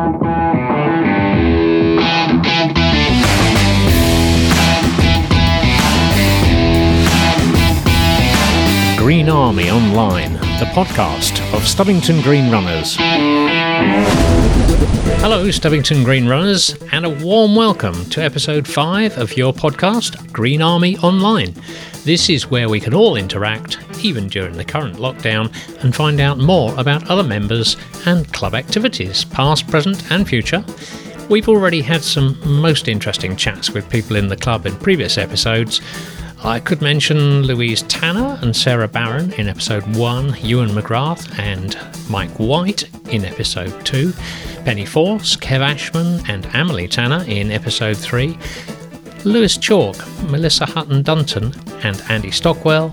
Green 0.00 0.14
Army 9.28 9.70
Online, 9.70 10.32
the 10.32 10.70
podcast 10.72 11.40
of 11.52 11.64
Stubbington 11.64 12.22
Green 12.22 12.50
Runners. 12.50 12.96
Hello, 15.20 15.48
Stubbington 15.48 16.02
Green 16.02 16.26
Runners, 16.26 16.74
and 16.92 17.04
a 17.04 17.10
warm 17.10 17.54
welcome 17.54 18.06
to 18.06 18.22
episode 18.22 18.66
5 18.66 19.18
of 19.18 19.36
your 19.36 19.52
podcast, 19.52 20.32
Green 20.32 20.62
Army 20.62 20.96
Online. 20.98 21.54
This 22.04 22.30
is 22.30 22.50
where 22.50 22.70
we 22.70 22.80
can 22.80 22.94
all 22.94 23.16
interact, 23.16 23.76
even 24.04 24.28
during 24.28 24.56
the 24.56 24.64
current 24.64 24.96
lockdown, 24.96 25.52
and 25.82 25.94
find 25.94 26.20
out 26.20 26.38
more 26.38 26.78
about 26.78 27.08
other 27.08 27.22
members 27.22 27.76
and 28.06 28.32
club 28.32 28.54
activities, 28.54 29.24
past, 29.24 29.68
present, 29.68 30.10
and 30.10 30.28
future. 30.28 30.64
We've 31.28 31.48
already 31.48 31.80
had 31.80 32.02
some 32.02 32.38
most 32.44 32.88
interesting 32.88 33.36
chats 33.36 33.70
with 33.70 33.88
people 33.88 34.16
in 34.16 34.28
the 34.28 34.36
club 34.36 34.66
in 34.66 34.74
previous 34.76 35.16
episodes. 35.16 35.80
I 36.42 36.58
could 36.58 36.80
mention 36.80 37.42
Louise 37.42 37.82
Tanner 37.82 38.38
and 38.40 38.56
Sarah 38.56 38.88
Barron 38.88 39.32
in 39.34 39.46
episode 39.46 39.86
1, 39.94 40.36
Ewan 40.40 40.70
McGrath 40.70 41.38
and 41.38 41.76
Mike 42.10 42.34
White 42.38 42.88
in 43.12 43.24
episode 43.24 43.84
2, 43.84 44.12
Penny 44.64 44.86
Force, 44.86 45.36
Kev 45.36 45.60
Ashman, 45.60 46.22
and 46.28 46.46
Emily 46.54 46.88
Tanner 46.88 47.24
in 47.28 47.50
episode 47.50 47.96
3, 47.96 48.38
Lewis 49.24 49.58
Chalk, 49.58 49.96
Melissa 50.30 50.64
Hutton 50.64 51.02
Dunton, 51.02 51.52
and 51.82 52.02
Andy 52.08 52.30
Stockwell, 52.30 52.90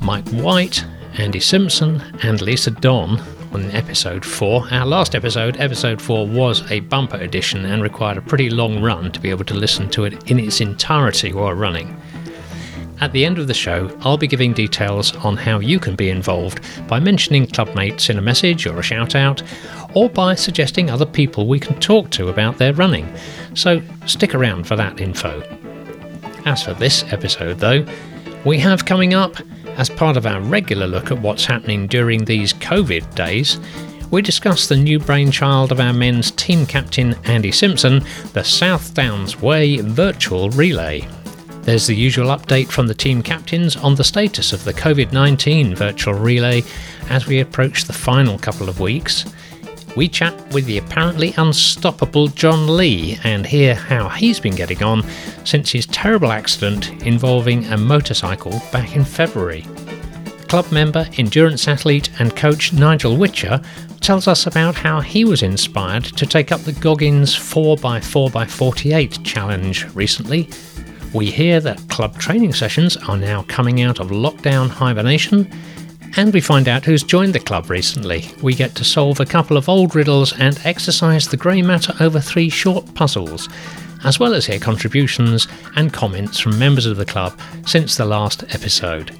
Mike 0.00 0.28
White, 0.30 0.84
Andy 1.14 1.40
Simpson, 1.40 2.02
and 2.22 2.40
Lisa 2.40 2.70
Don 2.70 3.20
on 3.52 3.70
episode 3.72 4.24
4. 4.24 4.68
Our 4.70 4.86
last 4.86 5.14
episode, 5.14 5.56
episode 5.58 6.00
4, 6.00 6.26
was 6.26 6.70
a 6.70 6.80
bumper 6.80 7.16
edition 7.16 7.64
and 7.64 7.82
required 7.82 8.18
a 8.18 8.22
pretty 8.22 8.50
long 8.50 8.80
run 8.80 9.10
to 9.12 9.20
be 9.20 9.30
able 9.30 9.44
to 9.46 9.54
listen 9.54 9.88
to 9.90 10.04
it 10.04 10.30
in 10.30 10.38
its 10.38 10.60
entirety 10.60 11.32
while 11.32 11.52
running. 11.54 12.00
At 13.00 13.12
the 13.12 13.24
end 13.24 13.38
of 13.38 13.46
the 13.46 13.54
show, 13.54 13.96
I'll 14.00 14.16
be 14.16 14.26
giving 14.26 14.52
details 14.52 15.14
on 15.16 15.36
how 15.36 15.60
you 15.60 15.78
can 15.78 15.94
be 15.94 16.10
involved 16.10 16.60
by 16.88 16.98
mentioning 16.98 17.46
clubmates 17.46 18.10
in 18.10 18.18
a 18.18 18.22
message 18.22 18.66
or 18.66 18.78
a 18.78 18.82
shout 18.82 19.14
out, 19.14 19.42
or 19.94 20.10
by 20.10 20.34
suggesting 20.34 20.90
other 20.90 21.06
people 21.06 21.46
we 21.46 21.60
can 21.60 21.78
talk 21.80 22.10
to 22.10 22.28
about 22.28 22.58
their 22.58 22.72
running. 22.74 23.12
So 23.54 23.80
stick 24.06 24.34
around 24.34 24.66
for 24.66 24.74
that 24.76 25.00
info. 25.00 25.42
As 26.44 26.62
for 26.62 26.74
this 26.74 27.04
episode, 27.12 27.58
though, 27.58 27.86
we 28.44 28.58
have 28.58 28.84
coming 28.84 29.14
up, 29.14 29.36
as 29.76 29.90
part 29.90 30.16
of 30.16 30.26
our 30.26 30.40
regular 30.40 30.86
look 30.86 31.10
at 31.10 31.20
what's 31.20 31.44
happening 31.44 31.86
during 31.86 32.24
these 32.24 32.52
COVID 32.54 33.14
days, 33.14 33.58
we 34.10 34.22
discuss 34.22 34.68
the 34.68 34.76
new 34.76 34.98
brainchild 34.98 35.70
of 35.70 35.80
our 35.80 35.92
men's 35.92 36.30
team 36.30 36.64
captain 36.64 37.14
Andy 37.24 37.52
Simpson, 37.52 38.02
the 38.32 38.42
South 38.42 38.94
Downs 38.94 39.40
Way 39.40 39.78
Virtual 39.78 40.50
Relay. 40.50 41.06
There's 41.62 41.86
the 41.86 41.94
usual 41.94 42.28
update 42.28 42.68
from 42.68 42.86
the 42.86 42.94
team 42.94 43.22
captains 43.22 43.76
on 43.76 43.94
the 43.94 44.04
status 44.04 44.54
of 44.54 44.64
the 44.64 44.72
COVID 44.72 45.12
19 45.12 45.74
virtual 45.74 46.14
relay 46.14 46.62
as 47.10 47.26
we 47.26 47.40
approach 47.40 47.84
the 47.84 47.92
final 47.92 48.38
couple 48.38 48.70
of 48.70 48.80
weeks. 48.80 49.26
We 49.96 50.08
chat 50.08 50.34
with 50.52 50.66
the 50.66 50.78
apparently 50.78 51.34
unstoppable 51.36 52.28
Jon 52.28 52.76
Leigh 52.76 53.18
and 53.24 53.46
hear 53.46 53.74
how 53.74 54.08
he's 54.08 54.40
been 54.40 54.54
getting 54.54 54.82
on 54.82 55.04
since 55.44 55.70
his 55.72 55.86
terrible 55.86 56.32
accident 56.32 56.90
involving 57.04 57.64
a 57.66 57.76
motorcycle 57.76 58.62
back 58.72 58.96
in 58.96 59.04
February. 59.04 59.66
Club 60.48 60.70
member, 60.72 61.06
endurance 61.18 61.68
athlete, 61.68 62.10
and 62.18 62.36
coach 62.36 62.72
Nigel 62.72 63.16
Whitcher 63.16 63.64
tells 64.00 64.28
us 64.28 64.46
about 64.46 64.74
how 64.74 65.00
he 65.00 65.24
was 65.24 65.42
inspired 65.42 66.04
to 66.04 66.26
take 66.26 66.52
up 66.52 66.60
the 66.60 66.72
Goggins 66.72 67.34
4x4x48 67.34 69.24
challenge 69.24 69.86
recently 69.94 70.48
we 71.14 71.30
hear 71.30 71.58
that 71.60 71.88
club 71.88 72.18
training 72.18 72.52
sessions 72.52 72.96
are 72.96 73.16
now 73.16 73.42
coming 73.48 73.80
out 73.80 73.98
of 73.98 74.08
lockdown 74.08 74.68
hibernation, 74.68 75.50
and 76.16 76.32
we 76.32 76.40
find 76.40 76.68
out 76.68 76.84
who's 76.84 77.02
joined 77.02 77.34
the 77.34 77.40
club 77.40 77.70
recently. 77.70 78.30
We 78.42 78.54
get 78.54 78.74
to 78.76 78.84
solve 78.84 79.20
a 79.20 79.26
couple 79.26 79.56
of 79.56 79.68
old 79.68 79.94
riddles 79.94 80.32
and 80.38 80.58
exercise 80.64 81.28
the 81.28 81.36
grey 81.36 81.62
matter 81.62 81.92
over 82.00 82.20
three 82.20 82.48
short 82.48 82.94
puzzles, 82.94 83.48
as 84.04 84.18
well 84.18 84.34
as 84.34 84.46
hear 84.46 84.58
contributions 84.58 85.46
and 85.76 85.92
comments 85.92 86.38
from 86.38 86.58
members 86.58 86.86
of 86.86 86.96
the 86.96 87.04
club 87.04 87.38
since 87.66 87.96
the 87.96 88.04
last 88.04 88.42
episode. 88.54 89.16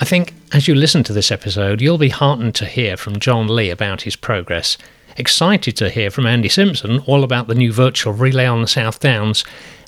I 0.00 0.04
think 0.04 0.34
as 0.52 0.68
you 0.68 0.74
listen 0.74 1.02
to 1.04 1.12
this 1.12 1.32
episode, 1.32 1.80
you'll 1.80 1.98
be 1.98 2.08
heartened 2.08 2.54
to 2.56 2.66
hear 2.66 2.96
from 2.96 3.18
Jon 3.18 3.48
Leigh 3.48 3.70
about 3.70 4.02
his 4.02 4.16
progress, 4.16 4.78
excited 5.18 5.76
to 5.76 5.90
hear 5.90 6.10
from 6.10 6.26
Andy 6.26 6.48
Simpson 6.48 7.00
all 7.00 7.24
about 7.24 7.48
the 7.48 7.54
new 7.54 7.72
virtual 7.72 8.12
relay 8.12 8.46
on 8.46 8.62
the 8.62 8.68
South 8.68 9.00
Downs, 9.00 9.44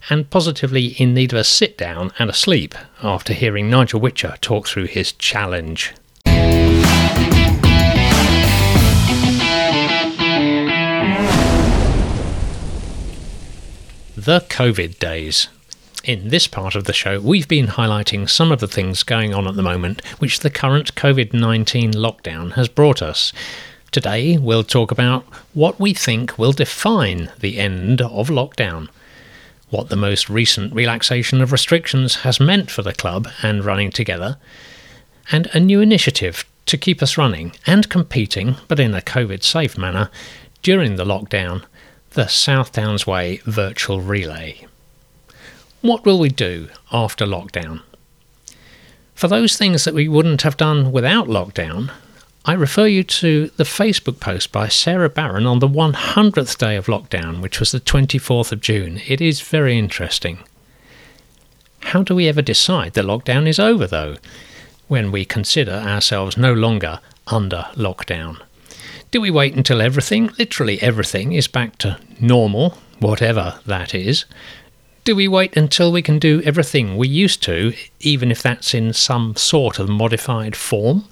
and 0.09 0.29
positively 0.29 0.87
in 0.99 1.15
need 1.15 1.33
of 1.33 1.39
a 1.39 1.45
sit 1.45 1.79
down 1.79 2.11
and 2.19 2.29
a 2.29 2.35
sleep 2.35 2.75
after 3.03 3.33
hearing 3.33 3.71
Nigel 3.71 4.01
Whitcher 4.01 4.41
talk 4.41 4.67
through 4.67 4.87
his 4.87 5.13
challenge. 5.13 5.95
The 14.17 14.41
COVID 14.49 14.99
days. 14.99 15.49
In 16.03 16.29
this 16.29 16.47
part 16.47 16.75
of 16.75 16.85
the 16.85 16.93
show, 16.93 17.21
we've 17.21 17.47
been 17.47 17.67
highlighting 17.67 18.29
some 18.29 18.51
of 18.51 18.61
the 18.61 18.67
things 18.67 19.03
going 19.03 19.35
on 19.35 19.47
at 19.47 19.55
the 19.55 19.63
moment 19.63 20.05
which 20.19 20.41
the 20.41 20.51
current 20.51 20.95
COVID 20.95 21.33
19 21.35 21.93
lockdown 21.93 22.53
has 22.53 22.69
brought 22.69 23.03
us. 23.03 23.33
Today, 23.93 24.39
we'll 24.39 24.65
talk 24.65 24.93
about 24.93 25.25
what 25.53 25.81
we 25.81 25.95
think 25.95 26.39
will 26.39 26.53
define 26.53 27.31
the 27.41 27.59
end 27.59 28.01
of 28.01 28.29
lockdown 28.29 28.89
what 29.71 29.89
the 29.89 29.97
most 29.97 30.29
recent 30.29 30.75
relaxation 30.75 31.41
of 31.41 31.53
restrictions 31.53 32.17
has 32.17 32.41
meant 32.41 32.71
for 32.71 32.83
the 32.83 32.93
club 32.93 33.29
and 33.43 33.65
running 33.65 33.91
together, 33.91 34.37
and 35.33 35.49
a 35.53 35.61
new 35.61 35.81
initiative 35.81 36.45
to 36.67 36.77
keep 36.77 37.03
us 37.03 37.17
running 37.17 37.53
and 37.67 37.89
competing, 37.89 38.57
but 38.69 38.81
in 38.81 38.95
a 38.95 39.01
COVID 39.01 39.43
safe 39.43 39.79
manner, 39.79 40.11
during 40.63 40.97
the 40.97 41.05
lockdown 41.05 41.65
the 42.11 42.27
South 42.27 42.73
Downs 42.73 43.07
Way 43.07 43.41
virtual 43.45 44.01
relay. 44.01 44.67
What 45.81 46.05
will 46.05 46.19
we 46.19 46.29
do 46.29 46.69
after 46.93 47.25
lockdown? 47.25 47.83
For 49.15 49.29
those 49.29 49.57
things 49.57 49.85
that 49.85 49.95
we 49.95 50.09
wouldn't 50.09 50.43
have 50.43 50.57
done 50.57 50.91
without 50.91 51.29
lockdown, 51.29 51.93
I 52.51 52.55
refer 52.55 52.87
you 52.87 53.05
to 53.05 53.47
the 53.59 53.63
Facebook 53.63 54.19
post 54.19 54.51
by 54.51 54.67
Sarah 54.67 55.09
Barron 55.09 55.47
on 55.47 55.61
the 55.61 55.69
100th 55.69 56.59
day 56.59 56.75
of 56.75 56.87
lockdown, 56.87 57.41
which 57.41 57.61
was 57.61 57.71
the 57.71 57.79
24th 57.79 58.51
of 58.51 58.61
June. 58.61 59.01
It 59.07 59.21
is 59.21 59.41
very 59.41 59.79
interesting. 59.79 60.41
How 61.79 62.03
do 62.03 62.13
we 62.13 62.27
ever 62.27 62.43
decide 62.43 62.95
that 62.95 63.05
lockdown 63.05 63.47
is 63.47 63.61
over, 63.61 63.87
though, 63.87 64.17
when 64.89 65.13
we 65.13 65.25
consider 65.25 65.75
ourselves 65.75 66.37
no 66.37 66.53
longer 66.53 66.99
under 67.29 67.69
lockdown? 67.75 68.43
Do 69.13 69.21
we 69.21 69.31
wait 69.31 69.55
until 69.55 69.81
everything, 69.81 70.31
literally 70.37 70.83
everything, 70.83 71.33
is 71.35 71.47
back 71.47 71.79
to 71.79 72.01
normal, 72.19 72.79
whatever 72.99 73.61
that 73.67 73.95
is? 73.95 74.25
Do 75.05 75.15
we 75.15 75.29
wait 75.29 75.57
until 75.57 75.93
we 75.93 76.03
can 76.03 76.19
do 76.19 76.43
everything 76.45 76.97
we 76.97 77.07
used 77.07 77.45
to, 77.45 77.75
even 78.01 78.33
if 78.33 78.43
that's 78.43 78.75
in 78.75 78.93
some 78.93 79.37
sort 79.37 79.79
of 79.79 79.89
modified 79.89 80.57
form? 80.57 81.05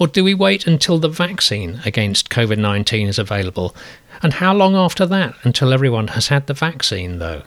Or 0.00 0.06
do 0.06 0.24
we 0.24 0.32
wait 0.32 0.66
until 0.66 0.98
the 0.98 1.10
vaccine 1.10 1.82
against 1.84 2.30
COVID 2.30 2.56
19 2.56 3.06
is 3.06 3.18
available? 3.18 3.76
And 4.22 4.32
how 4.32 4.54
long 4.54 4.74
after 4.74 5.04
that 5.04 5.34
until 5.42 5.74
everyone 5.74 6.08
has 6.08 6.28
had 6.28 6.46
the 6.46 6.54
vaccine, 6.54 7.18
though? 7.18 7.42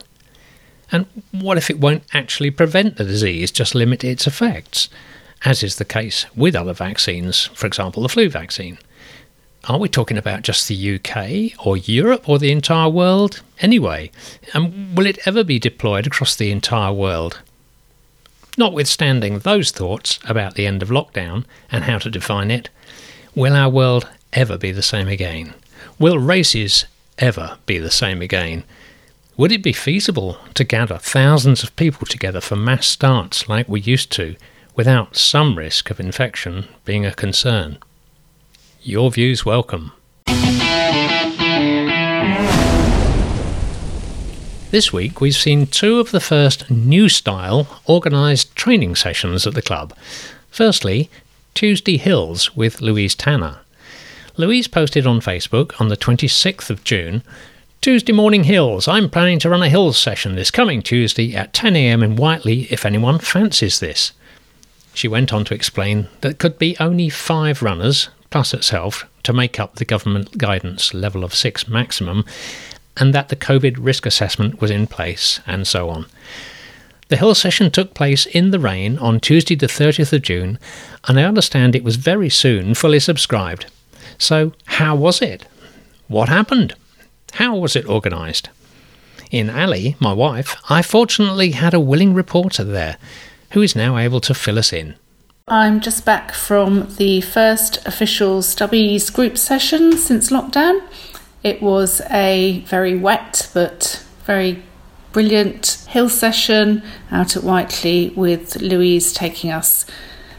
And 0.92 1.06
what 1.32 1.58
if 1.58 1.68
it 1.68 1.80
won't 1.80 2.04
actually 2.12 2.52
prevent 2.52 2.96
the 2.96 3.04
disease, 3.04 3.50
just 3.50 3.74
limit 3.74 4.04
its 4.04 4.28
effects, 4.28 4.88
as 5.44 5.64
is 5.64 5.76
the 5.76 5.84
case 5.84 6.26
with 6.36 6.54
other 6.54 6.72
vaccines, 6.72 7.46
for 7.54 7.66
example, 7.66 8.04
the 8.04 8.08
flu 8.08 8.28
vaccine? 8.28 8.78
Are 9.64 9.78
we 9.78 9.88
talking 9.88 10.18
about 10.18 10.42
just 10.42 10.68
the 10.68 10.94
UK 10.94 11.66
or 11.66 11.76
Europe 11.76 12.28
or 12.28 12.38
the 12.38 12.52
entire 12.52 12.88
world? 12.88 13.42
Anyway, 13.58 14.12
and 14.52 14.96
will 14.96 15.06
it 15.06 15.26
ever 15.26 15.42
be 15.42 15.58
deployed 15.58 16.06
across 16.06 16.36
the 16.36 16.52
entire 16.52 16.92
world? 16.92 17.40
Notwithstanding 18.56 19.40
those 19.40 19.70
thoughts 19.72 20.20
about 20.24 20.54
the 20.54 20.66
end 20.66 20.82
of 20.82 20.88
lockdown 20.88 21.44
and 21.70 21.84
how 21.84 21.98
to 21.98 22.10
define 22.10 22.50
it, 22.50 22.70
will 23.34 23.54
our 23.54 23.68
world 23.68 24.08
ever 24.32 24.56
be 24.56 24.70
the 24.70 24.82
same 24.82 25.08
again? 25.08 25.54
Will 25.98 26.18
races 26.18 26.86
ever 27.18 27.58
be 27.66 27.78
the 27.78 27.90
same 27.90 28.22
again? 28.22 28.64
Would 29.36 29.50
it 29.50 29.62
be 29.62 29.72
feasible 29.72 30.38
to 30.54 30.62
gather 30.62 30.98
thousands 30.98 31.64
of 31.64 31.74
people 31.74 32.06
together 32.06 32.40
for 32.40 32.54
mass 32.54 32.86
starts 32.86 33.48
like 33.48 33.68
we 33.68 33.80
used 33.80 34.12
to 34.12 34.36
without 34.76 35.16
some 35.16 35.58
risk 35.58 35.90
of 35.90 35.98
infection 35.98 36.68
being 36.84 37.04
a 37.04 37.12
concern? 37.12 37.78
Your 38.82 39.10
views 39.10 39.44
welcome. 39.44 39.92
This 44.74 44.92
week 44.92 45.20
we've 45.20 45.36
seen 45.36 45.68
two 45.68 46.00
of 46.00 46.10
the 46.10 46.18
first 46.18 46.68
new 46.68 47.08
style 47.08 47.80
organised 47.88 48.56
training 48.56 48.96
sessions 48.96 49.46
at 49.46 49.54
the 49.54 49.62
club. 49.62 49.94
Firstly, 50.50 51.08
Tuesday 51.54 51.96
Hills 51.96 52.56
with 52.56 52.80
Louise 52.80 53.14
Tanner. 53.14 53.60
Louise 54.36 54.66
posted 54.66 55.06
on 55.06 55.20
Facebook 55.20 55.80
on 55.80 55.90
the 55.90 55.96
26th 55.96 56.70
of 56.70 56.82
June 56.82 57.22
Tuesday 57.82 58.12
morning 58.12 58.42
hills. 58.42 58.88
I'm 58.88 59.08
planning 59.08 59.38
to 59.38 59.48
run 59.48 59.62
a 59.62 59.68
hills 59.68 59.96
session 59.96 60.34
this 60.34 60.50
coming 60.50 60.82
Tuesday 60.82 61.36
at 61.36 61.52
10am 61.52 62.02
in 62.02 62.16
Whiteley 62.16 62.62
if 62.62 62.84
anyone 62.84 63.20
fancies 63.20 63.78
this. 63.78 64.10
She 64.92 65.06
went 65.06 65.32
on 65.32 65.44
to 65.44 65.54
explain 65.54 66.08
that 66.22 66.40
could 66.40 66.58
be 66.58 66.76
only 66.80 67.10
five 67.10 67.62
runners, 67.62 68.08
plus 68.30 68.52
itself, 68.52 69.08
to 69.22 69.32
make 69.32 69.60
up 69.60 69.76
the 69.76 69.84
government 69.84 70.36
guidance 70.36 70.92
level 70.92 71.22
of 71.22 71.32
six 71.32 71.68
maximum, 71.68 72.24
and 72.96 73.14
that 73.14 73.28
the 73.28 73.36
COVID 73.36 73.76
risk 73.78 74.06
assessment 74.06 74.60
was 74.60 74.70
in 74.70 74.86
place, 74.86 75.40
and 75.46 75.66
so 75.66 75.90
on. 75.90 76.06
The 77.08 77.16
hill 77.16 77.34
session 77.34 77.70
took 77.70 77.94
place 77.94 78.26
in 78.26 78.50
the 78.50 78.58
rain 78.58 78.98
on 78.98 79.20
Tuesday, 79.20 79.54
the 79.54 79.66
30th 79.66 80.12
of 80.12 80.22
June, 80.22 80.58
and 81.06 81.18
I 81.18 81.24
understand 81.24 81.74
it 81.74 81.84
was 81.84 81.96
very 81.96 82.30
soon 82.30 82.74
fully 82.74 83.00
subscribed. 83.00 83.66
So, 84.18 84.52
how 84.64 84.96
was 84.96 85.20
it? 85.20 85.46
What 86.08 86.28
happened? 86.28 86.74
How 87.34 87.56
was 87.56 87.76
it 87.76 87.86
organised? 87.86 88.48
In 89.30 89.50
Ali, 89.50 89.96
my 89.98 90.12
wife, 90.12 90.56
I 90.70 90.82
fortunately 90.82 91.52
had 91.52 91.74
a 91.74 91.80
willing 91.80 92.14
reporter 92.14 92.64
there 92.64 92.96
who 93.50 93.62
is 93.62 93.76
now 93.76 93.98
able 93.98 94.20
to 94.20 94.34
fill 94.34 94.58
us 94.58 94.72
in. 94.72 94.94
I'm 95.46 95.80
just 95.80 96.04
back 96.06 96.32
from 96.32 96.94
the 96.96 97.20
first 97.20 97.84
official 97.86 98.40
Stubbies 98.40 99.12
group 99.12 99.36
session 99.36 99.98
since 99.98 100.30
lockdown. 100.30 100.80
It 101.44 101.60
was 101.60 102.00
a 102.10 102.60
very 102.66 102.96
wet 102.96 103.50
but 103.52 104.02
very 104.24 104.62
brilliant 105.12 105.84
hill 105.90 106.08
session 106.08 106.82
out 107.12 107.36
at 107.36 107.44
Whiteley 107.44 108.14
with 108.16 108.56
Louise 108.62 109.12
taking 109.12 109.52
us, 109.52 109.84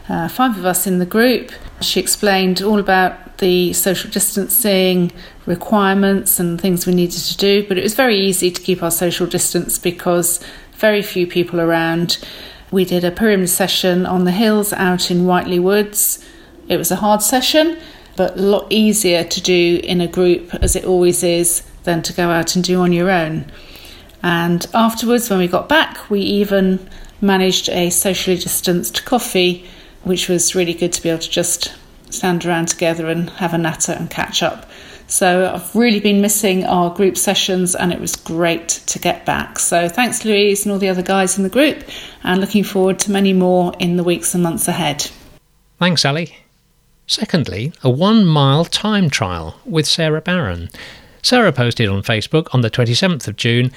uh, 0.08 0.26
five 0.26 0.58
of 0.58 0.66
us 0.66 0.84
in 0.84 0.98
the 0.98 1.06
group. 1.06 1.52
She 1.80 2.00
explained 2.00 2.60
all 2.60 2.80
about 2.80 3.38
the 3.38 3.72
social 3.72 4.10
distancing 4.10 5.12
requirements 5.46 6.40
and 6.40 6.60
things 6.60 6.86
we 6.86 6.94
needed 6.94 7.20
to 7.20 7.36
do, 7.36 7.64
but 7.68 7.78
it 7.78 7.84
was 7.84 7.94
very 7.94 8.16
easy 8.16 8.50
to 8.50 8.60
keep 8.60 8.82
our 8.82 8.90
social 8.90 9.28
distance 9.28 9.78
because 9.78 10.40
very 10.72 11.02
few 11.02 11.28
people 11.28 11.60
around. 11.60 12.18
We 12.72 12.84
did 12.84 13.04
a 13.04 13.12
pyramid 13.12 13.50
session 13.50 14.06
on 14.06 14.24
the 14.24 14.32
hills 14.32 14.72
out 14.72 15.08
in 15.12 15.24
Whiteley 15.24 15.60
Woods. 15.60 16.18
It 16.68 16.78
was 16.78 16.90
a 16.90 16.96
hard 16.96 17.22
session, 17.22 17.78
but 18.16 18.36
a 18.36 18.42
lot 18.42 18.66
easier 18.70 19.24
to 19.24 19.40
do 19.40 19.80
in 19.84 20.00
a 20.00 20.06
group, 20.08 20.54
as 20.54 20.74
it 20.74 20.84
always 20.84 21.22
is, 21.22 21.62
than 21.84 22.02
to 22.02 22.12
go 22.12 22.30
out 22.30 22.56
and 22.56 22.64
do 22.64 22.80
on 22.80 22.92
your 22.92 23.10
own. 23.10 23.50
And 24.22 24.66
afterwards, 24.74 25.30
when 25.30 25.38
we 25.38 25.48
got 25.48 25.68
back, 25.68 26.10
we 26.10 26.20
even 26.20 26.88
managed 27.20 27.68
a 27.68 27.90
socially 27.90 28.36
distanced 28.36 29.04
coffee, 29.04 29.66
which 30.04 30.28
was 30.28 30.54
really 30.54 30.74
good 30.74 30.92
to 30.92 31.02
be 31.02 31.10
able 31.10 31.20
to 31.20 31.30
just 31.30 31.74
stand 32.10 32.44
around 32.44 32.68
together 32.68 33.08
and 33.08 33.30
have 33.30 33.54
a 33.54 33.58
natter 33.58 33.92
and 33.92 34.10
catch 34.10 34.42
up. 34.42 34.68
So 35.08 35.52
I've 35.54 35.74
really 35.74 36.00
been 36.00 36.20
missing 36.20 36.64
our 36.64 36.92
group 36.92 37.16
sessions 37.16 37.76
and 37.76 37.92
it 37.92 38.00
was 38.00 38.16
great 38.16 38.68
to 38.68 38.98
get 38.98 39.24
back. 39.24 39.58
So 39.58 39.88
thanks, 39.88 40.24
Louise, 40.24 40.64
and 40.64 40.72
all 40.72 40.78
the 40.78 40.88
other 40.88 41.02
guys 41.02 41.36
in 41.36 41.44
the 41.44 41.50
group, 41.50 41.84
and 42.24 42.40
looking 42.40 42.64
forward 42.64 42.98
to 43.00 43.12
many 43.12 43.32
more 43.32 43.72
in 43.78 43.96
the 43.96 44.04
weeks 44.04 44.34
and 44.34 44.42
months 44.42 44.66
ahead. 44.66 45.08
Thanks, 45.78 46.04
Ali. 46.04 46.34
Secondly, 47.06 47.72
a 47.82 47.90
one 47.90 48.24
mile 48.24 48.64
time 48.64 49.08
trial 49.08 49.60
with 49.64 49.86
Sarah 49.86 50.20
Barron. 50.20 50.68
Sarah 51.22 51.52
posted 51.52 51.88
on 51.88 52.02
Facebook 52.02 52.52
on 52.52 52.62
the 52.62 52.70
27th 52.70 53.28
of 53.28 53.36
June 53.36 53.70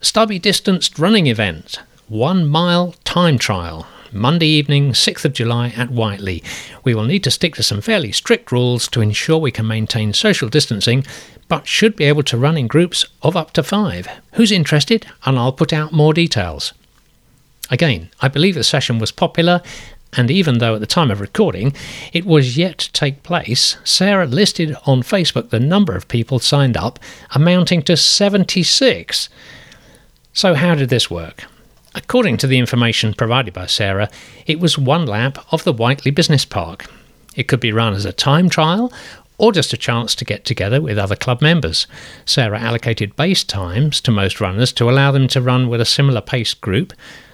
Stubby 0.00 0.38
distanced 0.38 0.98
running 0.98 1.28
event, 1.28 1.78
one 2.08 2.46
mile 2.46 2.94
time 3.04 3.38
trial. 3.38 3.86
Monday 4.12 4.46
evening, 4.46 4.92
6th 4.92 5.24
of 5.24 5.32
July 5.32 5.72
at 5.76 5.90
Whiteley. 5.90 6.42
We 6.84 6.94
will 6.94 7.04
need 7.04 7.24
to 7.24 7.30
stick 7.30 7.54
to 7.54 7.62
some 7.62 7.80
fairly 7.80 8.12
strict 8.12 8.52
rules 8.52 8.86
to 8.88 9.00
ensure 9.00 9.38
we 9.38 9.50
can 9.50 9.66
maintain 9.66 10.12
social 10.12 10.50
distancing, 10.50 11.06
but 11.48 11.66
should 11.66 11.96
be 11.96 12.04
able 12.04 12.22
to 12.24 12.36
run 12.36 12.58
in 12.58 12.66
groups 12.66 13.06
of 13.22 13.36
up 13.36 13.52
to 13.52 13.62
five. 13.62 14.08
Who's 14.34 14.52
interested? 14.52 15.06
And 15.24 15.38
I'll 15.38 15.52
put 15.52 15.72
out 15.72 15.92
more 15.92 16.12
details. 16.12 16.74
Again, 17.70 18.10
I 18.20 18.28
believe 18.28 18.54
the 18.54 18.64
session 18.64 18.98
was 18.98 19.12
popular, 19.12 19.62
and 20.14 20.30
even 20.30 20.58
though 20.58 20.74
at 20.74 20.80
the 20.80 20.86
time 20.86 21.10
of 21.10 21.20
recording 21.20 21.74
it 22.12 22.24
was 22.24 22.56
yet 22.56 22.78
to 22.78 22.92
take 22.92 23.22
place, 23.22 23.76
Sarah 23.84 24.26
listed 24.26 24.76
on 24.86 25.02
Facebook 25.02 25.50
the 25.50 25.60
number 25.60 25.94
of 25.94 26.08
people 26.08 26.38
signed 26.38 26.76
up, 26.76 26.98
amounting 27.34 27.82
to 27.82 27.96
76. 27.96 29.28
So, 30.32 30.54
how 30.54 30.74
did 30.74 30.88
this 30.88 31.10
work? 31.10 31.44
According 31.94 32.38
to 32.38 32.46
the 32.46 32.58
information 32.58 33.12
provided 33.12 33.52
by 33.52 33.66
Sarah, 33.66 34.08
it 34.46 34.60
was 34.60 34.78
one 34.78 35.04
lap 35.04 35.38
of 35.52 35.64
the 35.64 35.74
Whiteley 35.74 36.10
Business 36.10 36.46
Park. 36.46 36.86
It 37.36 37.48
could 37.48 37.60
be 37.60 37.72
run 37.72 37.92
as 37.92 38.06
a 38.06 38.12
time 38.12 38.48
trial 38.48 38.92
or 39.38 39.52
just 39.52 39.72
a 39.72 39.76
chance 39.76 40.14
to 40.14 40.24
get 40.24 40.44
together 40.44 40.80
with 40.80 40.96
other 40.96 41.16
club 41.16 41.42
members. 41.42 41.86
Sarah 42.24 42.60
allocated 42.60 43.16
base 43.16 43.42
times 43.44 44.00
to 44.02 44.10
most 44.10 44.40
runners 44.40 44.72
to 44.74 44.88
allow 44.88 45.10
them 45.10 45.28
to 45.28 45.42
run 45.42 45.68
with 45.68 45.80
a 45.80 45.86
similar 45.86 46.20
pace 46.20 46.54
group, 46.54 46.92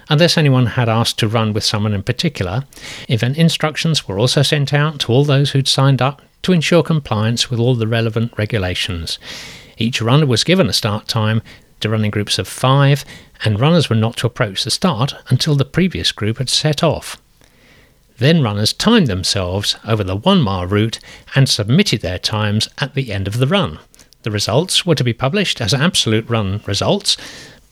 unless 0.09 0.37
anyone 0.37 0.65
had 0.65 0.89
asked 0.89 1.17
to 1.19 1.27
run 1.27 1.53
with 1.53 1.63
someone 1.63 1.93
in 1.93 2.03
particular. 2.03 2.65
Event 3.07 3.37
instructions 3.37 4.07
were 4.07 4.19
also 4.19 4.41
sent 4.41 4.73
out 4.73 4.99
to 4.99 5.11
all 5.11 5.23
those 5.23 5.51
who'd 5.51 5.67
signed 5.67 6.01
up 6.01 6.21
to 6.41 6.51
ensure 6.51 6.83
compliance 6.83 7.49
with 7.49 7.59
all 7.59 7.75
the 7.75 7.87
relevant 7.87 8.33
regulations. 8.37 9.19
Each 9.77 10.01
runner 10.01 10.25
was 10.25 10.43
given 10.43 10.67
a 10.67 10.73
start 10.73 11.07
time 11.07 11.41
to 11.79 11.89
run 11.89 12.03
in 12.03 12.11
groups 12.11 12.37
of 12.39 12.47
five, 12.47 13.05
and 13.45 13.59
runners 13.59 13.89
were 13.89 13.95
not 13.95 14.17
to 14.17 14.27
approach 14.27 14.63
the 14.63 14.71
start 14.71 15.13
until 15.29 15.55
the 15.55 15.65
previous 15.65 16.11
group 16.11 16.37
had 16.37 16.49
set 16.49 16.83
off. 16.83 17.21
Then 18.17 18.41
runners 18.41 18.73
timed 18.73 19.07
themselves 19.07 19.77
over 19.87 20.03
the 20.03 20.17
one 20.17 20.41
mile 20.41 20.65
route 20.65 20.99
and 21.35 21.47
submitted 21.47 22.01
their 22.01 22.19
times 22.19 22.67
at 22.79 22.93
the 22.93 23.13
end 23.13 23.27
of 23.27 23.37
the 23.37 23.47
run. 23.47 23.79
The 24.23 24.31
results 24.31 24.85
were 24.85 24.95
to 24.95 25.03
be 25.05 25.13
published 25.13 25.61
as 25.61 25.73
absolute 25.73 26.29
run 26.29 26.61
results, 26.65 27.15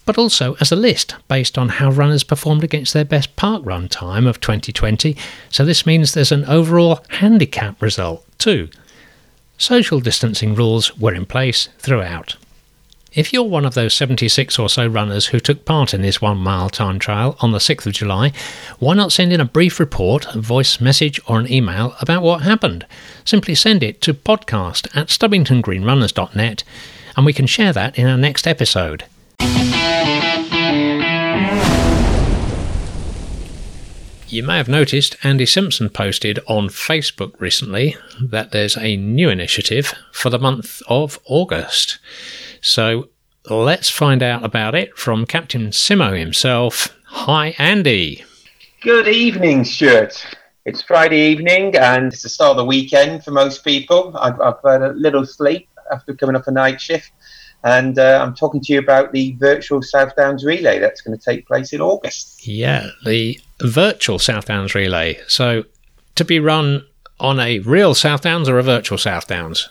but 0.07 0.17
also 0.17 0.55
as 0.59 0.71
a 0.71 0.75
list 0.75 1.13
based 1.27 1.57
on 1.57 1.69
how 1.69 1.91
runners 1.91 2.23
performed 2.23 2.63
against 2.63 2.93
their 2.93 3.05
best 3.05 3.35
park 3.35 3.61
run 3.63 3.87
time 3.87 4.25
of 4.25 4.41
2020, 4.41 5.15
so 5.51 5.63
this 5.63 5.85
means 5.85 6.13
there's 6.13 6.31
an 6.31 6.45
overall 6.45 7.01
handicap 7.09 7.79
result 7.79 8.25
too. 8.39 8.69
Social 9.59 9.99
distancing 9.99 10.55
rules 10.55 10.97
were 10.97 11.13
in 11.13 11.25
place 11.25 11.67
throughout. 11.77 12.37
If 13.13 13.33
you're 13.33 13.43
one 13.43 13.65
of 13.65 13.73
those 13.73 13.95
76 13.95 14.57
or 14.59 14.69
so 14.69 14.87
runners 14.87 15.27
who 15.27 15.39
took 15.39 15.65
part 15.65 15.93
in 15.93 16.03
this 16.03 16.21
one 16.21 16.37
mile 16.37 16.69
time 16.69 16.99
trial 16.99 17.35
on 17.41 17.51
the 17.51 17.57
6th 17.57 17.85
of 17.85 17.93
July, 17.93 18.31
why 18.79 18.93
not 18.93 19.11
send 19.11 19.33
in 19.33 19.41
a 19.41 19.45
brief 19.45 19.79
report, 19.79 20.27
a 20.35 20.39
voice 20.39 20.79
message, 20.79 21.19
or 21.27 21.39
an 21.39 21.51
email 21.51 21.95
about 21.99 22.21
what 22.21 22.43
happened? 22.43 22.85
Simply 23.25 23.55
send 23.55 23.83
it 23.83 24.01
to 24.01 24.13
podcast 24.13 24.95
at 24.95 25.07
stubbingtongreenrunners.net 25.07 26.63
and 27.17 27.25
we 27.25 27.33
can 27.33 27.47
share 27.47 27.73
that 27.73 27.97
in 27.97 28.07
our 28.07 28.17
next 28.17 28.47
episode. 28.47 29.03
You 34.29 34.43
may 34.43 34.57
have 34.57 34.67
noticed 34.67 35.15
Andy 35.23 35.45
Simpson 35.45 35.89
posted 35.89 36.39
on 36.47 36.67
Facebook 36.67 37.39
recently 37.39 37.95
that 38.21 38.51
there's 38.51 38.75
a 38.75 38.97
new 38.97 39.29
initiative 39.29 39.93
for 40.11 40.29
the 40.29 40.37
month 40.37 40.81
of 40.89 41.17
August. 41.23 41.97
So 42.59 43.07
let's 43.49 43.89
find 43.89 44.21
out 44.21 44.43
about 44.43 44.75
it 44.75 44.97
from 44.97 45.25
Captain 45.25 45.67
Simo 45.67 46.19
himself. 46.19 46.93
Hi, 47.05 47.55
Andy. 47.57 48.25
Good 48.81 49.07
evening, 49.07 49.63
Stewart. 49.63 50.21
It's 50.65 50.81
Friday 50.81 51.31
evening 51.31 51.77
and 51.77 52.11
it's 52.11 52.23
the 52.23 52.27
start 52.27 52.51
of 52.51 52.57
the 52.57 52.65
weekend 52.65 53.23
for 53.23 53.31
most 53.31 53.63
people. 53.63 54.11
I've, 54.17 54.41
I've 54.41 54.55
had 54.61 54.81
a 54.81 54.91
little 54.91 55.25
sleep 55.25 55.69
after 55.89 56.13
coming 56.13 56.35
off 56.35 56.47
a 56.47 56.51
night 56.51 56.81
shift, 56.81 57.13
and 57.67 57.99
uh, 57.99 58.23
I'm 58.23 58.33
talking 58.33 58.61
to 58.61 58.73
you 58.73 58.79
about 58.79 59.11
the 59.11 59.33
virtual 59.33 59.81
South 59.81 60.15
Downs 60.15 60.45
relay 60.45 60.79
that's 60.79 61.01
going 61.01 61.17
to 61.17 61.23
take 61.23 61.45
place 61.45 61.73
in 61.73 61.81
August. 61.81 62.47
Yeah, 62.47 62.91
the 63.05 63.39
virtual 63.59 64.19
South 64.19 64.45
Downs 64.45 64.73
relay. 64.73 65.19
So, 65.27 65.65
to 66.15 66.23
be 66.23 66.39
run 66.39 66.85
on 67.19 67.41
a 67.41 67.59
real 67.59 67.93
South 67.93 68.21
Downs 68.21 68.47
or 68.47 68.57
a 68.57 68.63
virtual 68.63 68.97
South 68.97 69.27
Downs? 69.27 69.67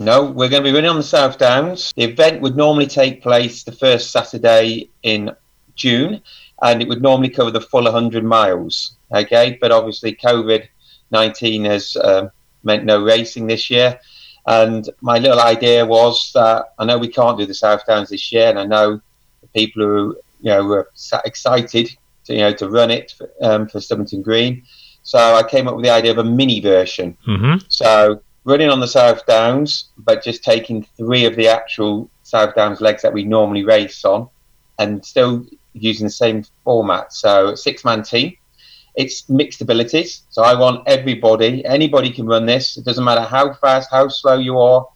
No, 0.00 0.24
we're 0.24 0.48
going 0.48 0.64
to 0.64 0.68
be 0.68 0.74
running 0.74 0.90
on 0.90 0.96
the 0.96 1.04
South 1.04 1.38
Downs. 1.38 1.92
The 1.94 2.02
event 2.02 2.40
would 2.40 2.56
normally 2.56 2.88
take 2.88 3.22
place 3.22 3.62
the 3.62 3.70
first 3.70 4.10
Saturday 4.10 4.90
in 5.04 5.30
June, 5.76 6.20
and 6.60 6.82
it 6.82 6.88
would 6.88 7.02
normally 7.02 7.28
cover 7.28 7.52
the 7.52 7.60
full 7.60 7.84
100 7.84 8.24
miles. 8.24 8.96
Okay, 9.14 9.58
but 9.60 9.70
obviously 9.70 10.16
COVID 10.16 10.66
19 11.12 11.66
has 11.66 11.94
uh, 11.96 12.30
meant 12.64 12.84
no 12.84 13.00
racing 13.00 13.46
this 13.46 13.70
year. 13.70 14.00
And 14.46 14.88
my 15.00 15.18
little 15.18 15.40
idea 15.40 15.86
was 15.86 16.32
that 16.34 16.74
I 16.78 16.84
know 16.84 16.98
we 16.98 17.08
can't 17.08 17.38
do 17.38 17.46
the 17.46 17.54
South 17.54 17.86
Downs 17.86 18.10
this 18.10 18.32
year, 18.32 18.48
and 18.48 18.58
I 18.58 18.64
know 18.64 19.00
the 19.40 19.46
people 19.54 19.82
who 19.82 20.16
you 20.40 20.50
know 20.50 20.64
were 20.64 20.90
excited 21.24 21.90
to 22.24 22.34
you 22.34 22.40
know 22.40 22.52
to 22.54 22.68
run 22.68 22.90
it 22.90 23.12
for, 23.12 23.30
um, 23.40 23.68
for 23.68 23.78
Stubbington 23.78 24.22
Green. 24.22 24.64
So 25.04 25.18
I 25.18 25.42
came 25.42 25.68
up 25.68 25.76
with 25.76 25.84
the 25.84 25.90
idea 25.90 26.12
of 26.12 26.18
a 26.18 26.24
mini 26.24 26.60
version. 26.60 27.16
Mm-hmm. 27.26 27.64
So 27.68 28.20
running 28.44 28.68
on 28.68 28.80
the 28.80 28.88
South 28.88 29.24
Downs, 29.26 29.90
but 29.98 30.22
just 30.22 30.44
taking 30.44 30.86
three 30.96 31.24
of 31.24 31.36
the 31.36 31.48
actual 31.48 32.10
South 32.22 32.54
Downs 32.54 32.80
legs 32.80 33.02
that 33.02 33.12
we 33.12 33.24
normally 33.24 33.64
race 33.64 34.04
on, 34.04 34.28
and 34.78 35.04
still 35.04 35.46
using 35.72 36.06
the 36.06 36.12
same 36.12 36.44
format. 36.64 37.12
So 37.12 37.54
six 37.54 37.84
man 37.84 38.02
team, 38.02 38.36
it's 38.94 39.28
mixed 39.28 39.60
abilities. 39.60 40.22
So 40.30 40.42
I 40.42 40.54
want 40.58 40.86
everybody, 40.86 41.64
anybody 41.64 42.10
can 42.10 42.26
run 42.26 42.46
this. 42.46 42.76
It 42.76 42.84
doesn't 42.84 43.04
matter 43.04 43.22
how 43.22 43.54
fast, 43.54 43.90
how 43.90 44.08
slow 44.08 44.38
you 44.38 44.58
are, 44.58 44.86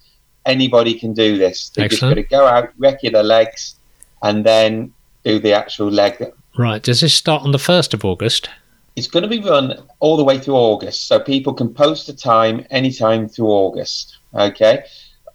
anybody 0.44 0.94
can 0.94 1.12
do 1.12 1.38
this. 1.38 1.70
They 1.70 1.88
just 1.88 2.02
got 2.02 2.14
to 2.14 2.22
go 2.22 2.46
out, 2.46 2.78
recce 2.78 3.04
your 3.04 3.22
legs, 3.22 3.76
and 4.22 4.44
then 4.44 4.92
do 5.24 5.38
the 5.38 5.52
actual 5.52 5.90
leg. 5.90 6.32
Right. 6.58 6.82
Does 6.82 7.00
this 7.00 7.14
start 7.14 7.42
on 7.42 7.52
the 7.52 7.58
1st 7.58 7.94
of 7.94 8.04
August? 8.04 8.48
It's 8.96 9.08
going 9.08 9.24
to 9.24 9.28
be 9.28 9.40
run 9.40 9.82
all 10.00 10.16
the 10.16 10.24
way 10.24 10.38
through 10.38 10.54
August. 10.54 11.06
So 11.06 11.20
people 11.20 11.52
can 11.52 11.72
post 11.72 12.08
a 12.08 12.16
time 12.16 12.66
anytime 12.70 13.28
through 13.28 13.48
August. 13.48 14.18
Okay. 14.34 14.84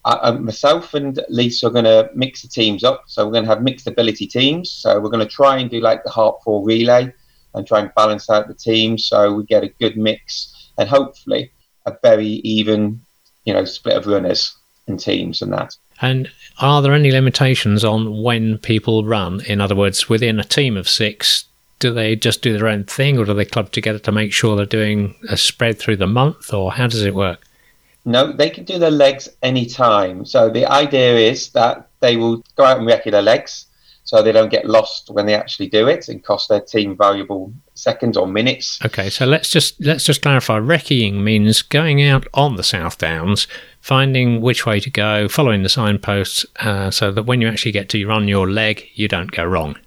I, 0.04 0.32
myself 0.32 0.96
and 0.96 1.20
Lisa 1.30 1.68
are 1.68 1.70
going 1.70 1.86
to 1.86 2.10
mix 2.16 2.42
the 2.42 2.48
teams 2.48 2.84
up. 2.84 3.04
So 3.06 3.26
we're 3.26 3.34
going 3.34 3.44
to 3.44 3.50
have 3.50 3.62
mixed 3.62 3.86
ability 3.86 4.26
teams. 4.26 4.72
So 4.72 5.00
we're 5.00 5.12
going 5.12 5.28
to 5.28 5.32
try 5.32 5.58
and 5.58 5.70
do 5.70 5.80
like 5.80 6.04
the 6.04 6.10
Heart4 6.10 6.66
relay 6.66 7.14
and 7.54 7.68
try 7.68 7.80
and 7.80 7.94
balance 7.96 8.30
out 8.30 8.48
the 8.48 8.54
teams 8.54 9.06
so 9.06 9.34
we 9.34 9.44
get 9.44 9.64
a 9.64 9.70
good 9.80 9.98
mix 9.98 10.70
and 10.78 10.88
hopefully 10.88 11.52
a 11.86 11.96
very 12.04 12.26
even, 12.26 13.02
you 13.46 13.54
know, 13.54 13.66
split 13.66 13.98
of 13.98 14.08
runners 14.08 14.56
and 14.88 15.00
teams 15.00 15.42
and 15.42 15.52
that. 15.54 15.76
And 16.02 16.32
are 16.60 16.82
there 16.82 16.94
any 16.94 17.12
limitations 17.12 17.84
on 17.84 18.22
when 18.24 18.58
people 18.58 19.06
run? 19.06 19.42
In 19.46 19.62
other 19.62 19.76
words, 19.76 20.10
within 20.10 20.40
a 20.40 20.44
team 20.44 20.76
of 20.78 20.90
six, 20.90 21.46
do 21.80 21.94
they 21.94 22.16
just 22.16 22.42
do 22.42 22.58
their 22.58 22.68
own 22.68 22.86
thing 22.86 23.18
or 23.18 23.26
do 23.26 23.34
they 23.34 23.46
club 23.46 23.72
together 23.72 24.00
to 24.00 24.12
make 24.12 24.34
sure 24.34 24.56
they're 24.56 24.66
doing 24.66 25.16
a 25.30 25.38
spread 25.38 25.78
through 25.78 25.98
the 25.98 26.08
month 26.08 26.54
or 26.54 26.72
how 26.72 26.88
does 26.88 27.04
it 27.04 27.16
work? 27.16 27.46
No, 28.06 28.32
they 28.32 28.50
can 28.50 28.64
do 28.64 28.80
their 28.80 28.92
legs 28.92 29.30
anytime. 29.44 30.26
So 30.26 30.50
the 30.50 30.66
idea 30.66 31.18
is 31.18 31.50
that 31.52 31.90
they 32.00 32.18
will 32.18 32.44
go 32.56 32.64
out 32.64 32.80
and 32.80 32.88
recce 32.88 33.12
their 33.12 33.22
legs 33.22 33.68
so 34.12 34.22
they 34.22 34.34
don't 34.34 34.50
get 34.50 34.66
lost 34.66 35.10
when 35.10 35.26
they 35.26 35.34
actually 35.34 35.70
do 35.70 35.88
it 35.88 36.10
and 36.10 36.22
cost 36.22 36.50
their 36.50 36.60
team 36.60 36.98
valuable 36.98 37.54
seconds 37.76 38.18
or 38.18 38.28
minutes. 38.28 38.78
Okay, 38.84 39.10
so 39.10 39.26
let's 39.26 39.50
just 39.50 39.80
let's 39.80 40.04
just 40.04 40.22
clarify. 40.22 40.60
Recceing 40.60 41.22
means 41.22 41.62
going 41.62 42.04
out 42.04 42.28
on 42.34 42.58
the 42.58 42.64
South 42.64 42.98
Downs, 42.98 43.48
finding 43.80 44.42
which 44.42 44.66
way 44.66 44.82
to 44.82 44.90
go, 44.90 45.30
following 45.30 45.64
the 45.64 45.70
signposts, 45.70 46.46
uh, 46.60 46.92
so 46.92 47.10
that 47.14 47.24
when 47.24 47.40
you 47.40 47.48
actually 47.48 47.72
get 47.72 47.88
to 47.88 48.06
run 48.06 48.28
your 48.28 48.52
leg, 48.52 48.86
you 48.96 49.08
don't 49.08 49.32
go 49.32 49.46
wrong. 49.46 49.78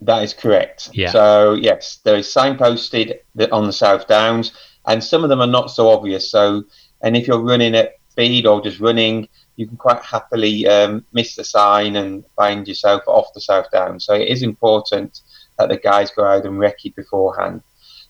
That 0.00 0.22
is 0.22 0.32
correct. 0.32 0.88
Yeah. 0.94 1.10
So 1.10 1.52
yes, 1.52 1.98
there 2.04 2.16
is 2.16 2.26
signposted 2.26 3.18
on 3.52 3.66
the 3.66 3.72
South 3.74 4.08
Downs, 4.08 4.52
and 4.86 5.04
some 5.04 5.24
of 5.24 5.28
them 5.28 5.42
are 5.42 5.46
not 5.58 5.70
so 5.70 5.90
obvious. 5.90 6.30
So, 6.30 6.64
and 7.02 7.18
if 7.18 7.26
you're 7.26 7.38
running 7.38 7.74
at 7.74 7.98
speed 8.08 8.46
or 8.46 8.62
just 8.62 8.80
running, 8.80 9.28
you 9.56 9.66
can 9.66 9.76
quite 9.76 10.02
happily 10.02 10.66
um, 10.66 11.04
miss 11.12 11.36
the 11.36 11.44
sign 11.44 11.96
and 11.96 12.24
find 12.36 12.66
yourself 12.66 13.02
off 13.06 13.32
the 13.34 13.40
South 13.40 13.70
Down. 13.70 14.00
So 14.00 14.14
it 14.14 14.28
is 14.28 14.42
important 14.42 15.20
that 15.58 15.68
the 15.68 15.76
guys 15.76 16.10
go 16.10 16.24
out 16.24 16.44
and 16.44 16.58
recce 16.58 16.94
beforehand. 16.94 17.62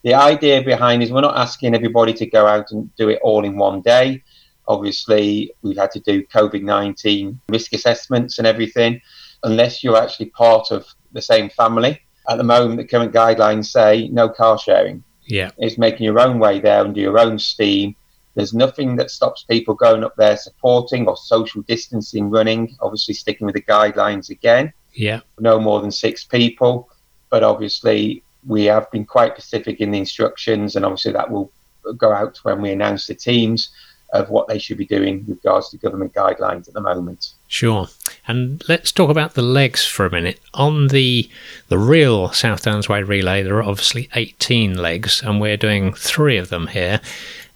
The 0.03 0.15
idea 0.15 0.63
behind 0.63 1.03
is 1.03 1.11
we're 1.11 1.21
not 1.21 1.37
asking 1.37 1.75
everybody 1.75 2.13
to 2.15 2.27
go 2.27 2.47
out 2.47 2.71
and 2.71 2.95
do 2.97 3.09
it 3.09 3.21
all 3.23 3.45
in 3.45 3.57
one 3.57 3.83
day. 3.83 4.23
Obviously, 4.69 5.53
we've 5.63 5.77
had 5.77 5.91
to 5.93 6.01
do 6.01 6.25
COVID 6.27 6.63
19 6.63 7.41
risk 7.49 7.73
assessments 7.73 8.39
and 8.39 8.47
everything, 8.47 9.01
unless 9.43 9.85
you're 9.85 9.97
actually 9.97 10.27
part 10.27 10.71
of 10.71 10.87
the 11.13 11.23
same 11.23 11.51
family. 11.51 12.01
At 12.29 12.39
the 12.39 12.45
moment, 12.45 12.79
the 12.79 12.87
current 12.87 13.13
guidelines 13.13 13.67
say 13.67 14.09
no 14.09 14.29
car 14.29 14.59
sharing. 14.59 15.05
Yeah. 15.27 15.51
It's 15.59 15.79
making 15.79 16.05
your 16.05 16.21
own 16.21 16.39
way 16.39 16.61
there 16.61 16.81
under 16.81 17.01
your 17.01 17.19
own 17.19 17.39
steam 17.39 17.97
there's 18.35 18.53
nothing 18.53 18.97
that 18.97 19.11
stops 19.11 19.45
people 19.45 19.75
going 19.75 20.05
up 20.05 20.17
there 20.17 20.37
supporting 20.37 21.07
or 21.07 21.17
social 21.17 21.63
distancing 21.63 22.31
running, 22.31 22.77
obviously 22.81 23.15
sticking 23.15 23.47
with 23.47 23.55
the 23.55 23.63
guidelines 23.63 24.31
again. 24.31 24.73
Yeah. 24.93 25.21
No 25.39 25.61
more 25.61 25.81
than 25.81 25.91
six 25.91 26.25
people. 26.25 26.89
But 27.31 27.43
obviously, 27.43 28.23
we 28.47 28.65
have 28.65 28.91
been 28.91 29.05
quite 29.05 29.33
specific 29.33 29.81
in 29.81 29.91
the 29.91 29.99
instructions, 29.99 30.77
and 30.77 30.85
obviously, 30.85 31.13
that 31.13 31.31
will 31.31 31.51
go 31.97 32.13
out 32.13 32.39
when 32.43 32.61
we 32.61 32.71
announce 32.71 33.07
the 33.07 33.15
teams 33.15 33.71
of 34.13 34.31
what 34.31 34.47
they 34.47 34.59
should 34.59 34.79
be 34.79 34.87
doing 34.87 35.25
with 35.27 35.39
regards 35.39 35.71
to 35.71 35.77
government 35.77 36.15
guidelines 36.15 36.69
at 36.69 36.75
the 36.75 36.81
moment. 36.81 37.33
Sure. 37.49 37.89
And 38.29 38.63
let's 38.69 38.93
talk 38.93 39.11
about 39.11 39.35
the 39.35 39.43
legs 39.43 39.85
for 39.85 40.07
a 40.07 40.11
minute. 40.11 40.41
On 40.55 40.89
the 40.89 41.29
the 41.69 41.79
real 41.79 42.31
South 42.31 42.63
Downs 42.63 42.89
Way 42.89 43.03
relay, 43.03 43.43
there 43.43 43.57
are 43.57 43.63
obviously 43.63 44.09
18 44.15 44.79
legs, 44.79 45.23
and 45.23 45.41
we're 45.41 45.57
doing 45.57 45.93
three 45.93 46.37
of 46.37 46.49
them 46.49 46.69
here. 46.69 47.01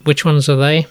Which 0.04 0.24
ones 0.24 0.48
are 0.48 0.56
they? 0.56 0.86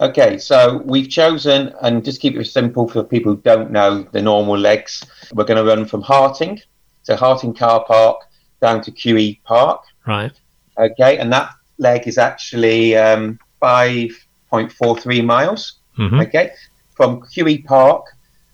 Okay, 0.00 0.38
so 0.38 0.78
we've 0.86 1.10
chosen, 1.10 1.74
and 1.82 2.02
just 2.02 2.22
keep 2.22 2.34
it 2.34 2.46
simple 2.46 2.88
for 2.88 3.04
people 3.04 3.34
who 3.34 3.40
don't 3.42 3.70
know 3.70 4.02
the 4.12 4.22
normal 4.22 4.56
legs. 4.56 5.04
We're 5.34 5.44
going 5.44 5.62
to 5.62 5.70
run 5.70 5.84
from 5.84 6.00
Harting, 6.00 6.60
to 7.04 7.16
Harting 7.16 7.52
Car 7.52 7.84
Park, 7.84 8.22
down 8.62 8.80
to 8.82 8.90
QE 8.90 9.42
Park. 9.44 9.82
Right. 10.06 10.32
Okay, 10.78 11.18
and 11.18 11.30
that 11.32 11.50
leg 11.76 12.08
is 12.08 12.16
actually 12.16 12.96
um, 12.96 13.38
5.43 13.60 15.24
miles. 15.24 15.74
Mm-hmm. 15.98 16.20
Okay, 16.20 16.52
from 16.94 17.20
QE 17.20 17.64
Park, 17.66 18.06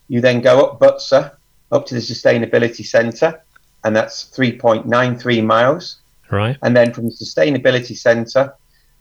you 0.09 0.21
then 0.21 0.40
go 0.40 0.64
up 0.66 0.81
Butser, 0.81 1.33
up 1.71 1.87
to 1.87 1.95
the 1.95 2.00
Sustainability 2.00 2.85
Centre, 2.85 3.40
and 3.85 3.95
that's 3.95 4.25
3.93 4.37 5.45
miles. 5.45 6.00
Right. 6.31 6.57
And 6.62 6.76
then 6.76 6.93
from 6.93 7.05
the 7.05 7.12
Sustainability 7.12 7.97
Centre, 7.97 8.52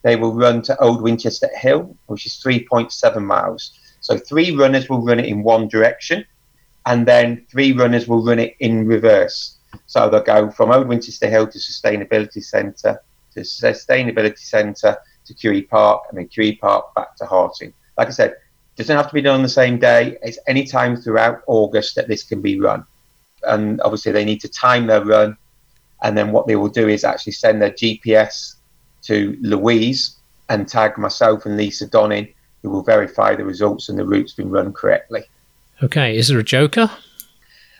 they 0.05 0.15
will 0.15 0.35
run 0.35 0.61
to 0.61 0.79
Old 0.83 1.01
Winchester 1.01 1.49
Hill, 1.57 1.97
which 2.05 2.27
is 2.27 2.33
3.7 2.33 3.23
miles. 3.23 3.71
So 4.01 4.19
three 4.19 4.55
runners 4.55 4.87
will 4.87 5.01
run 5.01 5.19
it 5.19 5.25
in 5.25 5.41
one 5.41 5.67
direction, 5.67 6.23
and 6.85 7.07
then 7.07 7.43
three 7.49 7.71
runners 7.71 8.07
will 8.07 8.23
run 8.23 8.37
it 8.37 8.55
in 8.59 8.85
reverse. 8.85 9.57
So 9.87 10.07
they'll 10.07 10.21
go 10.21 10.51
from 10.51 10.69
Old 10.69 10.87
Winchester 10.87 11.27
Hill 11.27 11.47
to 11.47 11.57
Sustainability 11.57 12.43
Centre, 12.43 13.01
to 13.33 13.39
Sustainability 13.39 14.37
Centre 14.37 14.95
to 15.25 15.33
QE 15.33 15.67
Park, 15.67 16.03
and 16.09 16.19
then 16.19 16.27
QE 16.27 16.59
Park 16.59 16.93
back 16.93 17.15
to 17.15 17.25
Harting. 17.25 17.73
Like 17.97 18.09
I 18.09 18.11
said, 18.11 18.35
doesn't 18.75 18.95
have 18.95 19.07
to 19.07 19.13
be 19.13 19.21
done 19.21 19.37
on 19.37 19.41
the 19.41 19.49
same 19.49 19.79
day. 19.79 20.19
It's 20.21 20.37
any 20.47 20.65
time 20.67 20.97
throughout 20.97 21.41
August 21.47 21.95
that 21.95 22.07
this 22.07 22.21
can 22.21 22.43
be 22.43 22.59
run. 22.59 22.85
And 23.41 23.81
obviously, 23.81 24.11
they 24.11 24.23
need 24.23 24.41
to 24.41 24.49
time 24.49 24.85
their 24.85 25.03
run. 25.03 25.35
And 26.03 26.15
then 26.15 26.31
what 26.31 26.45
they 26.45 26.57
will 26.57 26.69
do 26.69 26.89
is 26.89 27.03
actually 27.03 27.33
send 27.33 27.59
their 27.59 27.71
GPS 27.71 28.54
to 29.05 29.37
Louise 29.41 30.17
and 30.49 30.67
tag 30.67 30.97
myself 30.97 31.45
and 31.45 31.57
Lisa 31.57 31.87
Donning, 31.87 32.33
who 32.61 32.69
will 32.69 32.83
verify 32.83 33.35
the 33.35 33.45
results 33.45 33.89
and 33.89 33.97
the 33.97 34.05
route's 34.05 34.33
been 34.33 34.49
run 34.49 34.73
correctly. 34.73 35.23
Okay, 35.83 36.15
is 36.15 36.27
there 36.27 36.39
a 36.39 36.43
joker? 36.43 36.89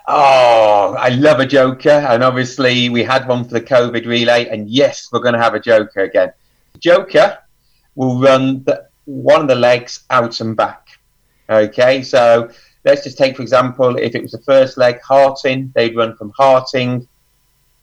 Oh, 0.07 0.95
I 0.99 1.09
love 1.09 1.39
a 1.39 1.45
joker, 1.45 1.89
and 1.89 2.23
obviously 2.23 2.89
we 2.89 3.03
had 3.03 3.27
one 3.27 3.43
for 3.43 3.51
the 3.51 3.61
COVID 3.61 4.05
relay, 4.05 4.47
and 4.49 4.69
yes, 4.69 5.09
we're 5.11 5.19
going 5.19 5.33
to 5.33 5.41
have 5.41 5.55
a 5.55 5.59
joker 5.59 6.01
again. 6.01 6.31
Joker 6.79 7.39
will 7.95 8.19
run 8.19 8.63
the, 8.65 8.87
one 9.05 9.41
of 9.41 9.47
the 9.47 9.55
legs 9.55 10.03
out 10.11 10.39
and 10.41 10.55
back. 10.55 10.99
Okay, 11.49 12.03
so 12.03 12.51
let's 12.83 13.03
just 13.03 13.17
take 13.17 13.35
for 13.35 13.41
example, 13.41 13.95
if 13.97 14.13
it 14.13 14.21
was 14.21 14.31
the 14.31 14.41
first 14.41 14.77
leg, 14.77 14.99
Harting, 15.01 15.71
they'd 15.73 15.95
run 15.95 16.15
from 16.17 16.31
Harting 16.37 17.07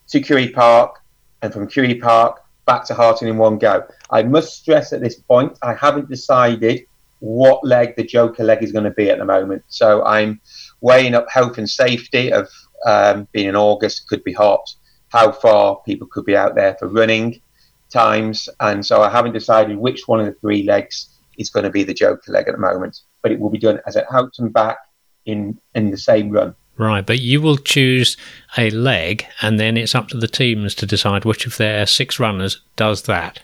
to 0.09 0.21
QE 0.21 0.53
Park, 0.53 1.03
and 1.41 1.53
from 1.53 1.67
QE 1.67 2.01
Park 2.01 2.42
back 2.66 2.85
to 2.87 2.95
Harting 2.95 3.28
in 3.28 3.38
one 3.38 3.59
go. 3.59 3.85
I 4.11 4.23
must 4.23 4.57
stress 4.57 4.92
at 4.92 5.00
this 5.00 5.16
point, 5.16 5.59
I 5.62 5.75
haven't 5.75 6.09
decided 6.09 6.87
what 7.23 7.64
leg 7.64 7.95
the 7.97 8.02
Joker 8.02 8.42
leg 8.42 8.62
is 8.62 8.73
going 8.73 8.85
to 8.85 8.90
be 8.90 9.09
at 9.09 9.19
the 9.19 9.25
moment. 9.25 9.62
So 9.69 10.04
I'm 10.04 10.40
weighing 10.81 11.14
up 11.14 11.26
health 11.31 11.57
and 11.59 11.71
safety 11.71 12.33
of 12.33 12.49
um, 12.85 13.28
being 13.33 13.49
in 13.49 13.57
August, 13.57 14.09
could 14.09 14.25
be 14.25 14.33
hot, 14.33 14.69
how 15.11 15.31
far 15.31 15.81
people 15.87 16.09
could 16.11 16.25
be 16.25 16.37
out 16.37 16.57
there 16.57 16.75
for 16.81 16.88
running 16.88 17.40
times. 17.90 18.49
And 18.59 18.85
so 18.85 19.02
I 19.02 19.09
haven't 19.09 19.35
decided 19.35 19.76
which 19.76 20.09
one 20.09 20.19
of 20.19 20.26
the 20.26 20.35
three 20.40 20.64
legs 20.64 21.16
is 21.38 21.49
going 21.49 21.64
to 21.64 21.71
be 21.71 21.85
the 21.85 21.95
Joker 21.95 22.33
leg 22.33 22.49
at 22.49 22.54
the 22.54 22.61
moment. 22.61 23.00
But 23.23 23.31
it 23.31 23.38
will 23.38 23.50
be 23.50 23.59
done 23.59 23.81
as 23.87 23.95
an 23.95 24.04
out 24.12 24.35
and 24.38 24.52
back 24.52 24.78
in, 25.26 25.61
in 25.76 25.92
the 25.92 25.99
same 25.99 26.31
run. 26.31 26.57
Right, 26.79 27.05
but 27.05 27.21
you 27.21 27.41
will 27.41 27.59
choose 27.59 28.17
a 28.57 28.71
leg, 28.71 29.26
and 29.43 29.61
then 29.61 29.76
it's 29.76 29.95
up 29.95 30.09
to 30.09 30.17
the 30.17 30.29
teams 30.29 30.75
to 30.76 30.87
decide 30.87 31.25
which 31.25 31.47
of 31.47 31.57
their 31.57 31.87
six 31.87 32.19
runners 32.19 32.61
does 32.76 33.02
that. 33.02 33.41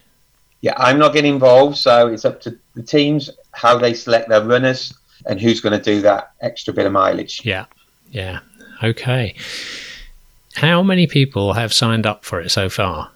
Yeah, 0.61 0.75
I'm 0.77 0.99
not 0.99 1.13
getting 1.13 1.35
involved, 1.35 1.77
so 1.77 2.09
it's 2.09 2.25
up 2.25 2.41
to 2.43 2.59
the 2.75 2.83
teams 2.83 3.31
how 3.53 3.79
they 3.79 3.95
select 3.95 4.29
their 4.29 4.45
runners 4.45 4.95
and 5.27 5.41
who's 5.41 5.61
going 5.61 5.79
to 5.79 5.83
do 5.83 6.01
that 6.03 6.33
extra 6.41 6.73
bit 6.73 6.87
of 6.87 6.93
mileage. 6.93 7.43
Yeah, 7.45 7.67
yeah, 8.11 8.41
okay. 8.83 9.37
How 10.55 10.83
many 10.83 11.07
people 11.07 11.53
have 11.53 11.73
signed 11.73 12.07
up 12.07 12.25
for 12.25 12.41
it 12.41 12.51
so 12.51 12.69
far? 12.69 13.11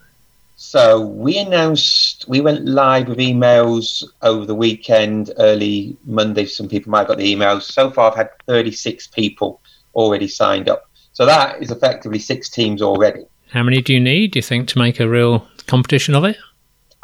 So 0.56 1.00
we 1.00 1.38
announced 1.38 2.26
we 2.28 2.40
went 2.40 2.66
live 2.66 3.08
with 3.08 3.18
emails 3.18 4.04
over 4.22 4.46
the 4.46 4.54
weekend, 4.54 5.32
early 5.38 5.96
Monday. 6.04 6.46
Some 6.46 6.68
people 6.68 6.90
might 6.92 7.00
have 7.00 7.08
got 7.08 7.18
the 7.18 7.34
emails. 7.34 7.62
So 7.62 7.90
far, 7.90 8.12
I've 8.12 8.16
had 8.16 8.30
36 8.46 9.08
people 9.08 9.60
already 9.94 10.28
signed 10.28 10.68
up. 10.68 10.90
So 11.12 11.26
that 11.26 11.62
is 11.62 11.70
effectively 11.70 12.18
six 12.18 12.48
teams 12.48 12.80
already. 12.82 13.24
How 13.50 13.62
many 13.62 13.82
do 13.82 13.92
you 13.92 14.00
need, 14.00 14.32
do 14.32 14.38
you 14.38 14.42
think, 14.42 14.68
to 14.68 14.78
make 14.78 14.98
a 14.98 15.08
real 15.08 15.46
competition 15.66 16.14
of 16.14 16.24
it? 16.24 16.36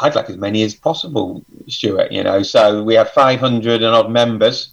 I'd 0.00 0.14
like 0.14 0.30
as 0.30 0.36
many 0.36 0.62
as 0.62 0.74
possible, 0.74 1.44
Stewart. 1.68 2.10
You 2.12 2.22
know, 2.22 2.42
so 2.42 2.82
we 2.82 2.94
have 2.94 3.10
500 3.10 3.82
and 3.82 3.94
odd 3.94 4.10
members. 4.10 4.70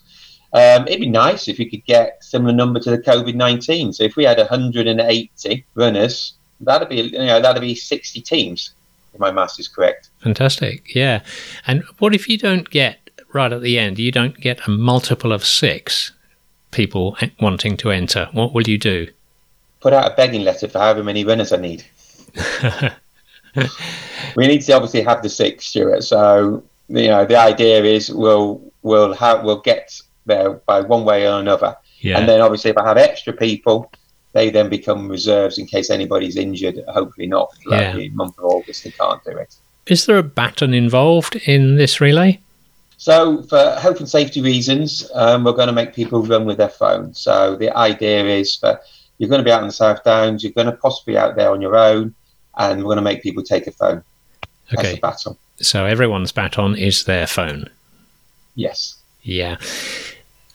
Um, 0.53 0.87
it'd 0.87 1.01
be 1.01 1.09
nice 1.09 1.47
if 1.47 1.57
we 1.57 1.69
could 1.69 1.83
get 1.85 2.23
similar 2.23 2.53
number 2.53 2.79
to 2.79 2.91
the 2.91 2.99
COVID 2.99 3.35
19. 3.35 3.91
So 3.91 4.03
if 4.03 4.15
we 4.15 4.23
had 4.23 4.37
180 4.37 5.65
runners, 5.75 6.33
that'd 6.61 6.87
be 6.87 7.01
you 7.01 7.17
know 7.17 7.41
that'd 7.41 7.61
be 7.61 7.75
60 7.75 8.21
teams 8.21 8.71
if 9.13 9.19
my 9.19 9.31
maths 9.31 9.59
is 9.59 9.67
correct. 9.67 10.09
Fantastic. 10.19 10.95
Yeah. 10.95 11.23
And 11.67 11.83
what 11.99 12.15
if 12.15 12.29
you 12.29 12.37
don't 12.37 12.69
get 12.69 13.09
right 13.33 13.51
at 13.51 13.61
the 13.61 13.77
end, 13.77 13.99
you 13.99 14.11
don't 14.11 14.39
get 14.39 14.65
a 14.67 14.71
multiple 14.71 15.33
of 15.33 15.43
six 15.43 16.13
people 16.75 17.17
wanting 17.39 17.77
to 17.77 17.91
enter? 17.91 18.29
What 18.33 18.53
will 18.53 18.67
you 18.67 18.77
do? 18.77 19.07
Put 19.79 19.93
out 19.93 20.11
a 20.11 20.15
begging 20.15 20.43
letter 20.43 20.67
for 20.67 20.79
however 20.79 21.03
many 21.03 21.23
runners 21.23 21.51
I 21.51 21.57
need. 21.57 21.83
we 24.35 24.47
need 24.47 24.61
to 24.61 24.73
obviously 24.73 25.01
have 25.01 25.23
the 25.23 25.29
six, 25.29 25.67
Stewart. 25.67 26.03
So 26.03 26.63
you 26.89 27.07
know, 27.07 27.25
the 27.25 27.37
idea 27.37 27.83
is 27.83 28.11
we'll 28.11 28.61
we'll 28.83 29.13
have 29.13 29.43
we'll 29.43 29.61
get 29.61 29.99
there 30.25 30.53
by 30.53 30.81
one 30.81 31.05
way 31.05 31.27
or 31.27 31.39
another. 31.39 31.75
Yeah. 31.99 32.19
And 32.19 32.29
then 32.29 32.41
obviously, 32.41 32.71
if 32.71 32.77
I 32.77 32.85
have 32.85 32.97
extra 32.97 33.33
people, 33.33 33.91
they 34.33 34.49
then 34.49 34.69
become 34.69 35.07
reserves 35.07 35.57
in 35.57 35.65
case 35.65 35.89
anybody's 35.89 36.35
injured. 36.35 36.83
Hopefully 36.89 37.27
not. 37.27 37.49
Like 37.65 37.81
yeah. 37.81 37.95
the 37.95 38.09
month 38.09 38.37
of 38.37 38.45
August, 38.45 38.83
they 38.83 38.91
can't 38.91 39.23
do 39.23 39.31
it. 39.31 39.55
Is 39.87 40.05
there 40.05 40.17
a 40.17 40.23
baton 40.23 40.73
involved 40.73 41.35
in 41.47 41.75
this 41.77 42.01
relay? 42.01 42.39
So, 42.97 43.43
for 43.43 43.75
health 43.79 43.99
and 43.99 44.09
safety 44.09 44.41
reasons, 44.41 45.09
um, 45.13 45.43
we're 45.43 45.53
going 45.53 45.67
to 45.67 45.73
make 45.73 45.93
people 45.93 46.23
run 46.23 46.45
with 46.45 46.57
their 46.57 46.69
phone. 46.69 47.13
So, 47.13 47.55
the 47.55 47.75
idea 47.75 48.25
is 48.25 48.57
that 48.59 48.83
you're 49.17 49.29
going 49.29 49.39
to 49.39 49.45
be 49.45 49.51
out 49.51 49.61
in 49.61 49.67
the 49.67 49.73
South 49.73 50.03
Downs, 50.03 50.43
you're 50.43 50.53
going 50.53 50.67
to 50.67 50.73
possibly 50.73 51.13
be 51.13 51.17
out 51.17 51.35
there 51.35 51.51
on 51.51 51.61
your 51.61 51.75
own, 51.75 52.13
and 52.57 52.79
we're 52.79 52.85
going 52.85 52.97
to 52.97 53.01
make 53.01 53.21
people 53.21 53.43
take 53.43 53.67
a 53.67 53.71
phone 53.71 54.03
okay. 54.73 54.91
as 54.91 54.97
a 54.97 54.99
baton. 54.99 55.37
So, 55.57 55.85
everyone's 55.85 56.31
baton 56.31 56.75
is 56.77 57.03
their 57.03 57.27
phone. 57.27 57.69
Yes. 58.55 58.95
Yeah. 59.23 59.57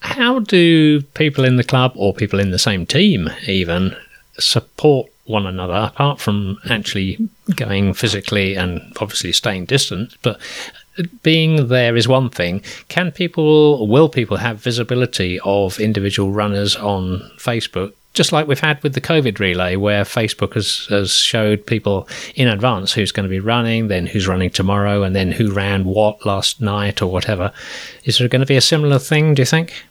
How 0.00 0.38
do 0.38 1.02
people 1.02 1.44
in 1.44 1.56
the 1.56 1.64
club 1.64 1.92
or 1.94 2.14
people 2.14 2.40
in 2.40 2.50
the 2.50 2.59
same 2.59 2.87
team 2.87 3.28
even 3.47 3.94
support 4.38 5.11
one 5.26 5.47
another 5.47 5.75
apart 5.75 6.20
from 6.20 6.59
actually 6.68 7.28
going 7.54 7.94
physically 7.94 8.56
and 8.56 8.80
obviously 9.00 9.32
staying 9.32 9.66
distant? 9.66 10.16
But 10.23 10.40
being 11.23 11.69
there 11.69 11.97
is 11.97 12.09
one 12.09 12.30
thing. 12.30 12.62
Can 12.88 13.12
people, 13.12 13.87
will 13.87 14.09
people 14.09 14.38
have 14.38 14.59
visibility 14.59 15.38
of 15.45 15.78
individual 15.80 16.33
runners 16.33 16.76
on 16.76 17.30
Facebook 17.38 17.92
just 18.12 18.33
like 18.33 18.49
we've 18.49 18.61
had 18.61 18.83
with 18.83 18.95
the 18.95 19.00
COVID 19.00 19.38
relay, 19.38 19.76
where 19.76 20.02
Facebook 20.02 20.54
has, 20.54 20.87
has 20.87 21.12
showed 21.12 21.64
people 21.64 22.09
in 22.35 22.49
advance 22.49 22.92
who's 22.92 23.12
going 23.12 23.25
to 23.25 23.30
be 23.30 23.40
running, 23.40 23.88
then 23.88 24.07
who's 24.07 24.26
running 24.26 24.50
tomorrow, 24.50 25.02
and 25.04 25.14
then 25.14 25.30
who 25.30 25.52
ran 25.52 25.85
what 25.85 26.26
last 26.26 26.61
night 26.61 27.00
or 27.00 27.07
whatever. 27.07 27.52
Is 28.04 28.19
there 28.19 28.28
going 28.28 28.40
to 28.40 28.47
be 28.47 28.57
a 28.57 28.61
similar 28.61 28.99
thing, 28.99 29.35
do 29.35 29.42
you 29.42 29.47
think? 29.47 29.85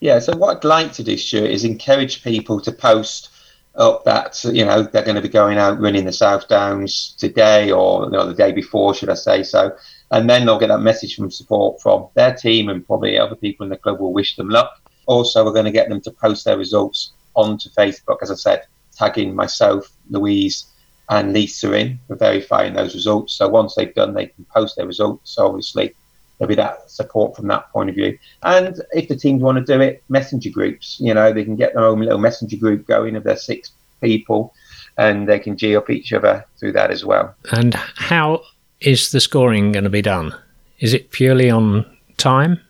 Yeah, 0.00 0.18
so 0.18 0.36
what 0.36 0.56
I'd 0.56 0.64
like 0.64 0.92
to 0.94 1.04
do, 1.04 1.16
Stewart, 1.18 1.50
is 1.50 1.64
encourage 1.64 2.22
people 2.22 2.60
to 2.62 2.72
post 2.72 3.30
up 3.74 4.04
that, 4.04 4.42
you 4.44 4.64
know, 4.64 4.82
they're 4.82 5.04
going 5.04 5.16
to 5.16 5.22
be 5.22 5.28
going 5.28 5.58
out 5.58 5.80
running 5.80 6.04
the 6.04 6.12
South 6.12 6.48
Downs 6.48 7.14
today 7.18 7.70
or 7.70 8.04
you 8.04 8.10
know, 8.10 8.26
the 8.26 8.34
day 8.34 8.52
before, 8.52 8.94
should 8.94 9.10
I 9.10 9.14
say 9.14 9.42
so. 9.42 9.76
And 10.10 10.28
then 10.28 10.46
they'll 10.46 10.58
get 10.58 10.68
that 10.68 10.80
message 10.80 11.14
from 11.16 11.30
support 11.30 11.80
from 11.82 12.08
their 12.14 12.34
team 12.34 12.68
and 12.68 12.86
probably 12.86 13.18
other 13.18 13.36
people 13.36 13.64
in 13.64 13.70
the 13.70 13.76
club 13.76 14.00
will 14.00 14.12
wish 14.12 14.36
them 14.36 14.48
luck. 14.48 14.80
Also, 15.06 15.44
we're 15.44 15.52
going 15.52 15.64
to 15.64 15.70
get 15.70 15.88
them 15.88 16.00
to 16.02 16.10
post 16.10 16.44
their 16.44 16.58
results 16.58 17.12
onto 17.34 17.68
Facebook, 17.70 18.18
as 18.22 18.30
I 18.30 18.34
said, 18.34 18.66
tagging 18.94 19.34
myself, 19.34 19.90
Louise, 20.10 20.66
and 21.10 21.32
Lisa 21.32 21.72
in 21.72 21.98
for 22.06 22.16
verifying 22.16 22.74
those 22.74 22.94
results. 22.94 23.34
So 23.34 23.48
once 23.48 23.74
they've 23.74 23.94
done, 23.94 24.14
they 24.14 24.26
can 24.26 24.44
post 24.54 24.76
their 24.76 24.86
results. 24.86 25.32
So 25.32 25.46
obviously, 25.46 25.94
there'll 26.38 26.48
be 26.48 26.54
that 26.56 26.90
support 26.90 27.36
from 27.36 27.48
that 27.48 27.70
point 27.70 27.90
of 27.90 27.96
view. 27.96 28.18
And 28.42 28.80
if 28.92 29.08
the 29.08 29.16
teams 29.16 29.42
want 29.42 29.58
to 29.58 29.72
do 29.72 29.80
it, 29.80 30.02
messenger 30.08 30.50
groups, 30.50 30.98
you 31.00 31.14
know, 31.14 31.32
they 31.32 31.44
can 31.44 31.56
get 31.56 31.74
their 31.74 31.84
own 31.84 32.00
little 32.00 32.18
messenger 32.18 32.56
group 32.56 32.86
going 32.86 33.16
of 33.16 33.24
their 33.24 33.36
six 33.36 33.72
people 34.00 34.54
and 34.96 35.28
they 35.28 35.38
can 35.38 35.56
G 35.56 35.76
up 35.76 35.90
each 35.90 36.12
other 36.12 36.44
through 36.58 36.72
that 36.72 36.90
as 36.90 37.04
well. 37.04 37.34
And 37.52 37.74
how 37.74 38.42
is 38.80 39.10
the 39.10 39.20
scoring 39.20 39.72
going 39.72 39.84
to 39.84 39.90
be 39.90 40.02
done? 40.02 40.34
Is 40.80 40.94
it 40.94 41.10
purely 41.10 41.50
on 41.50 41.84
time? 42.16 42.60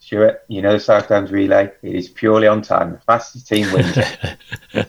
Stewart, 0.00 0.42
you 0.48 0.62
know 0.62 0.72
the 0.72 0.80
South 0.80 1.08
Downs 1.08 1.30
relay. 1.30 1.70
It 1.82 1.94
is 1.94 2.08
purely 2.08 2.46
on 2.46 2.62
time. 2.62 2.92
The 2.92 2.98
fastest 3.00 3.46
team 3.46 3.70
wins 3.72 3.98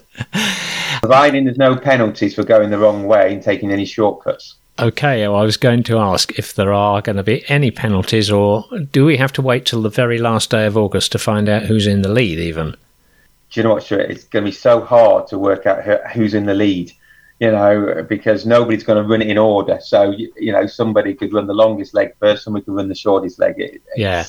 Providing 1.02 1.46
there's 1.46 1.58
no 1.58 1.76
penalties 1.76 2.36
for 2.36 2.44
going 2.44 2.70
the 2.70 2.78
wrong 2.78 3.06
way 3.06 3.34
and 3.34 3.44
taking 3.44 3.72
any 3.72 3.86
shortcuts. 3.86 4.56
Okay, 4.80 5.28
well, 5.28 5.38
I 5.38 5.44
was 5.44 5.58
going 5.58 5.84
to 5.84 5.98
ask 5.98 6.40
if 6.40 6.54
there 6.54 6.72
are 6.72 7.02
going 7.02 7.18
to 7.18 7.24
be 7.24 7.44
any 7.50 7.70
penalties, 7.70 8.32
or 8.32 8.64
do 8.94 9.04
we 9.04 9.18
have 9.18 9.34
to 9.34 9.42
wait 9.42 9.66
till 9.66 9.82
the 9.82 9.90
very 9.90 10.20
last 10.20 10.52
day 10.52 10.66
of 10.66 10.78
August 10.78 11.12
to 11.12 11.20
find 11.20 11.50
out 11.50 11.64
who's 11.64 11.86
in 11.86 12.02
the 12.02 12.10
lead, 12.10 12.40
even? 12.40 12.72
Do 12.72 13.60
you 13.60 13.64
know 13.64 13.74
what, 13.74 13.84
Stewart? 13.84 14.10
It's 14.10 14.24
going 14.24 14.46
to 14.46 14.52
be 14.52 14.56
so 14.56 14.80
hard 14.80 15.28
to 15.28 15.38
work 15.38 15.66
out 15.66 15.84
who's 16.12 16.34
in 16.34 16.46
the 16.46 16.54
lead, 16.54 16.94
you 17.40 17.52
know, 17.52 18.06
because 18.08 18.46
nobody's 18.46 18.84
going 18.84 19.02
to 19.02 19.10
run 19.10 19.22
it 19.22 19.30
in 19.30 19.38
order. 19.38 19.80
So, 19.82 20.12
you 20.12 20.52
know, 20.52 20.68
somebody 20.68 21.14
could 21.14 21.34
run 21.34 21.48
the 21.48 21.54
longest 21.54 21.94
leg 21.94 22.14
first, 22.20 22.44
somebody 22.44 22.66
could 22.66 22.76
run 22.76 22.90
the 22.90 22.96
shortest 22.96 23.40
leg. 23.40 23.56
It, 23.58 23.82
yeah 23.96 24.26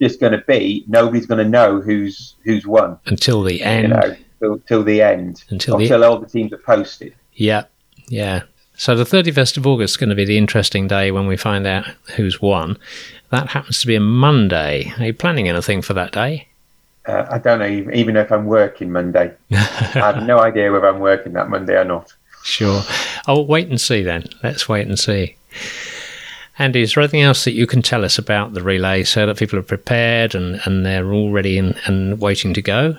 just 0.00 0.18
going 0.18 0.32
to 0.32 0.42
be 0.46 0.84
nobody's 0.88 1.26
going 1.26 1.44
to 1.44 1.48
know 1.48 1.80
who's 1.80 2.34
who's 2.42 2.66
won 2.66 2.98
until 3.06 3.42
the 3.42 3.62
end. 3.62 3.88
You 3.88 3.88
know, 3.88 4.16
till, 4.40 4.58
till 4.60 4.82
the 4.82 5.02
end. 5.02 5.44
Until, 5.50 5.78
until 5.78 6.00
the, 6.00 6.08
all 6.08 6.18
the 6.18 6.26
teams 6.26 6.52
are 6.52 6.58
posted. 6.58 7.14
Yeah, 7.34 7.64
yeah. 8.08 8.42
So 8.74 8.96
the 8.96 9.04
31st 9.04 9.58
of 9.58 9.66
August 9.66 9.92
is 9.92 9.96
going 9.98 10.08
to 10.08 10.16
be 10.16 10.24
the 10.24 10.38
interesting 10.38 10.88
day 10.88 11.10
when 11.10 11.26
we 11.26 11.36
find 11.36 11.66
out 11.66 11.84
who's 12.16 12.40
won. 12.40 12.78
That 13.28 13.48
happens 13.48 13.80
to 13.82 13.86
be 13.86 13.94
a 13.94 14.00
Monday. 14.00 14.92
Are 14.98 15.04
you 15.04 15.14
planning 15.14 15.48
anything 15.48 15.82
for 15.82 15.92
that 15.94 16.12
day? 16.12 16.48
Uh, 17.06 17.26
I 17.30 17.38
don't 17.38 17.58
know, 17.58 17.92
even 17.92 18.16
if 18.16 18.32
I'm 18.32 18.46
working 18.46 18.90
Monday. 18.90 19.34
I 19.52 19.54
have 19.54 20.22
no 20.22 20.38
idea 20.38 20.72
whether 20.72 20.88
I'm 20.88 21.00
working 21.00 21.34
that 21.34 21.50
Monday 21.50 21.76
or 21.76 21.84
not. 21.84 22.14
Sure. 22.42 22.82
I'll 23.26 23.46
wait 23.46 23.68
and 23.68 23.80
see 23.80 24.02
then. 24.02 24.24
Let's 24.42 24.68
wait 24.68 24.86
and 24.86 24.98
see. 24.98 25.36
Andy, 26.58 26.82
is 26.82 26.94
there 26.94 27.02
anything 27.02 27.22
else 27.22 27.44
that 27.44 27.52
you 27.52 27.66
can 27.66 27.80
tell 27.80 28.04
us 28.04 28.18
about 28.18 28.52
the 28.52 28.62
relay 28.62 29.02
so 29.04 29.26
that 29.26 29.38
people 29.38 29.58
are 29.58 29.62
prepared 29.62 30.34
and, 30.34 30.60
and 30.64 30.84
they're 30.84 31.10
all 31.12 31.30
ready 31.30 31.58
and, 31.58 31.74
and 31.86 32.20
waiting 32.20 32.52
to 32.54 32.62
go? 32.62 32.96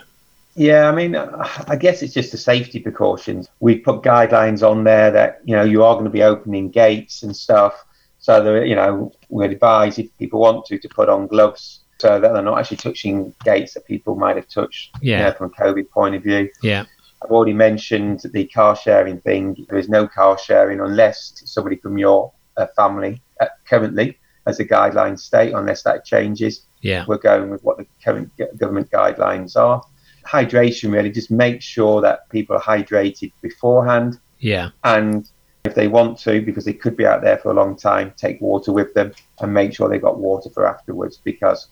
Yeah, 0.56 0.89
I 0.89 0.95
mean, 0.95 1.15
I 1.15 1.77
guess 1.80 2.01
it's 2.01 2.13
just 2.13 2.32
the 2.32 2.38
safety 2.38 2.80
precautions. 2.80 3.47
We've 3.60 3.84
put 3.84 4.01
guidelines 4.01 4.67
on 4.67 4.84
there 4.84 5.12
that, 5.12 5.41
you 5.45 5.56
know, 5.56 5.63
you 5.63 5.84
are 5.84 5.93
going 5.93 6.06
to 6.06 6.12
be 6.12 6.23
opening 6.23 6.69
gates 6.69 7.23
and 7.23 7.36
stuff. 7.36 7.86
So, 8.19 8.43
that, 8.43 8.67
you 8.67 8.75
know, 8.75 9.13
we 9.30 9.45
advise 9.45 9.97
if 9.97 10.15
people 10.17 10.41
want 10.41 10.65
to, 10.65 10.77
to 10.77 10.89
put 10.89 11.08
on 11.08 11.27
gloves 11.27 11.82
so 11.99 12.19
that 12.19 12.34
they're 12.34 12.41
not 12.41 12.60
actually 12.60 12.77
touching 12.77 13.34
gates 13.45 13.75
that 13.75 13.86
people 13.86 14.15
might 14.15 14.36
have 14.36 14.47
touched 14.49 14.95
yeah. 15.01 15.17
You 15.17 15.23
know, 15.25 15.32
from 15.34 15.51
a 15.51 15.62
COVID 15.62 15.89
point 15.89 16.15
of 16.15 16.23
view. 16.23 16.49
Yeah. 16.62 16.86
I've 17.23 17.31
already 17.31 17.53
mentioned 17.53 18.23
the 18.34 18.45
car 18.47 18.75
sharing 18.75 19.21
thing. 19.21 19.65
There 19.69 19.77
is 19.77 19.89
no 19.89 20.07
car 20.07 20.38
sharing 20.38 20.79
unless 20.79 21.41
somebody 21.45 21.75
from 21.75 21.97
your 21.97 22.31
uh, 22.57 22.67
family 22.75 23.21
uh, 23.39 23.47
currently 23.65 24.17
as 24.47 24.57
the 24.57 24.65
guidelines 24.65 25.19
state, 25.19 25.53
unless 25.53 25.84
that 25.84 26.03
changes. 26.03 26.65
Yeah. 26.81 27.05
We're 27.07 27.17
going 27.17 27.51
with 27.51 27.63
what 27.63 27.77
the 27.77 27.86
current 28.03 28.31
government 28.57 28.89
guidelines 28.89 29.55
are. 29.55 29.84
Hydration 30.25 30.91
really, 30.91 31.12
just 31.12 31.31
make 31.31 31.62
sure 31.62 32.01
that 32.01 32.27
people 32.29 32.55
are 32.55 32.62
hydrated 32.62 33.31
beforehand. 33.41 34.19
Yeah. 34.39 34.69
And 34.84 35.29
if 35.63 35.75
they 35.75 35.88
want 35.88 36.17
to, 36.19 36.41
because 36.41 36.65
they 36.65 36.73
could 36.73 36.97
be 36.97 37.05
out 37.05 37.21
there 37.21 37.38
for 37.38 37.51
a 37.51 37.53
long 37.53 37.75
time, 37.75 38.13
take 38.17 38.41
water 38.41 38.71
with 38.71 38.93
them 38.95 39.13
and 39.39 39.53
make 39.53 39.73
sure 39.73 39.89
they've 39.89 40.01
got 40.01 40.19
water 40.19 40.49
for 40.49 40.65
afterwards 40.65 41.17
because 41.17 41.67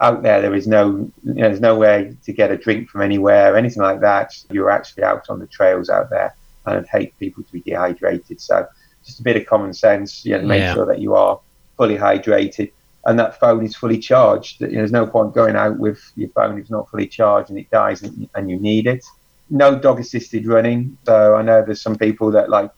out 0.00 0.22
there 0.22 0.40
there 0.40 0.54
is 0.54 0.66
no 0.66 1.10
you 1.22 1.34
know, 1.34 1.48
there's 1.48 1.60
no 1.60 1.76
way 1.76 2.16
to 2.24 2.32
get 2.32 2.50
a 2.50 2.56
drink 2.56 2.88
from 2.88 3.02
anywhere 3.02 3.52
or 3.52 3.56
anything 3.56 3.82
like 3.82 4.00
that. 4.00 4.32
You're 4.50 4.70
actually 4.70 5.04
out 5.04 5.28
on 5.28 5.38
the 5.38 5.46
trails 5.46 5.90
out 5.90 6.10
there 6.10 6.34
and 6.66 6.78
I'd 6.78 6.88
hate 6.88 7.18
people 7.18 7.42
to 7.42 7.52
be 7.52 7.60
dehydrated. 7.60 8.40
So 8.40 8.66
just 9.04 9.20
a 9.20 9.22
bit 9.22 9.36
of 9.36 9.46
common 9.46 9.74
sense, 9.74 10.24
you 10.24 10.36
know, 10.36 10.42
make 10.44 10.60
yeah. 10.60 10.74
sure 10.74 10.86
that 10.86 11.00
you 11.00 11.14
are 11.14 11.38
fully 11.76 11.96
hydrated 11.96 12.72
and 13.06 13.18
that 13.18 13.38
phone 13.38 13.64
is 13.64 13.76
fully 13.76 13.98
charged. 13.98 14.60
You 14.60 14.68
know, 14.68 14.74
there's 14.74 14.92
no 14.92 15.06
point 15.06 15.34
going 15.34 15.56
out 15.56 15.78
with 15.78 16.00
your 16.16 16.28
phone 16.30 16.52
if 16.54 16.58
it's 16.60 16.70
not 16.70 16.90
fully 16.90 17.06
charged 17.06 17.50
and 17.50 17.58
it 17.58 17.70
dies 17.70 18.02
and, 18.02 18.28
and 18.34 18.50
you 18.50 18.58
need 18.58 18.86
it. 18.86 19.04
No 19.50 19.78
dog 19.78 20.00
assisted 20.00 20.46
running. 20.46 20.96
So 21.04 21.34
I 21.34 21.42
know 21.42 21.62
there's 21.64 21.82
some 21.82 21.96
people 21.96 22.30
that 22.32 22.48
like 22.48 22.70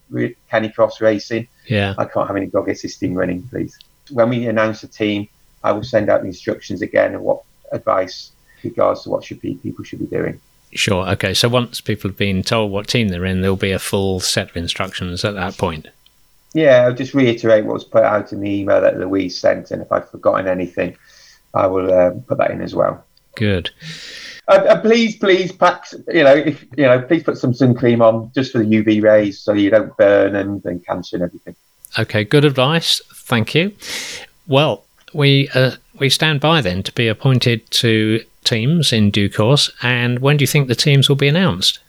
canicross 0.51 1.01
racing. 1.01 1.47
Yeah. 1.67 1.93
I 1.97 2.05
can't 2.05 2.27
have 2.27 2.35
any 2.35 2.47
dog 2.47 2.69
assisting 2.69 3.13
running, 3.15 3.47
please. 3.47 3.77
When 4.11 4.29
we 4.29 4.47
announce 4.47 4.81
the 4.81 4.87
team, 4.87 5.27
I 5.63 5.71
will 5.71 5.83
send 5.83 6.09
out 6.09 6.21
the 6.21 6.27
instructions 6.27 6.81
again 6.81 7.13
and 7.13 7.23
what 7.23 7.43
advice 7.71 8.31
regards 8.63 9.03
to 9.03 9.09
what 9.09 9.23
should 9.23 9.41
be 9.41 9.55
people 9.55 9.83
should 9.83 9.99
be 9.99 10.05
doing. 10.05 10.39
Sure. 10.73 11.07
Okay. 11.09 11.33
So 11.33 11.49
once 11.49 11.81
people 11.81 12.09
have 12.09 12.17
been 12.17 12.41
told 12.43 12.71
what 12.71 12.87
team 12.87 13.09
they're 13.09 13.25
in, 13.25 13.41
there'll 13.41 13.55
be 13.55 13.71
a 13.71 13.79
full 13.79 14.19
set 14.19 14.49
of 14.49 14.57
instructions 14.57 15.23
at 15.23 15.35
that 15.35 15.57
point. 15.57 15.87
Yeah, 16.53 16.83
I'll 16.85 16.93
just 16.93 17.13
reiterate 17.13 17.65
what 17.65 17.73
was 17.73 17.83
put 17.83 18.03
out 18.03 18.31
in 18.31 18.39
the 18.39 18.49
email 18.49 18.79
that 18.79 18.99
Louise 18.99 19.37
sent, 19.37 19.71
and 19.71 19.81
if 19.81 19.91
I've 19.91 20.09
forgotten 20.09 20.47
anything, 20.47 20.95
I 21.53 21.65
will 21.65 21.91
uh, 21.91 22.11
put 22.27 22.37
that 22.37 22.51
in 22.51 22.61
as 22.61 22.75
well. 22.75 23.03
Good. 23.35 23.71
Uh, 24.47 24.63
uh, 24.69 24.81
please, 24.81 25.15
please, 25.15 25.51
packs. 25.51 25.95
You 26.09 26.23
know, 26.23 26.35
if 26.35 26.63
you 26.77 26.83
know, 26.83 27.01
please 27.01 27.23
put 27.23 27.39
some 27.39 27.55
sun 27.55 27.73
cream 27.73 28.03
on 28.03 28.31
just 28.35 28.51
for 28.51 28.59
the 28.59 28.65
UV 28.65 29.01
rays, 29.01 29.39
so 29.39 29.53
you 29.53 29.71
don't 29.71 29.95
burn 29.97 30.35
and, 30.35 30.63
and 30.65 30.85
cancer 30.85 31.15
and 31.15 31.23
everything. 31.23 31.55
Okay, 31.97 32.23
good 32.23 32.45
advice. 32.45 33.01
Thank 33.13 33.55
you. 33.55 33.75
Well, 34.47 34.83
we 35.13 35.49
uh, 35.53 35.71
we 35.99 36.09
stand 36.09 36.41
by 36.41 36.61
then 36.61 36.83
to 36.83 36.91
be 36.91 37.07
appointed 37.07 37.69
to 37.71 38.23
teams 38.43 38.91
in 38.91 39.11
due 39.11 39.29
course. 39.29 39.71
And 39.81 40.19
when 40.19 40.37
do 40.37 40.43
you 40.43 40.47
think 40.47 40.67
the 40.67 40.75
teams 40.75 41.09
will 41.09 41.15
be 41.15 41.27
announced? 41.27 41.79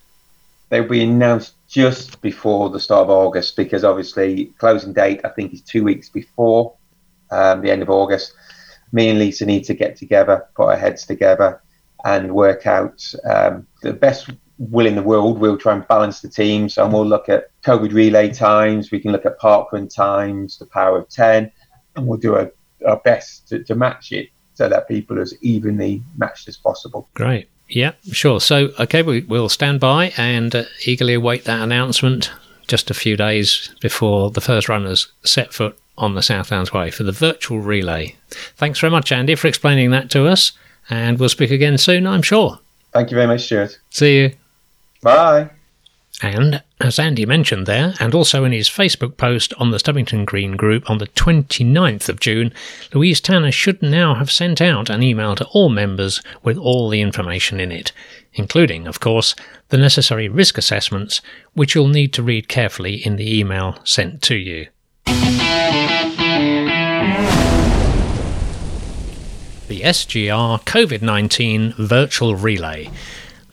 They'll 0.69 0.89
be 0.89 1.03
announced 1.03 1.55
just 1.69 2.21
before 2.21 2.71
the 2.71 2.81
start 2.81 3.05
of 3.05 3.11
August 3.11 3.57
because 3.57 3.85
obviously 3.85 4.47
closing 4.59 4.93
date 4.93 5.21
I 5.25 5.29
think 5.29 5.53
is 5.53 5.61
two 5.61 5.85
weeks 5.85 6.09
before 6.09 6.75
um, 7.31 7.63
the 7.63 7.71
end 7.71 7.83
of 7.83 7.91
August. 7.91 8.33
Me 8.93 9.09
and 9.09 9.19
Lisa 9.19 9.45
need 9.45 9.65
to 9.65 9.75
get 9.75 9.97
together, 9.97 10.47
put 10.55 10.69
our 10.69 10.77
heads 10.77 11.05
together, 11.05 11.61
and 12.05 12.35
work 12.35 12.67
out 12.67 13.13
um, 13.25 13.67
the 13.83 13.93
best 13.93 14.31
will 14.59 14.87
in 14.87 14.95
the 14.95 15.03
world. 15.03 15.41
We'll 15.41 15.59
try 15.59 15.75
and 15.75 15.87
balance 15.89 16.21
the 16.21 16.29
teams, 16.29 16.79
and 16.79 16.93
we'll 16.93 17.07
look 17.07 17.29
at 17.29 17.49
COVID 17.63 17.93
relay 17.93 18.33
times. 18.33 18.91
We 18.91 19.01
can 19.01 19.11
look 19.11 19.27
at 19.27 19.41
parkrun 19.41 19.93
times, 19.93 20.59
the 20.59 20.67
power 20.67 20.99
of 20.99 21.09
ten, 21.09 21.51
and 21.97 22.07
we'll 22.07 22.19
do 22.19 22.37
our, 22.37 22.53
our 22.87 22.97
best 22.99 23.49
to, 23.49 23.63
to 23.65 23.75
match 23.75 24.13
it 24.13 24.31
so 24.55 24.69
that 24.69 24.89
people 24.89 25.19
are 25.19 25.23
as 25.23 25.35
evenly 25.43 26.03
matched 26.17 26.49
as 26.49 26.57
possible. 26.57 27.09
Great. 27.15 27.49
Yeah, 27.69 27.93
sure. 28.13 28.41
So, 28.41 28.71
okay, 28.79 29.03
we, 29.03 29.23
will 29.23 29.49
stand 29.49 29.81
by 29.81 30.13
and 30.17 30.55
uh, 30.55 30.65
eagerly 30.87 31.15
await 31.15 31.45
that 31.45 31.63
announcement 31.63 32.31
just 32.67 32.91
a 32.91 32.95
few 32.95 33.17
days 33.17 33.75
before 33.81 34.31
the 34.31 34.41
first 34.41 34.69
runners 34.69 35.09
set 35.25 35.53
foot 35.53 35.79
on 35.97 36.15
the 36.15 36.23
South 36.23 36.51
Downs 36.51 36.73
Way 36.73 36.91
for 36.91 37.05
the 37.05 37.13
virtual 37.13 37.61
relay. 37.61 38.17
Thanks 38.57 38.81
very 38.81 38.91
much, 38.91 39.13
Andy, 39.13 39.35
for 39.35 39.49
explaining 39.49 39.91
that 39.91 40.11
to 40.11 40.27
us, 40.27 40.53
and 40.91 41.19
we'll 41.19 41.29
speak 41.29 41.51
again 41.51 41.79
soon, 41.79 42.07
I'm 42.07 42.23
sure. 42.23 42.59
Thank 42.93 43.11
you 43.11 43.17
very 43.17 43.27
much, 43.27 43.45
Stewart. 43.45 43.79
See 43.91 44.19
you. 44.19 44.33
Bye. 45.03 45.51
And 46.22 46.62
as 46.81 46.98
Andy 46.98 47.27
mentioned 47.27 47.66
there, 47.66 47.94
and 47.98 48.14
also 48.14 48.44
in 48.44 48.53
his 48.53 48.68
Facebook 48.68 49.16
post 49.16 49.53
on 49.59 49.70
the 49.70 49.79
Stubbington 49.79 50.24
Green 50.24 50.57
group 50.57 50.88
on 50.88 50.98
the 50.98 51.09
29th 51.09 52.09
of 52.09 52.20
June, 52.20 52.53
Louise 52.92 53.20
Tanner 53.20 53.50
should 53.50 53.83
now 53.83 54.14
have 54.14 54.31
sent 54.31 54.61
out 54.61 54.90
an 54.90 55.03
email 55.03 55.35
to 55.35 55.44
all 55.46 55.68
members 55.68 56.22
with 56.42 56.57
all 56.57 56.88
the 56.88 57.00
information 57.00 57.59
in 57.59 57.72
it, 57.72 57.92
including, 58.35 58.87
of 58.87 59.00
course, 59.00 59.35
the 59.70 59.77
necessary 59.77 60.29
risk 60.29 60.57
assessments, 60.57 61.20
which 61.55 61.74
you'll 61.74 61.88
need 61.88 62.12
to 62.12 62.22
read 62.22 62.48
carefully 62.48 63.05
in 63.05 63.16
the 63.16 63.38
email 63.38 63.79
sent 63.85 64.22
to 64.22 64.37
you. 64.37 64.68
The 69.66 69.81
SGR 69.81 70.62
COVID 70.64 71.03
19 71.03 71.74
Virtual 71.79 72.37
Relay. 72.37 72.90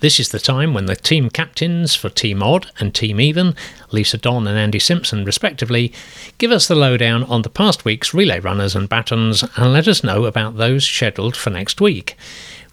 This 0.02 0.20
is 0.20 0.30
the 0.30 0.40
time 0.40 0.74
when 0.74 0.88
the 0.88 0.96
team 0.96 1.30
captains 1.30 1.94
for 1.94 2.10
Team 2.10 2.42
Odd 2.42 2.72
and 2.80 2.92
Team 2.92 3.22
Even, 3.22 3.56
Lisa 3.92 4.18
Don 4.18 4.48
and 4.48 4.58
Andy 4.58 4.80
Simpson 4.80 5.24
respectively, 5.24 5.94
give 6.40 6.50
us 6.50 6.68
the 6.68 6.74
lowdown 6.74 7.24
on 7.26 7.44
the 7.44 7.52
past 7.52 7.86
week's 7.86 8.12
relay 8.12 8.40
runners 8.40 8.76
and 8.76 8.90
batons 8.90 9.44
and 9.58 9.72
let 9.72 9.88
us 9.88 10.04
know 10.04 10.26
about 10.26 10.58
those 10.58 10.86
scheduled 10.86 11.38
for 11.38 11.52
next 11.52 11.80
week. 11.80 12.18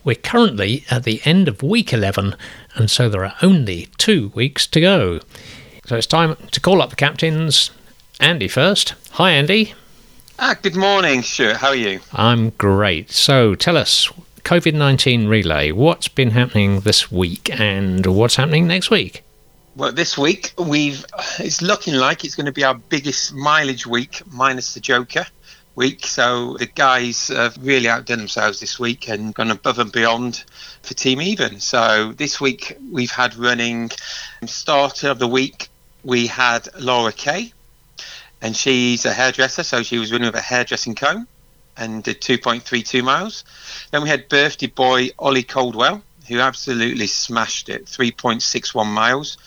We're 0.05 0.15
currently 0.15 0.87
at 0.91 1.05
the 1.05 1.21
end 1.27 1.49
of 1.49 1.63
week 1.63 1.93
11, 1.93 2.35
and 2.77 2.91
so 2.91 3.11
there 3.11 3.27
are 3.27 3.37
only 3.43 3.89
two 3.99 4.33
weeks 4.35 4.67
to 4.69 4.81
go. 4.81 5.21
So 5.85 5.97
it's 5.97 6.07
time 6.07 6.35
to 6.51 6.61
call 6.61 6.81
up 6.81 6.89
the 6.89 6.97
captains. 6.97 7.73
Andy 8.21 8.49
first. 8.49 8.95
Hi, 9.13 9.33
Andy. 9.33 9.75
Ah, 10.39 10.57
good 10.63 10.77
morning, 10.77 11.21
Stewart. 11.21 11.59
How 11.59 11.69
are 11.69 11.75
you? 11.75 12.01
I'm 12.15 12.51
great. 12.51 13.11
So 13.11 13.55
tell 13.55 13.77
us, 13.77 14.11
COVID 14.49 14.73
19 14.73 15.29
relay, 15.29 15.73
what's 15.73 16.09
been 16.09 16.31
happening 16.31 16.81
this 16.81 17.13
week 17.13 17.51
and 17.61 18.07
what's 18.07 18.37
happening 18.37 18.67
next 18.67 18.89
week? 18.89 19.23
Well, 19.77 19.93
this 19.93 20.17
week 20.17 20.55
we've 20.57 21.05
it's 21.39 21.61
looking 21.61 21.97
like 21.97 22.25
it's 22.25 22.35
going 22.35 22.47
to 22.47 22.53
be 22.53 22.65
our 22.65 22.75
biggest 22.75 23.35
mileage 23.35 23.87
week, 23.87 24.23
minus 24.33 24.73
the 24.73 24.81
Joker 24.81 25.27
week. 25.75 26.07
So 26.07 26.57
the 26.57 26.65
guys 26.65 27.29
have 27.29 27.59
really 27.61 27.91
outdone 27.91 28.17
themselves 28.17 28.59
this 28.59 28.79
week 28.79 29.11
and 29.11 29.35
gone 29.35 29.51
above 29.51 29.79
and 29.81 29.93
beyond 29.93 30.45
for 30.81 30.95
Team 30.95 31.21
Even. 31.21 31.61
So 31.61 32.15
this 32.17 32.41
week 32.41 32.75
we've 32.91 33.11
had 33.11 33.37
running 33.37 33.91
starter 34.47 35.11
of 35.11 35.19
the 35.19 35.29
week. 35.29 35.69
We 36.05 36.27
had 36.27 36.69
Laura 36.81 37.13
Kay, 37.13 37.53
and 38.41 38.57
she's 38.57 39.05
a 39.05 39.13
hairdresser, 39.13 39.63
so 39.63 39.83
she 39.83 39.99
was 39.99 40.11
running 40.11 40.29
with 40.29 40.37
a 40.37 40.41
hairdressing 40.41 40.95
comb 40.95 41.29
and 41.79 42.03
did 42.03 42.21
2.32 42.21 43.03
miles. 43.03 43.45
Then 43.91 44.03
we 44.03 44.09
had 44.09 44.29
birthday 44.29 44.67
boy 44.67 45.11
Ollie 45.19 45.43
Coldwell, 45.45 46.03
who 46.27 46.41
absolutely 46.41 47.07
smashed 47.07 47.69
it, 47.69 47.87
3.61 47.87 48.87
miles, 48.87 49.39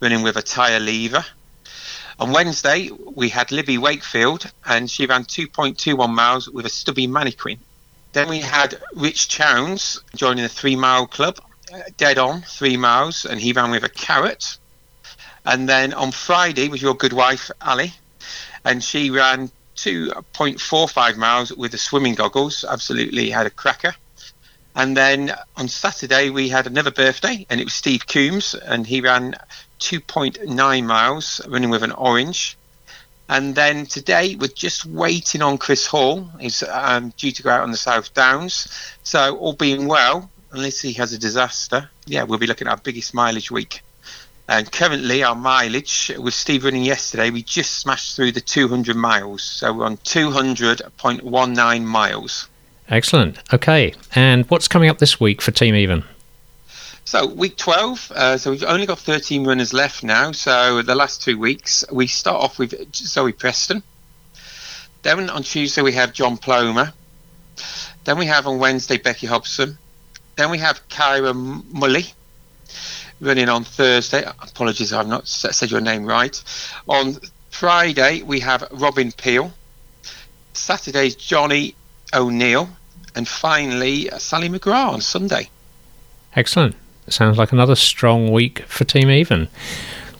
running 0.00 0.22
with 0.22 0.36
a 0.36 0.42
tyre 0.42 0.80
lever. 0.80 1.24
On 2.18 2.32
Wednesday, 2.32 2.90
we 3.14 3.28
had 3.28 3.50
Libby 3.50 3.78
Wakefield, 3.78 4.50
and 4.66 4.90
she 4.90 5.06
ran 5.06 5.24
2.21 5.24 6.10
miles 6.10 6.48
with 6.48 6.66
a 6.66 6.70
stubby 6.70 7.06
mannequin. 7.06 7.58
Then 8.12 8.28
we 8.28 8.40
had 8.40 8.80
Rich 8.94 9.28
Chowns 9.28 10.00
joining 10.14 10.42
the 10.42 10.48
three 10.48 10.76
mile 10.76 11.06
club, 11.06 11.38
dead 11.96 12.18
on 12.18 12.42
three 12.42 12.76
miles, 12.76 13.24
and 13.24 13.40
he 13.40 13.52
ran 13.52 13.70
with 13.70 13.84
a 13.84 13.88
carrot. 13.88 14.58
And 15.44 15.68
then 15.68 15.94
on 15.94 16.10
Friday 16.10 16.68
was 16.68 16.82
your 16.82 16.94
good 16.94 17.12
wife, 17.12 17.50
Ali, 17.60 17.94
and 18.64 18.82
she 18.82 19.10
ran 19.10 19.50
2.45 19.80 21.16
miles 21.16 21.52
with 21.52 21.72
the 21.72 21.78
swimming 21.78 22.14
goggles. 22.14 22.64
Absolutely 22.68 23.30
had 23.30 23.46
a 23.46 23.50
cracker. 23.50 23.94
And 24.76 24.96
then 24.96 25.34
on 25.56 25.68
Saturday, 25.68 26.30
we 26.30 26.48
had 26.48 26.66
another 26.66 26.90
birthday, 26.90 27.46
and 27.48 27.60
it 27.60 27.64
was 27.64 27.72
Steve 27.72 28.06
Coombs, 28.06 28.54
and 28.54 28.86
he 28.86 29.00
ran 29.00 29.34
2.9 29.80 30.86
miles 30.86 31.40
running 31.48 31.70
with 31.70 31.82
an 31.82 31.92
orange. 31.92 32.56
And 33.28 33.54
then 33.54 33.86
today, 33.86 34.36
we're 34.36 34.48
just 34.48 34.84
waiting 34.84 35.40
on 35.40 35.56
Chris 35.56 35.86
Hall. 35.86 36.28
He's 36.38 36.62
um, 36.62 37.12
due 37.16 37.32
to 37.32 37.42
go 37.42 37.50
out 37.50 37.62
on 37.62 37.70
the 37.70 37.76
South 37.76 38.12
Downs. 38.12 38.68
So, 39.02 39.36
all 39.38 39.54
being 39.54 39.86
well, 39.86 40.30
unless 40.52 40.80
he 40.80 40.92
has 40.94 41.12
a 41.12 41.18
disaster, 41.18 41.88
yeah, 42.06 42.24
we'll 42.24 42.38
be 42.38 42.46
looking 42.46 42.66
at 42.66 42.72
our 42.72 42.76
biggest 42.76 43.14
mileage 43.14 43.50
week. 43.50 43.82
And 44.50 44.70
currently, 44.72 45.22
our 45.22 45.36
mileage 45.36 46.10
with 46.18 46.34
Steve 46.34 46.64
running 46.64 46.82
yesterday, 46.82 47.30
we 47.30 47.40
just 47.40 47.78
smashed 47.78 48.16
through 48.16 48.32
the 48.32 48.40
200 48.40 48.96
miles. 48.96 49.44
So 49.44 49.72
we're 49.72 49.84
on 49.84 49.96
200.19 49.98 51.84
miles. 51.84 52.48
Excellent. 52.88 53.38
Okay. 53.54 53.94
And 54.16 54.50
what's 54.50 54.66
coming 54.66 54.90
up 54.90 54.98
this 54.98 55.20
week 55.20 55.40
for 55.40 55.52
Team 55.52 55.76
Even? 55.76 56.02
So 57.04 57.26
week 57.26 57.58
12, 57.58 58.10
uh, 58.12 58.38
so 58.38 58.50
we've 58.50 58.64
only 58.64 58.86
got 58.86 58.98
13 58.98 59.46
runners 59.46 59.72
left 59.72 60.02
now. 60.02 60.32
So 60.32 60.82
the 60.82 60.96
last 60.96 61.22
two 61.22 61.38
weeks, 61.38 61.84
we 61.92 62.08
start 62.08 62.42
off 62.42 62.58
with 62.58 62.92
Zoe 62.92 63.30
Preston. 63.30 63.84
Then 65.02 65.30
on 65.30 65.44
Tuesday, 65.44 65.82
we 65.82 65.92
have 65.92 66.12
John 66.12 66.36
Plomer. 66.36 66.92
Then 68.02 68.18
we 68.18 68.26
have 68.26 68.48
on 68.48 68.58
Wednesday, 68.58 68.96
Becky 68.96 69.28
Hobson. 69.28 69.78
Then 70.34 70.50
we 70.50 70.58
have 70.58 70.88
Kyra 70.88 71.34
Mully 71.72 72.14
running 73.20 73.48
on 73.48 73.64
Thursday. 73.64 74.22
Apologies, 74.24 74.92
I've 74.92 75.08
not 75.08 75.28
said 75.28 75.70
your 75.70 75.80
name 75.80 76.04
right. 76.04 76.42
On 76.88 77.16
Friday, 77.50 78.22
we 78.22 78.40
have 78.40 78.66
Robin 78.72 79.12
Peel. 79.12 79.52
Saturday's 80.52 81.14
Johnny 81.14 81.74
O'Neill. 82.14 82.68
And 83.14 83.26
finally, 83.26 84.08
Sally 84.18 84.48
McGrath 84.48 84.92
on 84.92 85.00
Sunday. 85.00 85.48
Excellent. 86.36 86.76
Sounds 87.08 87.38
like 87.38 87.52
another 87.52 87.74
strong 87.74 88.30
week 88.30 88.60
for 88.60 88.84
Team 88.84 89.10
Even. 89.10 89.48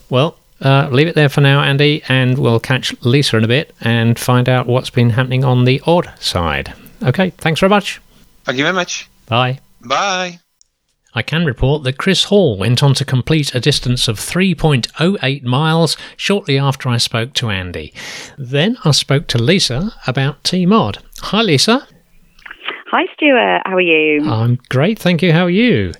Well, 0.09 0.37
uh, 0.61 0.89
leave 0.91 1.07
it 1.07 1.15
there 1.15 1.29
for 1.29 1.41
now, 1.41 1.61
Andy, 1.61 2.03
and 2.09 2.37
we'll 2.37 2.59
catch 2.59 2.93
Lisa 3.03 3.37
in 3.37 3.43
a 3.43 3.47
bit 3.47 3.73
and 3.79 4.19
find 4.19 4.49
out 4.49 4.67
what's 4.67 4.89
been 4.89 5.11
happening 5.11 5.43
on 5.43 5.63
the 5.65 5.81
odd 5.85 6.11
side. 6.19 6.73
Okay, 7.01 7.31
thanks 7.31 7.59
very 7.59 7.69
much. 7.69 8.01
Thank 8.43 8.57
you 8.57 8.63
very 8.63 8.75
much. 8.75 9.09
Bye. 9.27 9.59
Bye. 9.81 10.39
I 11.13 11.21
can 11.21 11.45
report 11.45 11.83
that 11.83 11.97
Chris 11.97 12.25
Hall 12.25 12.57
went 12.57 12.81
on 12.81 12.93
to 12.93 13.03
complete 13.03 13.53
a 13.53 13.59
distance 13.59 14.07
of 14.07 14.17
3.08 14.17 15.43
miles 15.43 15.97
shortly 16.15 16.57
after 16.57 16.87
I 16.87 16.97
spoke 16.97 17.33
to 17.33 17.49
Andy. 17.49 17.93
Then 18.37 18.77
I 18.85 18.91
spoke 18.91 19.27
to 19.27 19.37
Lisa 19.37 19.91
about 20.07 20.41
Team 20.45 20.71
Odd. 20.71 20.99
Hi, 21.19 21.41
Lisa. 21.41 21.85
Hi, 22.91 23.03
Stewart. 23.13 23.61
How 23.65 23.75
are 23.75 23.81
you? 23.81 24.29
I'm 24.29 24.57
great, 24.69 24.99
thank 24.99 25.21
you. 25.21 25.33
How 25.33 25.43
are 25.43 25.49
you? 25.49 25.91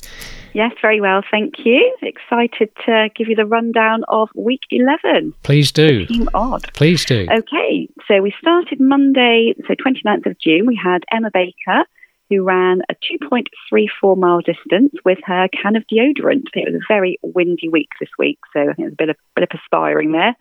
Yes, 0.53 0.71
very 0.81 1.01
well, 1.01 1.21
thank 1.29 1.55
you. 1.65 1.93
Excited 2.01 2.69
to 2.85 3.09
give 3.15 3.27
you 3.27 3.35
the 3.35 3.45
rundown 3.45 4.03
of 4.07 4.29
week 4.33 4.61
11. 4.69 5.33
Please 5.43 5.73
do. 5.73 6.05
Team 6.05 6.29
Odd. 6.33 6.71
Please 6.73 7.03
do. 7.03 7.27
Okay, 7.29 7.89
so 8.07 8.21
we 8.21 8.33
started 8.39 8.79
Monday, 8.79 9.55
so 9.67 9.73
29th 9.73 10.25
of 10.25 10.39
June. 10.39 10.67
We 10.67 10.79
had 10.81 11.03
Emma 11.11 11.31
Baker 11.33 11.85
who 12.31 12.43
ran 12.43 12.81
a 12.89 12.95
2.34 12.95 14.17
mile 14.17 14.39
distance 14.39 14.93
with 15.03 15.19
her 15.25 15.49
can 15.49 15.75
of 15.75 15.83
deodorant. 15.91 16.47
It 16.53 16.71
was 16.71 16.81
a 16.81 16.93
very 16.93 17.19
windy 17.21 17.67
week 17.67 17.89
this 17.99 18.09
week, 18.17 18.39
so 18.53 18.61
I 18.61 18.73
think 18.73 18.77
there's 18.77 18.93
a 18.93 18.95
bit 18.95 19.09
of, 19.09 19.15
bit 19.35 19.43
of 19.43 19.49
perspiring 19.49 20.13
there. 20.13 20.35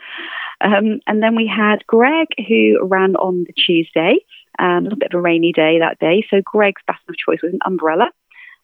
Um, 0.61 1.01
and 1.07 1.23
then 1.23 1.35
we 1.35 1.47
had 1.47 1.87
Greg, 1.87 2.29
who 2.49 2.79
ran 2.87 3.17
on 3.17 3.45
the 3.47 3.53
Tuesday, 3.53 4.19
um, 4.59 4.79
a 4.79 4.81
little 4.83 4.99
bit 4.99 5.13
of 5.13 5.19
a 5.19 5.21
rainy 5.21 5.53
day 5.53 5.81
that 5.81 5.99
day. 5.99 6.25
So 6.31 6.41
Greg's 6.45 6.83
baton 6.87 7.03
of 7.09 7.17
choice 7.17 7.43
was 7.43 7.53
an 7.53 7.61
umbrella. 7.67 8.11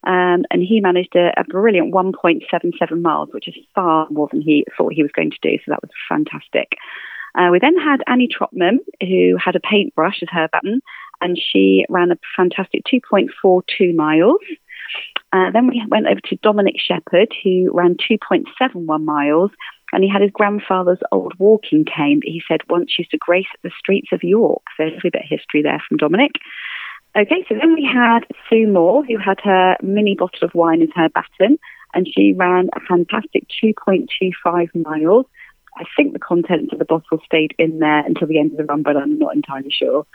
Um, 0.05 0.45
and 0.51 0.61
he 0.61 0.79
managed 0.79 1.15
a, 1.15 1.31
a 1.37 1.43
brilliant 1.43 1.93
1.77 1.93 3.01
miles, 3.01 3.29
which 3.33 3.47
is 3.47 3.55
far 3.75 4.07
more 4.09 4.29
than 4.31 4.41
he 4.41 4.65
thought 4.77 4.93
he 4.93 5.01
was 5.01 5.11
going 5.11 5.31
to 5.31 5.37
do. 5.41 5.57
So 5.57 5.71
that 5.71 5.81
was 5.81 5.91
fantastic. 6.07 6.77
Uh, 7.37 7.49
we 7.51 7.59
then 7.59 7.77
had 7.77 8.01
Annie 8.07 8.27
Trotman, 8.27 8.79
who 9.01 9.37
had 9.37 9.55
a 9.55 9.59
paintbrush 9.59 10.23
as 10.23 10.29
her 10.31 10.49
baton, 10.51 10.81
and 11.21 11.37
she 11.37 11.85
ran 11.87 12.11
a 12.11 12.17
fantastic 12.35 12.83
2.42 12.91 13.95
miles. 13.95 14.39
Uh, 15.33 15.51
then 15.51 15.67
we 15.67 15.83
went 15.87 16.07
over 16.07 16.19
to 16.21 16.35
Dominic 16.37 16.75
Shepherd, 16.79 17.33
who 17.43 17.69
ran 17.73 17.95
2.71 17.95 19.03
miles, 19.03 19.51
and 19.91 20.03
he 20.03 20.09
had 20.09 20.21
his 20.21 20.31
grandfather's 20.31 20.99
old 21.11 21.33
walking 21.37 21.85
cane 21.85 22.21
that 22.21 22.31
he 22.31 22.41
said 22.47 22.61
once 22.69 22.97
used 22.97 23.11
to 23.11 23.17
grace 23.17 23.47
the 23.63 23.71
streets 23.77 24.09
of 24.11 24.23
York. 24.23 24.63
So 24.75 24.83
a 24.83 24.85
little 24.85 25.11
bit 25.11 25.21
of 25.21 25.29
history 25.29 25.61
there 25.61 25.81
from 25.87 25.97
Dominic. 25.97 26.31
Okay, 27.15 27.45
so 27.47 27.55
then 27.55 27.73
we 27.73 27.83
had 27.83 28.21
Sue 28.49 28.67
Moore, 28.67 29.03
who 29.03 29.17
had 29.17 29.39
her 29.43 29.75
mini 29.81 30.15
bottle 30.15 30.47
of 30.47 30.53
wine 30.53 30.81
as 30.81 30.89
her 30.95 31.09
baton, 31.09 31.57
and 31.93 32.07
she 32.07 32.33
ran 32.33 32.69
a 32.75 32.79
fantastic 32.81 33.45
2.25 33.63 34.75
miles. 34.75 35.25
I 35.79 35.83
think 35.95 36.13
the 36.13 36.19
contents 36.19 36.73
of 36.73 36.79
the 36.79 36.85
bottle 36.85 37.19
stayed 37.25 37.53
in 37.57 37.79
there 37.79 38.05
until 38.05 38.27
the 38.27 38.39
end 38.39 38.51
of 38.51 38.57
the 38.57 38.65
run, 38.65 38.83
but 38.83 38.97
I'm 38.97 39.19
not 39.19 39.35
entirely 39.35 39.71
sure. 39.71 40.05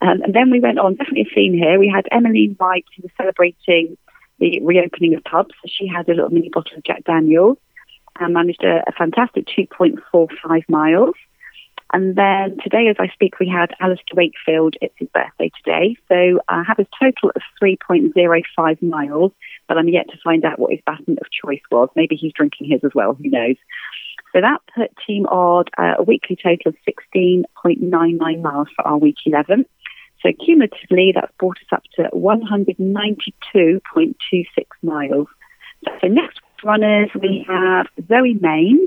Um, 0.00 0.22
and 0.22 0.34
then 0.34 0.50
we 0.50 0.60
went 0.60 0.78
on, 0.78 0.94
definitely 0.94 1.28
a 1.30 1.34
theme 1.34 1.52
here. 1.52 1.78
We 1.78 1.92
had 1.94 2.08
Emmeline 2.10 2.56
White, 2.58 2.86
who 2.96 3.02
was 3.02 3.12
celebrating 3.16 3.96
the 4.38 4.60
reopening 4.60 5.14
of 5.14 5.24
pubs. 5.24 5.54
She 5.66 5.86
had 5.86 6.08
a 6.08 6.14
little 6.14 6.30
mini 6.30 6.48
bottle 6.48 6.78
of 6.78 6.84
Jack 6.84 7.04
Daniels 7.04 7.58
and 8.18 8.32
managed 8.32 8.64
a, 8.64 8.82
a 8.88 8.92
fantastic 8.92 9.46
2.45 9.46 10.68
miles. 10.68 11.14
And 11.92 12.14
then 12.14 12.56
today, 12.62 12.86
as 12.88 12.96
I 12.98 13.08
speak, 13.08 13.40
we 13.40 13.48
had 13.48 13.74
Alistair 13.80 14.14
Wakefield. 14.14 14.76
It's 14.80 14.94
his 14.96 15.08
birthday 15.08 15.50
today. 15.64 15.96
So 16.08 16.40
I 16.48 16.62
have 16.62 16.78
a 16.78 16.86
total 17.02 17.32
of 17.34 17.42
3.05 17.60 18.82
miles, 18.82 19.32
but 19.66 19.76
I'm 19.76 19.88
yet 19.88 20.08
to 20.10 20.18
find 20.22 20.44
out 20.44 20.58
what 20.58 20.70
his 20.70 20.80
baton 20.86 21.18
of 21.20 21.26
choice 21.30 21.62
was. 21.70 21.88
Maybe 21.96 22.14
he's 22.14 22.32
drinking 22.32 22.68
his 22.70 22.80
as 22.84 22.92
well. 22.94 23.14
Who 23.14 23.28
knows? 23.28 23.56
So 24.32 24.40
that 24.40 24.60
put 24.74 24.90
Team 25.06 25.26
Odd 25.26 25.70
uh, 25.76 25.94
a 25.98 26.02
weekly 26.02 26.36
total 26.36 26.70
of 26.70 26.76
16.99 27.14 28.42
miles 28.42 28.68
for 28.76 28.86
our 28.86 28.98
week 28.98 29.16
11. 29.26 29.66
So 30.22 30.30
cumulatively, 30.44 31.12
that's 31.14 31.32
brought 31.38 31.58
us 31.58 31.72
up 31.72 31.82
to 31.96 32.08
192.26 32.14 33.80
miles. 34.82 35.28
So 36.00 36.08
next 36.08 36.40
runners, 36.62 37.10
we 37.20 37.44
have 37.48 37.86
Zoe 38.06 38.34
Main 38.34 38.86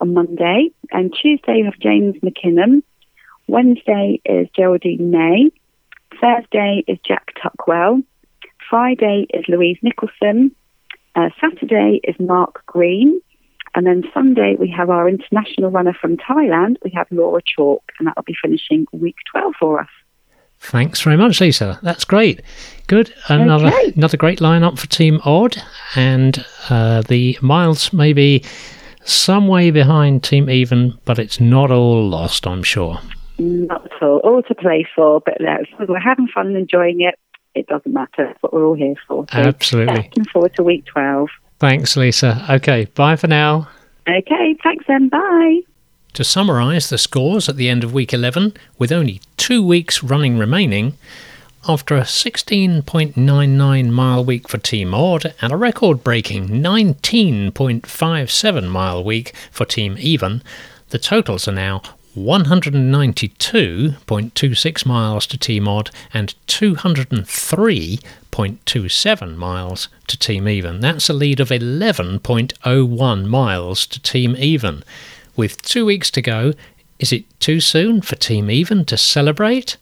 on 0.00 0.14
Monday, 0.14 0.70
and 0.90 1.12
Tuesday 1.12 1.60
we 1.60 1.64
have 1.64 1.78
James 1.78 2.16
McKinnon. 2.22 2.82
Wednesday 3.46 4.20
is 4.24 4.48
Geraldine 4.56 5.10
May. 5.10 5.50
Thursday 6.20 6.82
is 6.86 6.98
Jack 7.06 7.34
Tuckwell. 7.42 8.02
Friday 8.68 9.26
is 9.34 9.44
Louise 9.48 9.78
Nicholson. 9.82 10.54
Uh, 11.14 11.28
Saturday 11.40 12.00
is 12.04 12.14
Mark 12.18 12.64
Green. 12.66 13.20
And 13.74 13.86
then 13.86 14.02
Sunday, 14.12 14.56
we 14.58 14.68
have 14.76 14.90
our 14.90 15.08
international 15.08 15.70
runner 15.70 15.94
from 15.98 16.16
Thailand. 16.16 16.76
We 16.84 16.90
have 16.94 17.06
Laura 17.10 17.40
Chalk, 17.44 17.82
and 17.98 18.08
that'll 18.08 18.24
be 18.24 18.36
finishing 18.42 18.86
week 18.92 19.16
12 19.32 19.54
for 19.58 19.80
us. 19.80 19.88
Thanks 20.58 21.00
very 21.00 21.16
much, 21.16 21.40
Lisa. 21.40 21.78
That's 21.82 22.04
great. 22.04 22.42
Good. 22.86 23.14
Another 23.28 23.68
okay. 23.68 23.92
another 23.96 24.18
great 24.18 24.40
lineup 24.40 24.78
for 24.78 24.86
Team 24.88 25.20
Odd, 25.24 25.56
and 25.96 26.44
uh, 26.68 27.00
the 27.02 27.38
miles 27.40 27.92
may 27.94 28.12
be 28.12 28.44
some 29.04 29.48
way 29.48 29.70
behind 29.70 30.22
Team 30.22 30.50
Even, 30.50 30.98
but 31.06 31.18
it's 31.18 31.40
not 31.40 31.70
all 31.70 32.06
lost, 32.06 32.46
I'm 32.46 32.62
sure. 32.62 33.00
Not 33.38 33.86
at 33.86 34.02
all. 34.02 34.18
All 34.18 34.42
to 34.42 34.54
play 34.54 34.86
for, 34.94 35.20
but 35.20 35.40
no, 35.40 35.56
we're 35.88 35.98
having 35.98 36.28
fun 36.28 36.48
and 36.48 36.56
enjoying 36.56 37.00
it. 37.00 37.18
It 37.54 37.66
doesn't 37.66 37.92
matter. 37.92 38.26
That's 38.26 38.42
what 38.42 38.52
we're 38.52 38.66
all 38.66 38.74
here 38.74 38.94
for. 39.08 39.24
So 39.32 39.38
Absolutely. 39.38 39.94
Looking 39.94 40.24
forward 40.26 40.54
to 40.56 40.62
week 40.62 40.84
12. 40.84 41.28
Thanks, 41.60 41.96
Lisa. 41.96 42.44
Okay, 42.48 42.86
bye 42.94 43.16
for 43.16 43.26
now. 43.28 43.68
Okay, 44.08 44.56
thanks 44.62 44.86
then. 44.88 45.10
Bye. 45.10 45.60
To 46.14 46.24
summarise 46.24 46.88
the 46.88 46.96
scores 46.98 47.50
at 47.50 47.56
the 47.56 47.68
end 47.68 47.84
of 47.84 47.92
week 47.92 48.14
11, 48.14 48.54
with 48.78 48.90
only 48.90 49.20
two 49.36 49.62
weeks 49.64 50.02
running 50.02 50.38
remaining, 50.38 50.94
after 51.68 51.96
a 51.96 52.00
16.99 52.00 53.90
mile 53.90 54.24
week 54.24 54.48
for 54.48 54.56
Team 54.56 54.94
Odd 54.94 55.34
and 55.42 55.52
a 55.52 55.56
record 55.56 56.02
breaking 56.02 56.48
19.57 56.48 58.68
mile 58.68 59.04
week 59.04 59.34
for 59.52 59.66
Team 59.66 59.96
Even, 59.98 60.42
the 60.88 60.98
totals 60.98 61.46
are 61.46 61.52
now 61.52 61.82
192.26 62.24 64.86
miles 64.86 65.26
to 65.26 65.38
Team 65.38 65.66
Odd 65.66 65.90
and 66.12 66.34
203.27 66.46 69.36
miles 69.36 69.88
to 70.06 70.18
Team 70.18 70.46
Even. 70.48 70.80
That's 70.80 71.08
a 71.08 71.14
lead 71.14 71.40
of 71.40 71.48
11.01 71.48 73.26
miles 73.26 73.86
to 73.86 74.00
Team 74.00 74.36
Even. 74.36 74.84
With 75.36 75.62
two 75.62 75.86
weeks 75.86 76.10
to 76.12 76.22
go, 76.22 76.52
is 76.98 77.12
it 77.12 77.24
too 77.40 77.60
soon 77.60 78.00
for 78.02 78.16
Team 78.16 78.50
Even 78.50 78.84
to 78.84 78.96
celebrate? 78.96 79.76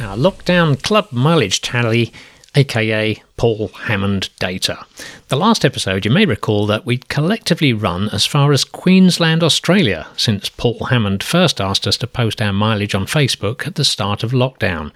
Our 0.00 0.16
lockdown 0.16 0.80
club 0.82 1.08
mileage 1.12 1.60
tally, 1.60 2.12
aka 2.54 3.22
Paul 3.36 3.68
Hammond 3.68 4.30
data. 4.38 4.84
The 5.28 5.36
last 5.36 5.64
episode, 5.64 6.04
you 6.04 6.10
may 6.10 6.24
recall 6.24 6.66
that 6.66 6.86
we'd 6.86 7.08
collectively 7.08 7.72
run 7.72 8.08
as 8.10 8.26
far 8.26 8.52
as 8.52 8.64
Queensland, 8.64 9.42
Australia, 9.42 10.06
since 10.16 10.48
Paul 10.48 10.86
Hammond 10.86 11.22
first 11.22 11.60
asked 11.60 11.86
us 11.86 11.96
to 11.98 12.06
post 12.06 12.40
our 12.40 12.52
mileage 12.52 12.94
on 12.94 13.06
Facebook 13.06 13.66
at 13.66 13.74
the 13.74 13.84
start 13.84 14.22
of 14.22 14.32
lockdown. 14.32 14.92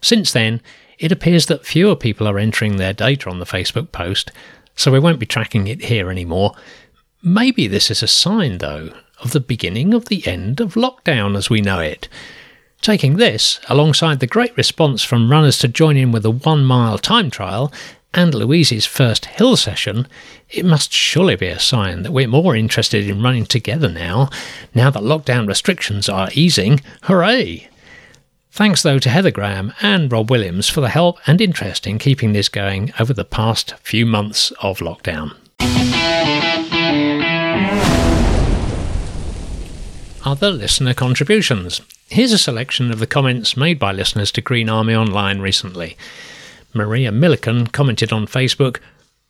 Since 0.00 0.32
then, 0.32 0.60
it 0.98 1.12
appears 1.12 1.46
that 1.46 1.66
fewer 1.66 1.96
people 1.96 2.26
are 2.26 2.38
entering 2.38 2.76
their 2.76 2.92
data 2.92 3.28
on 3.28 3.38
the 3.38 3.46
Facebook 3.46 3.92
post, 3.92 4.32
so 4.76 4.90
we 4.90 4.98
won't 4.98 5.20
be 5.20 5.26
tracking 5.26 5.66
it 5.66 5.84
here 5.84 6.10
anymore. 6.10 6.54
Maybe 7.22 7.66
this 7.66 7.90
is 7.90 8.02
a 8.02 8.08
sign, 8.08 8.58
though, 8.58 8.92
of 9.20 9.32
the 9.32 9.40
beginning 9.40 9.94
of 9.94 10.06
the 10.06 10.26
end 10.26 10.60
of 10.60 10.74
lockdown 10.74 11.36
as 11.36 11.48
we 11.48 11.60
know 11.60 11.80
it. 11.80 12.08
Taking 12.84 13.16
this, 13.16 13.60
alongside 13.70 14.20
the 14.20 14.26
great 14.26 14.54
response 14.58 15.02
from 15.02 15.30
runners 15.30 15.56
to 15.60 15.68
join 15.68 15.96
in 15.96 16.12
with 16.12 16.26
a 16.26 16.30
one 16.30 16.66
mile 16.66 16.98
time 16.98 17.30
trial 17.30 17.72
and 18.12 18.34
Louise's 18.34 18.84
first 18.84 19.24
hill 19.24 19.56
session, 19.56 20.06
it 20.50 20.66
must 20.66 20.92
surely 20.92 21.34
be 21.34 21.46
a 21.46 21.58
sign 21.58 22.02
that 22.02 22.12
we're 22.12 22.28
more 22.28 22.54
interested 22.54 23.08
in 23.08 23.22
running 23.22 23.46
together 23.46 23.88
now, 23.88 24.28
now 24.74 24.90
that 24.90 25.02
lockdown 25.02 25.48
restrictions 25.48 26.10
are 26.10 26.28
easing. 26.34 26.82
Hooray! 27.04 27.70
Thanks 28.50 28.82
though 28.82 28.98
to 28.98 29.08
Heather 29.08 29.30
Graham 29.30 29.72
and 29.80 30.12
Rob 30.12 30.30
Williams 30.30 30.68
for 30.68 30.82
the 30.82 30.90
help 30.90 31.18
and 31.26 31.40
interest 31.40 31.86
in 31.86 31.98
keeping 31.98 32.34
this 32.34 32.50
going 32.50 32.92
over 33.00 33.14
the 33.14 33.24
past 33.24 33.72
few 33.78 34.04
months 34.04 34.50
of 34.60 34.80
lockdown. 34.80 35.34
Other 40.26 40.50
listener 40.50 40.92
contributions. 40.92 41.80
Here's 42.08 42.32
a 42.32 42.38
selection 42.38 42.90
of 42.90 42.98
the 42.98 43.06
comments 43.06 43.56
made 43.56 43.78
by 43.78 43.90
listeners 43.90 44.30
to 44.32 44.40
Green 44.40 44.68
Army 44.68 44.94
Online 44.94 45.40
recently. 45.40 45.96
Maria 46.72 47.10
Milliken 47.10 47.66
commented 47.68 48.12
on 48.12 48.26
Facebook, 48.26 48.78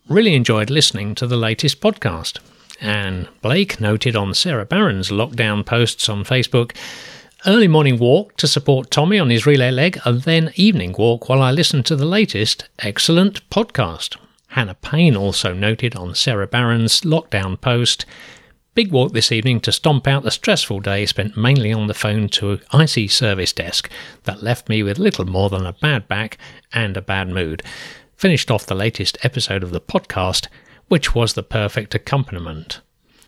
Really 0.08 0.34
enjoyed 0.34 0.68
listening 0.68 1.14
to 1.14 1.26
the 1.26 1.36
latest 1.36 1.80
podcast. 1.80 2.40
Anne 2.80 3.28
Blake 3.40 3.80
noted 3.80 4.16
on 4.16 4.34
Sarah 4.34 4.66
Barron's 4.66 5.08
lockdown 5.08 5.64
posts 5.64 6.08
on 6.08 6.24
Facebook, 6.24 6.76
early 7.46 7.68
morning 7.68 7.96
walk 7.96 8.36
to 8.36 8.48
support 8.48 8.90
Tommy 8.90 9.18
on 9.18 9.30
his 9.30 9.46
relay 9.46 9.70
leg, 9.70 9.98
and 10.04 10.22
then 10.22 10.52
evening 10.56 10.94
walk 10.98 11.28
while 11.28 11.40
I 11.40 11.52
listen 11.52 11.82
to 11.84 11.96
the 11.96 12.04
latest 12.04 12.68
excellent 12.80 13.48
podcast. 13.48 14.16
Hannah 14.48 14.74
Payne 14.74 15.16
also 15.16 15.54
noted 15.54 15.96
on 15.96 16.14
Sarah 16.14 16.46
Barron's 16.46 17.00
lockdown 17.00 17.58
post 17.58 18.04
Big 18.74 18.90
walk 18.90 19.12
this 19.12 19.30
evening 19.30 19.60
to 19.60 19.70
stomp 19.70 20.08
out 20.08 20.24
the 20.24 20.32
stressful 20.32 20.80
day 20.80 21.06
spent 21.06 21.36
mainly 21.36 21.72
on 21.72 21.86
the 21.86 21.94
phone 21.94 22.28
to 22.28 22.58
IC 22.72 23.08
service 23.08 23.52
desk 23.52 23.88
that 24.24 24.42
left 24.42 24.68
me 24.68 24.82
with 24.82 24.98
little 24.98 25.24
more 25.24 25.48
than 25.48 25.64
a 25.64 25.74
bad 25.74 26.08
back 26.08 26.38
and 26.72 26.96
a 26.96 27.00
bad 27.00 27.28
mood. 27.28 27.62
Finished 28.16 28.50
off 28.50 28.66
the 28.66 28.74
latest 28.74 29.16
episode 29.22 29.62
of 29.62 29.70
the 29.70 29.80
podcast, 29.80 30.48
which 30.88 31.14
was 31.14 31.34
the 31.34 31.42
perfect 31.44 31.94
accompaniment. 31.94 32.80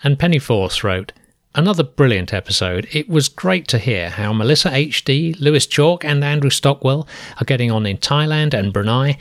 And 0.02 0.18
Penny 0.18 0.40
Force 0.40 0.82
wrote, 0.82 1.12
Another 1.54 1.84
brilliant 1.84 2.34
episode. 2.34 2.88
It 2.90 3.08
was 3.08 3.28
great 3.28 3.68
to 3.68 3.78
hear 3.78 4.10
how 4.10 4.32
Melissa 4.32 4.70
HD, 4.70 5.38
Lewis 5.38 5.68
Chalk, 5.68 6.04
and 6.04 6.24
Andrew 6.24 6.50
Stockwell 6.50 7.06
are 7.40 7.44
getting 7.44 7.70
on 7.70 7.86
in 7.86 7.98
Thailand 7.98 8.52
and 8.52 8.72
Brunei, 8.72 9.16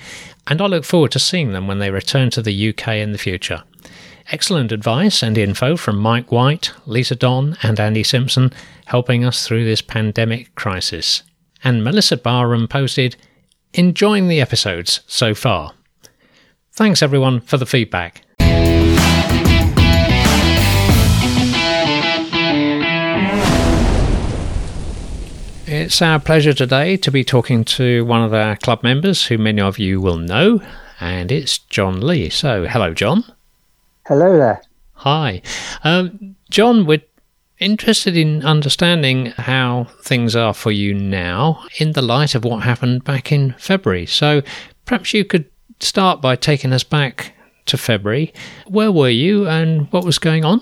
and 0.48 0.60
I 0.60 0.66
look 0.66 0.86
forward 0.86 1.12
to 1.12 1.20
seeing 1.20 1.52
them 1.52 1.68
when 1.68 1.78
they 1.78 1.92
return 1.92 2.32
to 2.32 2.42
the 2.42 2.70
UK 2.70 2.96
in 2.96 3.12
the 3.12 3.20
future. 3.20 3.64
Excellent 4.32 4.72
advice 4.72 5.22
and 5.22 5.38
info 5.38 5.78
from 5.78 6.00
Mike 6.00 6.32
White, 6.32 6.72
Lisa 6.88 7.16
Don, 7.16 7.56
and 7.62 7.80
Andy 7.80 8.02
Simpson, 8.02 8.52
helping 8.86 9.24
us 9.24 9.48
through 9.48 9.66
this 9.66 9.84
pandemic 9.84 10.56
crisis. 10.56 11.22
And 11.64 11.84
Melissa 11.84 12.18
Barham 12.18 12.68
posted, 12.68 13.18
Enjoying 13.76 14.28
the 14.28 14.42
episodes 14.42 15.02
so 15.06 15.36
far. 15.36 15.74
Thanks 16.72 17.04
everyone 17.04 17.40
for 17.40 17.58
the 17.58 17.68
feedback. 17.68 18.24
It's 25.68 26.02
our 26.02 26.20
pleasure 26.20 26.54
today 26.54 26.98
to 26.98 27.12
be 27.12 27.24
talking 27.24 27.64
to 27.66 28.04
one 28.06 28.24
of 28.24 28.34
our 28.34 28.56
club 28.56 28.82
members 28.82 29.28
who 29.28 29.38
many 29.38 29.62
of 29.62 29.78
you 29.78 30.02
will 30.02 30.18
know, 30.18 30.64
and 31.00 31.32
it's 31.32 31.60
Jon 31.60 32.02
Leigh. 32.02 32.30
So, 32.30 32.66
hello, 32.66 32.92
Jon. 32.94 33.24
Hello 34.08 34.38
there. 34.38 34.62
Hi. 34.94 35.42
Um, 35.84 36.36
Jon, 36.52 36.86
we're 36.86 37.02
interested 37.58 38.16
in 38.16 38.46
understanding 38.46 39.28
how 39.38 39.88
things 40.04 40.36
are 40.36 40.54
for 40.54 40.72
you 40.72 40.94
now 40.94 41.66
in 41.80 41.94
the 41.94 42.04
light 42.04 42.36
of 42.36 42.46
what 42.46 42.62
happened 42.62 43.04
back 43.04 43.32
in 43.32 43.56
February. 43.58 44.06
So, 44.06 44.44
perhaps 44.86 45.12
you 45.16 45.26
could 45.26 45.50
start 45.80 46.22
by 46.22 46.36
taking 46.36 46.72
us 46.72 46.84
back 46.84 47.34
to 47.66 47.80
February. 47.80 48.32
Where 48.68 48.92
were 48.92 49.10
you 49.10 49.48
and 49.48 49.92
what 49.92 50.06
was 50.06 50.20
going 50.20 50.46
on? 50.46 50.62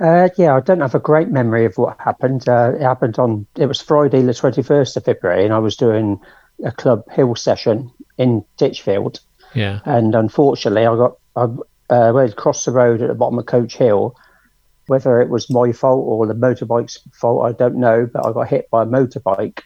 Uh, 0.00 0.30
yeah, 0.38 0.56
I 0.56 0.60
don't 0.60 0.80
have 0.80 0.94
a 0.94 0.98
great 0.98 1.28
memory 1.28 1.66
of 1.66 1.76
what 1.76 2.00
happened. 2.00 2.48
Uh, 2.48 2.72
it 2.74 2.80
happened 2.80 3.18
on, 3.18 3.46
it 3.56 3.66
was 3.66 3.82
Friday, 3.82 4.22
the 4.22 4.32
21st 4.32 4.96
of 4.96 5.04
February, 5.04 5.44
and 5.44 5.52
I 5.52 5.58
was 5.58 5.76
doing 5.76 6.18
a 6.64 6.72
club 6.72 7.04
hill 7.10 7.34
session 7.34 7.90
in 8.16 8.42
Titchfield. 8.56 9.20
Yeah. 9.54 9.80
And 9.84 10.14
unfortunately, 10.14 10.86
I 10.86 10.96
got, 10.96 11.18
I 11.36 11.48
uh, 11.90 12.12
went 12.14 12.36
crossed 12.36 12.64
the 12.64 12.72
road 12.72 13.02
at 13.02 13.08
the 13.08 13.14
bottom 13.14 13.38
of 13.38 13.46
Coach 13.46 13.76
Hill. 13.76 14.16
Whether 14.86 15.20
it 15.20 15.30
was 15.30 15.50
my 15.50 15.72
fault 15.72 16.04
or 16.06 16.26
the 16.26 16.34
motorbike's 16.34 17.00
fault, 17.12 17.44
I 17.44 17.52
don't 17.52 17.76
know, 17.76 18.08
but 18.12 18.24
I 18.24 18.32
got 18.32 18.48
hit 18.48 18.70
by 18.70 18.84
a 18.84 18.86
motorbike. 18.86 19.60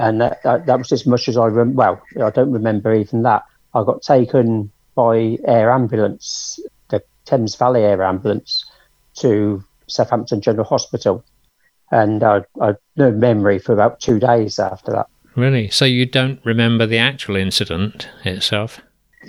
And 0.00 0.20
that, 0.20 0.42
that, 0.42 0.66
that 0.66 0.78
was 0.78 0.92
as 0.92 1.06
much 1.06 1.28
as 1.28 1.36
I 1.36 1.46
rem- 1.46 1.74
well, 1.74 2.02
I 2.22 2.30
don't 2.30 2.52
remember 2.52 2.92
even 2.94 3.22
that. 3.22 3.44
I 3.74 3.84
got 3.84 4.02
taken 4.02 4.70
by 4.94 5.38
air 5.44 5.70
ambulance, 5.70 6.58
the 6.88 7.02
Thames 7.24 7.54
Valley 7.54 7.82
Air 7.82 8.02
Ambulance, 8.02 8.64
to 9.16 9.62
Southampton 9.86 10.40
General 10.40 10.64
Hospital. 10.64 11.24
And 11.90 12.22
I, 12.22 12.44
I 12.60 12.74
no 12.96 13.12
memory 13.12 13.58
for 13.58 13.72
about 13.72 14.00
two 14.00 14.18
days 14.18 14.58
after 14.58 14.90
that. 14.92 15.06
Really? 15.36 15.70
So 15.70 15.84
you 15.84 16.04
don't 16.04 16.40
remember 16.44 16.84
the 16.84 16.98
actual 16.98 17.36
incident 17.36 18.08
itself? 18.24 18.80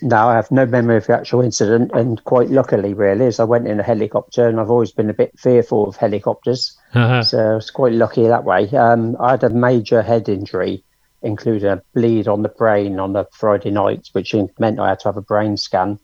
No, 0.02 0.30
I 0.30 0.36
have 0.36 0.52
no 0.52 0.65
memory 0.65 0.97
of 0.97 1.08
the 1.08 1.17
actual 1.17 1.41
incident, 1.41 1.91
and 1.93 2.23
quite 2.23 2.49
luckily, 2.49 2.93
really, 2.93 3.25
as 3.25 3.39
I 3.39 3.43
went 3.43 3.67
in 3.67 3.80
a 3.80 3.84
helicopter, 3.84 4.47
and 4.47 4.60
I've 4.60 4.69
always 4.69 4.91
been 4.91 5.10
a 5.10 5.13
bit 5.13 5.38
fearful 5.38 5.88
of 5.88 5.95
helicopters, 5.95 6.78
Uh-huh. 6.93 7.23
so 7.23 7.52
I 7.52 7.56
was 7.56 7.71
quite 7.71 7.93
lucky 7.93 8.28
that 8.28 8.43
way. 8.43 8.69
Um, 8.69 9.17
I 9.19 9.32
had 9.32 9.43
a 9.43 9.49
major 9.49 10.02
head 10.02 10.30
injury, 10.30 10.84
including 11.21 11.69
a 11.69 11.82
bleed 11.93 12.28
on 12.28 12.43
the 12.43 12.49
brain 12.49 12.99
on 12.99 13.13
the 13.13 13.25
Friday 13.32 13.71
night, 13.71 14.10
which 14.13 14.36
meant 14.60 14.80
I 14.80 14.89
had 14.89 14.99
to 15.02 15.08
have 15.08 15.17
a 15.17 15.21
brain 15.21 15.58
scan. 15.58 15.99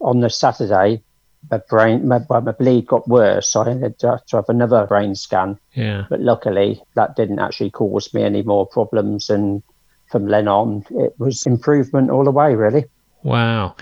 On 0.00 0.20
the 0.20 0.30
Saturday, 0.30 1.02
my 1.50 1.60
brain, 1.68 2.06
my, 2.06 2.20
my 2.28 2.52
bleed 2.52 2.86
got 2.86 3.08
worse, 3.08 3.50
so 3.50 3.62
I 3.62 3.74
had 3.74 3.98
to 4.00 4.20
have 4.32 4.48
another 4.48 4.86
brain 4.86 5.14
scan. 5.14 5.58
Yeah. 5.74 6.04
But 6.08 6.20
luckily, 6.20 6.82
that 6.94 7.16
didn't 7.16 7.38
actually 7.38 7.70
cause 7.70 8.12
me 8.12 8.22
any 8.22 8.42
more 8.42 8.66
problems, 8.66 9.30
and 9.30 9.62
from 10.10 10.28
then 10.28 10.48
on, 10.48 10.84
it 10.90 11.14
was 11.18 11.46
improvement 11.46 12.10
all 12.10 12.24
the 12.24 12.30
way, 12.30 12.54
really. 12.54 12.84
Wow. 13.22 13.76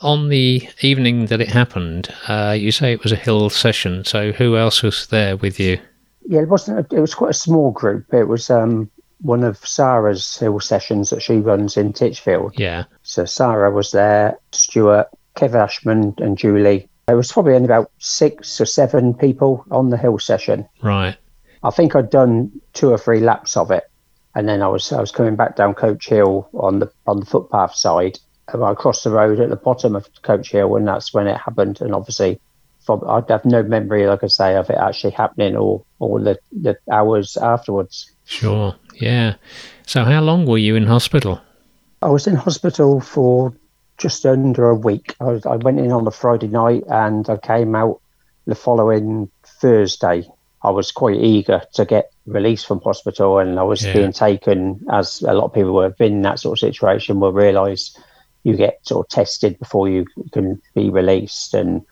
On 0.00 0.28
the 0.28 0.68
evening 0.80 1.26
that 1.26 1.40
it 1.40 1.48
happened, 1.48 2.14
uh, 2.28 2.54
you 2.58 2.70
say 2.70 2.92
it 2.92 3.02
was 3.02 3.12
a 3.12 3.16
hill 3.16 3.48
session. 3.50 4.04
So 4.04 4.32
who 4.32 4.56
else 4.56 4.82
was 4.82 5.06
there 5.06 5.36
with 5.36 5.58
you? 5.58 5.78
Yeah, 6.26 6.40
it 6.40 6.48
wasn't. 6.48 6.92
A, 6.92 6.96
it 6.96 7.00
was 7.00 7.14
quite 7.14 7.30
a 7.30 7.34
small 7.34 7.70
group. 7.70 8.12
It 8.12 8.24
was 8.24 8.50
um, 8.50 8.90
one 9.20 9.42
of 9.42 9.56
Sarah's 9.58 10.36
hill 10.36 10.60
sessions 10.60 11.10
that 11.10 11.22
she 11.22 11.36
runs 11.36 11.76
in 11.76 11.92
Titchfield. 11.92 12.58
Yeah. 12.58 12.84
So 13.02 13.24
Sarah 13.24 13.70
was 13.70 13.90
there, 13.92 14.38
Stewart, 14.52 15.08
Kev 15.36 15.54
Ashman, 15.54 16.14
and 16.18 16.36
Julie. 16.36 16.88
There 17.06 17.16
was 17.16 17.32
probably 17.32 17.54
only 17.54 17.66
about 17.66 17.90
six 17.98 18.60
or 18.60 18.66
seven 18.66 19.12
people 19.14 19.64
on 19.70 19.90
the 19.90 19.98
hill 19.98 20.18
session. 20.18 20.66
Right. 20.82 21.16
I 21.62 21.70
think 21.70 21.96
I'd 21.96 22.10
done 22.10 22.52
two 22.74 22.90
or 22.90 22.98
three 22.98 23.20
laps 23.20 23.56
of 23.56 23.70
it, 23.70 23.84
and 24.34 24.48
then 24.48 24.62
I 24.62 24.68
was 24.68 24.92
I 24.92 25.00
was 25.00 25.10
coming 25.10 25.36
back 25.36 25.56
down 25.56 25.74
Coach 25.74 26.06
Hill 26.06 26.48
on 26.54 26.78
the 26.78 26.90
on 27.06 27.20
the 27.20 27.26
footpath 27.26 27.74
side. 27.74 28.18
And 28.52 28.62
I 28.62 28.74
crossed 28.74 29.04
the 29.04 29.10
road 29.10 29.40
at 29.40 29.48
the 29.48 29.56
bottom 29.56 29.96
of 29.96 30.08
Coach 30.22 30.50
Hill, 30.52 30.76
and 30.76 30.86
that's 30.86 31.14
when 31.14 31.26
it 31.26 31.38
happened. 31.38 31.80
And 31.80 31.94
obviously, 31.94 32.38
from, 32.80 33.02
I'd 33.08 33.28
have 33.30 33.44
no 33.44 33.62
memory, 33.62 34.06
like 34.06 34.22
I 34.22 34.26
say, 34.26 34.56
of 34.56 34.68
it 34.68 34.76
actually 34.76 35.12
happening 35.12 35.56
or 35.56 35.82
or 35.98 36.20
the, 36.20 36.38
the 36.52 36.76
hours 36.92 37.36
afterwards. 37.38 38.10
Sure. 38.26 38.74
Yeah. 39.00 39.34
So 39.86 40.04
how 40.04 40.20
long 40.20 40.46
were 40.46 40.58
you 40.58 40.76
in 40.76 40.86
hospital? 40.86 41.40
I 42.02 42.08
was 42.08 42.26
in 42.26 42.36
hospital 42.36 43.00
for 43.00 43.54
just 43.96 44.26
under 44.26 44.68
a 44.68 44.74
week. 44.74 45.14
I, 45.20 45.24
was, 45.24 45.46
I 45.46 45.56
went 45.56 45.78
in 45.78 45.90
on 45.92 46.04
the 46.04 46.10
Friday 46.10 46.48
night 46.48 46.82
and 46.88 47.28
I 47.30 47.36
came 47.38 47.74
out 47.74 48.00
the 48.46 48.54
following 48.54 49.30
Thursday. 49.44 50.26
I 50.62 50.70
was 50.70 50.92
quite 50.92 51.16
eager 51.16 51.62
to 51.74 51.84
get 51.84 52.10
released 52.26 52.66
from 52.66 52.80
hospital 52.80 53.38
and 53.38 53.58
I 53.58 53.62
was 53.62 53.84
Yeah. 53.84 53.92
being 53.94 54.12
taken, 54.12 54.84
as 54.90 55.22
a 55.22 55.32
lot 55.32 55.44
of 55.46 55.54
people 55.54 55.70
who 55.72 55.80
have 55.80 55.96
been 55.96 56.14
in 56.14 56.22
that 56.22 56.40
sort 56.40 56.56
of 56.56 56.60
situation 56.60 57.20
will 57.20 57.32
realise, 57.32 57.96
you 58.44 58.56
get 58.56 58.78
sort 58.82 59.06
of 59.06 59.10
tested 59.10 59.58
before 59.58 59.88
you 59.88 60.06
can 60.32 60.60
be 60.74 60.90
released. 60.90 61.54
And 61.54 61.82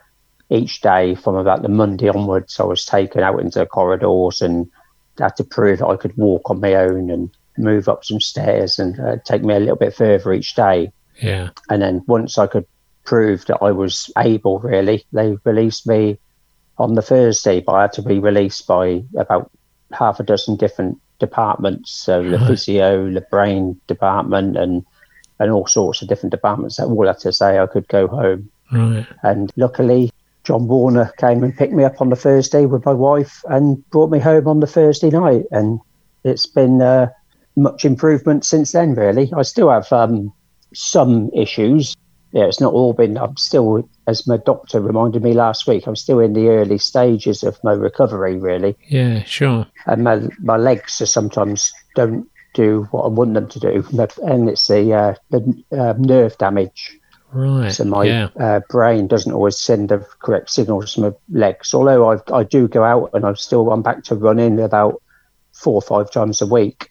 each 0.51 0.81
day 0.83 1.15
from 1.15 1.35
about 1.35 1.63
the 1.63 1.69
Monday 1.69 2.09
onwards, 2.09 2.61
I 2.61 2.65
was 2.65 2.85
taken 2.85 3.23
out 3.23 3.41
into 3.41 3.59
the 3.59 3.67
corridors 3.67 4.43
and 4.43 4.71
had 5.19 5.37
to 5.37 5.45
prove 5.45 5.79
that 5.79 5.87
I 5.89 5.97
could 5.97 6.17
walk 6.17 6.51
on 6.51 6.61
my 6.61 6.75
own 6.75 7.11
and 7.11 7.31
move 7.59 7.89
up 7.89 8.05
some 8.05 8.21
stairs 8.21 8.79
and 8.79 8.99
uh, 9.01 9.17
take 9.25 9.43
me 9.43 9.55
a 9.55 9.61
little 9.61 9.77
bit 9.77 9.95
further 9.95 10.33
each 10.33 10.55
day. 10.55 10.93
Yeah. 11.23 11.51
And 11.71 11.83
then 11.83 12.03
once 12.07 12.39
I 12.39 12.47
could 12.47 12.67
prove 13.05 13.47
that 13.47 13.59
I 13.63 13.73
was 13.73 14.11
able, 14.19 14.59
really, 14.59 15.05
they 15.13 15.37
released 15.45 15.87
me 15.87 16.19
on 16.79 16.95
the 16.95 17.03
Thursday, 17.03 17.61
but 17.61 17.73
I 17.73 17.83
had 17.83 17.93
to 17.95 18.03
be 18.03 18.19
released 18.19 18.67
by 18.67 19.03
about 19.17 19.51
half 19.93 20.21
a 20.21 20.23
dozen 20.23 20.57
different 20.57 20.99
departments. 21.19 21.91
So 21.93 22.23
the 22.23 22.39
Right. 22.39 22.47
physio, 22.47 23.11
the 23.11 23.21
brain 23.23 23.81
department, 23.87 24.57
and 24.57 24.85
and 25.39 25.51
all 25.51 25.67
sorts 25.67 26.03
of 26.03 26.09
different 26.09 26.31
departments 26.31 26.77
that 26.77 26.87
all 26.87 27.07
had 27.07 27.19
to 27.21 27.33
say 27.33 27.59
I 27.59 27.67
could 27.67 27.89
go 27.89 28.07
home. 28.07 28.51
Right. 28.71 29.07
And 29.23 29.53
luckily, 29.57 30.11
John 30.45 30.67
Warner 30.67 31.13
came 31.19 31.45
and 31.45 31.57
picked 31.57 31.73
me 31.73 31.85
up 31.85 32.01
on 32.01 32.11
the 32.11 32.17
Thursday 32.17 32.67
with 32.67 32.85
my 32.85 32.93
wife 32.93 33.45
and 33.49 33.89
brought 33.91 34.11
me 34.11 34.19
home 34.19 34.49
on 34.49 34.61
the 34.61 34.67
Thursday 34.67 35.11
night. 35.11 35.45
And 35.51 35.81
it's 36.25 36.47
been 36.47 36.81
uh, 36.81 37.09
much 37.57 37.85
improvement 37.85 38.45
since 38.45 38.73
then, 38.73 38.95
really. 38.95 39.33
I 39.37 39.43
still 39.43 39.71
have 39.71 39.93
um, 39.93 40.33
some 40.75 41.31
issues. 41.35 41.97
Yeah, 42.33 42.47
it's 42.47 42.61
not 42.61 42.73
all 42.73 42.95
been, 42.95 43.19
I'm 43.19 43.37
still, 43.37 43.87
as 44.07 44.27
my 44.27 44.39
doctor 44.39 44.81
reminded 44.81 45.23
me 45.23 45.35
last 45.35 45.67
week, 45.67 45.87
I'm 45.87 45.97
still 45.97 46.19
in 46.19 46.33
the 46.33 46.49
early 46.49 46.79
stages 46.79 47.43
of 47.43 47.63
my 47.63 47.73
recovery, 47.73 48.37
really. 48.37 48.75
Yeah. 48.89 49.23
Sure. 49.25 49.67
And 49.87 50.03
my, 50.03 50.23
my 50.41 50.57
legs 50.57 51.01
are 51.03 51.07
sometimes 51.07 51.73
don't 51.95 52.27
do 52.55 52.89
what 52.91 53.03
I 53.03 53.09
want 53.09 53.35
them 53.35 53.49
to 53.49 53.61
do. 53.61 53.85
And 54.23 54.49
it's 54.49 54.67
the, 54.67 54.93
uh, 54.93 55.15
the 55.31 55.65
uh, 55.73 55.95
nerve 55.99 56.37
damage. 56.39 56.99
Right. 57.33 57.73
So 57.73 57.85
my 57.85 58.05
yeah. 58.05 58.29
uh, 58.39 58.61
brain 58.69 59.07
doesn't 59.07 59.33
always 59.33 59.59
send 59.59 59.89
the 59.89 60.07
correct 60.21 60.51
signals 60.51 60.95
to 60.95 61.01
my 61.01 61.13
legs. 61.31 61.73
Although 61.73 62.13
I 62.13 62.19
I 62.31 62.43
do 62.45 62.69
go 62.69 62.85
out 62.85 63.11
and 63.15 63.25
I'm 63.25 63.37
still 63.37 63.73
I'm 63.73 63.83
back 63.83 64.05
to 64.05 64.15
running 64.15 64.61
about 64.61 65.03
four 65.53 65.75
or 65.75 65.83
five 65.83 66.11
times 66.11 66.43
a 66.43 66.47
week. 66.47 66.91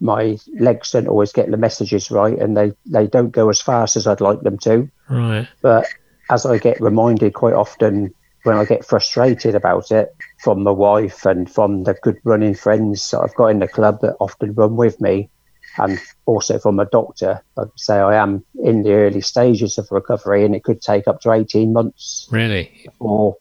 My 0.00 0.38
legs 0.58 0.92
don't 0.92 1.08
always 1.08 1.32
get 1.32 1.50
the 1.50 1.56
messages 1.56 2.10
right, 2.10 2.38
and 2.38 2.56
they 2.56 2.72
they 2.86 3.06
don't 3.06 3.30
go 3.30 3.50
as 3.50 3.60
fast 3.60 3.96
as 3.96 4.06
I'd 4.06 4.22
like 4.22 4.40
them 4.40 4.58
to. 4.58 4.88
Right. 5.10 5.46
But 5.60 5.86
as 6.30 6.46
I 6.46 6.56
get 6.58 6.80
reminded 6.80 7.34
quite 7.34 7.54
often 7.54 8.14
when 8.44 8.56
I 8.56 8.64
get 8.64 8.86
frustrated 8.86 9.54
about 9.54 9.90
it 9.92 10.14
from 10.42 10.62
my 10.62 10.70
wife 10.70 11.24
and 11.24 11.50
from 11.50 11.84
the 11.84 11.94
good 12.02 12.18
running 12.24 12.54
friends 12.54 13.10
that 13.10 13.20
I've 13.20 13.34
got 13.36 13.46
in 13.48 13.60
the 13.60 13.68
club 13.68 14.00
that 14.00 14.16
often 14.18 14.54
run 14.54 14.76
with 14.76 15.00
me, 15.00 15.30
and 15.78 15.98
also 16.26 16.58
from 16.58 16.78
a 16.80 16.84
doctor, 16.86 17.40
I'd 17.56 17.68
say 17.76 17.96
I 17.96 18.16
am 18.16 18.44
in 18.62 18.82
the 18.82 18.92
early 18.92 19.20
stages 19.20 19.78
of 19.78 19.86
recovery, 19.90 20.44
and 20.44 20.54
it 20.54 20.64
could 20.64 20.82
take 20.82 21.06
up 21.08 21.20
to 21.20 21.32
eighteen 21.32 21.72
months 21.72 22.28
Really. 22.30 22.70
before 22.84 23.36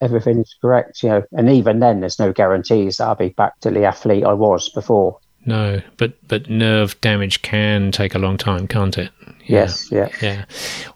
everything 0.00 0.40
is 0.40 0.54
correct. 0.60 1.02
You 1.02 1.08
know, 1.08 1.22
and 1.32 1.48
even 1.48 1.80
then, 1.80 2.00
there's 2.00 2.18
no 2.18 2.32
guarantees 2.32 2.98
that 2.98 3.06
I'll 3.06 3.14
be 3.14 3.30
back 3.30 3.58
to 3.60 3.70
the 3.70 3.84
athlete 3.84 4.24
I 4.24 4.32
was 4.32 4.68
before. 4.68 5.18
No. 5.44 5.80
But 5.96 6.12
but 6.28 6.48
nerve 6.48 7.00
damage 7.00 7.42
can 7.42 7.90
take 7.90 8.14
a 8.14 8.18
long 8.18 8.36
time, 8.36 8.68
can't 8.68 8.98
it? 8.98 9.10
Yeah. 9.46 9.60
Yes, 9.60 9.90
yeah. 9.90 10.08
Yeah. 10.20 10.44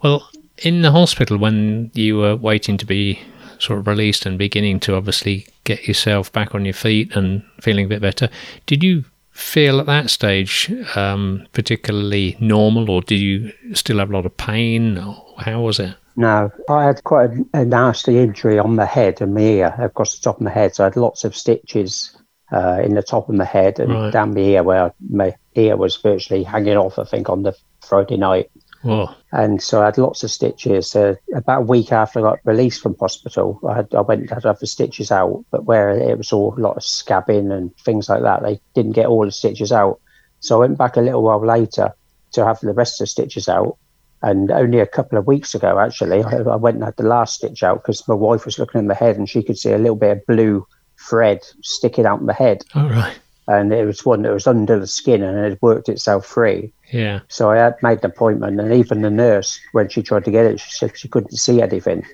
Well, 0.03 0.29
in 0.59 0.83
the 0.83 0.93
hospital, 0.93 1.37
when 1.37 1.91
you 1.95 2.17
were 2.17 2.37
waiting 2.37 2.77
to 2.77 2.87
be 2.87 3.19
sort 3.59 3.79
of 3.79 3.87
released 3.87 4.27
and 4.27 4.39
beginning 4.39 4.81
to 4.81 4.95
obviously 4.95 5.47
get 5.65 5.87
yourself 5.89 6.33
back 6.33 6.55
on 6.55 6.65
your 6.65 6.75
feet 6.75 7.15
and 7.17 7.43
feeling 7.61 7.87
a 7.87 7.89
bit 7.89 8.01
better, 8.01 8.29
did 8.67 8.83
you 8.83 9.05
feel 9.33 9.81
at 9.81 9.87
that 9.87 10.09
stage 10.09 10.73
um, 10.97 11.47
particularly 11.53 12.37
normal, 12.41 12.91
or 12.91 13.03
did 13.03 13.21
you 13.21 13.53
still 13.75 13.99
have 13.99 14.11
a 14.11 14.13
lot 14.13 14.25
of 14.27 14.37
pain? 14.37 14.97
How 15.39 15.61
was 15.61 15.79
it? 15.79 15.95
No, 16.17 16.51
I 16.71 16.85
had 16.85 17.05
quite 17.05 17.31
a, 17.31 17.61
a 17.61 17.65
nasty 17.67 18.19
injury 18.19 18.59
on 18.59 18.77
the 18.77 18.87
head 18.87 19.21
and 19.21 19.35
my 19.35 19.41
ear, 19.43 19.75
across 19.79 20.17
the 20.17 20.23
top 20.23 20.37
of 20.37 20.43
my 20.43 20.51
head. 20.51 20.75
So 20.75 20.85
I 20.85 20.87
had 20.87 20.97
lots 20.97 21.25
of 21.25 21.37
stitches 21.37 22.17
uh, 22.51 22.81
in 22.83 22.95
the 22.95 23.03
top 23.03 23.29
of 23.29 23.35
my 23.35 23.45
head 23.45 23.79
and 23.79 23.93
Right. 23.93 24.13
down 24.13 24.33
my 24.33 24.41
ear, 24.41 24.63
where 24.63 24.93
my 25.11 25.35
ear 25.57 25.77
was 25.77 25.97
virtually 25.97 26.43
hanging 26.43 26.79
off, 26.79 26.99
I 26.99 27.05
think, 27.05 27.29
on 27.29 27.43
the 27.43 27.55
Friday 27.87 28.17
night. 28.17 28.51
Oh, 28.85 29.15
And 29.33 29.63
so 29.63 29.83
I 29.83 29.87
had 29.87 29.99
lots 29.99 30.23
of 30.23 30.31
stitches. 30.31 30.95
Uh, 30.95 31.15
about 31.35 31.63
a 31.63 31.67
week 31.67 31.93
after 31.93 32.21
I 32.21 32.23
got 32.23 32.39
released 32.45 32.81
from 32.81 32.97
hospital, 32.99 33.61
I, 33.69 33.77
had, 33.77 33.95
I 33.95 34.01
went 34.01 34.23
and 34.23 34.31
had 34.31 34.43
to 34.43 34.49
have 34.49 34.59
the 34.59 34.67
stitches 34.67 35.11
out, 35.11 35.45
but 35.51 35.65
where 35.65 35.91
it 35.91 36.17
was 36.17 36.33
all 36.33 36.55
a 36.57 36.61
lot 36.61 36.77
of 36.77 36.83
scabbing 36.83 37.53
and 37.53 37.77
things 37.79 38.09
like 38.09 38.23
that, 38.23 38.43
they 38.43 38.61
didn't 38.75 38.93
get 38.93 39.07
all 39.07 39.25
the 39.25 39.33
stitches 39.33 39.73
out. 39.73 40.01
So 40.41 40.57
I 40.57 40.61
went 40.61 40.79
back 40.79 40.97
a 40.97 41.01
little 41.01 41.23
while 41.23 41.45
later 41.45 41.93
to 42.33 42.45
have 42.45 42.61
the 42.61 42.73
rest 42.73 43.01
of 43.01 43.05
the 43.05 43.09
stitches 43.09 43.49
out. 43.49 43.77
And 44.23 44.51
only 44.51 44.81
a 44.81 44.87
couple 44.87 45.19
of 45.19 45.27
weeks 45.27 45.55
ago, 45.55 45.79
actually, 45.79 46.23
I, 46.23 46.39
I 46.39 46.57
went 46.57 46.77
and 46.77 46.85
had 46.85 46.97
the 46.97 47.03
last 47.03 47.35
stitch 47.35 47.63
out 47.63 47.83
because 47.83 48.07
my 48.09 48.15
wife 48.15 48.45
was 48.45 48.59
looking 48.59 48.79
in 48.79 48.87
my 48.87 48.95
head 48.95 49.17
and 49.17 49.29
she 49.29 49.43
could 49.43 49.59
see 49.59 49.73
a 49.73 49.79
little 49.79 49.97
bit 49.97 50.19
of 50.19 50.27
blue 50.27 50.67
thread 51.09 51.41
sticking 51.63 52.07
out 52.07 52.23
my 52.23 52.33
head. 52.33 52.63
all 52.75 52.89
right. 52.89 53.19
And 53.49 53.73
it 53.73 53.85
was 53.85 54.05
one 54.05 54.23
that 54.23 54.33
was 54.33 54.47
under 54.47 54.79
the 54.79 54.87
skin 54.89 55.23
and 55.23 55.39
it 55.39 55.51
had 55.51 55.59
worked 55.63 55.89
itself 55.89 56.27
free. 56.27 56.73
Yeah. 56.93 57.21
So 57.29 57.51
I 57.51 57.57
had 57.57 57.75
made 57.83 57.99
an 57.99 58.11
appointment, 58.11 58.61
and 58.61 58.73
even 58.73 59.03
the 59.03 59.11
nurse, 59.11 59.59
when 59.73 59.89
she 59.89 60.03
tried 60.03 60.25
to 60.25 60.31
get 60.31 60.47
it, 60.47 60.61
she 60.61 60.71
said 60.71 60.97
she 60.97 61.09
couldn't 61.09 61.37
see 61.37 61.61
anything. 61.61 62.05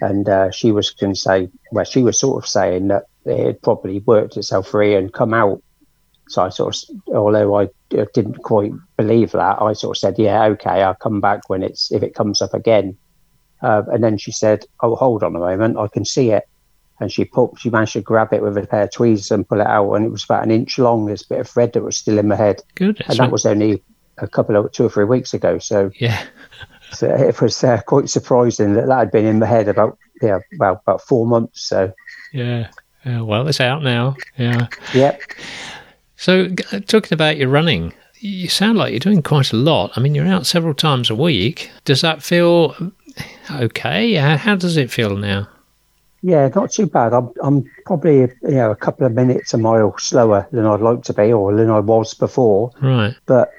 And 0.00 0.28
uh, 0.28 0.50
she 0.50 0.72
was 0.72 0.90
going 0.90 1.14
to 1.14 1.20
say, 1.20 1.48
well, 1.72 1.84
she 1.84 2.02
was 2.02 2.18
sort 2.18 2.42
of 2.42 2.48
saying 2.48 2.88
that 2.88 3.04
it 3.24 3.46
had 3.46 3.62
probably 3.62 4.00
worked 4.00 4.36
itself 4.36 4.68
free 4.68 4.94
and 4.94 5.12
come 5.12 5.34
out. 5.34 5.62
So 6.28 6.42
I 6.42 6.48
sort 6.48 6.76
of, 6.76 7.14
although 7.14 7.56
I 7.56 7.64
uh, 7.96 8.06
didn't 8.14 8.42
quite 8.42 8.72
believe 8.96 9.32
that, 9.32 9.60
I 9.60 9.72
sort 9.74 9.96
of 9.96 10.00
said, 10.00 10.18
yeah, 10.18 10.44
okay, 10.44 10.82
I'll 10.82 10.94
come 10.94 11.20
back 11.20 11.48
when 11.48 11.62
it's, 11.62 11.92
if 11.92 12.02
it 12.02 12.14
comes 12.14 12.40
up 12.40 12.54
again. 12.54 12.96
Uh, 13.62 13.82
and 13.92 14.02
then 14.02 14.16
she 14.16 14.32
said, 14.32 14.64
oh, 14.80 14.94
hold 14.94 15.22
on 15.22 15.36
a 15.36 15.40
moment, 15.40 15.76
I 15.76 15.88
can 15.88 16.04
see 16.04 16.30
it. 16.30 16.44
And 16.98 17.10
she 17.10 17.24
put, 17.24 17.58
she 17.58 17.68
managed 17.68 17.94
to 17.94 18.00
grab 18.00 18.32
it 18.32 18.42
with 18.42 18.56
a 18.56 18.66
pair 18.66 18.84
of 18.84 18.92
tweezers 18.92 19.30
and 19.30 19.48
pull 19.48 19.60
it 19.60 19.66
out, 19.66 19.92
and 19.94 20.06
it 20.06 20.10
was 20.10 20.24
about 20.24 20.44
an 20.44 20.50
inch 20.50 20.78
long. 20.78 21.06
This 21.06 21.22
bit 21.22 21.40
of 21.40 21.48
thread 21.48 21.72
that 21.72 21.82
was 21.82 21.96
still 21.96 22.18
in 22.18 22.28
my 22.28 22.36
head, 22.36 22.62
Good. 22.74 23.02
and 23.08 23.18
that 23.18 23.32
was 23.32 23.46
only 23.46 23.82
a 24.22 24.28
couple 24.28 24.56
of 24.56 24.70
two 24.72 24.84
or 24.86 24.90
three 24.90 25.04
weeks 25.04 25.34
ago. 25.34 25.58
So 25.58 25.90
yeah. 25.96 26.22
so 26.92 27.08
it 27.08 27.40
was 27.40 27.62
uh, 27.64 27.80
quite 27.86 28.08
surprising 28.10 28.74
that 28.74 28.86
that 28.86 28.98
had 28.98 29.10
been 29.12 29.26
in 29.26 29.38
my 29.38 29.46
head 29.46 29.68
about 29.68 29.96
yeah 30.22 30.38
well 30.58 30.80
about 30.86 31.00
four 31.02 31.26
months. 31.26 31.62
So 31.62 31.92
Yeah. 32.32 32.68
Yeah. 33.04 33.22
Well, 33.22 33.48
it's 33.48 33.60
out 33.60 33.82
now. 33.82 34.16
Yeah. 34.36 34.66
yeah, 34.92 35.16
So, 36.16 36.48
g- 36.48 36.80
talking 36.80 37.14
about 37.14 37.38
your 37.38 37.48
running, 37.48 37.94
you 38.18 38.46
sound 38.48 38.76
like 38.76 38.90
you're 38.92 38.98
doing 39.00 39.22
quite 39.22 39.54
a 39.54 39.56
lot. 39.56 39.92
I 39.96 40.00
mean, 40.00 40.14
you're 40.14 40.26
out 40.26 40.44
several 40.46 40.74
times 40.74 41.08
a 41.08 41.14
week. 41.14 41.70
Does 41.86 42.02
that 42.02 42.22
feel 42.22 42.76
okay? 43.50 44.12
How, 44.14 44.36
how 44.36 44.54
does 44.56 44.76
it 44.76 44.90
feel 44.90 45.16
now? 45.16 45.48
yeah, 46.22 46.48
not 46.54 46.70
too 46.70 46.84
bad. 46.86 47.14
I'm 47.14 47.30
I'm 47.42 47.64
probably 47.86 48.18
you 48.18 48.30
know 48.42 48.70
a 48.70 48.76
couple 48.76 49.06
of 49.06 49.14
minutes 49.14 49.54
a 49.54 49.58
mile 49.58 49.96
slower 49.98 50.46
than 50.52 50.66
I'd 50.66 50.80
like 50.82 51.02
to 51.04 51.14
be 51.14 51.32
or 51.32 51.54
than 51.54 51.70
I 51.70 51.80
was 51.80 52.12
before, 52.14 52.72
Right. 52.82 53.14
but. 53.26 53.50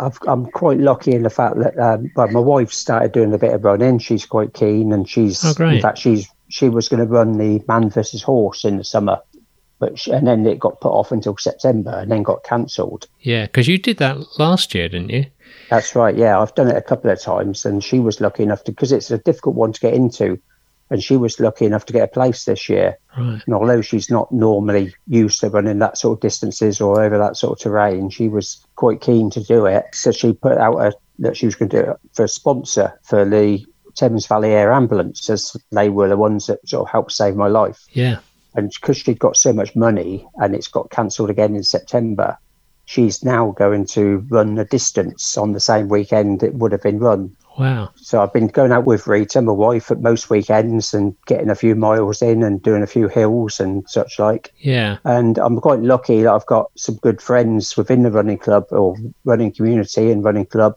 I've, 0.00 0.18
I'm 0.26 0.46
quite 0.46 0.78
lucky 0.78 1.12
in 1.12 1.22
the 1.22 1.30
fact 1.30 1.58
that 1.58 1.78
um, 1.78 2.10
well, 2.16 2.28
my 2.28 2.40
wife 2.40 2.72
started 2.72 3.12
doing 3.12 3.32
a 3.32 3.38
bit 3.38 3.54
of 3.54 3.64
running. 3.64 3.98
She's 3.98 4.26
quite 4.26 4.54
keen, 4.54 4.92
and 4.92 5.08
she's 5.08 5.44
Oh, 5.44 5.64
in 5.64 5.80
fact 5.80 5.98
she's 5.98 6.28
she 6.48 6.68
was 6.68 6.88
going 6.88 7.00
to 7.00 7.06
run 7.06 7.38
the 7.38 7.62
man 7.68 7.88
versus 7.90 8.22
horse 8.22 8.64
in 8.64 8.76
the 8.76 8.84
summer, 8.84 9.20
but 9.78 9.98
she, 9.98 10.10
and 10.10 10.26
then 10.26 10.46
it 10.46 10.58
got 10.58 10.80
put 10.80 10.92
off 10.92 11.12
until 11.12 11.36
September, 11.36 11.98
and 11.98 12.10
then 12.10 12.22
got 12.22 12.44
cancelled. 12.44 13.06
Yeah, 13.20 13.46
because 13.46 13.68
you 13.68 13.78
did 13.78 13.98
that 13.98 14.38
last 14.38 14.74
year, 14.74 14.88
didn't 14.88 15.10
you? 15.10 15.26
That's 15.70 15.94
right. 15.94 16.16
Yeah, 16.16 16.38
I've 16.40 16.54
done 16.54 16.68
it 16.68 16.76
a 16.76 16.82
couple 16.82 17.10
of 17.10 17.20
times, 17.20 17.64
and 17.64 17.82
she 17.82 17.98
was 17.98 18.20
lucky 18.20 18.42
enough 18.42 18.64
to 18.64 18.72
because 18.72 18.92
it's 18.92 19.10
a 19.10 19.18
difficult 19.18 19.54
one 19.54 19.72
to 19.72 19.80
get 19.80 19.94
into, 19.94 20.38
and 20.92 21.02
she 21.02 21.16
was 21.16 21.40
lucky 21.40 21.64
enough 21.64 21.86
to 21.86 21.92
get 21.94 22.04
a 22.04 22.12
place 22.12 22.44
this 22.44 22.68
year. 22.68 22.98
Right. 23.16 23.42
And 23.46 23.54
although 23.54 23.80
she's 23.80 24.10
not 24.10 24.30
normally 24.30 24.94
used 25.06 25.40
to 25.40 25.48
running 25.48 25.78
that 25.78 25.96
sort 25.96 26.18
of 26.18 26.20
distances 26.20 26.82
or 26.82 27.02
over 27.02 27.16
that 27.16 27.38
sort 27.38 27.58
of 27.58 27.62
terrain, 27.62 28.10
she 28.10 28.28
was 28.28 28.62
quite 28.76 29.00
keen 29.00 29.30
to 29.30 29.42
do 29.42 29.64
it. 29.64 29.86
So 29.94 30.12
she 30.12 30.34
put 30.34 30.58
out 30.58 30.76
a, 30.76 30.92
that 31.20 31.34
she 31.34 31.46
was 31.46 31.54
going 31.54 31.70
to 31.70 31.82
do 31.82 31.90
it 31.92 31.96
for 32.12 32.26
a 32.26 32.28
sponsor 32.28 33.00
for 33.04 33.24
the 33.24 33.64
Thames 33.96 34.26
Valley 34.26 34.50
Air 34.50 34.70
Ambulance, 34.70 35.30
as 35.30 35.56
they 35.70 35.88
were 35.88 36.10
the 36.10 36.18
ones 36.18 36.46
that 36.46 36.68
sort 36.68 36.86
of 36.86 36.92
helped 36.92 37.12
save 37.12 37.36
my 37.36 37.48
life. 37.48 37.86
Yeah. 37.92 38.18
And 38.54 38.70
because 38.78 38.98
she'd 38.98 39.18
got 39.18 39.38
so 39.38 39.54
much 39.54 39.74
money 39.74 40.28
and 40.36 40.54
it's 40.54 40.68
got 40.68 40.90
cancelled 40.90 41.30
again 41.30 41.56
in 41.56 41.62
September, 41.62 42.36
she's 42.84 43.24
now 43.24 43.52
going 43.52 43.86
to 43.86 44.26
run 44.28 44.56
the 44.56 44.66
distance 44.66 45.38
on 45.38 45.52
the 45.52 45.60
same 45.60 45.88
weekend 45.88 46.42
it 46.42 46.52
would 46.52 46.72
have 46.72 46.82
been 46.82 46.98
run. 46.98 47.34
Wow. 47.58 47.90
So 47.96 48.22
I've 48.22 48.32
been 48.32 48.46
going 48.46 48.72
out 48.72 48.86
with 48.86 49.06
Rita, 49.06 49.42
my 49.42 49.52
wife, 49.52 49.90
at 49.90 50.00
most 50.00 50.30
weekends 50.30 50.94
and 50.94 51.14
getting 51.26 51.50
a 51.50 51.54
few 51.54 51.74
miles 51.74 52.22
in 52.22 52.42
and 52.42 52.62
doing 52.62 52.82
a 52.82 52.86
few 52.86 53.08
hills 53.08 53.60
and 53.60 53.88
such 53.88 54.18
like. 54.18 54.52
Yeah. 54.58 54.98
And 55.04 55.38
I'm 55.38 55.60
quite 55.60 55.80
lucky 55.80 56.22
that 56.22 56.32
I've 56.32 56.46
got 56.46 56.70
some 56.76 56.96
good 56.96 57.20
friends 57.20 57.76
within 57.76 58.02
the 58.02 58.10
running 58.10 58.38
club 58.38 58.66
or 58.70 58.96
running 59.24 59.52
community 59.52 60.10
and 60.10 60.24
running 60.24 60.46
club 60.46 60.76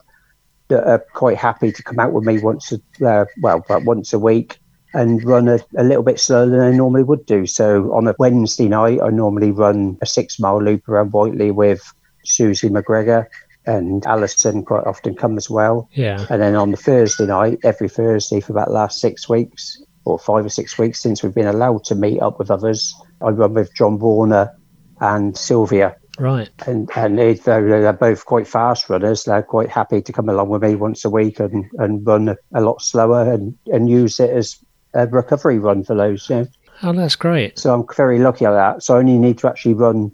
that 0.68 0.84
are 0.84 1.06
quite 1.14 1.38
happy 1.38 1.72
to 1.72 1.84
come 1.84 2.00
out 2.00 2.12
with 2.12 2.26
me 2.26 2.40
once, 2.40 2.72
a, 2.72 3.08
uh, 3.08 3.26
well, 3.42 3.58
about 3.58 3.84
once 3.84 4.14
a 4.14 4.20
week 4.20 4.60
and 4.94 5.24
run 5.24 5.48
a, 5.48 5.60
a 5.78 5.84
little 5.84 6.04
bit 6.04 6.20
slower 6.20 6.48
than 6.48 6.62
I 6.62 6.72
normally 6.72 7.04
would 7.04 7.26
do. 7.26 7.46
So 7.46 7.94
on 7.94 8.08
a 8.08 8.16
Wednesday 8.18 8.68
night, 8.68 9.00
I 9.02 9.10
normally 9.10 9.52
run 9.52 9.98
a 10.02 10.06
six 10.06 10.40
mile 10.40 10.62
loop 10.62 10.88
around 10.88 11.12
Whiteley 11.12 11.52
with 11.52 11.94
Susie 12.24 12.70
McGregor 12.70 13.28
and 13.66 14.06
Alison 14.06 14.64
quite 14.64 14.86
often 14.86 15.16
come 15.16 15.38
as 15.38 15.50
well. 15.50 15.90
Yeah. 15.94 16.26
And 16.30 16.42
then 16.42 16.56
on 16.56 16.72
the 16.72 16.78
Thursday 16.78 17.26
night, 17.26 17.60
every 17.64 17.90
Thursday 17.90 18.40
for 18.40 18.54
about 18.54 18.68
the 18.68 18.74
last 18.74 19.00
six 19.00 19.28
weeks 19.28 19.82
or 20.06 20.20
five 20.20 20.46
or 20.46 20.50
six 20.50 20.78
weeks 20.78 21.02
since 21.02 21.24
we've 21.24 21.34
been 21.34 21.48
allowed 21.48 21.84
to 21.86 21.96
meet 21.96 22.22
up 22.22 22.38
with 22.40 22.52
others, 22.52 22.94
I 23.22 23.30
run 23.30 23.54
with 23.54 23.74
John 23.74 23.98
Warner 24.00 24.56
and 25.02 25.38
Sylvia. 25.38 25.96
Right. 26.18 26.50
And 26.66 26.90
and 26.96 27.18
they, 27.18 27.34
they're 27.34 27.92
both 27.92 28.26
quite 28.26 28.48
fast 28.48 28.90
runners, 28.90 29.24
they're 29.24 29.44
quite 29.44 29.70
happy 29.70 30.02
to 30.02 30.14
come 30.14 30.30
along 30.30 30.50
with 30.50 30.64
me 30.64 30.76
once 30.76 31.04
a 31.04 31.10
week 31.10 31.40
and, 31.40 31.66
and 31.80 32.06
run 32.06 32.30
a, 32.30 32.38
a 32.54 32.62
lot 32.62 32.82
slower 32.82 33.30
and, 33.32 33.58
and 33.68 33.90
use 33.90 34.20
it 34.20 34.30
as 34.30 34.58
a 34.94 35.08
recovery 35.08 35.60
run 35.60 35.84
for 35.84 35.96
those. 35.96 36.30
You 36.30 36.36
know? 36.36 36.48
Oh, 36.84 36.94
that's 36.94 37.16
great. 37.16 37.60
So 37.60 37.74
I'm 37.74 37.86
very 37.96 38.20
lucky 38.20 38.46
at 38.46 38.52
that. 38.52 38.84
So 38.84 38.96
I 38.96 39.00
only 39.00 39.18
need 39.18 39.40
to 39.40 39.48
actually 39.48 39.74
run. 39.74 40.14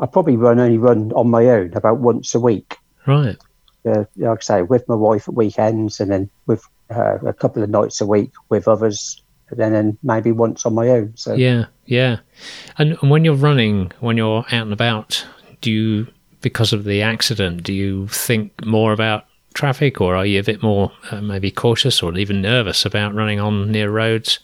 I 0.00 0.06
probably 0.06 0.36
run 0.36 0.58
only 0.58 0.78
run 0.78 1.12
on 1.12 1.28
my 1.28 1.46
own 1.46 1.74
about 1.74 1.98
once 1.98 2.34
a 2.34 2.40
week 2.40 2.76
Right. 3.06 3.36
uh, 3.86 4.04
like 4.16 4.38
I 4.38 4.42
say, 4.42 4.62
with 4.62 4.88
my 4.88 4.94
wife 4.94 5.28
at 5.28 5.34
weekends, 5.34 6.00
and 6.00 6.10
then 6.10 6.30
with 6.46 6.64
uh, 6.90 7.18
a 7.26 7.32
couple 7.32 7.62
of 7.62 7.70
nights 7.70 8.00
a 8.00 8.06
week 8.06 8.30
with 8.48 8.68
others, 8.68 9.22
and 9.50 9.58
then, 9.58 9.72
then 9.72 9.98
maybe 10.02 10.32
once 10.32 10.64
on 10.64 10.74
my 10.74 10.88
own. 10.88 11.12
So 11.16 11.34
Yeah. 11.34 11.66
Yeah. 11.86 12.18
And, 12.78 12.96
and 13.02 13.10
when 13.10 13.24
you're 13.24 13.34
running, 13.34 13.92
when 14.00 14.16
you're 14.16 14.44
out 14.46 14.52
and 14.52 14.72
about, 14.72 15.24
do 15.60 15.70
you, 15.70 16.06
because 16.40 16.72
of 16.72 16.84
the 16.84 17.02
accident, 17.02 17.62
do 17.62 17.72
you 17.72 18.08
think 18.08 18.64
more 18.64 18.92
about 18.92 19.26
traffic 19.52 20.00
or 20.00 20.16
are 20.16 20.26
you 20.26 20.40
a 20.40 20.44
bit 20.44 20.62
more 20.62 20.92
uh, 21.10 21.20
maybe 21.20 21.50
cautious 21.50 22.02
or 22.02 22.16
even 22.16 22.40
nervous 22.42 22.84
about 22.84 23.14
running 23.14 23.38
on 23.38 23.70
near 23.70 23.90
roads? 23.90 24.38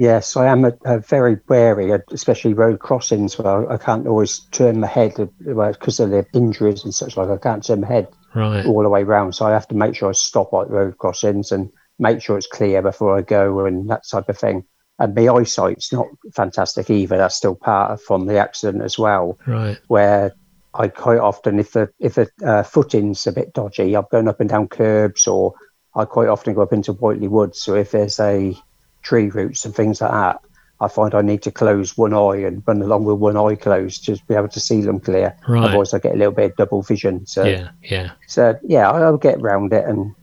Yes, 0.00 0.34
I 0.34 0.46
am 0.46 0.64
a, 0.64 0.72
a 0.86 0.98
very 0.98 1.36
wary, 1.46 1.92
uh, 1.92 1.98
especially 2.10 2.54
road 2.54 2.80
crossings 2.80 3.38
where 3.38 3.70
I 3.70 3.76
can't 3.76 4.06
always 4.06 4.40
turn 4.50 4.80
my 4.80 4.86
head 4.86 5.12
because 5.38 6.00
of 6.00 6.10
the 6.10 6.26
injuries 6.32 6.82
and 6.84 6.94
such. 6.94 7.16
Like 7.18 7.28
I 7.28 7.36
can't 7.36 7.64
turn 7.64 7.82
my 7.82 7.88
head 7.88 8.08
Right. 8.34 8.64
all 8.64 8.82
the 8.82 8.88
way 8.88 9.02
round, 9.04 9.34
so 9.34 9.44
I 9.46 9.50
have 9.50 9.68
to 9.68 9.74
make 9.74 9.94
sure 9.94 10.08
I 10.08 10.12
stop 10.12 10.54
at 10.54 10.70
road 10.70 10.96
crossings 10.98 11.52
and 11.52 11.70
make 11.98 12.22
sure 12.22 12.38
it's 12.38 12.46
clear 12.46 12.80
before 12.80 13.18
I 13.18 13.22
go 13.22 13.66
and 13.66 13.90
that 13.90 14.08
type 14.08 14.28
of 14.28 14.38
thing. 14.38 14.64
And 14.98 15.14
my 15.14 15.28
eyesight's 15.28 15.92
not 15.92 16.06
fantastic 16.34 16.88
either. 16.90 17.16
That's 17.16 17.34
still 17.36 17.56
part 17.56 17.90
of 17.90 18.02
from 18.02 18.26
the 18.26 18.38
accident 18.38 18.82
as 18.82 18.98
well. 18.98 19.38
Right. 19.46 19.78
where 19.88 20.32
I 20.72 20.88
quite 20.88 21.18
often, 21.18 21.58
if 21.58 21.72
the 21.72 21.90
if 21.98 22.14
the 22.14 22.30
uh, 22.44 22.62
footing's 22.62 23.26
a 23.26 23.32
bit 23.32 23.52
dodgy, 23.52 23.96
I'm 23.96 24.04
going 24.10 24.28
up 24.28 24.40
and 24.40 24.48
down 24.48 24.68
curbs, 24.68 25.26
or 25.26 25.54
I 25.96 26.04
quite 26.04 26.28
often 26.28 26.54
go 26.54 26.62
up 26.62 26.72
into 26.72 26.92
Whiteley 26.92 27.28
Woods. 27.28 27.60
So 27.60 27.74
if 27.74 27.90
there's 27.90 28.20
a 28.20 28.54
tree 29.02 29.28
roots 29.28 29.64
and 29.64 29.74
things 29.74 30.00
like 30.00 30.10
that, 30.10 30.40
I 30.80 30.88
find 30.88 31.14
I 31.14 31.20
need 31.20 31.42
to 31.42 31.50
close 31.50 31.96
one 31.96 32.14
eye 32.14 32.46
and 32.46 32.62
run 32.66 32.80
along 32.80 33.04
with 33.04 33.18
one 33.18 33.36
eye 33.36 33.54
closed 33.54 34.04
to 34.06 34.16
be 34.28 34.34
able 34.34 34.48
to 34.48 34.60
see 34.60 34.80
them 34.80 34.98
clear. 34.98 35.36
Right. 35.46 35.64
Otherwise, 35.64 35.92
I 35.92 35.98
get 35.98 36.14
a 36.14 36.16
little 36.16 36.32
bit 36.32 36.52
of 36.52 36.56
double 36.56 36.82
vision. 36.82 37.26
So 37.26 37.44
Yeah. 37.44 37.70
Yeah. 37.82 38.12
so 38.26 38.58
yeah, 38.62 38.90
I'll 38.90 39.18
get 39.18 39.40
round 39.40 39.72
it 39.72 39.84
and 39.84 40.14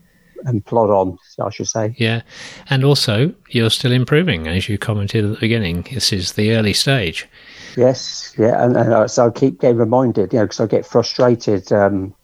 and 0.44 0.64
plod 0.64 0.90
on. 0.90 1.18
I 1.44 1.50
should 1.50 1.68
say. 1.68 1.94
Yeah. 1.98 2.22
And 2.70 2.84
also, 2.84 3.34
you're 3.50 3.70
still 3.70 3.92
improving, 3.92 4.46
as 4.46 4.68
you 4.68 4.78
commented 4.78 5.24
at 5.24 5.30
the 5.32 5.40
beginning. 5.40 5.86
This 5.92 6.12
is 6.12 6.32
the 6.32 6.54
early 6.54 6.72
stage. 6.72 7.28
Yes, 7.76 8.34
yeah, 8.38 8.64
and, 8.64 8.76
and 8.76 8.92
uh, 8.92 9.08
so 9.08 9.26
I 9.26 9.30
keep 9.30 9.60
getting 9.60 9.76
reminded, 9.76 10.32
you 10.32 10.38
know, 10.38 10.46
because 10.46 10.60
I 10.60 10.66
get 10.66 10.86
frustrated 10.86 11.72
um, 11.72 12.14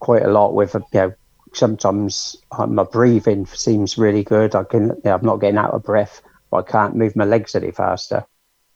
quite 0.00 0.22
a 0.22 0.30
lot 0.30 0.54
with, 0.54 0.74
you 0.74 0.82
know, 0.92 1.14
sometimes 1.56 2.36
uh, 2.52 2.66
my 2.66 2.84
breathing 2.84 3.46
seems 3.46 3.98
really 3.98 4.22
good. 4.22 4.54
I 4.54 4.64
can, 4.64 5.00
I'm 5.04 5.24
not 5.24 5.36
getting 5.36 5.58
out 5.58 5.72
of 5.72 5.82
breath, 5.82 6.22
but 6.50 6.58
I 6.58 6.70
can't 6.70 6.96
move 6.96 7.16
my 7.16 7.24
legs 7.24 7.54
any 7.54 7.70
faster. 7.70 8.24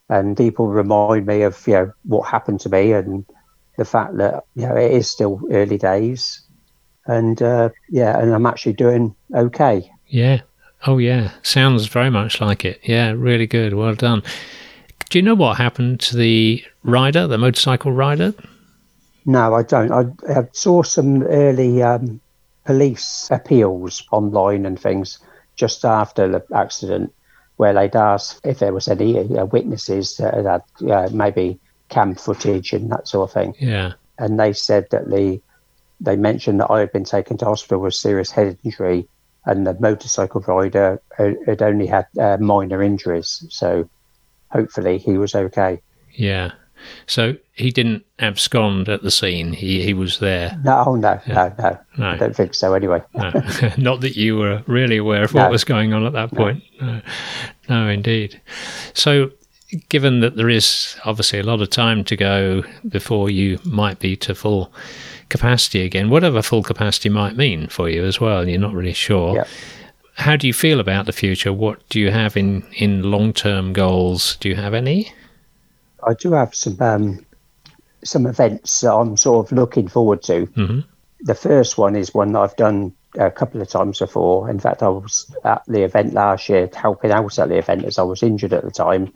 And 0.09 0.37
people 0.37 0.69
remind 0.69 1.27
me 1.27 1.43
of, 1.43 1.67
you 1.67 1.75
know, 1.75 1.93
what 2.05 2.29
happened 2.29 2.61
to 2.61 2.69
me 2.69 2.93
and 2.93 3.25
the 3.79 3.85
fact 3.85 4.17
that, 4.17 4.45
you 4.55 4.67
know, 4.67 4.77
it 4.77 4.91
is 4.91 5.09
still 5.09 5.41
early 5.51 5.79
days. 5.79 6.41
And 7.07 7.41
uh, 7.41 7.71
yeah, 7.89 8.19
and 8.19 8.35
I'm 8.35 8.47
actually 8.47 8.73
doing 8.73 9.15
okay. 9.35 9.91
Yeah. 10.09 10.41
Oh, 10.87 10.99
yeah. 10.99 11.31
Sounds 11.43 11.87
very 11.87 12.11
much 12.11 12.41
like 12.41 12.65
it. 12.65 12.81
Yeah. 12.83 13.13
Really 13.13 13.47
good. 13.47 13.75
Well 13.75 13.95
done. 13.95 14.23
Do 15.09 15.19
you 15.19 15.23
know 15.23 15.35
what 15.35 15.57
happened 15.57 16.01
to 16.01 16.17
the 16.17 16.65
rider, 16.83 17.27
the 17.27 17.39
motorcycle 17.39 17.93
rider? 17.93 18.35
No, 19.27 19.55
I 19.55 19.63
don't. 19.63 19.93
I, 19.93 20.41
I 20.41 20.49
saw 20.53 20.83
some 20.83 21.23
early 21.25 21.83
um, 21.83 22.21
police 22.65 23.29
appeals 23.31 24.07
online 24.11 24.67
and 24.67 24.79
things 24.79 25.19
just 25.57 25.85
after 25.85 26.29
the 26.29 26.45
accident 26.55 27.13
where 27.57 27.75
they'd 27.75 27.97
asked 27.97 28.41
if 28.45 28.59
there 28.59 28.73
was 28.73 28.89
any 28.89 29.19
uh, 29.19 29.45
witnesses 29.45 30.17
that 30.17 30.35
had 30.35 30.47
had 30.47 30.91
uh, 30.91 31.09
maybe 31.13 31.59
cam 31.91 32.15
footage 32.15 32.73
and 32.73 32.91
that 32.91 33.07
sort 33.07 33.29
of 33.29 33.35
thing. 33.35 33.55
Yeah. 33.59 33.93
And 34.19 34.41
they 34.41 34.53
said 34.53 34.87
that 34.91 35.11
the 35.11 35.41
they 36.01 36.17
mentioned 36.17 36.61
that 36.61 36.71
I 36.71 36.81
had 36.81 36.93
been 36.93 37.05
taken 37.05 37.37
to 37.39 37.45
hospital 37.45 37.83
with 37.83 37.95
serious 37.95 38.31
head 38.31 38.57
injury 38.65 39.07
and 39.45 39.67
the 39.67 39.77
motorcycle 39.79 40.41
rider 40.43 41.03
had 41.17 41.37
had 41.47 41.63
only 41.63 41.87
had 41.87 42.07
uh, 42.19 42.39
minor 42.39 42.83
injuries. 42.83 43.45
So 43.51 43.89
hopefully 44.51 44.99
he 44.99 45.19
was 45.19 45.35
okay. 45.35 45.81
Yeah. 46.13 46.53
So 47.07 47.37
he 47.53 47.71
didn't 47.71 48.05
abscond 48.19 48.89
at 48.89 49.03
the 49.03 49.11
scene. 49.11 49.53
He 49.53 49.83
he 49.83 49.95
was 49.95 50.19
there. 50.19 50.59
No, 50.65 50.95
no, 50.97 51.21
no, 51.27 51.55
no, 51.59 51.79
No. 51.99 52.11
I 52.11 52.17
don't 52.17 52.35
think 52.35 52.55
so. 52.55 52.75
Anyway, 52.75 53.03
No. 53.15 53.31
Not 53.79 54.01
that 54.01 54.17
you 54.17 54.37
were 54.37 54.63
really 54.67 54.97
aware 54.97 55.25
of 55.25 55.35
what 55.35 55.51
was 55.51 55.65
going 55.65 55.93
on 55.93 56.05
at 56.07 56.13
that 56.13 56.33
point. 56.33 56.63
No. 56.81 57.01
no, 57.69 57.89
indeed. 57.89 58.41
So, 58.95 59.31
given 59.89 60.21
that 60.21 60.37
there 60.37 60.49
is 60.49 60.97
obviously 61.05 61.39
a 61.39 61.45
lot 61.45 61.61
of 61.61 61.71
time 61.71 62.05
to 62.05 62.17
go 62.17 62.63
before 62.89 63.31
you 63.31 63.59
might 63.65 63.99
be 63.99 64.17
to 64.17 64.35
full 64.35 64.73
capacity 65.29 65.83
again, 65.83 66.11
whatever 66.11 66.43
full 66.43 66.63
capacity 66.63 67.09
might 67.09 67.37
mean 67.37 67.69
for 67.69 67.89
you 67.89 68.05
as 68.05 68.21
well, 68.21 68.49
you're 68.49 68.61
not 68.61 68.75
really 68.75 68.93
sure. 68.93 69.37
Yeah. 69.37 69.45
How 70.15 70.37
do 70.37 70.47
you 70.47 70.53
feel 70.53 70.81
about 70.81 71.07
the 71.07 71.13
future? 71.13 71.53
What 71.53 71.89
do 71.89 71.99
you 71.99 72.11
have 72.11 72.37
in, 72.37 72.63
in 72.75 73.11
long 73.11 73.33
term 73.33 73.73
goals? 73.73 74.37
Do 74.37 74.49
you 74.49 74.57
have 74.57 74.75
any? 74.75 75.13
I 76.07 76.15
do 76.15 76.33
have 76.33 76.55
some 76.55 76.77
um, 76.81 77.27
some 78.05 78.27
events 78.27 78.81
that 78.81 78.93
I'm 78.93 79.17
sort 79.17 79.47
of 79.47 79.53
looking 79.53 79.89
forward 79.89 80.23
to. 80.25 80.47
Mhm. 80.47 80.85
The 81.23 81.35
first 81.35 81.77
one 81.77 81.97
is 81.97 82.15
one 82.15 82.33
that 82.33 82.41
I've 82.41 82.57
done 82.57 82.93
a 83.19 83.31
couple 83.31 83.61
of 83.61 83.69
times 83.69 83.99
before. 83.99 84.49
In 84.49 84.59
fact, 84.59 84.83
I 84.83 84.89
was 84.89 85.31
at 85.45 85.63
the 85.67 85.83
event 85.83 86.15
last 86.15 86.49
year, 86.49 86.71
helping 86.75 87.11
out 87.11 87.39
at 87.39 87.49
the 87.49 87.59
event 87.59 87.85
as 87.85 87.99
I 87.99 88.03
was 88.03 88.23
injured 88.23 88.53
at 88.53 88.65
the 88.65 88.71
time, 88.71 89.13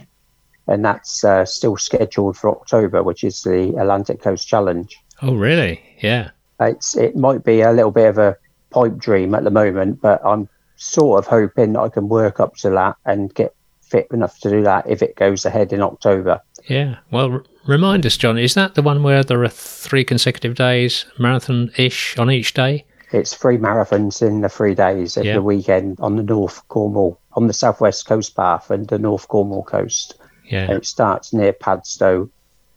and 0.66 0.84
that's 0.84 1.24
uh, 1.24 1.44
still 1.44 1.76
scheduled 1.76 2.36
for 2.36 2.50
October, 2.50 3.02
which 3.02 3.24
is 3.24 3.42
the 3.42 3.74
Atlantic 3.78 4.20
Coast 4.20 4.46
Challenge. 4.46 4.94
Oh, 5.22 5.34
really? 5.34 5.80
Yeah. 6.00 6.30
It's 6.60 6.96
it 6.96 7.16
might 7.16 7.44
be 7.44 7.60
a 7.62 7.72
little 7.72 7.90
bit 7.90 8.08
of 8.08 8.18
a 8.18 8.36
pipe 8.70 8.96
dream 8.98 9.34
at 9.34 9.44
the 9.44 9.50
moment, 9.50 10.00
but 10.00 10.20
I'm 10.24 10.48
sort 10.76 11.18
of 11.20 11.26
hoping 11.26 11.72
that 11.72 11.80
I 11.80 11.88
can 11.88 12.08
work 12.08 12.40
up 12.40 12.56
to 12.56 12.70
that 12.70 12.96
and 13.04 13.32
get 13.32 13.54
fit 13.94 14.08
enough 14.12 14.40
to 14.40 14.50
do 14.50 14.62
that 14.64 14.88
if 14.88 15.02
it 15.02 15.14
goes 15.14 15.44
ahead 15.44 15.72
in 15.72 15.80
October. 15.80 16.40
Yeah. 16.68 16.96
Well, 17.12 17.32
r- 17.32 17.44
remind 17.66 18.04
us, 18.06 18.16
Jon, 18.16 18.38
is 18.38 18.54
that 18.54 18.74
the 18.74 18.82
one 18.82 19.04
where 19.04 19.22
there 19.22 19.42
are 19.44 19.48
three 19.48 20.02
consecutive 20.04 20.56
days, 20.56 21.06
marathon 21.18 21.70
ish, 21.76 22.18
on 22.18 22.28
each 22.30 22.54
day? 22.54 22.84
It's 23.12 23.34
three 23.34 23.56
marathons 23.58 24.20
in 24.26 24.40
the 24.40 24.48
three 24.48 24.74
days 24.74 25.16
of 25.16 25.24
Yeah. 25.24 25.34
the 25.34 25.42
weekend 25.42 26.00
on 26.00 26.16
the 26.16 26.24
North 26.24 26.66
Cornwall, 26.66 27.20
on 27.34 27.46
the 27.46 27.52
southwest 27.52 28.06
coast 28.06 28.34
path 28.34 28.68
and 28.70 28.88
the 28.88 28.98
North 28.98 29.28
Cornwall 29.28 29.62
coast. 29.62 30.16
Yeah. 30.50 30.64
And 30.64 30.72
it 30.78 30.86
starts 30.86 31.32
near 31.32 31.52
Padstow 31.52 32.28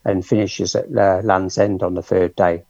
and 0.04 0.24
finishes 0.24 0.76
at 0.76 0.86
uh, 0.96 1.20
Land's 1.24 1.58
End 1.58 1.82
on 1.82 1.94
the 1.94 2.02
third 2.02 2.36
day. 2.36 2.62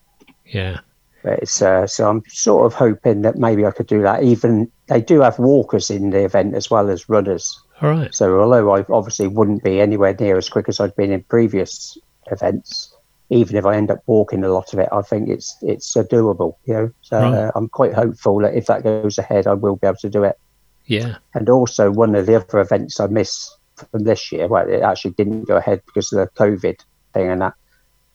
Yeah. 0.47 0.79
But 1.21 1.39
it's 1.43 1.61
uh, 1.61 1.85
so 1.85 2.09
I'm 2.09 2.23
sort 2.29 2.65
of 2.65 2.73
hoping 2.73 3.21
that 3.21 3.37
maybe 3.37 3.65
I 3.65 3.71
could 3.71 3.87
do 3.87 4.01
that. 4.01 4.23
Even 4.23 4.71
they 4.87 5.01
do 5.01 5.19
have 5.21 5.37
walkers 5.37 5.89
in 5.91 6.09
the 6.09 6.23
event 6.23 6.55
as 6.55 6.71
well 6.71 6.89
as 6.89 7.07
runners. 7.09 7.61
All 7.81 7.89
right. 7.89 8.13
So 8.13 8.39
although 8.39 8.73
I 8.75 8.85
obviously 8.89 9.27
wouldn't 9.27 9.63
be 9.63 9.79
anywhere 9.79 10.15
near 10.19 10.37
as 10.37 10.49
quick 10.49 10.67
as 10.69 10.79
I'd 10.79 10.95
been 10.95 11.11
in 11.11 11.23
previous 11.23 11.97
events, 12.31 12.93
even 13.29 13.55
if 13.55 13.65
I 13.65 13.75
end 13.75 13.91
up 13.91 14.01
walking 14.07 14.43
a 14.43 14.49
lot 14.49 14.73
of 14.73 14.79
it, 14.79 14.89
I 14.91 15.01
think 15.01 15.29
it's 15.29 15.55
it's 15.61 15.95
uh, 15.95 16.03
doable. 16.03 16.55
You 16.65 16.73
know, 16.73 16.91
so 17.01 17.19
Right. 17.19 17.33
uh, 17.33 17.51
I'm 17.55 17.69
quite 17.69 17.93
hopeful 17.93 18.39
that 18.39 18.55
if 18.55 18.65
that 18.67 18.83
goes 18.83 19.17
ahead, 19.17 19.47
I 19.47 19.53
will 19.53 19.75
be 19.75 19.87
able 19.87 19.97
to 19.97 20.09
do 20.09 20.23
it. 20.23 20.37
Yeah. 20.85 21.17
And 21.33 21.49
also 21.49 21.91
one 21.91 22.15
of 22.15 22.25
the 22.25 22.35
other 22.35 22.59
events 22.59 22.99
I 22.99 23.07
missed 23.07 23.55
from 23.91 24.03
this 24.03 24.31
year, 24.31 24.47
well, 24.47 24.67
it 24.67 24.81
actually 24.81 25.11
didn't 25.11 25.45
go 25.45 25.55
ahead 25.55 25.81
because 25.85 26.11
of 26.11 26.19
the 26.19 26.27
COVID 26.35 26.79
thing, 27.13 27.29
and 27.29 27.41
that 27.41 27.53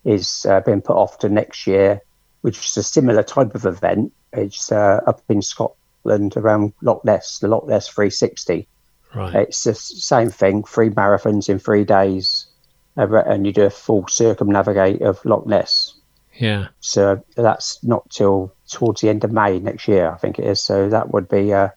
is 0.04 0.44
uh, 0.46 0.60
being 0.60 0.82
put 0.82 0.96
off 0.96 1.18
to 1.18 1.28
next 1.28 1.66
year, 1.66 2.00
which 2.42 2.58
is 2.58 2.76
a 2.76 2.82
similar 2.82 3.22
type 3.22 3.54
of 3.54 3.64
event. 3.64 4.12
It's 4.32 4.70
uh, 4.72 5.00
up 5.06 5.22
in 5.28 5.40
Scotland 5.40 6.36
around 6.36 6.72
Loch 6.82 7.04
Ness, 7.04 7.38
the 7.38 7.48
Loch 7.48 7.66
Ness 7.68 7.88
360. 7.88 8.66
Right. 9.14 9.34
It's 9.34 9.64
the 9.64 9.74
same 9.74 10.30
thing, 10.30 10.64
three 10.64 10.90
marathons 10.90 11.48
in 11.48 11.58
three 11.58 11.84
days, 11.84 12.46
uh, 12.96 13.06
and 13.24 13.46
you 13.46 13.52
do 13.52 13.62
a 13.64 13.70
full 13.70 14.06
circumnavigate 14.08 15.02
of 15.02 15.24
Loch 15.24 15.46
Ness. 15.46 15.94
Yeah. 16.36 16.68
So 16.80 17.22
that's 17.36 17.82
not 17.84 18.08
till 18.10 18.52
towards 18.68 19.00
the 19.00 19.08
end 19.08 19.22
of 19.24 19.32
May 19.32 19.60
next 19.60 19.86
year, 19.86 20.10
I 20.10 20.16
think 20.16 20.38
it 20.38 20.46
is. 20.46 20.60
So 20.62 20.88
that 20.88 21.12
would 21.12 21.28
be 21.28 21.52
uh, 21.52 21.68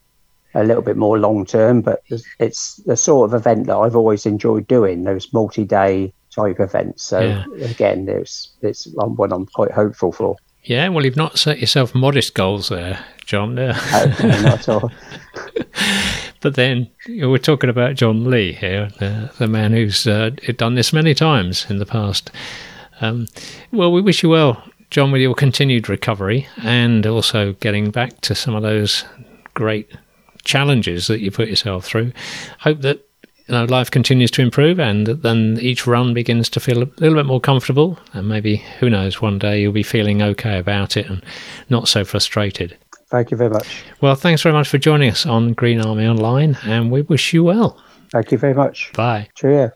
a 0.55 0.63
little 0.63 0.81
bit 0.81 0.97
more 0.97 1.19
long 1.19 1.45
term, 1.45 1.81
but 1.81 2.01
it's- 2.09 2.81
the 2.85 2.97
sort 2.97 3.29
of 3.29 3.33
event 3.39 3.67
that 3.67 3.77
I've 3.77 3.95
always 3.95 4.25
enjoyed 4.25 4.67
doing, 4.67 5.03
those 5.03 5.31
multi 5.31 5.63
day 5.63 6.11
type 6.35 6.59
events. 6.59 7.03
So 7.03 7.19
Yeah. 7.19 7.45
again, 7.65 8.07
it's, 8.09 8.49
it's 8.61 8.87
one 8.95 9.31
I'm 9.31 9.45
quite 9.45 9.71
hopeful 9.71 10.11
for. 10.11 10.35
Yeah. 10.63 10.89
Well, 10.89 11.05
you've 11.05 11.15
not 11.15 11.37
set 11.37 11.59
yourself 11.59 11.93
modest 11.93 12.33
goals 12.33 12.69
there, 12.69 12.99
Jon. 13.25 13.57
Uh, 13.59 13.77
Uh, 13.93 14.07
not 14.41 14.59
at 14.59 14.69
all. 14.69 14.91
but 16.41 16.55
then 16.55 16.89
we're 17.07 17.37
talking 17.37 17.69
about 17.69 17.95
Jon 17.95 18.29
Leigh 18.29 18.53
here, 18.53 18.89
the, 18.99 19.31
the 19.37 19.47
man 19.47 19.73
who's 19.73 20.05
uh, 20.05 20.31
done 20.57 20.75
this 20.75 20.93
many 20.93 21.13
times 21.13 21.65
in 21.69 21.77
the 21.79 21.85
past. 21.85 22.31
Um, 23.01 23.27
well, 23.71 23.91
we 23.91 24.01
wish 24.01 24.23
you 24.23 24.29
well, 24.29 24.63
Jon, 24.89 25.11
with 25.11 25.21
your 25.21 25.35
continued 25.35 25.89
recovery 25.89 26.47
and 26.63 27.05
also 27.05 27.53
getting 27.53 27.91
back 27.91 28.21
to 28.21 28.35
some 28.35 28.55
of 28.55 28.63
those 28.63 29.05
great 29.53 29.91
challenges 30.43 31.07
that 31.07 31.19
you 31.19 31.31
put 31.31 31.49
yourself 31.49 31.85
through. 31.85 32.13
Hope 32.59 32.81
that 32.81 33.03
you 33.47 33.53
know 33.53 33.65
life 33.65 33.91
continues 33.91 34.31
to 34.31 34.41
improve 34.41 34.79
and 34.79 35.07
then 35.07 35.57
each 35.61 35.87
run 35.87 36.13
begins 36.13 36.49
to 36.49 36.59
feel 36.59 36.83
a 36.83 36.91
little 36.99 37.15
bit 37.15 37.25
more 37.25 37.39
comfortable 37.39 37.97
and 38.13 38.27
maybe 38.27 38.57
who 38.79 38.89
knows 38.89 39.21
one 39.21 39.39
day 39.39 39.61
you'll 39.61 39.71
be 39.71 39.83
feeling 39.83 40.21
okay 40.21 40.57
about 40.57 40.97
it 40.97 41.09
and 41.09 41.23
not 41.69 41.87
so 41.87 42.03
frustrated. 42.03 42.77
Thank 43.09 43.31
you 43.31 43.37
very 43.37 43.49
much. 43.49 43.85
Well, 44.01 44.15
thanks 44.15 44.41
very 44.41 44.53
much 44.53 44.67
for 44.67 44.77
joining 44.77 45.09
us 45.09 45.25
on 45.25 45.53
Green 45.53 45.79
Army 45.79 46.05
Online, 46.05 46.57
and 46.63 46.91
we 46.91 47.03
wish 47.03 47.33
you 47.33 47.43
well. 47.43 47.81
Thank 48.11 48.31
you 48.31 48.37
very 48.37 48.53
much. 48.53 48.91
Bye. 48.93 49.29
Cheerio. 49.35 49.71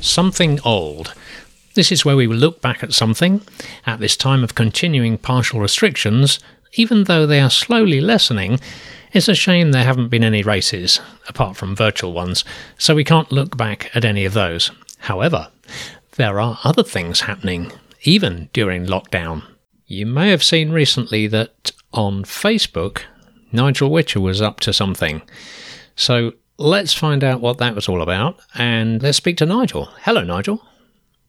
Something 0.00 0.60
old. 0.64 1.14
This 1.74 1.90
is 1.90 2.04
where 2.04 2.16
we 2.16 2.26
look 2.28 2.62
back 2.62 2.82
at 2.82 2.94
something 2.94 3.42
at 3.86 3.98
this 3.98 4.16
time 4.16 4.44
of 4.44 4.54
continuing 4.54 5.18
partial 5.18 5.60
restrictions, 5.60 6.38
even 6.74 7.04
though 7.04 7.26
they 7.26 7.40
are 7.40 7.50
slowly 7.50 8.00
lessening. 8.00 8.60
It's 9.12 9.28
a 9.28 9.34
shame 9.34 9.72
there 9.72 9.84
haven't 9.84 10.08
been 10.08 10.24
any 10.24 10.42
races, 10.42 11.00
apart 11.28 11.56
from 11.56 11.74
virtual 11.74 12.12
ones, 12.12 12.44
so 12.78 12.94
we 12.94 13.04
can't 13.04 13.32
look 13.32 13.56
back 13.56 13.90
at 13.94 14.04
any 14.04 14.24
of 14.24 14.32
those. 14.32 14.70
However, 15.00 15.48
there 16.16 16.40
are 16.40 16.58
other 16.64 16.82
things 16.82 17.20
happening, 17.20 17.72
even 18.02 18.48
during 18.52 18.86
lockdown. 18.86 19.42
You 19.86 20.06
may 20.06 20.30
have 20.30 20.42
seen 20.42 20.70
recently 20.70 21.26
that 21.28 21.72
on 21.92 22.24
Facebook, 22.24 23.02
Nigel 23.52 23.90
Whitcher 23.90 24.20
was 24.20 24.42
up 24.42 24.60
to 24.60 24.72
something. 24.72 25.22
So 25.94 26.32
let's 26.58 26.92
find 26.92 27.22
out 27.22 27.40
what 27.40 27.58
that 27.58 27.74
was 27.74 27.88
all 27.88 28.02
about 28.02 28.40
and 28.54 29.02
let's 29.02 29.16
speak 29.16 29.36
to 29.38 29.46
Nigel. 29.46 29.86
Hello, 30.02 30.22
Nigel. 30.22 30.62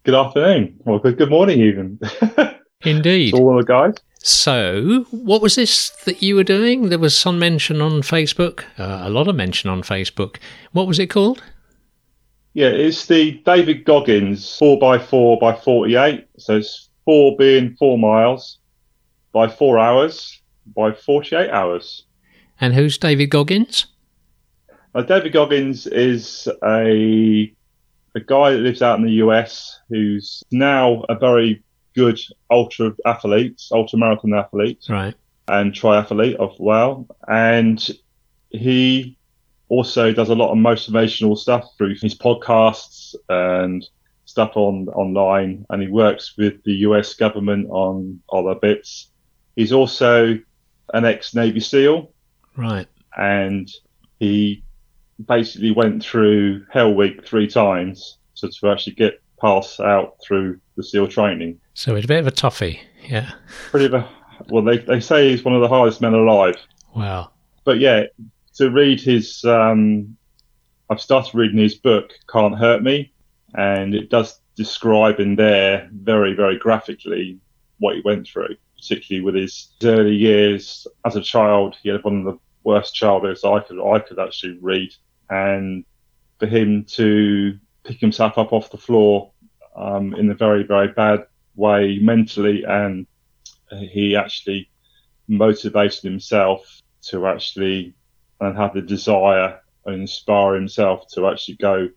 Good 0.03 0.15
afternoon. 0.15 0.79
Well, 0.85 0.99
good, 0.99 1.17
good 1.17 1.29
morning, 1.29 1.59
even. 1.61 1.99
Indeed. 2.81 3.33
to 3.33 3.41
all 3.41 3.57
the 3.57 3.63
guys. 3.63 3.95
So, 4.19 5.05
what 5.11 5.41
was 5.41 5.55
this 5.55 5.89
that 6.05 6.21
you 6.21 6.35
were 6.35 6.43
doing? 6.43 6.89
There 6.89 6.99
was 6.99 7.15
some 7.15 7.39
mention 7.39 7.81
on 7.81 8.01
Facebook, 8.01 8.63
uh, 8.77 9.01
a 9.03 9.09
lot 9.09 9.27
of 9.27 9.35
mention 9.35 9.69
on 9.69 9.83
Facebook. 9.83 10.37
What 10.71 10.87
was 10.87 10.99
it 10.99 11.07
called? 11.07 11.41
Yeah, 12.57 12.69
it's 12.69 13.05
the 13.05 13.33
David 13.45 13.85
Goggins 13.85 14.57
4x4 14.59 15.39
by 15.39 15.53
48. 15.53 16.25
So 16.39 16.57
it's 16.57 16.89
four 17.05 17.37
being 17.37 17.75
four 17.75 17.99
miles 17.99 18.57
by 19.31 19.47
four 19.47 19.77
hours 19.77 20.41
by 20.75 20.91
48 20.91 21.51
hours. 21.51 22.05
And 22.59 22.73
who's 22.73 22.97
David 22.97 23.29
Goggins? 23.29 23.85
Now, 24.95 25.03
David 25.03 25.33
Goggins 25.33 25.85
is 25.85 26.47
a 26.63 27.53
a 28.15 28.19
guy 28.21 28.49
that 28.53 28.57
lives 28.57 28.81
out 28.81 28.97
in 28.97 29.05
the 29.05 29.21
US 29.27 29.79
who's 29.89 30.43
now 30.51 31.03
a 31.09 31.15
very 31.15 31.61
good 31.93 32.19
ultra 32.49 32.91
athlete, 33.05 33.61
ultra 33.71 33.99
marathon 33.99 34.33
athlete. 34.33 34.83
Right. 34.89 35.13
and 35.47 35.73
triathlete 35.73 36.37
of 36.37 36.59
well. 36.59 37.05
And 37.27 37.87
he 38.49 39.15
also 39.69 40.11
does 40.13 40.29
a 40.29 40.35
lot 40.35 40.51
of 40.51 40.57
motivational 40.57 41.37
stuff 41.37 41.65
through 41.77 41.95
his 42.01 42.15
podcasts 42.17 43.15
and 43.29 43.85
stuff 44.25 44.51
on 44.55 44.87
online. 44.89 45.65
And 45.69 45.81
he 45.81 45.87
works 45.87 46.35
with 46.37 46.63
the 46.63 46.73
US 46.87 47.13
government 47.13 47.67
on 47.69 48.21
other 48.31 48.55
bits. 48.55 49.09
He's 49.55 49.71
also 49.73 50.37
an 50.93 51.05
ex 51.05 51.33
Navy 51.35 51.59
SEAL 51.59 52.11
Right. 52.55 52.87
and 53.17 53.69
he 54.19 54.63
basically 55.27 55.71
went 55.71 56.03
through 56.03 56.65
Hell 56.71 56.93
Week 56.93 57.25
three 57.25 57.47
times 57.47 58.17
so 58.35 58.47
to 58.47 58.69
actually 58.69 58.93
get 58.93 59.19
passed 59.41 59.79
out 59.79 60.15
through 60.23 60.59
the 60.75 60.83
SEAL 60.83 61.07
training. 61.07 61.59
So 61.73 61.95
it's 61.95 62.05
a 62.05 62.07
bit 62.07 62.19
of 62.19 62.27
a 62.27 62.31
toughie. 62.31 62.79
Yeah. 63.07 63.31
Pretty 63.71 63.87
of 63.87 63.95
a, 63.95 64.09
well, 64.49 64.63
they, 64.63 64.77
they 64.77 64.99
say 64.99 65.29
he's 65.31 65.43
one 65.43 65.55
of 65.55 65.61
the 65.61 65.67
hardest 65.67 66.01
men 66.01 66.13
alive. 66.13 66.55
Wow. 66.95 67.31
but 67.63 67.79
yeah, 67.79 68.03
to 68.57 68.71
read 68.71 68.99
his, 68.99 69.43
um, 69.45 70.17
I've 70.89 71.01
started 71.01 71.35
reading 71.35 71.59
his 71.59 71.75
book, 71.75 72.11
Can't 72.27 72.57
Hurt 72.57 72.81
Me, 72.81 73.11
and 73.53 73.93
it 73.93 74.09
does 74.09 74.39
describe 74.55 75.19
in 75.19 75.35
there 75.35 75.89
very, 75.93 76.33
very 76.33 76.57
graphically 76.57 77.39
what 77.77 77.95
he 77.95 78.01
went 78.01 78.27
through, 78.27 78.55
particularly 78.75 79.23
with 79.23 79.35
his 79.35 79.69
early 79.83 80.15
years 80.15 80.87
as 81.05 81.15
a 81.15 81.21
child. 81.21 81.77
He 81.81 81.89
had 81.89 82.03
one 82.03 82.19
of 82.19 82.25
the 82.25 82.39
worst 82.63 82.95
childhoods 82.95 83.43
I 83.43 83.59
could 83.59 83.79
I 83.79 83.99
could 83.99 84.19
actually 84.19 84.57
read, 84.59 84.93
and 85.29 85.85
for 86.39 86.47
him 86.47 86.83
to 86.95 87.57
pick 87.83 87.99
himself 87.99 88.37
up 88.37 88.51
off 88.53 88.71
the 88.71 88.77
floor 88.77 89.31
um, 89.75 90.15
in 90.15 90.29
a 90.31 90.35
very 90.35 90.63
very 90.63 90.87
bad 90.87 91.27
way 91.55 91.99
mentally, 91.99 92.63
and 92.63 93.05
he 93.69 94.15
actually 94.15 94.69
motivated 95.27 96.01
himself 96.01 96.81
to 97.03 97.27
actually 97.27 97.93
and 98.39 98.57
have 98.57 98.73
the 98.73 98.81
desire 98.81 99.59
and 99.85 100.01
inspire 100.01 100.55
himself 100.55 101.07
to 101.13 101.27
actually 101.27 101.55
go 101.55 101.89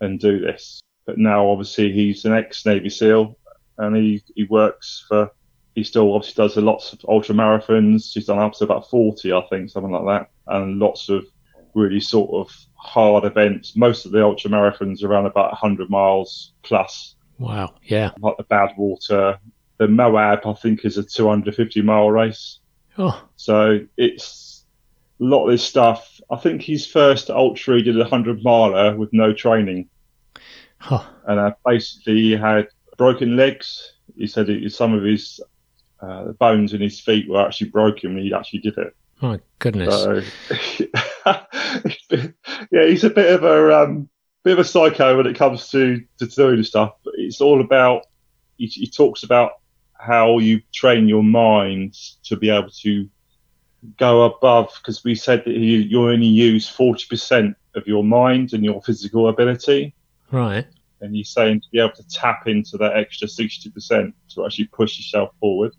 and 0.00 0.20
do 0.20 0.40
this. 0.40 0.80
But 1.04 1.18
now, 1.18 1.48
obviously, 1.48 1.92
he's 1.92 2.24
an 2.24 2.32
ex 2.32 2.64
Navy 2.66 2.90
SEAL 2.90 3.36
and 3.78 3.96
he, 3.96 4.22
he 4.34 4.44
works 4.44 5.04
for, 5.08 5.30
he 5.74 5.84
still 5.84 6.14
obviously 6.14 6.42
does 6.42 6.56
lots 6.56 6.92
of 6.92 7.04
ultra 7.08 7.34
marathons. 7.34 8.12
He's 8.12 8.26
done 8.26 8.38
up 8.38 8.54
to 8.54 8.64
about 8.64 8.90
40, 8.90 9.32
I 9.32 9.42
think, 9.50 9.70
something 9.70 9.92
like 9.92 10.06
that, 10.06 10.30
and 10.54 10.78
lots 10.78 11.08
of 11.08 11.26
really 11.74 12.00
sort 12.00 12.30
of 12.32 12.54
hard 12.74 13.24
events. 13.24 13.76
Most 13.76 14.06
of 14.06 14.12
the 14.12 14.24
ultra 14.24 14.50
marathons 14.50 15.02
are 15.02 15.08
around 15.08 15.26
about 15.26 15.52
100 15.52 15.90
miles 15.90 16.52
plus. 16.62 17.16
Wow. 17.38 17.74
Yeah. 17.82 18.12
Like 18.18 18.36
the 18.38 18.44
Badwater. 18.44 19.38
The 19.78 19.88
Moab, 19.88 20.46
I 20.46 20.54
think, 20.54 20.86
is 20.86 20.96
a 20.96 21.04
250 21.04 21.82
mile 21.82 22.10
race. 22.10 22.60
Oh. 22.96 23.22
So 23.36 23.80
it's 23.98 24.55
a 25.20 25.24
lot 25.24 25.44
of 25.44 25.50
this 25.50 25.64
stuff. 25.64 26.20
I 26.30 26.36
think 26.36 26.62
his 26.62 26.86
first 26.86 27.30
ultra 27.30 27.76
he 27.76 27.82
did 27.82 27.96
a 27.96 28.00
100 28.00 28.42
miler 28.42 28.96
with 28.96 29.12
no 29.12 29.32
training. 29.32 29.88
Huh. 30.78 31.04
And 31.26 31.40
uh, 31.40 31.52
basically 31.64 32.14
he 32.14 32.32
had 32.32 32.68
broken 32.96 33.36
legs. 33.36 33.92
He 34.16 34.26
said 34.26 34.48
it, 34.48 34.72
some 34.72 34.92
of 34.92 35.02
his 35.02 35.40
uh, 36.00 36.32
bones 36.32 36.74
in 36.74 36.80
his 36.80 37.00
feet 37.00 37.28
were 37.28 37.44
actually 37.44 37.70
broken 37.70 38.14
when 38.14 38.24
he 38.24 38.34
actually 38.34 38.60
did 38.60 38.76
it. 38.78 38.94
My 39.20 39.40
goodness. 39.58 39.94
So, 39.94 40.22
yeah, 42.70 42.86
he's 42.86 43.04
a 43.04 43.10
bit 43.10 43.32
of 43.32 43.44
a 43.44 43.82
um, 43.82 44.08
bit 44.44 44.52
of 44.52 44.58
a 44.58 44.64
psycho 44.64 45.16
when 45.16 45.26
it 45.26 45.36
comes 45.36 45.70
to, 45.70 46.02
to 46.18 46.26
doing 46.26 46.62
stuff. 46.64 46.96
But 47.04 47.14
it's 47.16 47.40
all 47.40 47.60
about. 47.60 48.02
He, 48.58 48.66
he 48.66 48.86
talks 48.86 49.22
about 49.22 49.52
how 49.92 50.38
you 50.38 50.60
train 50.72 51.08
your 51.08 51.22
mind 51.22 51.94
to 52.24 52.36
be 52.36 52.50
able 52.50 52.70
to 52.70 53.08
go 53.98 54.24
above 54.24 54.70
because 54.78 55.04
we 55.04 55.14
said 55.14 55.44
that 55.44 55.52
you, 55.52 55.78
you 55.78 56.08
only 56.08 56.26
use 56.26 56.68
40% 56.70 57.54
of 57.74 57.86
your 57.86 58.04
mind 58.04 58.52
and 58.52 58.64
your 58.64 58.80
physical 58.82 59.28
ability. 59.28 59.94
Right. 60.30 60.66
And 61.00 61.14
he's 61.14 61.28
saying 61.30 61.60
to 61.60 61.66
be 61.70 61.78
able 61.78 61.94
to 61.94 62.08
tap 62.08 62.46
into 62.48 62.76
that 62.78 62.96
extra 62.96 63.28
60% 63.28 64.12
to 64.34 64.44
actually 64.44 64.64
push 64.66 64.98
yourself 64.98 65.30
forward. 65.40 65.74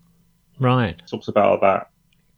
Right. 0.58 1.00
Talks 1.10 1.28
about 1.28 1.60
that 1.60 1.90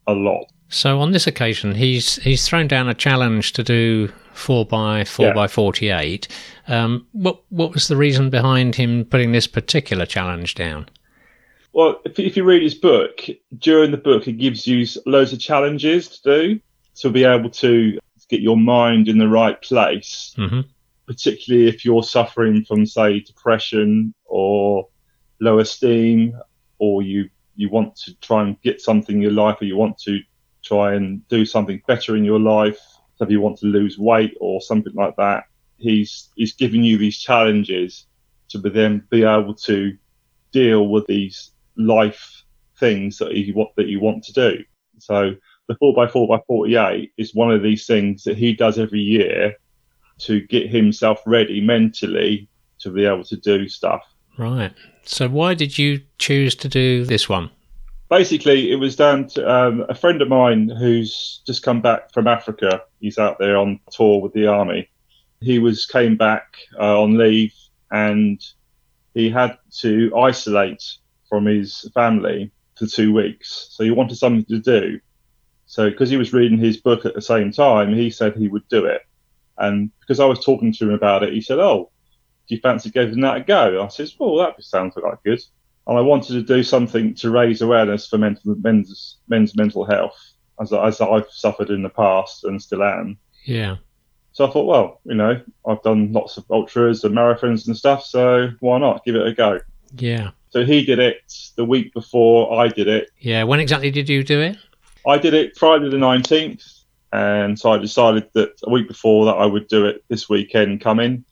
a 0.06 0.12
lot. 0.12 0.46
So 0.68 1.00
on 1.00 1.10
this 1.10 1.26
occasion, 1.26 1.74
he's 1.74 2.16
he's 2.16 2.46
thrown 2.46 2.68
down 2.68 2.88
a 2.88 2.94
challenge 2.94 3.52
to 3.54 3.64
do 3.64 4.08
four 4.32 4.64
by 4.64 5.04
four 5.04 5.26
Yeah. 5.26 5.32
by 5.32 5.48
forty 5.48 5.88
eight. 5.90 6.28
Um, 6.68 7.08
what 7.10 7.40
what 7.48 7.74
was 7.74 7.88
the 7.88 7.96
reason 7.96 8.30
behind 8.30 8.76
him 8.76 9.04
putting 9.04 9.32
this 9.32 9.48
particular 9.48 10.06
challenge 10.06 10.54
down? 10.54 10.86
Well, 11.72 12.00
if, 12.04 12.18
if 12.18 12.36
you 12.36 12.44
read 12.44 12.62
his 12.62 12.74
book, 12.74 13.20
during 13.58 13.90
the 13.90 13.96
book, 13.96 14.26
it 14.26 14.32
gives 14.32 14.66
you 14.66 14.86
loads 15.06 15.32
of 15.32 15.38
challenges 15.38 16.08
to 16.08 16.22
do 16.22 16.60
to 16.96 17.10
be 17.10 17.24
able 17.24 17.50
to 17.50 17.98
get 18.28 18.40
your 18.40 18.56
mind 18.56 19.08
in 19.08 19.18
the 19.18 19.28
right 19.28 19.60
place, 19.62 20.34
hmm 20.36 20.60
particularly 21.06 21.66
if 21.66 21.84
you're 21.84 22.04
suffering 22.04 22.64
from, 22.64 22.86
say, 22.86 23.18
depression 23.18 24.14
or 24.26 24.86
low 25.40 25.58
esteem, 25.58 26.38
or 26.78 27.02
you, 27.02 27.28
you 27.56 27.68
want 27.68 27.96
to 27.96 28.14
try 28.20 28.44
and 28.44 28.62
get 28.62 28.80
something 28.80 29.16
in 29.16 29.22
your 29.22 29.32
life, 29.32 29.56
or 29.60 29.64
you 29.64 29.76
want 29.76 29.98
to 29.98 30.20
try 30.62 30.94
and 30.94 31.26
do 31.26 31.44
something 31.44 31.82
better 31.88 32.14
in 32.14 32.24
your 32.24 32.38
life, 32.38 32.78
so 33.16 33.24
if 33.24 33.30
you 33.30 33.40
want 33.40 33.58
to 33.58 33.66
lose 33.66 33.98
weight 33.98 34.36
or 34.40 34.60
something 34.60 34.94
like 34.94 35.16
that. 35.16 35.46
He's, 35.78 36.28
he's 36.36 36.52
giving 36.52 36.84
you 36.84 36.96
these 36.96 37.18
challenges 37.18 38.06
to 38.50 38.58
then 38.58 39.04
be 39.10 39.24
able 39.24 39.54
to 39.54 39.98
deal 40.52 40.86
with 40.86 41.08
these 41.08 41.50
life 41.86 42.44
things 42.78 43.18
that 43.18 43.32
you 43.34 43.54
want 43.54 43.70
that 43.76 43.88
you 43.88 44.00
want 44.00 44.24
to 44.24 44.32
do. 44.32 44.64
So 44.98 45.34
the 45.68 45.74
four 45.76 45.94
by 45.94 46.06
four 46.06 46.26
by 46.26 46.40
forty 46.46 46.76
eight 46.76 47.12
is 47.16 47.34
one 47.34 47.50
of 47.50 47.62
these 47.62 47.86
things 47.86 48.24
that 48.24 48.36
he 48.36 48.52
does 48.54 48.78
every 48.78 49.00
year 49.00 49.54
to 50.18 50.40
get 50.42 50.68
himself 50.68 51.22
ready 51.26 51.60
mentally 51.60 52.48
to 52.80 52.90
be 52.90 53.04
able 53.04 53.24
to 53.24 53.36
do 53.36 53.68
stuff. 53.68 54.02
Right. 54.38 54.72
So 55.04 55.28
why 55.28 55.54
did 55.54 55.78
you 55.78 56.02
choose 56.18 56.54
to 56.56 56.68
do 56.68 57.04
this 57.04 57.28
one? 57.28 57.50
Basically, 58.08 58.72
it 58.72 58.76
was 58.76 58.96
down 58.96 59.28
to 59.28 59.48
um, 59.48 59.84
a 59.88 59.94
friend 59.94 60.20
of 60.20 60.28
mine 60.28 60.68
who's 60.68 61.42
just 61.46 61.62
come 61.62 61.80
back 61.80 62.12
from 62.12 62.26
Africa. 62.26 62.82
He's 63.00 63.18
out 63.18 63.38
there 63.38 63.56
on 63.56 63.78
tour 63.90 64.20
with 64.20 64.32
the 64.32 64.46
army. 64.46 64.90
He 65.40 65.58
was 65.58 65.86
came 65.86 66.16
back 66.16 66.56
uh, 66.78 67.00
on 67.00 67.16
leave 67.16 67.54
and 67.90 68.42
he 69.14 69.30
had 69.30 69.58
to 69.80 70.14
isolate 70.16 70.82
from 71.30 71.46
his 71.46 71.90
family 71.94 72.50
for 72.76 72.86
two 72.86 73.14
weeks. 73.14 73.68
So 73.70 73.84
he 73.84 73.90
wanted 73.90 74.16
something 74.16 74.44
to 74.46 74.58
do. 74.58 75.00
So 75.66 75.88
because 75.88 76.10
he 76.10 76.16
was 76.18 76.34
reading 76.34 76.58
his 76.58 76.76
book 76.78 77.06
at 77.06 77.14
the 77.14 77.22
same 77.22 77.52
time, 77.52 77.94
he 77.94 78.10
said 78.10 78.34
he 78.34 78.48
would 78.48 78.68
do 78.68 78.84
it. 78.84 79.02
And 79.56 79.90
because 80.00 80.20
I 80.20 80.26
was 80.26 80.44
talking 80.44 80.72
to 80.72 80.84
him 80.84 80.92
about 80.92 81.22
it, 81.22 81.32
he 81.32 81.40
said, 81.40 81.60
"Oh, 81.60 81.90
do 82.48 82.54
you 82.54 82.60
fancy 82.60 82.90
giving 82.90 83.20
that 83.20 83.36
a 83.36 83.40
go?" 83.40 83.82
I 83.82 83.88
says, 83.88 84.16
"Well, 84.18 84.36
that 84.38 84.62
sounds 84.62 84.96
like 84.96 85.22
good." 85.22 85.40
And 85.86 85.96
I 85.96 86.00
wanted 86.00 86.32
to 86.32 86.42
do 86.42 86.62
something 86.62 87.14
to 87.14 87.30
raise 87.30 87.62
awareness 87.62 88.08
for 88.08 88.18
mental, 88.18 88.56
men's 88.56 89.18
men's 89.28 89.54
mental 89.54 89.84
health, 89.84 90.18
as 90.60 90.72
as 90.72 91.00
I've 91.00 91.30
suffered 91.30 91.70
in 91.70 91.82
the 91.82 91.88
past 91.88 92.44
and 92.44 92.60
still 92.60 92.82
am. 92.82 93.18
Yeah. 93.44 93.76
So 94.32 94.46
I 94.46 94.50
thought, 94.50 94.66
well, 94.66 95.00
you 95.04 95.14
know, 95.14 95.40
I've 95.66 95.82
done 95.82 96.12
lots 96.12 96.36
of 96.36 96.44
ultras 96.50 97.04
and 97.04 97.14
marathons 97.14 97.66
and 97.66 97.76
stuff, 97.76 98.04
so 98.04 98.50
why 98.60 98.78
not 98.78 99.04
give 99.04 99.16
it 99.16 99.26
a 99.26 99.34
go? 99.34 99.60
Yeah. 99.96 100.30
So 100.50 100.64
he 100.64 100.84
did 100.84 100.98
it 100.98 101.32
the 101.56 101.64
week 101.64 101.94
before 101.94 102.60
I 102.60 102.68
did 102.68 102.88
it. 102.88 103.10
Yeah. 103.18 103.44
When 103.44 103.60
exactly 103.60 103.90
did 103.90 104.08
you 104.08 104.22
do 104.24 104.40
it? 104.40 104.56
I 105.06 105.16
did 105.16 105.32
it 105.32 105.56
Friday 105.56 105.88
the 105.88 105.96
19th, 105.96 106.82
and 107.12 107.58
so 107.58 107.72
I 107.72 107.78
decided 107.78 108.28
that 108.34 108.52
a 108.64 108.70
week 108.70 108.86
before 108.88 109.24
that 109.26 109.36
I 109.36 109.46
would 109.46 109.66
do 109.68 109.86
it 109.86 110.04
this 110.08 110.28
weekend 110.28 110.80
coming. 110.80 111.24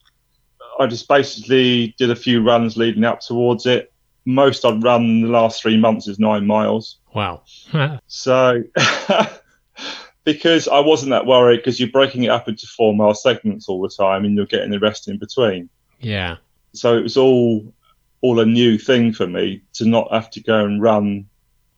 I 0.81 0.87
just 0.87 1.09
basically 1.09 1.95
did 1.99 2.11
a 2.11 2.17
few 2.17 2.43
runs 2.43 2.77
leading 2.77 3.05
up 3.05 3.21
towards 3.21 3.67
it. 3.67 3.93
Most 4.25 4.65
I've 4.65 4.83
run 4.83 5.03
in 5.05 5.21
the 5.23 5.29
last 5.29 5.61
three 5.61 5.77
months 5.77 6.07
is 6.07 6.19
nine 6.19 6.47
miles. 6.47 6.99
Wow. 7.15 7.43
So, 8.07 8.63
because 10.25 10.69
I 10.69 10.81
wasn't 10.81 11.11
that 11.11 11.27
worried, 11.27 11.59
because 11.59 11.81
you're 11.81 11.91
breaking 11.91 12.25
it 12.25 12.31
up 12.31 12.49
into 12.49 12.67
four 12.67 12.95
mile 12.95 13.15
segments 13.15 13.69
all 13.69 13.81
the 13.83 13.89
time 13.89 14.25
and 14.25 14.37
you're 14.37 14.47
getting 14.47 14.71
the 14.71 14.79
rest 14.79 15.09
in 15.09 15.19
between. 15.19 15.69
yeah. 16.01 16.37
So 16.75 16.97
it 16.97 17.03
was 17.03 17.17
all 17.17 17.73
all 18.21 18.41
a 18.41 18.47
new 18.47 18.79
thing 18.79 19.13
for 19.13 19.27
me 19.27 19.63
to 19.75 19.87
not 19.87 20.13
have 20.13 20.31
to 20.31 20.43
go 20.43 20.65
and 20.65 20.83
run 20.83 21.27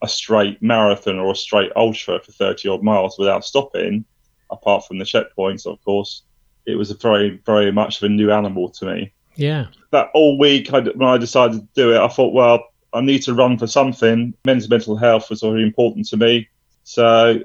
a 0.03 0.09
straight 0.09 0.63
marathon 0.63 1.19
or 1.19 1.33
a 1.33 1.37
straight 1.37 1.71
ultra 1.77 2.21
for 2.21 2.33
30 2.33 2.69
odd 2.69 2.83
miles 2.83 3.19
without 3.19 3.45
stopping, 3.45 4.05
apart 4.51 4.87
from 4.87 4.99
the 4.99 5.05
checkpoints, 5.05 5.67
of 5.67 5.83
course. 5.85 6.23
It 6.67 6.77
was 6.77 6.91
a 6.91 6.95
very, 6.97 7.41
very 7.45 7.71
much 7.73 7.99
of 7.99 8.05
a 8.05 8.09
new 8.09 8.31
animal 8.31 8.71
to 8.71 8.87
me. 8.87 9.13
Yeah. 9.37 9.67
That 9.91 10.11
all 10.15 10.39
week, 10.39 10.73
I, 10.73 10.81
when 10.81 11.09
I 11.09 11.19
decided 11.19 11.61
to 11.61 11.69
do 11.75 11.95
it, 11.95 11.99
I 11.99 12.09
thought, 12.09 12.33
well, 12.33 12.65
I 12.93 13.01
need 13.01 13.23
to 13.23 13.35
run 13.35 13.59
for 13.59 13.67
something. 13.67 14.35
Men's 14.45 14.69
mental 14.69 14.97
health 14.97 15.31
was 15.31 15.43
very 15.43 15.63
important 15.63 16.07
to 16.09 16.17
me. 16.17 16.49
So 16.85 17.41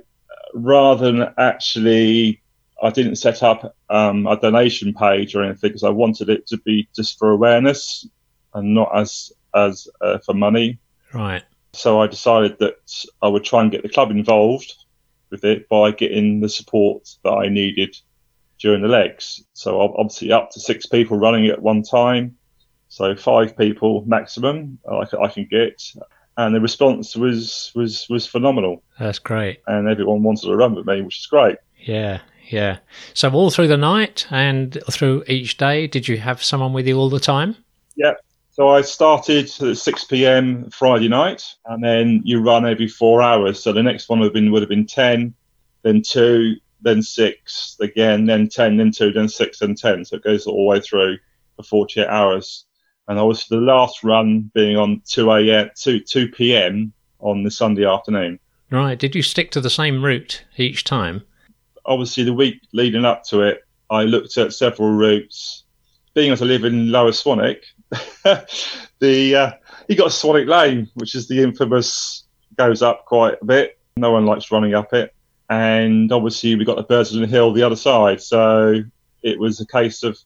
rather 0.53 1.11
than 1.11 1.33
actually, 1.37 2.41
I 2.81 2.89
didn't 2.89 3.17
set 3.17 3.43
up 3.43 3.75
um, 3.89 4.27
a 4.27 4.39
donation 4.39 4.93
page 4.93 5.35
or 5.35 5.43
anything 5.43 5.69
because 5.69 5.83
I 5.83 5.89
wanted 5.89 6.29
it 6.29 6.47
to 6.47 6.57
be 6.57 6.87
just 6.95 7.19
for 7.19 7.31
awareness 7.31 8.07
and 8.55 8.73
not 8.73 8.89
as 8.97 9.31
as 9.53 9.87
uh, 10.01 10.17
for 10.19 10.33
money. 10.33 10.79
Right. 11.13 11.43
So 11.73 12.01
I 12.01 12.07
decided 12.07 12.57
that 12.59 13.05
I 13.21 13.27
would 13.27 13.43
try 13.43 13.61
and 13.61 13.71
get 13.71 13.83
the 13.83 13.89
club 13.89 14.09
involved 14.09 14.73
with 15.29 15.43
it 15.43 15.67
by 15.69 15.91
getting 15.91 16.39
the 16.39 16.49
support 16.49 17.09
that 17.23 17.31
I 17.31 17.49
needed 17.49 17.95
during 18.59 18.81
the 18.81 18.87
legs. 18.87 19.43
So 19.53 19.81
obviously 19.81 20.31
up 20.31 20.51
to 20.51 20.59
six 20.59 20.85
people 20.85 21.17
running 21.17 21.47
at 21.47 21.61
one 21.61 21.83
time. 21.83 22.37
So 22.87 23.15
five 23.15 23.57
people 23.57 24.03
maximum 24.05 24.79
I 24.89 25.27
can 25.27 25.47
get. 25.51 25.83
And 26.37 26.55
the 26.55 26.61
response 26.61 27.15
was, 27.15 27.71
was, 27.75 28.07
was 28.09 28.25
phenomenal. 28.25 28.83
That's 28.99 29.19
great. 29.19 29.61
And 29.67 29.87
everyone 29.87 30.23
wanted 30.23 30.47
to 30.47 30.55
run 30.55 30.75
with 30.75 30.85
me, 30.85 31.01
which 31.01 31.19
is 31.19 31.25
great. 31.25 31.57
Yeah. 31.79 32.21
Yeah. 32.49 32.77
So 33.13 33.29
all 33.31 33.49
through 33.49 33.67
the 33.67 33.77
night 33.77 34.27
and 34.29 34.77
through 34.89 35.23
each 35.27 35.57
day, 35.57 35.87
did 35.87 36.07
you 36.07 36.17
have 36.17 36.43
someone 36.43 36.73
with 36.73 36.87
you 36.87 36.97
all 36.97 37.09
the 37.09 37.19
time? 37.19 37.55
So 38.55 38.69
I 38.69 38.83
started 38.83 39.51
at 39.61 39.77
6 39.77 40.03
p.m. 40.05 40.69
Friday 40.69 41.09
night, 41.09 41.43
and 41.65 41.83
then 41.83 42.21
you 42.23 42.41
run 42.41 42.65
every 42.65 42.87
four 42.87 43.21
hours. 43.21 43.61
So 43.61 43.73
the 43.73 43.83
next 43.83 44.07
one 44.07 44.21
would 44.21 44.27
have 44.27 44.33
been 44.33 44.49
would 44.49 44.61
have 44.61 44.69
been 44.69 44.85
10, 44.85 45.33
then 45.81 46.01
two, 46.01 46.55
then 46.79 47.01
six 47.01 47.75
again, 47.81 48.27
then 48.27 48.47
10, 48.47 48.77
then 48.77 48.91
two, 48.91 49.11
then 49.11 49.27
six, 49.27 49.59
then 49.59 49.75
10. 49.75 50.05
So 50.05 50.15
it 50.15 50.23
goes 50.23 50.47
all 50.47 50.55
the 50.55 50.69
way 50.69 50.79
through 50.79 51.17
for 51.57 51.63
48 51.63 52.07
hours. 52.07 52.63
And 53.09 53.19
I 53.19 53.23
was 53.23 53.45
the 53.47 53.57
last 53.57 54.05
run 54.05 54.49
being 54.53 54.77
on 54.77 55.01
2 55.05 55.29
a.m. 55.31 55.71
2, 55.75 55.99
2 55.99 56.29
p.m. 56.29 56.93
on 57.19 57.43
the 57.43 57.51
Sunday 57.51 57.85
afternoon. 57.85 58.39
Right. 58.71 58.97
Did 58.97 59.15
you 59.15 59.21
stick 59.21 59.51
to 59.51 59.59
the 59.59 59.69
same 59.69 60.01
route 60.01 60.45
each 60.55 60.85
time? 60.85 61.23
Obviously, 61.85 62.23
the 62.23 62.33
week 62.33 62.61
leading 62.71 63.03
up 63.03 63.25
to 63.25 63.41
it, 63.41 63.65
I 63.89 64.03
looked 64.03 64.37
at 64.37 64.53
several 64.53 64.91
routes. 64.91 65.65
Being 66.13 66.31
as 66.31 66.41
I 66.41 66.45
live 66.45 66.63
in 66.63 66.89
Lower 66.89 67.11
Swanwick, 67.11 67.63
the 68.99 69.35
uh, 69.35 69.51
you 69.87 69.95
got 69.95 70.09
Swanwick 70.09 70.47
Lane, 70.47 70.89
which 70.95 71.15
is 71.15 71.27
the 71.27 71.41
infamous 71.41 72.23
goes 72.57 72.81
up 72.81 73.05
quite 73.05 73.35
a 73.41 73.45
bit. 73.45 73.79
No 73.97 74.11
one 74.11 74.25
likes 74.25 74.51
running 74.51 74.73
up 74.73 74.93
it, 74.93 75.13
and 75.49 76.11
obviously 76.11 76.55
we 76.55 76.65
got 76.65 76.77
the 76.77 76.83
Bursland 76.83 77.27
Hill 77.27 77.53
the 77.53 77.63
other 77.63 77.75
side. 77.75 78.21
So 78.21 78.81
it 79.23 79.39
was 79.39 79.59
a 79.59 79.67
case 79.67 80.03
of 80.03 80.17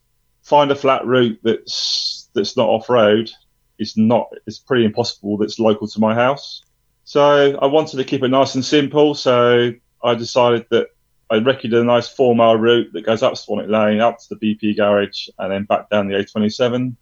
find 0.43 0.71
a 0.71 0.75
flat 0.75 1.05
route 1.05 1.39
that's 1.43 2.29
that's 2.33 2.55
not 2.57 2.69
off 2.69 2.89
road. 2.89 3.31
It's 3.77 3.97
not. 3.97 4.29
It's 4.45 4.59
pretty 4.59 4.85
impossible. 4.85 5.37
That's 5.37 5.59
local 5.59 5.87
to 5.87 5.99
my 5.99 6.13
house. 6.13 6.63
So 7.05 7.57
I 7.59 7.65
wanted 7.65 7.97
to 7.97 8.03
keep 8.03 8.23
it 8.23 8.27
nice 8.27 8.55
and 8.55 8.63
simple. 8.63 9.15
So 9.15 9.71
I 10.03 10.15
decided 10.15 10.65
that 10.69 10.87
I 11.29 11.37
reckoned 11.37 11.73
a 11.73 11.83
nice 11.83 12.07
four 12.07 12.35
mile 12.35 12.55
route 12.55 12.91
that 12.93 13.05
goes 13.05 13.23
up 13.23 13.33
Swanwick 13.33 13.69
Lane, 13.69 13.99
up 13.99 14.17
to 14.19 14.35
the 14.35 14.55
BP 14.55 14.77
garage, 14.77 15.29
and 15.37 15.51
then 15.51 15.63
back 15.63 15.89
down 15.89 16.07
the 16.07 16.15
A27, 16.15 16.95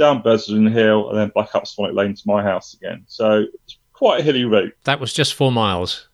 down 0.00 0.22
Bursland 0.22 0.72
Hill, 0.72 1.10
and 1.10 1.18
then 1.18 1.28
back 1.28 1.54
up 1.54 1.64
Swanwick 1.64 1.94
Lane 1.94 2.14
to 2.14 2.22
my 2.24 2.42
house 2.42 2.74
again. 2.74 3.04
So 3.06 3.44
it's 3.64 3.78
quite 3.92 4.20
a 4.20 4.22
hilly 4.24 4.44
route. 4.44 4.74
That 4.84 4.98
was 4.98 5.12
just 5.12 5.34
four 5.34 5.52
miles. 5.52 6.08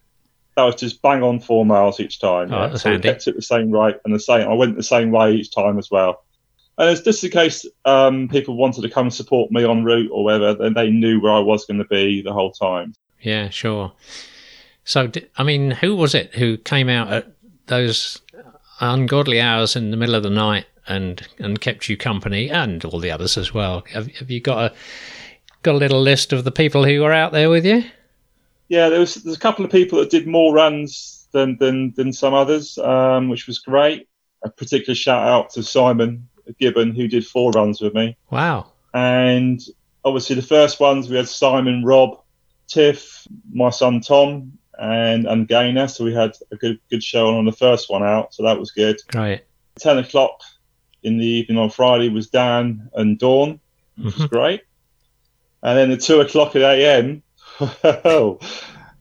That 0.57 0.65
was 0.65 0.75
just 0.75 1.01
bang 1.01 1.23
on 1.23 1.41
four 1.41 1.65
miles 1.65 2.01
each 2.01 2.21
time. 2.21 2.53
Oh, 2.53 2.69
that's 2.69 2.83
so 2.83 2.91
handy. 2.91 3.09
I 3.09 3.13
kept 3.13 3.27
it 3.29 3.37
the 3.37 3.43
same 3.43 3.71
rate 3.71 3.97
and 4.05 4.15
the 4.15 4.21
same. 4.21 4.49
I 4.49 4.55
went 4.55 4.77
the 4.77 4.83
same 4.83 5.11
way 5.11 5.35
each 5.35 5.55
time 5.55 5.79
as 5.79 5.91
well. 5.91 6.25
And 6.79 6.91
it's 6.91 7.01
just 7.01 7.25
in 7.25 7.31
case 7.31 7.65
um, 7.87 8.29
people 8.29 8.57
wanted 8.57 8.83
to 8.83 8.91
come 8.91 9.07
and 9.07 9.15
support 9.15 9.51
me 9.51 9.65
en 9.65 9.85
route 9.85 10.11
or 10.13 10.25
whatever, 10.25 10.55
then 10.55 10.75
they 10.75 10.91
knew 10.91 11.21
where 11.21 11.33
I 11.33 11.39
was 11.39 11.65
going 11.65 11.79
to 11.79 11.87
be 11.87 12.21
the 12.21 12.33
whole 12.33 12.53
time. 12.53 12.95
Yeah, 13.21 13.49
sure. 13.49 13.93
So, 14.85 15.11
I 15.37 15.43
mean, 15.43 15.71
who 15.71 15.97
was 15.97 16.15
it 16.15 16.35
who 16.35 16.59
came 16.59 16.89
out 16.89 17.13
at 17.13 17.33
those 17.67 18.21
ungodly 18.81 19.41
hours 19.41 19.75
in 19.75 19.91
the 19.91 19.97
middle 19.97 20.15
of 20.15 20.23
the 20.23 20.31
night 20.31 20.67
and 20.89 21.27
and 21.39 21.61
kept 21.61 21.89
you 21.89 21.97
company, 21.97 22.51
and 22.51 22.85
all 22.85 22.99
the 23.01 23.11
others 23.11 23.37
as 23.37 23.53
well? 23.55 23.85
Have, 23.93 24.09
have 24.17 24.31
you 24.31 24.41
got 24.41 24.73
a 24.73 24.75
got 25.63 25.75
a 25.75 25.79
little 25.79 26.01
list 26.01 26.33
of 26.33 26.45
the 26.45 26.53
people 26.53 26.85
who 26.85 27.01
were 27.01 27.13
out 27.13 27.33
there 27.33 27.51
with 27.51 27.65
you? 27.67 27.85
yeah, 28.69 28.89
there 28.89 29.01
was 29.01 29.15
there's 29.15 29.37
a 29.37 29.41
couple 29.41 29.65
of 29.65 29.71
people 29.71 29.99
that 30.01 30.11
did 30.11 30.27
more 30.27 30.53
runs 30.53 31.29
than 31.33 31.57
than 31.59 31.93
than 31.97 32.13
some 32.13 32.35
others, 32.35 32.79
um, 32.79 33.29
which 33.29 33.47
was 33.47 33.59
great. 33.59 34.09
A 34.45 34.51
particular 34.51 34.95
shout 34.95 35.27
out 35.27 35.51
to 35.51 35.63
Simon 35.63 36.29
Gibbon 36.61 36.95
who 36.95 37.09
did 37.09 37.27
four 37.27 37.51
runs 37.53 37.81
with 37.81 37.95
me, 37.95 38.17
Wow. 38.31 38.71
and 38.95 39.61
obviously 40.05 40.37
the 40.37 40.43
first 40.43 40.79
ones 40.79 41.09
we 41.09 41.17
had 41.17 41.29
Simon, 41.29 41.85
Rob, 41.85 42.21
Tiff, 42.69 43.27
my 43.53 43.71
son 43.71 44.01
Tom, 44.01 44.53
and 44.79 45.27
and 45.27 45.49
Gaynor. 45.49 45.89
So 45.89 46.05
we 46.05 46.15
had 46.15 46.33
a 46.53 46.57
good 46.57 46.79
good 46.91 47.03
show 47.03 47.37
on 47.37 47.45
the 47.45 47.53
first 47.53 47.91
one 47.91 48.03
out, 48.05 48.35
so 48.35 48.43
that 48.45 48.59
was 48.59 48.71
good. 48.71 48.97
Great. 49.09 49.43
Ten 49.79 49.99
o'clock 49.99 50.41
in 51.07 51.19
the 51.19 51.25
evening 51.25 51.57
on 51.57 51.71
Friday 51.71 52.09
was 52.09 52.29
Dan 52.29 52.91
and 52.95 53.19
Dawn, 53.19 53.61
which 53.97 54.17
was 54.19 54.27
Mhm. 54.27 54.31
great. 54.31 54.61
And 55.63 55.79
then 55.79 55.91
the 55.91 55.97
two 55.97 56.21
o'clock 56.21 56.55
at 56.57 56.63
AM, 56.63 57.23
oh, 57.61 58.39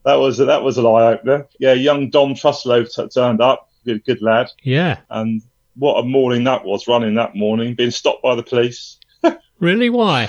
that 0.04 0.14
was 0.14 0.38
that 0.38 0.62
was 0.62 0.78
an 0.78 0.86
eye 0.86 1.12
opener. 1.12 1.46
Yeah, 1.58 1.72
young 1.74 2.08
Dom 2.10 2.34
Truslow 2.34 2.84
t- 2.84 3.08
turned 3.08 3.40
up, 3.40 3.68
good 3.84 4.04
good 4.04 4.22
lad, 4.22 4.48
Yeah. 4.62 4.98
and 5.10 5.42
what 5.76 5.98
a 5.98 6.02
morning 6.04 6.44
that 6.44 6.64
was! 6.64 6.86
Running 6.88 7.14
that 7.16 7.34
morning, 7.34 7.74
being 7.74 7.90
stopped 7.90 8.22
by 8.22 8.34
the 8.34 8.42
police, 8.42 8.98
Really? 9.60 9.90
Why? 9.90 10.28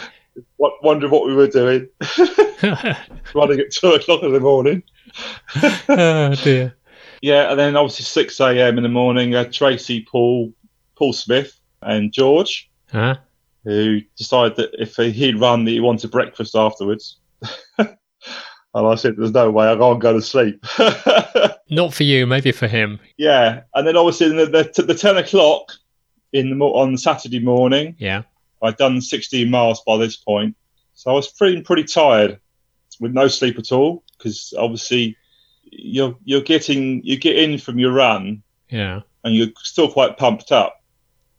what, 0.58 0.74
wondering 0.84 1.12
what 1.12 1.26
we 1.26 1.34
were 1.34 1.48
doing, 1.48 1.88
running 3.34 3.60
at 3.60 3.72
two 3.72 3.92
o'clock 3.94 4.24
in 4.24 4.34
the 4.34 4.40
morning. 4.40 4.84
oh 5.90 6.36
dear. 6.44 6.76
Yeah, 7.22 7.50
and 7.52 7.60
then 7.60 7.76
obviously 7.76 8.04
six 8.06 8.40
AM 8.42 8.78
in 8.78 8.84
the 8.84 8.90
morning, 8.90 9.34
uh, 9.36 9.46
Tracy, 9.52 10.02
Paul, 10.10 10.54
Paul 10.96 11.14
Smith, 11.14 11.60
and 11.88 12.12
George. 12.12 12.70
Huh? 12.92 13.16
who 13.64 14.00
decided 14.16 14.56
that 14.56 14.70
if 14.82 14.96
he'd 14.96 15.42
run, 15.42 15.66
that 15.66 15.72
he 15.72 15.82
wanted 15.82 16.10
breakfast 16.10 16.56
afterwards. 16.56 17.18
and 17.78 17.90
I 18.74 18.96
said, 18.96 19.16
"There's 19.18 19.34
no 19.34 19.52
way. 19.52 19.70
I 19.70 19.76
can't 19.76 20.00
go 20.00 20.14
to 20.14 20.22
sleep." 20.22 20.64
Not 21.70 21.94
for 21.94 22.04
you, 22.04 22.26
maybe 22.26 22.52
for 22.54 22.68
him. 22.68 22.98
yeah, 23.18 23.62
and 23.76 23.86
then 23.86 23.98
obviously 23.98 24.30
the, 24.30 24.46
the, 24.74 24.84
the 24.84 24.96
ten 24.96 25.18
o'clock 25.18 25.72
in 26.34 26.58
the 26.58 26.66
on 26.66 26.96
Saturday 26.98 27.40
morning, 27.40 27.96
Yeah. 28.00 28.24
I'd 28.62 28.78
done 28.78 29.02
16 29.02 29.50
miles 29.52 29.82
by 29.86 29.98
this 29.98 30.16
point, 30.16 30.56
so 30.94 31.12
I 31.12 31.14
was 31.14 31.28
feeling 31.28 31.64
pretty 31.64 31.84
tired 31.84 32.40
with 33.02 33.12
no 33.14 33.28
sleep 33.28 33.60
at 33.60 33.72
all 33.72 34.04
because 34.18 34.54
obviously 34.58 35.16
you're 35.64 36.16
you're 36.24 36.42
getting 36.42 37.02
you 37.04 37.18
get 37.18 37.36
in 37.38 37.58
from 37.58 37.80
your 37.80 37.92
run 37.92 38.42
Yeah. 38.70 39.02
and 39.26 39.36
you're 39.36 39.50
still 39.58 39.92
quite 39.92 40.18
pumped 40.18 40.52
up. 40.54 40.77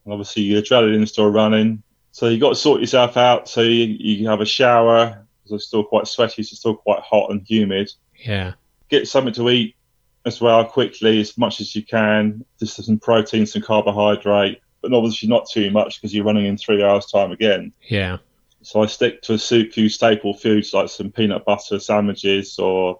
And 0.08 0.14
obviously, 0.14 0.44
your 0.44 0.62
adrenaline's 0.62 1.12
still 1.12 1.30
running. 1.30 1.82
So 2.12 2.28
you 2.28 2.40
got 2.40 2.48
to 2.48 2.54
sort 2.54 2.80
yourself 2.80 3.18
out. 3.18 3.46
So 3.46 3.60
you, 3.60 3.84
you 3.84 4.26
have 4.30 4.40
a 4.40 4.46
shower 4.46 5.26
because 5.42 5.56
it's 5.56 5.66
still 5.66 5.84
quite 5.84 6.08
sweaty. 6.08 6.42
So 6.42 6.52
it's 6.52 6.60
still 6.60 6.76
quite 6.76 7.00
hot 7.00 7.30
and 7.30 7.42
humid. 7.46 7.92
Yeah. 8.16 8.54
Get 8.88 9.06
something 9.06 9.34
to 9.34 9.50
eat 9.50 9.76
as 10.24 10.40
well 10.40 10.64
quickly, 10.64 11.20
as 11.20 11.36
much 11.36 11.60
as 11.60 11.76
you 11.76 11.82
can. 11.82 12.42
Just 12.58 12.82
some 12.82 12.98
protein, 12.98 13.44
some 13.44 13.60
carbohydrate, 13.60 14.62
but 14.80 14.94
obviously 14.94 15.28
not 15.28 15.46
too 15.46 15.70
much 15.70 16.00
because 16.00 16.14
you're 16.14 16.24
running 16.24 16.46
in 16.46 16.56
three 16.56 16.82
hours' 16.82 17.04
time 17.04 17.30
again. 17.30 17.74
Yeah. 17.82 18.16
So 18.62 18.82
I 18.82 18.86
stick 18.86 19.20
to 19.22 19.34
a 19.34 19.38
few 19.38 19.90
staple 19.90 20.32
foods 20.32 20.72
like 20.72 20.88
some 20.88 21.12
peanut 21.12 21.44
butter 21.44 21.78
sandwiches 21.78 22.58
or 22.58 22.98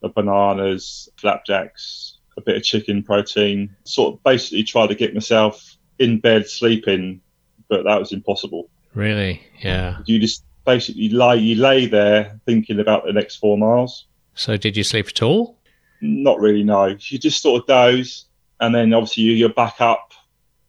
the 0.00 0.08
bananas, 0.08 1.10
flapjacks, 1.18 2.16
a 2.38 2.40
bit 2.40 2.56
of 2.56 2.62
chicken 2.62 3.02
protein. 3.02 3.76
Sort 3.84 4.14
of 4.14 4.22
basically 4.22 4.62
try 4.62 4.86
to 4.86 4.94
get 4.94 5.12
myself 5.12 5.75
in 5.98 6.20
bed 6.20 6.48
sleeping, 6.48 7.20
but 7.68 7.84
that 7.84 7.98
was 7.98 8.12
impossible. 8.12 8.68
Really? 8.94 9.42
Yeah. 9.60 9.98
You 10.06 10.18
just 10.18 10.44
basically 10.64 11.08
lie, 11.08 11.34
you 11.34 11.56
lay 11.56 11.86
there 11.86 12.40
thinking 12.46 12.80
about 12.80 13.04
the 13.04 13.12
next 13.12 13.36
four 13.36 13.56
miles. 13.56 14.06
So 14.34 14.56
did 14.56 14.76
you 14.76 14.84
sleep 14.84 15.08
at 15.08 15.22
all? 15.22 15.58
Not 16.00 16.40
really, 16.40 16.62
no. 16.62 16.86
You 16.86 17.18
just 17.18 17.40
sort 17.40 17.62
of 17.62 17.66
doze, 17.66 18.26
and 18.60 18.74
then 18.74 18.92
obviously 18.92 19.24
you're 19.24 19.48
back 19.48 19.80
up 19.80 20.12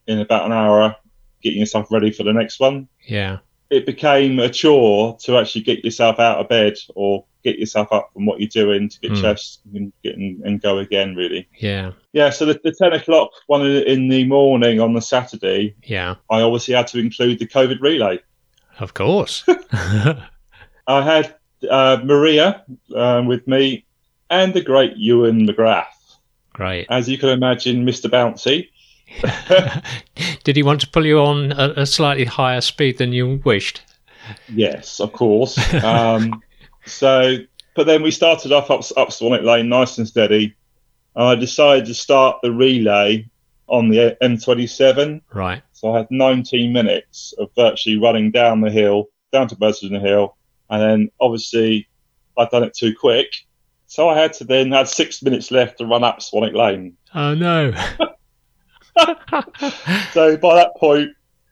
in 0.07 0.19
about 0.19 0.45
an 0.45 0.53
hour, 0.53 0.95
getting 1.41 1.59
yourself 1.59 1.91
ready 1.91 2.11
for 2.11 2.23
the 2.23 2.33
next 2.33 2.59
one. 2.59 2.87
Yeah. 3.05 3.39
It 3.69 3.85
became 3.85 4.39
a 4.39 4.49
chore 4.49 5.17
to 5.17 5.37
actually 5.37 5.61
get 5.61 5.83
yourself 5.83 6.19
out 6.19 6.37
of 6.39 6.47
bed 6.49 6.73
or 6.95 7.25
get 7.43 7.59
yourself 7.59 7.87
up 7.91 8.09
from 8.13 8.25
what 8.25 8.39
you're 8.39 8.49
doing 8.49 8.89
to 8.89 8.99
get 8.99 9.11
Hmm. 9.11 9.21
chest 9.21 9.61
and 9.73 9.91
get 10.03 10.15
and, 10.15 10.41
and 10.43 10.61
go 10.61 10.77
again 10.79 11.15
really 11.15 11.47
Yeah. 11.59 11.91
yeah 12.13 12.29
so 12.29 12.45
the, 12.45 12.59
the 12.63 12.71
10 12.73 12.93
o'clock 12.93 13.29
one 13.47 13.65
in 13.65 13.83
in 13.83 14.07
the 14.09 14.25
morning 14.25 14.79
on 14.81 14.93
the 14.93 15.01
saturday 15.01 15.75
Yeah. 15.83 16.15
i 16.29 16.41
obviously 16.41 16.73
had 16.73 16.87
to 16.87 16.99
include 16.99 17.39
the 17.39 17.47
covid 17.47 17.79
relay 17.81 18.19
Of 18.79 18.93
course. 18.93 19.45
i 20.87 21.01
had 21.01 21.35
uh, 21.69 21.97
maria 22.03 22.63
um, 22.95 23.25
with 23.27 23.47
me 23.47 23.85
and 24.29 24.53
the 24.53 24.61
great 24.61 24.95
ewan 24.97 25.47
mcgrath 25.47 25.85
Great. 26.53 26.87
as 26.89 27.07
you 27.07 27.17
can 27.17 27.29
imagine 27.29 27.85
mr 27.85 28.09
bouncy 28.09 28.69
Did 30.43 30.55
he 30.55 30.63
want 30.63 30.81
to 30.81 30.89
pull 30.89 31.05
you 31.05 31.19
on 31.19 31.51
a, 31.53 31.73
a 31.77 31.85
slightly 31.85 32.25
higher 32.25 32.61
speed 32.61 32.97
than 32.97 33.13
you 33.13 33.41
wished? 33.43 33.81
Yes, 34.53 34.99
of 34.99 35.13
course. 35.13 35.57
Um, 35.83 36.41
so, 36.85 37.37
but 37.75 37.85
then 37.85 38.03
we 38.03 38.11
started 38.11 38.51
off 38.51 38.69
up, 38.71 38.83
up 38.97 39.09
Swanwick 39.09 39.43
Lane, 39.43 39.69
nice 39.69 39.97
and 39.97 40.07
steady. 40.07 40.55
And 41.15 41.25
I 41.25 41.35
decided 41.35 41.85
to 41.85 41.93
start 41.93 42.37
the 42.41 42.51
relay 42.51 43.27
on 43.67 43.89
the 43.89 44.17
A27. 44.21 45.21
Right. 45.33 45.61
So 45.73 45.93
I 45.93 45.99
had 45.99 46.07
19 46.09 46.73
minutes 46.73 47.33
of 47.37 47.49
virtually 47.55 47.99
running 47.99 48.31
down 48.31 48.61
the 48.61 48.71
hill, 48.71 49.05
down 49.31 49.47
to 49.49 49.55
Burston 49.55 49.99
Hill, 49.99 50.35
and 50.69 50.81
then 50.81 51.11
obviously 51.19 51.87
I'd 52.37 52.49
done 52.49 52.63
it 52.63 52.73
too 52.73 52.95
quick. 52.95 53.27
So 53.87 54.09
I 54.09 54.17
had 54.17 54.33
to 54.33 54.43
then 54.43 54.71
had 54.71 54.87
six 54.87 55.21
minutes 55.21 55.51
left 55.51 55.77
to 55.77 55.85
run 55.85 56.03
up 56.03 56.19
Swanwick 56.19 56.53
Lane. 56.53 56.97
Oh 57.13 57.33
no. 57.33 57.73
So 60.13 60.37
by 60.37 60.55
that 60.55 60.71
point, 60.77 61.11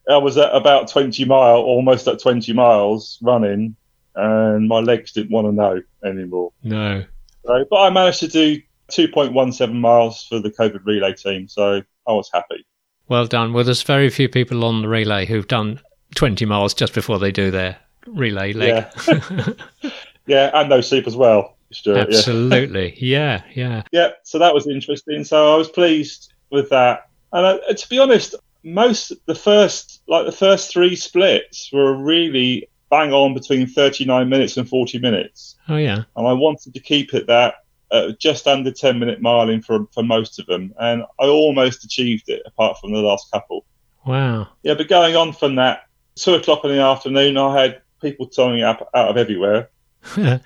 I 0.09 0.17
was 0.17 0.37
at 0.37 0.53
about 0.53 0.89
20 0.89 1.25
mile, 1.25 1.57
almost 1.57 2.07
at 2.07 2.19
20 2.19 2.53
miles 2.53 3.19
running, 3.21 3.75
and 4.15 4.67
my 4.67 4.79
legs 4.79 5.11
didn't 5.11 5.31
want 5.31 5.47
to 5.47 5.51
know 5.51 5.81
anymore. 6.03 6.51
no. 6.63 7.03
So, 7.45 7.63
but 7.69 7.75
I 7.75 7.89
managed 7.91 8.21
to 8.21 8.27
do 8.27 8.59
2.17 8.91 9.73
miles 9.73 10.25
for 10.27 10.39
the 10.39 10.49
COVID 10.49 10.83
relay 10.83 11.13
team, 11.13 11.47
so 11.47 11.83
I 12.07 12.11
was 12.11 12.29
happy. 12.33 12.65
Well 13.07 13.27
done. 13.27 13.53
Well, 13.53 13.63
there's 13.63 13.83
very 13.83 14.09
few 14.09 14.27
people 14.27 14.63
on 14.65 14.81
the 14.81 14.87
relay 14.87 15.27
who've 15.27 15.47
done 15.47 15.79
20 16.15 16.45
miles 16.45 16.73
just 16.73 16.95
before 16.95 17.19
they 17.19 17.31
do 17.31 17.51
their 17.51 17.77
relay 18.07 18.53
leg. 18.53 18.87
Yeah, 19.07 19.49
yeah, 20.25 20.51
and 20.53 20.69
no 20.69 20.81
sleep 20.81 21.05
as 21.05 21.15
well. 21.15 21.55
Stewart, 21.71 22.09
yeah. 22.09 22.17
Absolutely. 22.17 22.95
Yeah. 22.97 23.43
Yeah. 23.53 23.83
yeah, 23.91 24.09
so 24.23 24.39
that 24.39 24.53
was 24.53 24.67
interesting. 24.67 25.23
So 25.23 25.53
I 25.53 25.57
was 25.57 25.69
pleased 25.69 26.33
with 26.49 26.69
that. 26.69 27.09
And 27.33 27.45
uh, 27.45 27.73
to 27.73 27.89
be 27.89 27.99
honest, 27.99 28.35
most 28.63 29.13
the 29.25 29.35
first 29.35 30.01
like 30.07 30.25
the 30.25 30.31
first 30.31 30.71
three 30.71 30.95
splits 30.95 31.69
were 31.71 31.95
really 31.95 32.67
bang 32.89 33.13
on 33.13 33.33
between 33.33 33.67
39 33.67 34.29
minutes 34.29 34.57
and 34.57 34.67
40 34.67 34.99
minutes. 34.99 35.55
Oh 35.67 35.77
yeah. 35.77 36.03
and 36.15 36.27
I 36.27 36.33
wanted 36.33 36.73
to 36.73 36.79
keep 36.79 37.13
it 37.13 37.27
that 37.27 37.55
uh, 37.91 38.11
just 38.19 38.47
under 38.47 38.71
10 38.71 38.99
minute 38.99 39.21
miling 39.21 39.63
for, 39.63 39.87
for 39.91 40.03
most 40.03 40.39
of 40.39 40.45
them. 40.45 40.73
And 40.79 41.03
I 41.19 41.25
almost 41.25 41.83
achieved 41.83 42.29
it 42.29 42.41
apart 42.45 42.77
from 42.79 42.91
the 42.91 42.99
last 42.99 43.31
couple. 43.31 43.65
Wow. 44.05 44.49
Yeah, 44.63 44.75
but 44.75 44.87
going 44.87 45.15
on 45.15 45.33
from 45.33 45.55
that, 45.55 45.87
two 46.15 46.33
o'clock 46.33 46.63
in 46.63 46.71
the 46.71 46.81
afternoon, 46.81 47.37
I 47.37 47.61
had 47.61 47.81
people 48.01 48.27
turning 48.27 48.63
up 48.63 48.89
out 48.93 49.09
of 49.09 49.17
everywhere. 49.17 49.69
I 50.17 50.39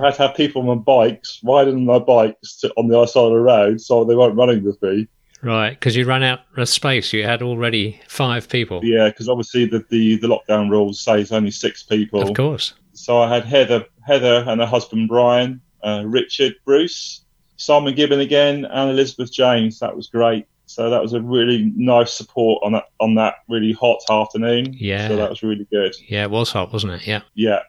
had 0.00 0.14
to 0.14 0.26
have 0.28 0.36
people 0.36 0.68
on 0.70 0.80
bikes 0.80 1.40
riding 1.42 1.74
on 1.74 1.86
their 1.86 2.00
bikes 2.00 2.56
to, 2.60 2.72
on 2.76 2.88
the 2.88 2.96
other 2.96 3.06
side 3.06 3.24
of 3.24 3.32
the 3.32 3.40
road, 3.40 3.80
so 3.80 4.04
they 4.04 4.14
weren't 4.14 4.36
running 4.36 4.62
with 4.62 4.80
me. 4.82 5.08
Right, 5.42 5.70
because 5.70 5.96
you 5.96 6.06
ran 6.06 6.22
out 6.22 6.40
of 6.56 6.68
space. 6.68 7.12
You 7.12 7.24
had 7.24 7.42
already 7.42 8.00
five 8.08 8.48
people. 8.48 8.80
Yeah, 8.84 9.08
because 9.08 9.28
obviously 9.28 9.66
the, 9.66 9.84
the 9.88 10.16
the 10.16 10.28
lockdown 10.28 10.70
rules 10.70 11.00
say 11.00 11.20
it's 11.20 11.32
only 11.32 11.50
six 11.50 11.82
people. 11.82 12.22
Of 12.22 12.36
course. 12.36 12.74
So 12.92 13.20
I 13.20 13.34
had 13.34 13.44
Heather, 13.44 13.84
Heather 14.06 14.44
and 14.46 14.60
her 14.60 14.66
husband 14.66 15.08
Brian, 15.08 15.60
uh, 15.82 16.04
Richard, 16.06 16.54
Bruce, 16.64 17.24
Simon 17.56 17.94
Gibbon 17.94 18.20
again, 18.20 18.64
and 18.66 18.90
Elizabeth 18.90 19.32
James. 19.32 19.80
That 19.80 19.96
was 19.96 20.06
great. 20.06 20.46
So 20.66 20.88
that 20.88 21.02
was 21.02 21.12
a 21.12 21.20
really 21.20 21.72
nice 21.76 22.12
support 22.12 22.62
on 22.64 22.72
that 22.72 22.84
on 23.00 23.16
that 23.16 23.36
really 23.48 23.72
hot 23.72 24.00
afternoon. 24.08 24.74
Yeah. 24.78 25.08
So 25.08 25.16
that 25.16 25.28
was 25.28 25.42
really 25.42 25.66
good. 25.72 25.94
Yeah, 26.06 26.22
it 26.22 26.30
was 26.30 26.52
hot, 26.52 26.72
wasn't 26.72 26.94
it? 26.94 27.06
Yeah. 27.06 27.22
Yeah. 27.34 27.60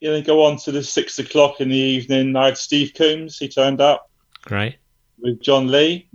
Yeah, 0.00 0.12
then 0.12 0.22
go 0.22 0.44
on 0.44 0.56
to 0.58 0.72
the 0.72 0.82
six 0.82 1.18
o'clock 1.18 1.60
in 1.60 1.68
the 1.68 1.76
evening. 1.76 2.34
I 2.36 2.46
had 2.46 2.56
Steve 2.56 2.92
Coombs. 2.96 3.36
He 3.38 3.48
turned 3.48 3.80
up 3.80 4.10
Great. 4.42 4.76
with 5.20 5.42
Jon 5.42 5.66
Leigh. 5.66 6.08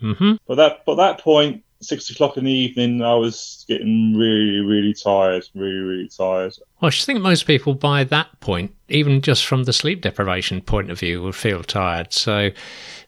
Hmm 0.00 0.32
But 0.46 0.56
that, 0.56 0.84
but 0.86 0.96
that 0.96 1.18
point, 1.20 1.62
six 1.80 2.10
o'clock 2.10 2.36
in 2.36 2.44
the 2.44 2.52
evening, 2.52 3.02
I 3.02 3.14
was 3.14 3.64
getting 3.68 4.14
really, 4.16 4.60
really 4.60 4.94
tired. 4.94 5.44
Really, 5.54 5.78
really 5.78 6.08
tired. 6.08 6.54
Well, 6.80 6.88
I 6.88 6.90
should 6.90 7.06
think 7.06 7.20
most 7.20 7.46
people 7.46 7.74
by 7.74 8.04
that 8.04 8.40
point, 8.40 8.74
even 8.88 9.20
just 9.20 9.46
from 9.46 9.64
the 9.64 9.72
sleep 9.72 10.00
deprivation 10.02 10.60
point 10.60 10.90
of 10.90 10.98
view, 10.98 11.22
would 11.22 11.34
feel 11.36 11.62
tired. 11.62 12.12
So 12.12 12.50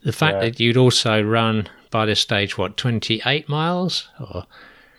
the 0.04 0.12
fact 0.12 0.36
Yeah. 0.36 0.40
that 0.50 0.60
you'd 0.60 0.76
also 0.76 1.20
run 1.22 1.68
by 1.90 2.06
this 2.06 2.20
stage, 2.20 2.56
what, 2.56 2.76
28 2.76 3.48
miles? 3.48 4.08
Or, 4.20 4.46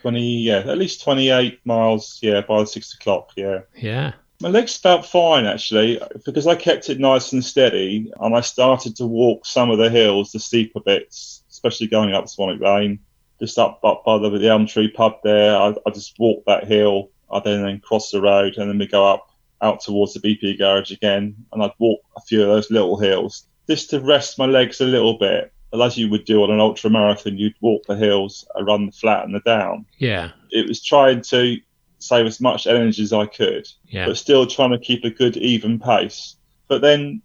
Twenty, 0.01 0.39
yeah, 0.39 0.63
at 0.65 0.79
least 0.79 1.03
twenty-eight 1.03 1.59
miles. 1.63 2.17
Yeah, 2.23 2.41
by 2.41 2.63
six 2.63 2.91
o'clock. 2.95 3.29
Yeah. 3.35 3.59
yeah. 3.77 4.13
My 4.41 4.49
legs 4.49 4.75
felt 4.75 5.05
fine 5.05 5.45
actually 5.45 6.01
because 6.25 6.47
I 6.47 6.55
kept 6.55 6.89
it 6.89 6.99
nice 6.99 7.31
and 7.33 7.45
steady, 7.45 8.11
and 8.19 8.35
I 8.35 8.41
started 8.41 8.95
to 8.95 9.05
walk 9.05 9.45
some 9.45 9.69
of 9.69 9.77
the 9.77 9.91
hills, 9.91 10.31
the 10.31 10.39
steeper 10.39 10.79
bits, 10.79 11.40
especially 11.63 11.87
going 11.87 12.13
up 12.13 12.25
Swanwick 12.25 12.59
Lane, 12.59 12.99
just 13.39 13.57
up, 13.57 13.79
up 13.83 14.03
by 14.05 14.17
the, 14.17 14.29
the 14.29 14.49
Elm 14.49 14.65
Tree 14.65 14.89
pub 14.89 15.13
there. 15.23 15.55
I, 15.55 15.75
I 15.85 15.91
just 15.91 16.17
walked 16.19 16.47
that 16.47 16.65
hill. 16.67 17.09
I 17.31 17.39
then 17.39 17.63
then 17.63 17.79
cross 17.79 18.11
the 18.11 18.21
road, 18.21 18.57
and 18.57 18.69
then 18.69 18.77
we 18.77 18.87
go 18.87 19.05
up 19.07 19.27
out 19.61 19.79
towards 19.81 20.13
the 20.13 20.19
BP 20.19 20.57
garage 20.57 20.91
again, 20.91 21.35
and 21.51 21.63
I'd 21.63 21.71
walk 21.79 22.01
a 22.17 22.21
few 22.21 22.41
of 22.41 22.47
those 22.47 22.71
little 22.71 22.99
hills 22.99 23.45
just 23.69 23.91
to 23.91 23.99
rest 24.01 24.39
my 24.39 24.47
legs 24.47 24.81
a 24.81 24.85
little 24.85 25.17
bit. 25.17 25.53
As 25.73 25.97
you 25.97 26.09
would 26.09 26.25
do 26.25 26.43
on 26.43 26.51
an 26.51 26.59
ultra 26.59 26.89
marathon, 26.89 27.37
you'd 27.37 27.55
walk 27.61 27.83
the 27.87 27.95
hills, 27.95 28.45
and 28.55 28.67
run 28.67 28.87
the 28.87 28.91
flat 28.91 29.23
and 29.23 29.33
the 29.33 29.39
down. 29.41 29.85
Yeah. 29.97 30.31
It 30.49 30.67
was 30.67 30.83
trying 30.83 31.21
to 31.21 31.57
save 31.99 32.25
as 32.25 32.41
much 32.41 32.65
energy 32.67 33.03
as 33.03 33.13
I 33.13 33.27
could 33.27 33.67
Yeah. 33.87 34.07
but 34.07 34.17
still 34.17 34.45
trying 34.47 34.71
to 34.71 34.79
keep 34.79 35.05
a 35.05 35.09
good 35.11 35.37
even 35.37 35.79
pace. 35.79 36.35
But 36.67 36.81
then 36.81 37.21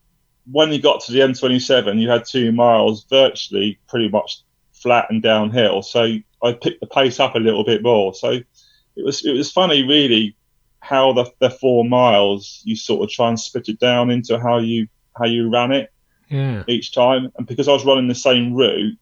when 0.51 0.73
you 0.73 0.81
got 0.81 1.01
to 1.03 1.13
the 1.13 1.21
A27, 1.21 2.01
you 2.01 2.09
had 2.09 2.25
two 2.25 2.53
miles 2.53 3.05
virtually 3.11 3.79
pretty 3.89 4.09
much 4.09 4.41
flat 4.73 5.07
and 5.11 5.23
downhill. 5.23 5.83
So 5.83 6.17
I 6.43 6.53
picked 6.53 6.81
the 6.81 6.87
pace 6.87 7.19
up 7.21 7.35
a 7.35 7.39
little 7.41 7.65
bit 7.65 7.83
more. 7.83 8.15
So 8.15 8.31
it 8.31 9.05
was 9.05 9.25
it 9.25 9.33
was 9.33 9.51
funny 9.51 9.83
really 9.87 10.37
how 10.81 11.13
the, 11.13 11.31
the 11.41 11.51
four 11.51 11.85
miles 11.85 12.61
you 12.65 12.77
sort 12.77 13.03
of 13.03 13.11
try 13.11 13.29
and 13.29 13.39
split 13.41 13.69
it 13.69 13.81
down 13.81 14.11
into 14.11 14.39
how 14.39 14.59
you 14.59 14.87
how 15.17 15.25
you 15.27 15.51
ran 15.51 15.73
it 15.73 15.91
Yeah. 16.31 16.63
each 16.69 16.93
time. 16.95 17.33
And 17.37 17.47
because 17.47 17.67
I 17.69 17.73
was 17.73 17.85
running 17.85 18.07
the 18.09 18.15
same 18.15 18.55
route, 18.55 18.97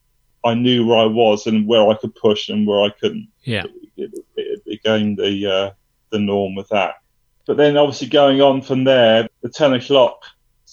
I 0.45 0.55
knew 0.55 0.86
where 0.86 0.99
I 0.99 1.07
was 1.07 1.47
and 1.47 1.66
where 1.66 1.88
I 1.90 1.95
could 1.95 2.14
push 2.14 2.49
and 2.49 2.66
where 2.66 2.80
I 2.82 2.90
couldn't 3.01 3.28
Yeah. 3.42 3.64
it, 3.97 4.12
it 4.36 4.64
became 4.64 5.16
the 5.16 5.47
uh, 5.47 5.70
the 6.11 6.18
norm 6.20 6.55
with 6.55 6.68
that. 6.70 6.95
But 7.47 7.59
then 7.59 7.76
obviously 7.76 8.09
going 8.09 8.40
on 8.40 8.62
from 8.62 8.84
there, 8.84 9.28
the 9.42 9.51
ten 9.51 9.74
o'clock 9.74 10.22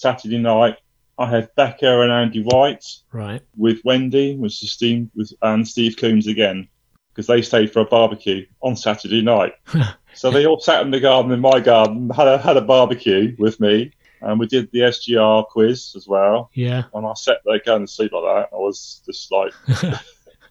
Saturday 0.01 0.37
night, 0.39 0.77
I 1.19 1.29
had 1.29 1.49
Becca 1.55 2.01
and 2.01 2.11
Andy 2.11 2.41
White 2.41 2.83
Right. 3.11 3.41
with 3.55 3.79
Wendy, 3.85 4.35
which 4.35 4.63
is 4.63 4.71
Steve, 4.71 5.09
with 5.15 5.31
and 5.43 5.67
Steve 5.67 5.95
Coombs 5.97 6.25
again, 6.27 6.67
because 7.13 7.27
they 7.27 7.41
stayed 7.43 7.71
for 7.71 7.81
a 7.81 7.85
barbecue 7.85 8.45
on 8.61 8.75
Saturday 8.75 9.21
night. 9.21 9.53
so 10.15 10.31
they 10.31 10.45
all 10.47 10.59
sat 10.59 10.81
in 10.81 10.89
the 10.91 10.99
garden 10.99 11.31
in 11.31 11.39
my 11.39 11.59
garden, 11.59 12.09
had 12.09 12.27
a 12.27 12.37
had 12.39 12.57
a 12.57 12.61
barbecue 12.61 13.35
with 13.37 13.59
me, 13.59 13.91
and 14.21 14.39
we 14.39 14.47
did 14.47 14.69
the 14.71 14.79
SGR 14.79 15.45
quiz 15.47 15.93
as 15.95 16.07
well. 16.07 16.49
Yeah. 16.55 16.83
And 16.95 17.05
I 17.05 17.13
sat 17.13 17.37
there 17.45 17.61
going 17.63 17.85
to 17.85 17.91
sleep 17.91 18.11
like 18.13 18.23
that. 18.23 18.49
I 18.55 18.57
was 18.57 19.03
just 19.05 19.31
like, 19.31 19.53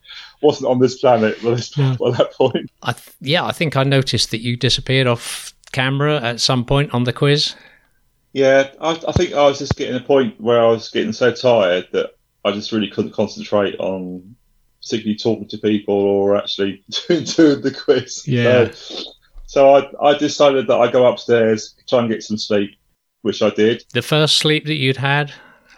wasn't 0.43 0.71
on 0.71 0.79
this 0.79 0.99
planet 1.01 1.43
by, 1.43 1.51
this, 1.51 1.77
No. 1.77 1.97
by 1.99 2.11
that 2.17 2.33
point. 2.35 2.71
I 2.83 2.93
th- 2.93 3.17
yeah, 3.21 3.45
I 3.45 3.53
think 3.53 3.77
I 3.77 3.83
noticed 3.83 4.31
that 4.31 4.41
you 4.41 4.57
disappeared 4.57 5.07
off 5.09 5.53
camera 5.73 6.21
at 6.21 6.41
some 6.41 6.65
point 6.65 6.93
on 6.95 7.05
the 7.05 7.13
quiz. 7.13 7.55
Yeah, 8.33 8.71
I, 8.81 9.01
I 9.09 9.13
think 9.13 9.33
I 9.33 9.47
was 9.47 9.59
just 9.59 9.77
getting 9.77 9.97
a 9.97 10.05
point 10.05 10.41
where 10.41 10.61
I 10.61 10.67
was 10.67 10.91
getting 10.91 11.13
so 11.13 11.33
tired 11.33 11.89
that 11.93 12.11
I 12.45 12.53
just 12.53 12.73
really 12.73 12.89
couldn't 12.91 13.13
concentrate 13.13 13.79
on 13.79 14.37
particularly 14.83 15.19
talking 15.19 15.49
to 15.49 15.59
people 15.59 15.95
or 15.95 16.37
actually 16.37 16.83
doing, 17.09 17.25
doing 17.25 17.61
the 17.61 17.71
quiz. 17.73 18.27
Yeah. 18.27 18.71
So, 18.73 19.03
so 19.47 19.75
I, 19.75 20.11
I 20.11 20.19
decided 20.19 20.69
that 20.69 20.77
I'd 20.77 20.93
go 20.93 21.07
upstairs, 21.07 21.75
try 21.89 22.01
and 22.01 22.09
get 22.09 22.23
some 22.23 22.39
sleep, 22.39 22.79
which 23.23 23.43
I 23.43 23.51
did. 23.51 23.85
The 23.93 24.03
first 24.03 24.39
sleep 24.39 24.65
that 24.67 24.75
you'd 24.75 24.97
had 24.97 25.33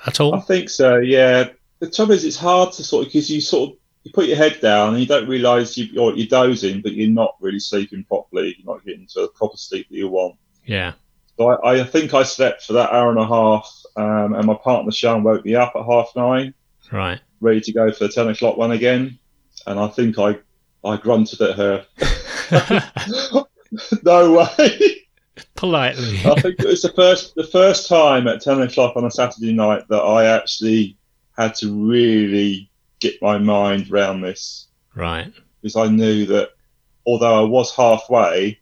at 0.06 0.20
all? 0.20 0.34
I 0.34 0.40
think 0.40 0.68
so, 0.68 0.98
yeah. 0.98 1.48
The 1.80 1.90
trouble 1.90 2.12
is, 2.12 2.24
it's 2.24 2.36
hard 2.36 2.72
to 2.74 2.84
sort 2.84 3.06
of, 3.06 3.12
because 3.12 3.30
you 3.30 3.40
sort 3.40 3.70
of, 3.70 3.76
you 4.04 4.12
put 4.12 4.26
your 4.26 4.36
head 4.36 4.60
down 4.60 4.90
and 4.90 5.00
you 5.00 5.06
don't 5.06 5.28
realise 5.28 5.76
you, 5.76 5.86
you're, 5.86 6.14
you're 6.14 6.26
dozing, 6.26 6.82
but 6.82 6.92
you're 6.92 7.08
not 7.08 7.36
really 7.40 7.60
sleeping 7.60 8.04
properly. 8.04 8.56
You're 8.58 8.74
not 8.74 8.84
getting 8.84 9.06
to 9.08 9.22
the 9.22 9.28
proper 9.28 9.56
sleep 9.56 9.88
that 9.88 9.96
you 9.96 10.08
want. 10.08 10.36
Yeah. 10.64 10.92
So 11.38 11.48
I, 11.48 11.80
I 11.80 11.84
think 11.84 12.14
I 12.14 12.22
slept 12.22 12.62
for 12.62 12.74
that 12.74 12.92
hour 12.92 13.10
and 13.10 13.18
a 13.18 13.26
half, 13.26 13.82
um, 13.96 14.34
and 14.34 14.46
my 14.46 14.54
partner 14.54 14.92
Sean 14.92 15.22
woke 15.22 15.44
me 15.44 15.54
up 15.54 15.72
at 15.74 15.84
half 15.84 16.10
nine, 16.14 16.54
Right. 16.90 17.20
ready 17.40 17.60
to 17.62 17.72
go 17.72 17.90
for 17.92 18.06
the 18.06 18.12
ten 18.12 18.28
o'clock 18.28 18.56
one 18.56 18.72
again. 18.72 19.18
And 19.66 19.78
I 19.78 19.88
think 19.88 20.18
I, 20.18 20.38
I 20.84 20.96
grunted 20.96 21.40
at 21.40 21.56
her. 21.56 21.86
no 24.02 24.32
way. 24.32 25.06
Politely. 25.54 26.20
I 26.24 26.40
think 26.40 26.60
it 26.60 26.66
was 26.66 26.82
the 26.82 26.92
first 26.92 27.34
the 27.34 27.44
first 27.44 27.88
time 27.88 28.28
at 28.28 28.42
ten 28.42 28.60
o'clock 28.60 28.96
on 28.96 29.04
a 29.04 29.10
Saturday 29.10 29.52
night 29.52 29.88
that 29.88 30.00
I 30.00 30.26
actually 30.26 30.96
had 31.36 31.54
to 31.56 31.72
really 31.72 32.70
get 33.00 33.20
my 33.22 33.38
mind 33.38 33.90
round 33.90 34.22
this 34.22 34.68
right. 34.94 35.32
because 35.60 35.76
I 35.76 35.88
knew 35.88 36.26
that 36.26 36.50
although 37.06 37.44
I 37.44 37.48
was 37.48 37.74
halfway, 37.74 38.58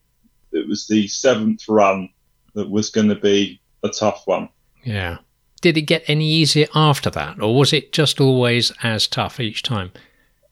it 0.52 0.68
was 0.68 0.86
the 0.86 1.08
seventh 1.08 1.68
run 1.68 2.08
that 2.54 2.70
was 2.70 2.90
going 2.90 3.08
to 3.08 3.14
be 3.14 3.60
a 3.82 3.88
tough 3.88 4.22
one. 4.26 4.48
Yeah. 4.84 5.18
Did 5.60 5.76
it 5.76 5.82
get 5.82 6.04
any 6.06 6.28
easier 6.28 6.66
after 6.74 7.10
that, 7.10 7.40
or 7.42 7.54
was 7.54 7.72
it 7.72 7.92
just 7.92 8.20
always 8.20 8.72
as 8.82 9.06
tough 9.06 9.40
each 9.40 9.62
time? 9.62 9.92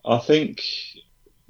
I 0.05 0.19
think 0.19 0.63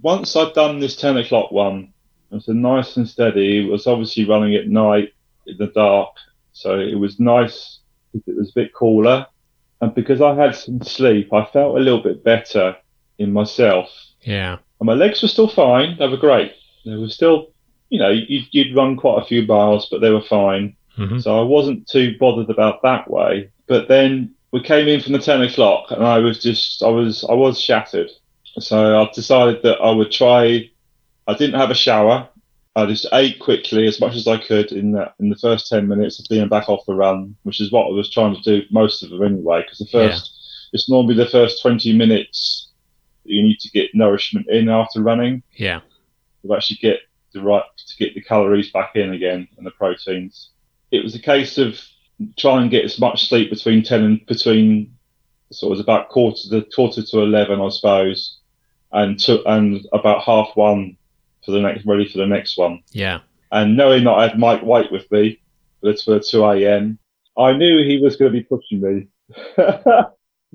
once 0.01 0.37
I'd 0.37 0.55
done 0.55 0.79
this 0.79 0.97
10 0.97 1.17
o'clock 1.17 1.51
one, 1.51 1.93
it 2.31 2.35
was 2.35 2.49
nice 2.49 2.97
and 2.97 3.09
steady. 3.09 3.67
It 3.67 3.71
was 3.71 3.87
obviously 3.87 4.27
running 4.27 4.55
at 4.55 4.69
night 4.69 5.13
in 5.47 5.57
the 5.57 5.69
dark, 5.69 6.15
so 6.53 6.79
it 6.79 6.95
was 6.95 7.19
nice. 7.19 7.81
because 8.13 8.35
It 8.35 8.39
was 8.39 8.51
a 8.51 8.55
bit 8.55 8.75
cooler, 8.75 9.27
and 9.81 9.95
because 9.95 10.21
I 10.21 10.35
had 10.35 10.55
some 10.55 10.81
sleep, 10.83 11.33
I 11.33 11.45
felt 11.47 11.77
a 11.77 11.81
little 11.81 12.03
bit 12.03 12.23
better 12.23 12.77
in 13.19 13.33
myself. 13.33 13.91
Yeah. 14.23 14.59
And 14.81 14.87
my 14.87 14.95
legs 14.95 15.23
were 15.23 15.29
still 15.29 15.49
fine; 15.49 15.97
they 15.99 16.07
were 16.07 16.17
great. 16.17 16.53
They 16.85 16.95
were 16.95 17.09
still, 17.09 17.53
you 17.89 17.99
know, 17.99 18.11
you'd, 18.11 18.47
you'd 18.53 18.77
run 18.77 18.97
quite 18.97 19.23
a 19.23 19.27
few 19.27 19.43
miles, 19.47 19.89
but 19.91 20.01
they 20.01 20.11
were 20.11 20.23
fine. 20.23 20.77
hmm 20.97 21.19
So 21.19 21.39
I 21.39 21.43
wasn't 21.43 21.89
too 21.89 22.17
bothered 22.19 22.51
about 22.51 22.83
that 22.83 23.11
way. 23.11 23.51
But 23.67 23.89
then 23.89 24.35
we 24.53 24.63
came 24.63 24.89
in 24.89 25.01
from 25.01 25.13
the 25.13 25.19
ten 25.19 25.43
o'clock, 25.43 25.91
and 25.91 26.05
I 26.05 26.19
was 26.19 26.43
just, 26.43 26.83
I 26.83 26.89
was, 26.89 27.25
I 27.29 27.35
was 27.35 27.61
shattered. 27.61 28.11
So 28.59 29.01
I 29.01 29.11
decided 29.15 29.63
that 29.63 29.79
I 29.81 29.91
would 29.91 30.11
try. 30.11 30.71
I 31.27 31.35
didn't 31.35 31.61
have 31.61 31.71
a 31.71 31.75
shower. 31.75 32.29
I 32.75 32.87
just 32.87 33.07
ate 33.13 33.39
quickly 33.41 33.87
as 33.87 34.01
much 34.01 34.15
as 34.15 34.27
I 34.27 34.39
could 34.39 34.73
in 34.73 34.93
that 34.93 35.15
in 35.21 35.29
the 35.31 35.37
first 35.37 35.69
ten 35.69 35.87
minutes 35.89 36.19
of 36.21 36.27
being 36.29 36.49
back 36.49 36.69
off 36.69 36.87
the 36.87 36.95
run, 36.95 37.37
which 37.43 37.61
is 37.61 37.71
what 37.73 37.87
I 37.87 37.91
was 37.91 38.11
trying 38.11 38.35
to 38.37 38.43
do 38.43 38.67
most 38.71 39.03
of 39.03 39.11
them 39.11 39.23
anyway. 39.23 39.63
Because 39.63 39.79
the 39.79 39.87
first, 39.87 40.33
it's 40.73 40.89
normally 40.89 41.15
the 41.15 41.27
first 41.27 41.61
twenty 41.63 41.93
minutes 41.93 42.71
that 43.25 43.33
you 43.33 43.43
need 43.43 43.59
to 43.61 43.71
get 43.71 43.91
nourishment 43.95 44.49
in 44.49 44.69
after 44.69 45.03
running 45.03 45.43
Yeah. 45.57 45.81
to 46.43 46.55
actually 46.55 46.79
get 46.81 47.01
the 47.39 47.45
right 47.45 47.65
to 47.87 47.97
get 47.97 48.15
the 48.15 48.21
calories 48.21 48.71
back 48.71 48.97
in 48.97 49.13
again 49.13 49.49
and 49.57 49.67
the 49.67 49.71
proteins. 49.73 50.51
It 50.91 51.03
was 51.03 51.15
a 51.15 51.21
case 51.21 51.59
of 51.59 51.81
trying 52.37 52.63
and 52.63 52.71
get 52.71 52.85
as 52.85 52.99
much 52.99 53.29
sleep 53.29 53.51
between 53.51 53.83
ten 53.83 54.03
and 54.03 54.27
between 54.27 54.95
so 55.51 55.67
it 55.67 55.71
was 55.71 55.81
about 55.81 56.11
quarter 56.11 56.49
to 56.51 56.67
quarter 56.75 57.03
to 57.03 57.21
eleven, 57.21 57.61
I 57.61 57.69
suppose, 57.71 58.39
and 58.93 59.19
to, 59.21 59.43
and 59.45 59.87
about 59.93 60.23
half 60.23 60.51
one 60.55 60.97
for 61.45 61.53
the 61.53 61.61
next 61.61 61.87
ready 61.87 62.09
for 62.09 62.19
the 62.19 62.27
next 62.27 62.59
one. 62.59 62.83
Yeah. 62.91 63.21
And 63.51 63.77
knowing 63.77 64.05
that 64.05 64.13
I 64.13 64.29
had 64.29 64.39
Mike 64.39 64.61
White 64.61 64.93
with 64.93 65.11
me 65.11 65.41
for 65.81 65.93
the, 65.93 65.99
for 65.99 66.15
the 66.15 66.21
two 66.21 66.45
a.m., 66.45 66.99
I 67.39 67.55
knew 67.55 67.85
he 67.85 67.99
was 68.03 68.17
going 68.17 68.33
to 68.33 68.39
be 68.39 68.45
pushing 68.45 68.81
me 68.81 69.09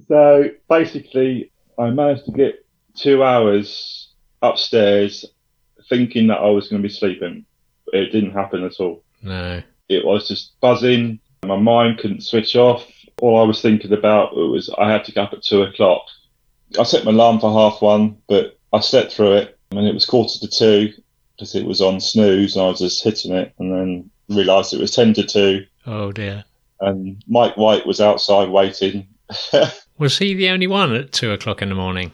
so 0.08 0.50
basically, 0.70 1.52
I 1.78 1.90
managed 1.90 2.26
to 2.26 2.32
get 2.32 2.66
two 2.96 3.24
hours 3.24 4.10
upstairs 4.42 5.26
thinking 5.90 6.28
that 6.28 6.40
I 6.40 6.50
was 6.50 6.68
going 6.68 6.82
to 6.82 6.88
be 6.88 6.94
sleeping. 6.94 7.46
It 7.88 8.12
didn't 8.12 8.32
happen 8.32 8.64
at 8.64 8.80
all. 8.80 9.04
No. 9.22 9.62
It 9.90 10.06
was 10.06 10.28
just 10.28 10.60
buzzing. 10.62 11.20
My 11.46 11.58
mind 11.58 12.00
couldn't 12.00 12.22
switch 12.24 12.56
off. 12.56 12.86
All 13.22 13.40
I 13.40 13.44
was 13.46 13.62
thinking 13.62 13.92
about 13.94 14.36
was 14.36 14.70
I 14.78 14.92
had 14.92 15.06
to 15.06 15.12
get 15.12 15.26
up 15.26 15.34
at 15.34 15.44
two 15.44 15.62
o'clock. 15.62 16.02
I 16.80 16.84
set 16.84 17.06
my 17.06 17.12
alarm 17.12 17.40
for 17.40 17.52
half 17.52 17.82
one, 17.82 18.18
but 18.28 18.58
I 18.72 18.80
slept 18.80 19.14
through 19.14 19.34
it, 19.34 19.60
and 19.72 19.86
it 19.86 19.94
was 19.94 20.06
quarter 20.06 20.40
to 20.40 20.48
two 20.48 20.94
because 21.36 21.54
it 21.56 21.66
was 21.66 21.82
on 21.82 22.00
snooze, 22.00 22.56
and 22.56 22.66
I 22.66 22.70
was 22.70 22.80
just 22.80 23.04
hitting 23.04 23.34
it, 23.34 23.54
and 23.60 23.72
then 23.72 24.10
realised 24.30 24.74
it 24.74 24.80
was 24.80 24.92
ten 24.92 25.14
to 25.14 25.24
two, 25.24 25.66
Oh 25.86 26.12
dear. 26.12 26.44
and 26.80 27.22
Mike 27.28 27.56
White 27.58 27.86
was 27.86 28.02
outside 28.02 28.50
waiting. 28.50 29.08
Was 30.00 30.18
he 30.18 30.34
the 30.34 30.50
only 30.50 30.68
one 30.68 30.94
at 30.96 31.12
two 31.12 31.32
o'clock 31.32 31.62
in 31.62 31.70
the 31.70 31.76
morning? 31.76 32.12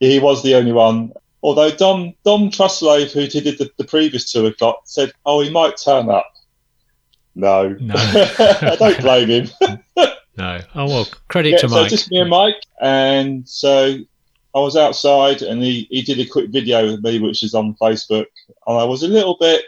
he 0.00 0.18
was 0.18 0.42
the 0.42 0.54
only 0.54 0.72
one. 0.72 1.12
Although 1.44 1.72
Dom 1.72 2.14
Dom 2.24 2.50
Truslove, 2.50 3.12
who 3.12 3.26
did 3.28 3.44
the, 3.58 3.70
the 3.76 3.84
previous 3.84 4.32
two 4.32 4.46
o'clock, 4.46 4.80
said, 4.86 5.12
"Oh, 5.26 5.40
he 5.42 5.50
might 5.50 5.76
turn 5.76 6.08
up." 6.08 6.32
No, 7.34 7.76
No. 7.80 7.94
I 7.96 8.76
don't 8.78 9.00
blame 9.00 9.28
him. 9.28 9.48
No. 10.36 10.58
Oh 10.74 10.86
well, 10.86 11.06
credit 11.28 11.50
Yeah, 11.52 11.58
to 11.58 11.68
Mike. 11.68 11.90
so 11.90 11.96
just 11.96 12.10
me 12.10 12.18
and 12.18 12.28
Mike, 12.28 12.56
and 12.80 13.48
so 13.48 13.98
I 14.52 14.58
was 14.58 14.74
outside, 14.76 15.42
and 15.42 15.62
he, 15.62 15.86
he 15.90 16.02
did 16.02 16.18
a 16.18 16.26
quick 16.26 16.50
video 16.50 16.90
with 16.90 17.04
me, 17.04 17.20
which 17.20 17.44
is 17.44 17.54
on 17.54 17.76
Facebook, 17.80 18.26
and 18.66 18.76
I 18.76 18.82
was 18.82 19.04
a 19.04 19.08
little 19.08 19.36
bit, 19.38 19.62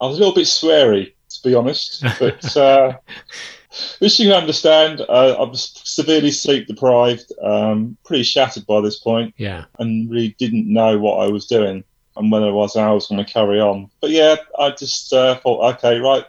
I 0.00 0.06
was 0.06 0.18
a 0.18 0.20
little 0.20 0.34
bit 0.34 0.44
sweary, 0.46 1.12
to 1.28 1.42
be 1.42 1.56
honest, 1.56 2.04
but 2.20 2.56
uh, 2.56 2.92
which 3.98 4.18
you 4.20 4.26
can 4.30 4.36
understand. 4.40 5.00
Uh, 5.00 5.36
I 5.38 5.42
was 5.44 5.72
severely 5.84 6.30
sleep 6.30 6.66
deprived, 6.66 7.32
um, 7.42 7.96
pretty 8.04 8.22
shattered 8.24 8.66
by 8.66 8.80
this 8.80 8.98
point, 8.98 9.34
Yeah. 9.38 9.64
and 9.78 10.10
really 10.10 10.34
didn't 10.38 10.72
know 10.72 10.98
what 10.98 11.18
I 11.26 11.28
was 11.30 11.46
doing 11.46 11.84
and 12.16 12.30
whether 12.30 12.46
I 12.46 12.50
was 12.50 12.76
I 12.76 12.90
was 12.90 13.06
going 13.06 13.24
to 13.24 13.30
carry 13.32 13.60
on. 13.60 13.90
But 14.00 14.10
yeah, 14.10 14.36
I 14.58 14.70
just 14.70 15.12
uh, 15.12 15.36
thought, 15.36 15.74
okay, 15.76 15.98
right, 15.98 16.24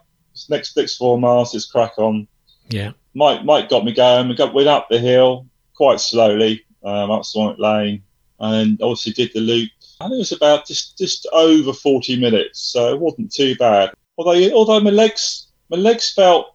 next 0.49 0.75
next 0.77 0.95
four 0.97 1.19
miles, 1.19 1.53
let's 1.53 1.65
crack 1.65 1.93
on. 1.97 2.27
Yeah. 2.69 2.91
Mike 3.13 3.43
Mike 3.43 3.69
got 3.69 3.85
me 3.85 3.93
going. 3.93 4.29
We 4.29 4.35
got 4.35 4.53
went 4.53 4.67
up 4.69 4.87
the 4.89 4.97
hill 4.99 5.45
quite 5.75 5.99
slowly, 5.99 6.63
um, 6.83 7.11
up 7.11 7.25
Sonic 7.25 7.59
Lane, 7.59 8.01
and 8.39 8.81
obviously 8.81 9.11
did 9.13 9.31
the 9.33 9.41
loop. 9.41 9.69
I 9.99 10.05
think 10.05 10.15
it 10.15 10.19
was 10.19 10.31
about 10.31 10.65
just 10.65 10.97
just 10.97 11.27
over 11.33 11.73
forty 11.73 12.15
minutes, 12.15 12.59
so 12.59 12.93
it 12.93 12.99
wasn't 12.99 13.31
too 13.33 13.55
bad. 13.55 13.91
Although 14.17 14.51
although 14.55 14.79
my 14.79 14.89
legs 14.89 15.47
my 15.69 15.77
legs 15.77 16.11
felt 16.11 16.52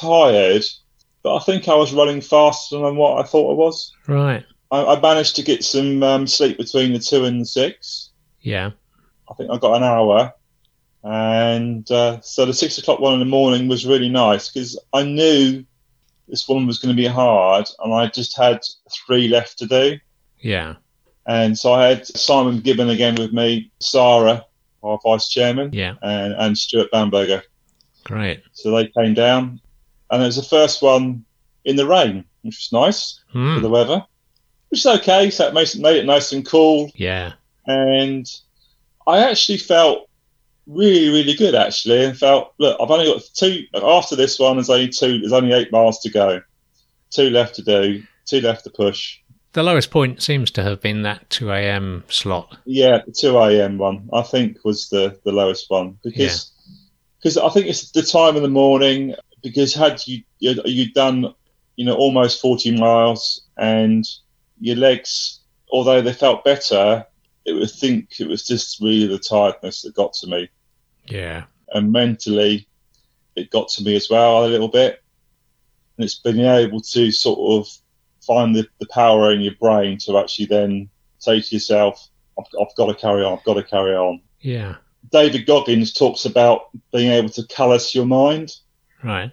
tired, 0.00 0.64
but 1.22 1.36
I 1.36 1.40
think 1.40 1.68
I 1.68 1.74
was 1.74 1.92
running 1.92 2.20
faster 2.20 2.78
than 2.78 2.96
what 2.96 3.18
I 3.24 3.26
thought 3.28 3.52
I 3.52 3.54
was. 3.54 3.92
Right. 4.06 4.44
I, 4.70 4.84
I 4.96 5.00
managed 5.00 5.36
to 5.36 5.42
get 5.42 5.64
some 5.64 6.02
um, 6.02 6.26
sleep 6.26 6.58
between 6.58 6.92
the 6.92 6.98
two 6.98 7.24
and 7.24 7.40
the 7.40 7.44
six. 7.46 8.10
Yeah. 8.40 8.70
I 9.30 9.34
think 9.34 9.50
I 9.50 9.58
got 9.58 9.76
an 9.76 9.82
hour. 9.84 10.32
And 11.02 11.90
uh, 11.90 12.20
so 12.22 12.46
the 12.46 12.54
six 12.54 12.78
o'clock 12.78 12.98
one 13.00 13.12
in 13.14 13.18
the 13.20 13.26
morning 13.26 13.68
was 13.68 13.86
really 13.86 14.08
nice 14.08 14.48
because 14.48 14.78
I 14.92 15.02
knew 15.04 15.64
this 16.28 16.48
one 16.48 16.66
was 16.66 16.78
going 16.78 16.96
to 16.96 17.00
be 17.00 17.06
hard, 17.06 17.66
and 17.80 17.92
I 17.92 18.06
just 18.06 18.36
had 18.36 18.60
three 18.90 19.28
left 19.28 19.58
to 19.58 19.66
do. 19.66 19.98
Yeah. 20.40 20.76
And 21.26 21.58
so 21.58 21.72
I 21.74 21.88
had 21.88 22.06
Simon 22.06 22.60
Gibbon 22.60 22.88
again 22.88 23.14
with 23.16 23.32
me, 23.32 23.70
Sarah, 23.80 24.44
our 24.82 24.98
vice 25.04 25.28
chairman, 25.28 25.70
Yeah. 25.74 25.94
and, 26.02 26.34
and 26.34 26.56
Stuart 26.56 26.90
Bamberger. 26.90 27.42
Great. 28.04 28.42
So 28.52 28.70
they 28.74 28.88
came 28.88 29.12
down, 29.14 29.60
and 30.14 30.22
it 30.22 30.26
was 30.26 30.36
the 30.36 30.42
first 30.42 30.82
one 30.82 31.24
in 31.64 31.76
the 31.76 31.86
rain, 31.86 32.24
which 32.42 32.56
was 32.56 32.72
nice 32.72 33.20
for 33.32 33.38
Hmm. 33.38 33.62
the 33.62 33.68
weather, 33.68 34.04
which 34.68 34.80
is 34.80 34.86
okay. 34.86 35.30
So 35.30 35.48
it 35.48 35.54
made, 35.54 35.68
made 35.76 35.96
it 35.96 36.06
nice 36.06 36.32
and 36.32 36.44
cool 36.46 36.90
Yeah. 36.94 37.32
and 37.66 38.26
I 39.06 39.18
actually 39.30 39.58
felt 39.58 40.08
really, 40.66 41.08
really 41.10 41.34
good 41.34 41.54
actually, 41.54 42.04
and 42.04 42.16
felt 42.16 42.54
look, 42.58 42.78
I've 42.80 42.90
only 42.90 43.06
got 43.06 43.22
two 43.34 43.64
after 43.82 44.16
this 44.16 44.38
one. 44.38 44.56
There's 44.56 44.70
only 44.70 44.88
two. 44.88 45.18
There's 45.20 45.32
only 45.32 45.52
eight 45.52 45.70
miles 45.72 46.00
to 46.00 46.10
go, 46.10 46.40
two 47.10 47.28
left 47.30 47.54
to 47.56 47.62
do, 47.62 48.02
two 48.26 48.40
left 48.40 48.64
to 48.64 48.70
push. 48.70 49.18
The 49.52 49.62
lowest 49.62 49.90
point 49.90 50.20
seems 50.22 50.50
to 50.52 50.64
have 50.64 50.80
been 50.80 51.02
that 51.02 51.30
2 51.30 51.52
a.m. 51.52 52.02
slot. 52.08 52.56
Yeah, 52.64 53.02
the 53.06 53.12
two 53.12 53.38
a.m. 53.38 53.78
one 53.78 54.08
I 54.12 54.22
think 54.22 54.58
was 54.64 54.88
the 54.88 55.18
the 55.24 55.32
lowest 55.32 55.70
one 55.70 55.98
because 56.02 56.50
because 57.18 57.36
I 57.38 57.48
think 57.50 57.66
it's 57.66 57.90
the 57.92 58.02
time 58.02 58.36
in 58.36 58.42
the 58.42 58.48
morning. 58.48 59.14
Because 59.44 59.72
had 59.74 60.00
you 60.08 60.24
you 60.40 60.60
you'd 60.64 60.94
done 60.94 61.32
you 61.76 61.84
know 61.84 61.94
almost 61.94 62.40
forty 62.40 62.76
miles 62.76 63.42
and 63.56 64.04
your 64.60 64.76
legs, 64.76 65.40
although 65.70 66.00
they 66.02 66.12
felt 66.12 66.42
better, 66.44 67.06
it 67.44 67.52
would 67.52 67.70
think 67.70 68.18
it 68.18 68.26
was 68.26 68.44
just 68.44 68.80
really 68.80 69.06
the 69.06 69.18
tiredness 69.18 69.82
that 69.82 69.94
got 69.94 70.14
to 70.14 70.26
me. 70.26 70.48
Yeah. 71.06 71.44
and 71.68 71.92
mentally 71.92 72.66
it 73.36 73.50
got 73.50 73.68
to 73.68 73.82
me 73.82 73.94
as 73.94 74.08
well 74.08 74.46
a 74.46 74.48
little 74.48 74.68
bit 74.68 75.02
and 75.98 76.04
it's 76.04 76.14
being 76.14 76.40
able 76.40 76.80
to 76.80 77.10
sort 77.10 77.38
of 77.60 77.70
find 78.26 78.56
the, 78.56 78.66
the 78.80 78.86
power 78.86 79.30
in 79.30 79.42
your 79.42 79.54
brain 79.60 79.98
to 79.98 80.16
actually 80.16 80.46
then 80.46 80.88
say 81.18 81.42
to 81.42 81.54
yourself 81.54 82.08
I've, 82.38 82.46
I've 82.58 82.74
got 82.76 82.86
to 82.86 82.94
carry 82.94 83.22
on 83.22 83.36
i've 83.36 83.44
got 83.44 83.54
to 83.54 83.62
carry 83.62 83.94
on 83.94 84.22
Yeah. 84.40 84.76
david 85.12 85.44
goggins 85.44 85.92
talks 85.92 86.24
about 86.24 86.70
being 86.90 87.10
able 87.10 87.28
to 87.30 87.46
callous 87.48 87.94
your 87.94 88.06
mind 88.06 88.54
Right. 89.04 89.30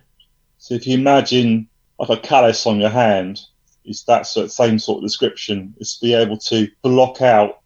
so 0.58 0.76
if 0.76 0.86
you 0.86 0.98
imagine 0.98 1.68
like 1.98 2.10
a 2.10 2.18
callus 2.18 2.68
on 2.68 2.80
your 2.80 2.90
hand 2.90 3.40
it's 3.86 4.04
that 4.04 4.28
sort 4.28 4.46
of 4.46 4.52
same 4.52 4.80
sort 4.80 4.98
of 4.98 5.04
description. 5.04 5.74
It's 5.80 5.98
to 5.98 6.06
be 6.06 6.14
able 6.14 6.38
to 6.38 6.68
block 6.82 7.22
out 7.22 7.62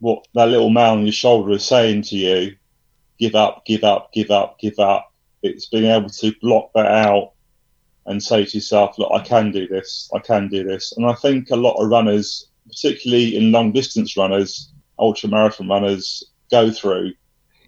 what 0.00 0.26
that 0.34 0.48
little 0.48 0.70
man 0.70 0.98
on 0.98 1.02
your 1.04 1.12
shoulder 1.12 1.52
is 1.52 1.64
saying 1.64 2.02
to 2.02 2.16
you. 2.16 2.56
Give 3.18 3.34
up 3.34 3.64
give 3.66 3.84
up 3.84 4.12
give 4.12 4.30
up 4.30 4.58
give 4.58 4.78
up. 4.78 5.12
It's 5.42 5.66
being 5.66 5.90
able 5.90 6.10
to 6.10 6.34
block 6.40 6.70
that 6.74 6.86
out 6.86 7.32
and 8.06 8.22
say 8.22 8.44
to 8.44 8.56
yourself 8.56 8.98
look 8.98 9.12
i 9.12 9.22
can 9.22 9.50
do 9.52 9.68
this. 9.68 10.10
I 10.14 10.18
can 10.20 10.48
do 10.48 10.64
this. 10.64 10.92
And 10.96 11.06
i 11.06 11.14
think 11.14 11.50
a 11.50 11.56
lot 11.56 11.74
of 11.74 11.90
runners 11.90 12.48
particularly 12.66 13.36
in 13.36 13.52
long 13.52 13.72
distance 13.72 14.16
runners 14.16 14.72
ultra 14.98 15.28
marathon 15.28 15.68
runners 15.68 16.24
go 16.50 16.70
through 16.70 17.12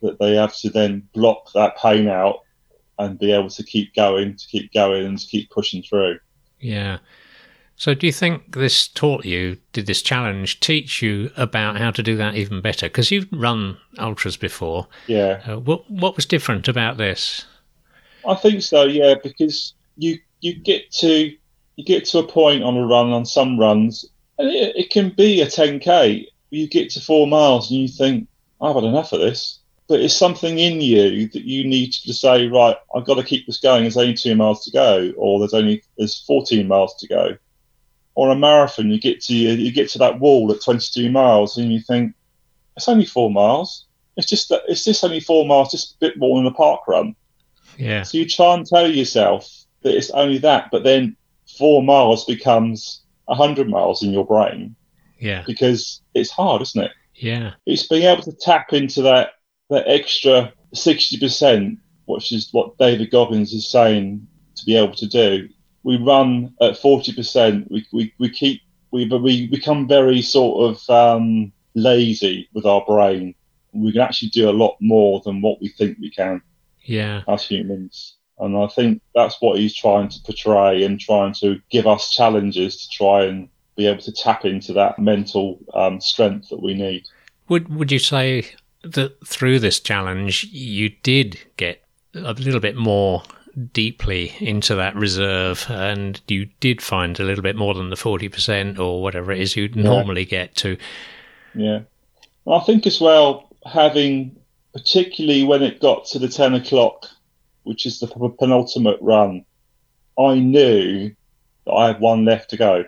that 0.00 0.18
they 0.18 0.34
have 0.34 0.56
to 0.56 0.70
then 0.70 1.08
block 1.12 1.50
that 1.54 1.76
pain 1.76 2.08
out 2.08 2.40
and 3.02 3.18
be 3.18 3.32
able 3.32 3.50
to 3.50 3.62
keep 3.62 3.94
going, 3.94 4.36
to 4.36 4.46
keep 4.48 4.72
going, 4.72 5.04
and 5.04 5.18
to 5.18 5.26
keep 5.26 5.50
pushing 5.50 5.82
through. 5.82 6.18
Yeah. 6.60 6.98
So, 7.76 7.94
do 7.94 8.06
you 8.06 8.12
think 8.12 8.54
this 8.54 8.86
taught 8.86 9.24
you, 9.24 9.58
did 9.72 9.86
this 9.86 10.02
challenge 10.02 10.60
teach 10.60 11.02
you 11.02 11.30
about 11.36 11.78
how 11.78 11.90
to 11.90 12.02
do 12.02 12.16
that 12.16 12.36
even 12.36 12.60
better? 12.60 12.86
Because 12.86 13.10
you've 13.10 13.26
run 13.32 13.76
ultras 13.98 14.36
before. 14.36 14.86
Yeah, 15.06 15.40
Uh, 15.46 15.58
what 15.58 15.90
What 15.90 16.14
was 16.14 16.26
different 16.26 16.68
about 16.68 16.96
this? 16.96 17.44
I 18.26 18.34
think 18.34 18.62
so. 18.62 18.84
Yeah, 18.84 19.14
because 19.22 19.74
you 19.96 20.18
you 20.40 20.54
get 20.54 20.90
to 21.00 21.32
you 21.76 21.84
get 21.84 22.04
to 22.06 22.18
a 22.18 22.26
point 22.26 22.62
on 22.62 22.76
a 22.76 22.86
run 22.86 23.10
on 23.10 23.26
some 23.26 23.58
runs, 23.58 24.04
and 24.38 24.48
it, 24.48 24.76
it 24.76 24.90
can 24.90 25.10
be 25.10 25.40
a 25.40 25.46
10k. 25.46 26.26
You 26.50 26.68
get 26.68 26.90
to 26.90 27.00
four 27.00 27.26
miles 27.26 27.70
and 27.70 27.80
you 27.80 27.88
think, 27.88 28.28
I've 28.60 28.74
had 28.74 28.84
enough 28.84 29.12
of 29.12 29.20
this. 29.20 29.58
But 29.88 30.00
it's 30.00 30.16
something 30.16 30.58
in 30.58 30.80
you 30.80 31.28
that 31.28 31.42
you 31.44 31.64
need 31.66 31.92
to 31.92 32.14
say, 32.14 32.46
right, 32.46 32.76
I've 32.94 33.04
got 33.04 33.16
to 33.16 33.24
keep 33.24 33.46
this 33.46 33.58
going. 33.58 33.82
There's 33.82 33.96
only 33.96 34.14
two 34.14 34.34
miles 34.34 34.64
to 34.64 34.70
go, 34.70 35.12
or 35.16 35.38
there's 35.38 35.54
only 35.54 35.82
there's 35.98 36.20
14 36.26 36.66
miles 36.66 36.94
to 36.96 37.08
go. 37.08 37.36
Or 38.14 38.30
a 38.30 38.36
marathon, 38.36 38.90
you 38.90 39.00
get 39.00 39.20
to 39.22 39.34
you 39.34 39.72
get 39.72 39.88
to 39.90 39.98
that 39.98 40.20
wall 40.20 40.50
at 40.52 40.62
22 40.62 41.10
miles, 41.10 41.56
and 41.58 41.72
you 41.72 41.80
think 41.80 42.14
it's 42.76 42.88
only 42.88 43.06
four 43.06 43.30
miles. 43.30 43.86
It's 44.16 44.28
just 44.28 44.48
that 44.50 44.62
it's 44.68 44.84
just 44.84 45.02
only 45.04 45.20
four 45.20 45.46
miles, 45.46 45.70
just 45.70 45.94
a 45.94 45.96
bit 46.00 46.18
more 46.18 46.36
than 46.36 46.46
a 46.46 46.54
park 46.54 46.86
run. 46.86 47.16
Yeah. 47.78 48.02
So 48.02 48.18
you 48.18 48.28
try 48.28 48.54
and 48.54 48.66
tell 48.66 48.86
yourself 48.90 49.50
that 49.82 49.96
it's 49.96 50.10
only 50.10 50.38
that, 50.38 50.68
but 50.70 50.84
then 50.84 51.16
four 51.58 51.82
miles 51.82 52.24
becomes 52.24 53.02
a 53.28 53.34
hundred 53.34 53.68
miles 53.68 54.02
in 54.02 54.12
your 54.12 54.26
brain 54.26 54.74
Yeah. 55.18 55.42
because 55.46 56.02
it's 56.14 56.30
hard, 56.30 56.60
isn't 56.62 56.82
it? 56.84 56.92
Yeah. 57.14 57.52
It's 57.66 57.86
being 57.86 58.02
able 58.04 58.22
to 58.22 58.32
tap 58.32 58.72
into 58.72 59.02
that 59.02 59.30
that 59.72 59.88
extra 59.88 60.52
sixty 60.74 61.18
percent, 61.18 61.78
which 62.06 62.30
is 62.32 62.48
what 62.52 62.78
David 62.78 63.10
Goggins 63.10 63.52
is 63.52 63.68
saying 63.68 64.26
to 64.56 64.64
be 64.64 64.76
able 64.76 64.94
to 64.94 65.06
do. 65.06 65.48
We 65.82 65.96
run 65.96 66.54
at 66.60 66.78
forty 66.78 67.12
percent. 67.12 67.70
We, 67.70 67.86
we 67.92 68.14
we 68.18 68.30
keep 68.30 68.60
we 68.92 69.06
we 69.06 69.48
become 69.48 69.88
very 69.88 70.22
sort 70.22 70.70
of 70.70 70.90
um, 70.90 71.52
lazy 71.74 72.48
with 72.54 72.66
our 72.66 72.84
brain. 72.86 73.34
We 73.72 73.92
can 73.92 74.02
actually 74.02 74.28
do 74.28 74.50
a 74.50 74.52
lot 74.52 74.76
more 74.80 75.22
than 75.24 75.40
what 75.40 75.60
we 75.60 75.68
think 75.68 75.96
we 75.98 76.10
can 76.10 76.42
Yeah. 76.84 77.22
as 77.26 77.42
humans. 77.44 78.16
And 78.38 78.56
I 78.56 78.66
think 78.66 79.00
that's 79.14 79.40
what 79.40 79.58
he's 79.58 79.74
trying 79.74 80.08
to 80.08 80.18
portray 80.26 80.84
and 80.84 81.00
trying 81.00 81.32
to 81.34 81.58
give 81.70 81.86
us 81.86 82.12
challenges 82.12 82.76
to 82.82 82.88
try 82.90 83.24
and 83.24 83.48
be 83.76 83.86
able 83.86 84.02
to 84.02 84.12
tap 84.12 84.44
into 84.44 84.74
that 84.74 84.98
mental 84.98 85.58
um, 85.72 86.00
strength 86.00 86.50
that 86.50 86.62
we 86.62 86.74
need. 86.74 87.04
Would 87.48 87.74
Would 87.74 87.90
you 87.90 87.98
say 87.98 88.44
that 88.82 89.26
through 89.26 89.58
this 89.58 89.80
challenge 89.80 90.44
you 90.44 90.90
did 91.02 91.38
get 91.56 91.82
a 92.14 92.32
little 92.34 92.60
bit 92.60 92.76
more 92.76 93.22
deeply 93.72 94.32
into 94.40 94.74
that 94.74 94.94
reserve 94.96 95.66
and 95.68 96.20
you 96.28 96.46
did 96.60 96.80
find 96.80 97.18
a 97.20 97.24
little 97.24 97.42
bit 97.42 97.56
more 97.56 97.74
than 97.74 97.90
the 97.90 97.96
40% 97.96 98.78
or 98.78 99.02
whatever 99.02 99.32
it 99.32 99.40
is 99.40 99.56
you'd 99.56 99.76
normally 99.76 100.24
get 100.24 100.54
to. 100.56 100.76
Yeah. 101.54 101.80
I 102.50 102.60
think 102.60 102.86
as 102.86 103.00
well, 103.00 103.54
having, 103.70 104.36
particularly 104.72 105.44
when 105.44 105.62
it 105.62 105.80
got 105.80 106.06
to 106.06 106.18
the 106.18 106.28
10 106.28 106.54
o'clock, 106.54 107.06
which 107.64 107.86
is 107.86 108.00
the 108.00 108.06
penultimate 108.06 108.98
run, 109.00 109.44
I 110.18 110.34
knew 110.34 111.14
that 111.66 111.72
I 111.72 111.88
had 111.88 112.00
one 112.00 112.24
left 112.24 112.50
to 112.50 112.56
go 112.56 112.84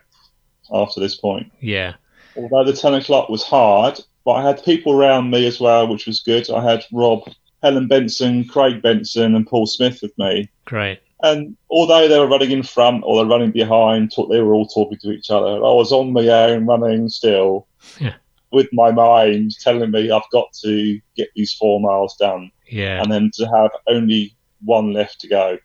after 0.73 1.01
this 1.01 1.15
point. 1.15 1.53
Yeah. 1.61 1.95
Although 2.37 2.65
the 2.65 2.77
10 2.77 2.95
o'clock 2.95 3.29
was 3.29 3.43
hard, 3.43 4.01
but 4.25 4.33
I 4.33 4.43
had 4.47 4.65
people 4.65 4.93
around 4.95 5.31
me 5.31 5.47
as 5.47 5.61
well, 5.61 5.87
which 5.87 6.07
was 6.07 6.21
good. 6.21 6.49
I 6.51 6.63
had 6.63 6.85
Rob, 6.93 7.29
Helen 7.63 7.89
Benson, 7.89 8.45
Craig 8.47 8.83
Benson, 8.83 9.35
and 9.35 9.47
Paul 9.47 9.67
Smith 9.67 10.01
with 10.03 10.17
me. 10.19 10.49
Great. 10.65 11.01
And 11.23 11.57
although 11.71 12.07
they 12.09 12.19
were 12.19 12.27
running 12.27 12.51
in 12.51 12.63
front 12.63 13.03
or 13.07 13.17
they're 13.17 13.31
running 13.31 13.51
behind, 13.53 14.13
they 14.31 14.41
were 14.41 14.53
all 14.55 14.67
talking 14.67 14.99
to 14.99 15.11
each 15.13 15.31
other. 15.31 15.47
I 15.47 15.59
was 15.73 15.93
on 15.93 16.13
my 16.13 16.29
own 16.29 16.67
running 16.67 17.09
still 17.09 17.67
Yeah. 18.01 18.15
with 18.53 18.69
my 18.73 18.91
mind 18.91 19.53
telling 19.61 19.91
me 19.91 20.11
I've 20.11 20.29
got 20.33 20.53
to 20.63 21.01
get 21.17 21.29
these 21.35 21.53
four 21.55 21.81
miles 21.81 22.17
done 22.17 22.51
Yeah. 22.69 23.01
and 23.03 23.11
then 23.11 23.31
to 23.35 23.47
have 23.47 23.71
only 23.87 24.37
one 24.65 24.93
left 24.93 25.21
to 25.23 25.29
go. 25.29 25.59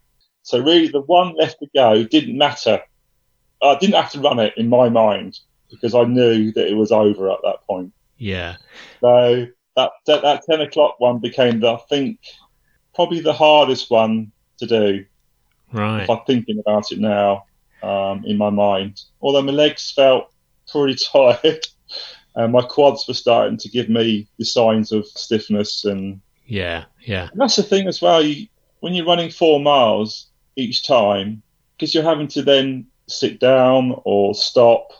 So 0.43 0.59
really, 0.59 0.87
the 0.87 1.01
one 1.01 1.35
left 1.35 1.59
to 1.59 1.67
go 1.75 2.03
didn't 2.03 2.37
matter. 2.37 2.81
I 3.61 3.77
didn't 3.79 3.95
have 4.01 4.11
to 4.13 4.21
run 4.21 4.39
it 4.39 4.53
in 4.55 4.69
my 4.69 4.87
mind 4.89 5.37
because 5.69 5.93
I 5.93 6.05
knew 6.05 6.51
that 6.53 6.67
it 6.69 6.75
was 6.75 6.91
over 6.91 7.29
at 7.29 7.39
that 7.43 7.57
point. 7.67 7.91
Yeah. 8.19 8.57
So 9.01 9.47
that 9.75 9.91
that, 10.05 10.21
that 10.21 10.43
ten 10.47 10.61
o'clock 10.61 10.99
one 10.99 11.19
became, 11.19 11.59
the, 11.59 11.73
I 11.73 11.79
think, 11.89 12.19
probably 12.93 13.21
the 13.21 13.33
hardest 13.33 13.89
one 13.89 14.31
to 14.59 14.67
do. 14.67 15.05
Right. 15.71 16.03
If 16.03 16.09
I'm 16.09 16.19
thinking 16.25 16.59
about 16.59 16.91
it 16.91 16.99
now, 16.99 17.45
um, 17.83 18.23
in 18.25 18.37
my 18.37 18.49
mind. 18.49 19.01
Although 19.21 19.41
my 19.41 19.51
legs 19.51 19.91
felt 19.91 20.31
pretty 20.71 20.95
tired, 21.11 21.65
and 22.35 22.51
my 22.51 22.61
quads 22.61 23.05
were 23.07 23.13
starting 23.13 23.57
to 23.57 23.69
give 23.69 23.89
me 23.89 24.27
the 24.37 24.45
signs 24.45 24.91
of 24.91 25.05
stiffness 25.07 25.85
and 25.85 26.21
Yeah. 26.45 26.85
Yeah. 27.01 27.29
And 27.31 27.39
that's 27.39 27.55
the 27.55 27.63
thing 27.63 27.87
as 27.87 28.01
well. 28.01 28.21
You, 28.21 28.47
when 28.79 28.93
you're 28.93 29.05
running 29.05 29.29
four 29.29 29.59
miles 29.59 30.27
each 30.55 30.85
time, 30.85 31.41
because 31.75 31.93
you're 31.93 32.03
having 32.03 32.27
to 32.29 32.41
then 32.41 32.87
sit 33.07 33.39
down 33.39 33.99
or 34.03 34.35
stop, 34.35 34.91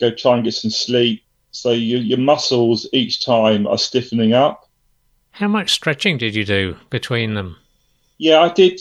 go 0.00 0.10
try 0.10 0.34
and 0.34 0.44
get 0.44 0.54
some 0.54 0.70
sleep. 0.70 1.22
So 1.50 1.70
you, 1.70 1.98
your 1.98 2.18
muscles 2.18 2.88
each 2.92 3.24
time 3.24 3.66
are 3.66 3.78
stiffening 3.78 4.32
up. 4.32 4.68
How 5.30 5.48
much 5.48 5.72
stretching 5.72 6.18
did 6.18 6.34
you 6.34 6.44
do 6.44 6.76
between 6.90 7.34
them? 7.34 7.56
Yeah, 8.18 8.40
I 8.40 8.48
did. 8.52 8.80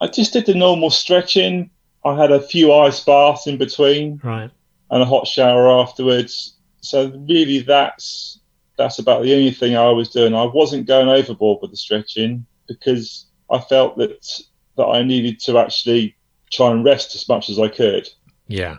I 0.00 0.06
just 0.06 0.32
did 0.32 0.46
the 0.46 0.54
normal 0.54 0.90
stretching. 0.90 1.70
I 2.04 2.16
had 2.16 2.30
a 2.30 2.40
few 2.40 2.72
ice 2.72 3.00
baths 3.00 3.46
in 3.46 3.56
between 3.58 4.20
Right. 4.22 4.50
and 4.90 5.02
a 5.02 5.06
hot 5.06 5.26
shower 5.26 5.68
afterwards. 5.68 6.54
So 6.80 7.08
really, 7.28 7.60
that's 7.60 8.38
that's 8.76 8.98
about 8.98 9.22
the 9.22 9.34
only 9.34 9.50
thing 9.50 9.76
I 9.76 9.90
was 9.90 10.10
doing. 10.10 10.34
I 10.34 10.44
wasn't 10.44 10.86
going 10.86 11.08
overboard 11.08 11.58
with 11.62 11.70
the 11.70 11.76
stretching 11.76 12.46
because 12.68 13.26
I 13.50 13.58
felt 13.58 13.96
that 13.98 14.24
that 14.76 14.84
I 14.86 15.02
needed 15.02 15.40
to 15.40 15.58
actually 15.58 16.14
try 16.52 16.70
and 16.70 16.84
rest 16.84 17.14
as 17.16 17.28
much 17.28 17.48
as 17.50 17.58
I 17.58 17.68
could. 17.68 18.08
Yeah. 18.46 18.78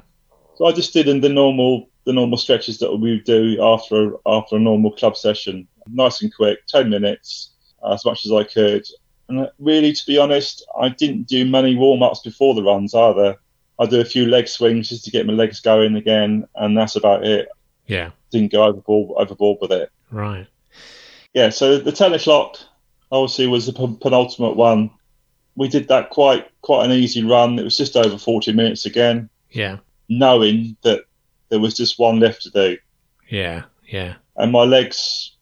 So 0.55 0.65
I 0.65 0.71
just 0.71 0.93
did 0.93 1.07
in 1.07 1.21
the 1.21 1.29
normal 1.29 1.86
the 2.07 2.13
normal 2.13 2.37
stretches 2.37 2.79
that 2.79 2.95
we 2.95 3.19
do 3.19 3.61
after 3.61 4.13
after 4.25 4.55
a 4.55 4.59
normal 4.59 4.91
club 4.91 5.17
session, 5.17 5.67
nice 5.91 6.21
and 6.21 6.33
quick, 6.33 6.65
ten 6.65 6.89
minutes, 6.89 7.51
uh, 7.83 7.93
as 7.93 8.05
much 8.05 8.25
as 8.25 8.31
I 8.31 8.45
could. 8.45 8.87
And 9.27 9.41
uh, 9.41 9.49
really, 9.59 9.91
to 9.91 10.05
be 10.07 10.17
honest, 10.17 10.65
I 10.79 10.87
didn't 10.87 11.27
do 11.27 11.45
many 11.45 11.75
warm 11.75 12.01
ups 12.01 12.21
before 12.21 12.55
the 12.55 12.63
runs 12.63 12.95
either. 12.95 13.35
I 13.77 13.85
do 13.85 13.99
a 13.99 14.05
few 14.05 14.25
leg 14.25 14.47
swings 14.47 14.87
just 14.87 15.03
to 15.03 15.11
get 15.11 15.27
my 15.27 15.33
legs 15.33 15.59
going 15.59 15.97
again, 15.97 16.47
and 16.55 16.77
that's 16.77 16.95
about 16.95 17.25
it. 17.25 17.49
Yeah. 17.87 18.11
Didn't 18.31 18.53
go 18.53 18.63
overboard 18.63 19.11
overboard 19.17 19.57
with 19.61 19.73
it. 19.73 19.91
Right. 20.09 20.47
Yeah, 21.33 21.49
so 21.49 21.77
the 21.77 21.91
ten 21.91 22.13
o'clock 22.13 22.57
obviously 23.11 23.47
was 23.47 23.65
the 23.65 23.73
penultimate 23.73 24.55
one. 24.55 24.91
We 25.55 25.67
did 25.67 25.89
that 25.89 26.09
quite 26.09 26.47
quite 26.61 26.85
an 26.85 26.91
easy 26.91 27.23
run. 27.25 27.59
It 27.59 27.63
was 27.63 27.75
just 27.75 27.97
over 27.97 28.17
forty 28.17 28.53
minutes 28.53 28.85
again, 28.85 29.29
Yeah. 29.51 29.79
knowing 30.07 30.77
that 30.83 31.01
there 31.49 31.59
was 31.59 31.75
just 31.75 31.99
one 31.99 32.19
left 32.19 32.41
to 32.43 32.49
do. 32.49 32.77
Yeah. 33.29 33.63
Yeah. 33.87 34.15
And 34.35 34.51
my 34.51 34.63
legs, 34.63 35.35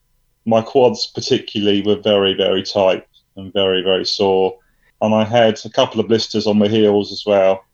my 0.44 0.62
quads 0.62 1.06
particularly, 1.06 1.82
were 1.82 1.96
very 1.96 2.34
very 2.34 2.62
tight 2.62 3.06
and 3.36 3.52
very 3.52 3.82
very 3.82 4.04
sore. 4.04 4.58
And 5.02 5.14
I 5.14 5.24
had 5.24 5.60
a 5.64 5.70
couple 5.70 6.00
of 6.00 6.08
blisters 6.08 6.46
on 6.46 6.58
my 6.58 6.68
heels 6.68 7.12
as 7.12 7.24
well. 7.26 7.64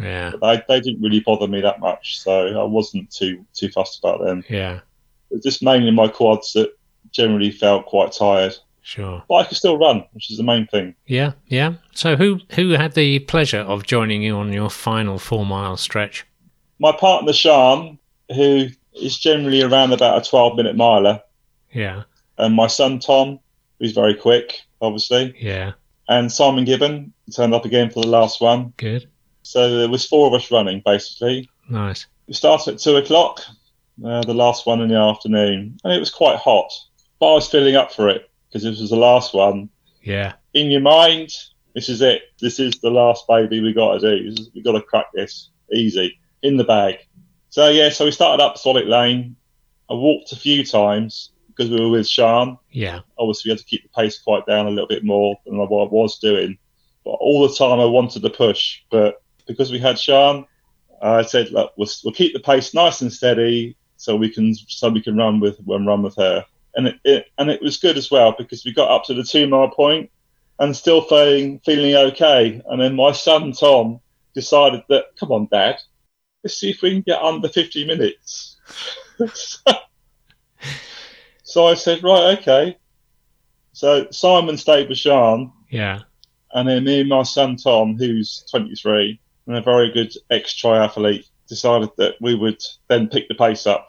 Yeah. 0.00 0.32
But 0.40 0.40
they, 0.40 0.74
they 0.74 0.80
didn't 0.80 1.02
really 1.02 1.20
bother 1.20 1.46
me 1.46 1.60
that 1.60 1.80
much, 1.80 2.18
so 2.20 2.46
I 2.58 2.64
wasn't 2.64 3.10
too 3.10 3.44
too 3.54 3.68
fussed 3.70 3.98
about 3.98 4.24
them. 4.24 4.44
Yeah. 4.48 4.76
It 5.30 5.36
was 5.36 5.42
just 5.42 5.62
mainly 5.62 5.90
my 5.90 6.08
quads 6.08 6.52
that 6.54 6.72
generally 7.10 7.50
felt 7.50 7.86
quite 7.86 8.12
tired. 8.12 8.56
Sure. 8.82 9.22
But 9.28 9.34
I 9.34 9.44
could 9.44 9.56
still 9.56 9.78
run, 9.78 10.04
which 10.12 10.30
is 10.30 10.38
the 10.38 10.42
main 10.42 10.66
thing. 10.66 10.94
Yeah. 11.06 11.32
Yeah. 11.46 11.74
So 11.94 12.16
who 12.16 12.40
who 12.54 12.70
had 12.70 12.94
the 12.94 13.20
pleasure 13.20 13.60
of 13.60 13.84
joining 13.84 14.22
you 14.22 14.36
on 14.36 14.52
your 14.52 14.70
final 14.70 15.18
four 15.18 15.46
mile 15.46 15.76
stretch? 15.76 16.26
My 16.78 16.92
partner 16.92 17.32
Sean, 17.32 17.98
who 18.34 18.66
is 18.94 19.18
generally 19.18 19.62
around 19.62 19.92
about 19.92 20.24
a 20.24 20.28
12 20.28 20.56
minute 20.56 20.76
miler, 20.76 21.20
Yeah. 21.72 22.02
and 22.38 22.54
my 22.54 22.66
son 22.66 22.98
Tom, 22.98 23.38
who's 23.78 23.92
very 23.92 24.14
quick, 24.14 24.60
obviously, 24.80 25.34
Yeah. 25.40 25.72
and 26.08 26.30
Simon 26.30 26.64
Gibbon 26.64 27.12
turned 27.34 27.54
up 27.54 27.64
again 27.64 27.90
for 27.90 28.00
the 28.02 28.08
last 28.08 28.40
one. 28.40 28.72
Good. 28.76 29.08
So 29.42 29.76
there 29.78 29.88
was 29.88 30.06
four 30.06 30.26
of 30.26 30.34
us 30.34 30.50
running 30.50 30.82
basically. 30.84 31.48
Nice. 31.68 32.06
We 32.26 32.34
started 32.34 32.74
at 32.74 32.80
two 32.80 32.96
o'clock, 32.96 33.40
uh, 34.04 34.22
the 34.22 34.34
last 34.34 34.66
one 34.66 34.80
in 34.80 34.88
the 34.88 34.96
afternoon, 34.96 35.78
and 35.84 35.92
it 35.92 35.98
was 36.00 36.10
quite 36.10 36.36
hot, 36.36 36.70
but 37.18 37.30
I 37.30 37.34
was 37.34 37.48
filling 37.48 37.76
up 37.76 37.92
for 37.92 38.08
it 38.08 38.28
because 38.48 38.62
this 38.62 38.80
was 38.80 38.90
the 38.90 38.96
last 38.96 39.34
one. 39.34 39.68
Yeah. 40.02 40.34
In 40.54 40.70
your 40.70 40.80
mind, 40.80 41.30
this 41.74 41.88
is 41.88 42.02
it. 42.02 42.22
This 42.40 42.58
is 42.60 42.74
the 42.82 42.90
last 42.90 43.26
baby 43.26 43.60
we 43.60 43.72
got 43.72 43.98
to 43.98 44.00
do. 44.20 44.28
Is- 44.28 44.50
We 44.54 44.62
got 44.62 44.72
to 44.72 44.82
crack 44.82 45.06
this 45.14 45.48
easy 45.72 46.18
in 46.42 46.56
the 46.56 46.64
bag. 46.64 46.96
So 47.50 47.68
yeah, 47.68 47.90
so 47.90 48.04
we 48.04 48.10
started 48.10 48.42
up 48.42 48.58
Solid 48.58 48.86
Lane. 48.86 49.36
I 49.90 49.94
walked 49.94 50.32
a 50.32 50.36
few 50.36 50.64
times 50.64 51.30
because 51.48 51.70
we 51.70 51.80
were 51.80 51.90
with 51.90 52.08
Sean. 52.08 52.58
Yeah. 52.70 53.00
Obviously, 53.18 53.48
we 53.48 53.52
had 53.52 53.58
to 53.58 53.64
keep 53.64 53.82
the 53.82 53.88
pace 53.90 54.18
quite 54.18 54.46
down 54.46 54.66
a 54.66 54.70
little 54.70 54.88
bit 54.88 55.04
more 55.04 55.38
than 55.44 55.58
what 55.58 55.68
I 55.68 55.88
was 55.90 56.18
doing. 56.18 56.58
But 57.04 57.12
all 57.12 57.46
the 57.46 57.54
time, 57.54 57.80
I 57.80 57.84
wanted 57.84 58.22
to 58.22 58.30
push. 58.30 58.80
But 58.90 59.22
because 59.46 59.70
we 59.70 59.78
had 59.78 59.98
Sean, 59.98 60.46
I 61.02 61.22
said, 61.22 61.50
Look, 61.50 61.72
we'll, 61.76 61.88
we'll 62.04 62.14
keep 62.14 62.32
the 62.32 62.40
pace 62.40 62.74
nice 62.74 63.00
and 63.00 63.12
steady, 63.12 63.76
so 63.96 64.16
we 64.16 64.30
can 64.30 64.54
so 64.54 64.88
we 64.88 65.02
can 65.02 65.16
run 65.16 65.40
with 65.40 65.58
and 65.66 65.86
run 65.86 66.02
with 66.02 66.16
her. 66.16 66.44
And 66.74 66.88
it, 66.88 67.00
it 67.04 67.26
and 67.38 67.50
it 67.50 67.60
was 67.60 67.76
good 67.76 67.98
as 67.98 68.10
well 68.10 68.34
because 68.36 68.64
we 68.64 68.72
got 68.72 68.90
up 68.90 69.04
to 69.04 69.14
the 69.14 69.24
two 69.24 69.46
mile 69.46 69.68
point 69.68 70.10
and 70.58 70.76
still 70.76 71.02
feeling 71.02 71.60
feeling 71.64 71.94
okay. 71.94 72.62
And 72.66 72.80
then 72.80 72.96
my 72.96 73.12
son 73.12 73.52
Tom 73.52 74.00
decided 74.34 74.82
that, 74.88 75.06
come 75.18 75.32
on, 75.32 75.48
Dad, 75.50 75.76
let's 76.42 76.56
see 76.58 76.70
if 76.70 76.82
we 76.82 76.90
can 76.90 77.02
get 77.02 77.22
under 77.22 77.48
50 77.48 77.84
minutes. 77.86 78.56
so 81.42 81.66
I 81.66 81.74
said, 81.74 82.02
right, 82.02 82.38
okay. 82.38 82.76
So 83.72 84.06
Simon 84.10 84.56
stayed 84.56 84.88
with 84.88 84.98
Sean, 84.98 85.52
Yeah. 85.70 86.00
and 86.52 86.68
then 86.68 86.84
me 86.84 87.00
and 87.00 87.08
my 87.08 87.22
son 87.22 87.56
Tom, 87.56 87.96
who's 87.96 88.44
23 88.50 89.18
and 89.46 89.56
a 89.56 89.60
very 89.62 89.90
good 89.92 90.12
ex 90.30 90.52
triathlete, 90.54 91.26
decided 91.48 91.90
that 91.98 92.14
we 92.20 92.34
would 92.34 92.62
then 92.88 93.08
pick 93.08 93.28
the 93.28 93.34
pace 93.34 93.66
up. 93.66 93.88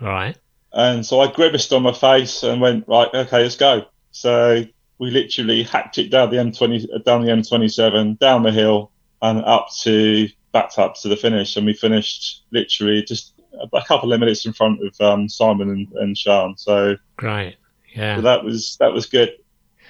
Right. 0.00 0.36
And 0.72 1.04
so 1.04 1.20
I 1.20 1.30
grimaced 1.30 1.72
on 1.72 1.82
my 1.82 1.92
face 1.92 2.42
and 2.42 2.60
went, 2.60 2.88
right, 2.88 3.08
okay, 3.14 3.42
let's 3.42 3.56
go. 3.56 3.84
So 4.10 4.64
we 4.98 5.10
literally 5.10 5.62
hacked 5.62 5.98
it 5.98 6.10
down 6.10 6.30
the 6.30 6.36
M20, 6.36 7.04
down 7.04 7.24
the 7.24 7.30
M27, 7.32 8.18
down 8.18 8.42
the 8.42 8.52
hill, 8.52 8.90
and 9.20 9.44
up 9.44 9.68
to 9.82 10.28
back 10.52 10.78
up 10.78 10.94
to 11.02 11.08
the 11.08 11.16
finish. 11.16 11.56
And 11.56 11.66
we 11.66 11.74
finished 11.74 12.42
literally 12.50 13.02
just 13.02 13.34
a 13.72 13.82
couple 13.86 14.12
of 14.12 14.20
minutes 14.20 14.46
in 14.46 14.52
front 14.52 14.80
of 14.86 15.00
um, 15.00 15.28
Simon 15.28 15.70
and, 15.70 15.88
and 15.94 16.16
Sean. 16.18 16.56
So, 16.56 16.96
Great. 17.16 17.56
Yeah. 17.94 18.16
so 18.16 18.22
that 18.22 18.42
was 18.44 18.76
that 18.80 18.92
was 18.92 19.06
good 19.06 19.34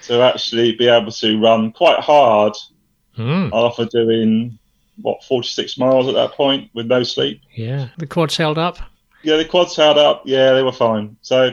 to 0.05 0.21
actually 0.23 0.73
be 0.75 0.89
able 0.89 1.13
to 1.13 1.41
run 1.41 1.73
quite 1.73 2.01
hard 2.01 2.55
Mm. 3.19 3.51
after 3.53 3.85
doing 3.85 4.59
what 5.03 5.23
46 5.25 5.77
miles 5.77 6.09
at 6.09 6.15
that 6.15 6.33
point 6.33 6.71
with 6.73 6.87
no 6.87 7.03
sleep. 7.03 7.43
Yeah. 7.55 7.89
The 7.99 8.07
quads 8.07 8.39
held 8.39 8.57
up. 8.57 8.79
Yeah, 9.23 9.37
the 9.37 9.45
quads 9.45 9.77
held 9.77 9.99
up. 9.99 10.23
Yeah, 10.25 10.55
they 10.55 10.63
were 10.63 10.73
fine. 10.73 11.17
So 11.21 11.51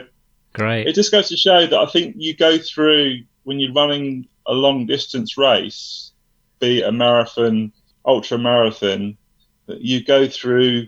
Great. 0.54 0.86
it 0.86 0.94
just 0.94 1.12
goes 1.12 1.28
to 1.28 1.36
show 1.36 1.66
that 1.66 1.78
I 1.78 1.84
think 1.84 2.14
you 2.18 2.34
go 2.34 2.56
through 2.56 3.18
when 3.44 3.60
you're 3.60 3.74
running 3.74 4.26
a 4.46 4.54
long 4.54 4.86
distance 4.86 5.36
race, 5.36 6.12
be 6.60 6.80
it 6.80 6.86
a 6.88 6.92
marathon, 6.92 7.72
ultra 8.04 8.38
marathon, 8.38 9.16
you 9.66 10.04
go 10.04 10.26
through 10.28 10.86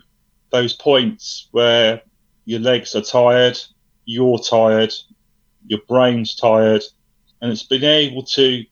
those 0.50 0.72
points 0.72 1.48
where 1.52 2.02
your 2.44 2.60
legs 2.60 2.94
are 2.94 3.02
tired, 3.02 3.58
you're 4.04 4.38
tired, 4.38 4.92
your 5.66 5.80
brain's 5.88 6.34
tired, 6.34 6.82
and 7.40 7.52
it's 7.52 7.62
being 7.62 7.84
able 7.84 8.22
to 8.22 8.64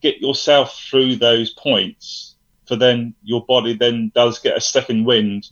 get 0.00 0.20
yourself 0.20 0.80
through 0.88 1.16
those 1.16 1.50
points, 1.50 2.36
for 2.66 2.76
then 2.76 3.14
your 3.22 3.44
body 3.46 3.74
then 3.74 4.12
does 4.14 4.38
get 4.38 4.56
a 4.56 4.60
second 4.60 5.04
wind 5.04 5.50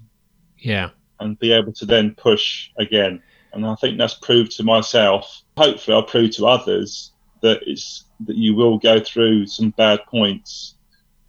Yeah. 0.58 0.90
and 1.18 1.38
be 1.38 1.52
able 1.52 1.72
to 1.72 1.86
then 1.86 2.14
push 2.14 2.70
again. 2.78 3.22
And 3.52 3.66
I 3.66 3.74
think 3.76 3.98
that's 3.98 4.14
proved 4.14 4.52
to 4.52 4.62
myself. 4.62 5.42
Hopefully, 5.56 5.96
I'll 5.96 6.02
prove 6.02 6.30
to 6.36 6.46
others 6.46 7.12
that 7.40 7.60
it's 7.66 8.04
that 8.26 8.36
you 8.36 8.54
will 8.54 8.78
go 8.78 9.00
through 9.00 9.46
some 9.46 9.70
bad 9.70 10.00
points 10.06 10.75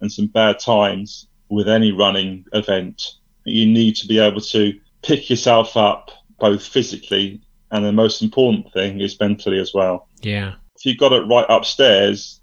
and 0.00 0.12
some 0.12 0.26
bad 0.26 0.58
times 0.58 1.26
with 1.48 1.68
any 1.68 1.92
running 1.92 2.44
event. 2.52 3.14
You 3.44 3.66
need 3.66 3.96
to 3.96 4.06
be 4.06 4.18
able 4.18 4.40
to 4.40 4.78
pick 5.02 5.30
yourself 5.30 5.76
up 5.76 6.10
both 6.38 6.64
physically 6.64 7.40
and 7.70 7.84
the 7.84 7.92
most 7.92 8.22
important 8.22 8.72
thing 8.72 9.00
is 9.00 9.18
mentally 9.20 9.60
as 9.60 9.74
well. 9.74 10.08
Yeah. 10.22 10.54
If 10.76 10.86
you've 10.86 10.98
got 10.98 11.12
it 11.12 11.26
right 11.26 11.46
upstairs, 11.48 12.40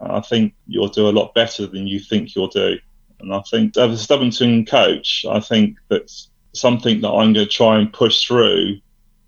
I 0.00 0.20
think 0.20 0.54
you'll 0.66 0.88
do 0.88 1.08
a 1.08 1.10
lot 1.10 1.34
better 1.34 1.66
than 1.66 1.86
you 1.86 1.98
think 1.98 2.34
you'll 2.34 2.48
do. 2.48 2.78
And 3.20 3.32
I 3.32 3.40
think 3.50 3.76
as 3.76 4.02
a 4.02 4.06
Stubbington 4.06 4.68
coach, 4.68 5.24
I 5.28 5.40
think 5.40 5.78
that's 5.88 6.28
something 6.52 7.00
that 7.00 7.10
I'm 7.10 7.32
going 7.32 7.46
to 7.46 7.46
try 7.46 7.78
and 7.78 7.92
push 7.92 8.26
through 8.26 8.78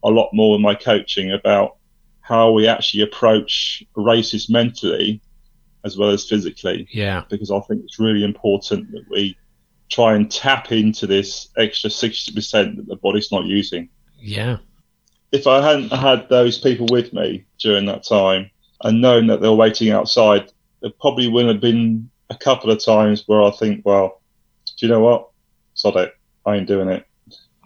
a 0.02 0.10
lot 0.10 0.30
more 0.32 0.56
in 0.56 0.62
my 0.62 0.74
coaching 0.74 1.32
about 1.32 1.76
how 2.20 2.52
we 2.52 2.68
actually 2.68 3.02
approach 3.02 3.82
races 3.96 4.50
mentally 4.50 5.22
as 5.88 5.96
well 5.96 6.10
as 6.10 6.28
physically 6.28 6.86
Yeah. 6.92 7.24
because 7.28 7.50
I 7.50 7.58
think 7.60 7.82
it's 7.84 7.98
really 7.98 8.22
important 8.22 8.92
that 8.92 9.04
we 9.10 9.36
try 9.90 10.14
and 10.14 10.30
tap 10.30 10.70
into 10.70 11.06
this 11.06 11.48
extra 11.56 11.90
60% 11.90 12.76
that 12.76 12.86
the 12.86 12.96
body's 12.96 13.32
not 13.32 13.46
using. 13.46 13.88
Yeah. 14.20 14.58
If 15.32 15.46
I 15.46 15.62
hadn't 15.66 15.90
had 15.90 16.28
those 16.28 16.58
people 16.58 16.86
with 16.90 17.12
me 17.12 17.44
during 17.58 17.86
that 17.86 18.04
time 18.04 18.50
and 18.84 19.00
known 19.00 19.26
that 19.28 19.40
they 19.40 19.48
were 19.48 19.56
waiting 19.56 19.90
outside, 19.90 20.52
there 20.80 20.92
probably 21.00 21.28
wouldn't 21.28 21.54
have 21.54 21.62
been 21.62 22.10
a 22.30 22.36
couple 22.36 22.70
of 22.70 22.84
times 22.84 23.24
where 23.26 23.42
I 23.42 23.50
think, 23.50 23.84
well, 23.84 24.20
do 24.76 24.86
you 24.86 24.92
know 24.92 25.00
what? 25.00 25.30
Sod 25.74 25.96
it. 25.96 26.14
I 26.46 26.56
ain't 26.56 26.68
doing 26.68 26.88
it. 26.88 27.04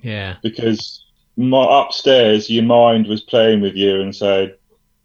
Yeah. 0.03 0.36
Because 0.43 1.05
my 1.36 1.82
upstairs, 1.82 2.49
your 2.49 2.65
mind 2.65 3.07
was 3.07 3.23
playing 3.23 3.61
with 3.61 3.74
you 3.74 4.01
and 4.01 4.15
said, 4.15 4.57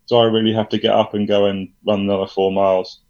do 0.07 0.15
I 0.15 0.25
really 0.25 0.53
have 0.53 0.69
to 0.69 0.77
get 0.77 0.93
up 0.93 1.13
and 1.13 1.27
go 1.27 1.45
and 1.45 1.69
run 1.85 2.01
another 2.01 2.27
four 2.27 2.51
miles? 2.51 3.01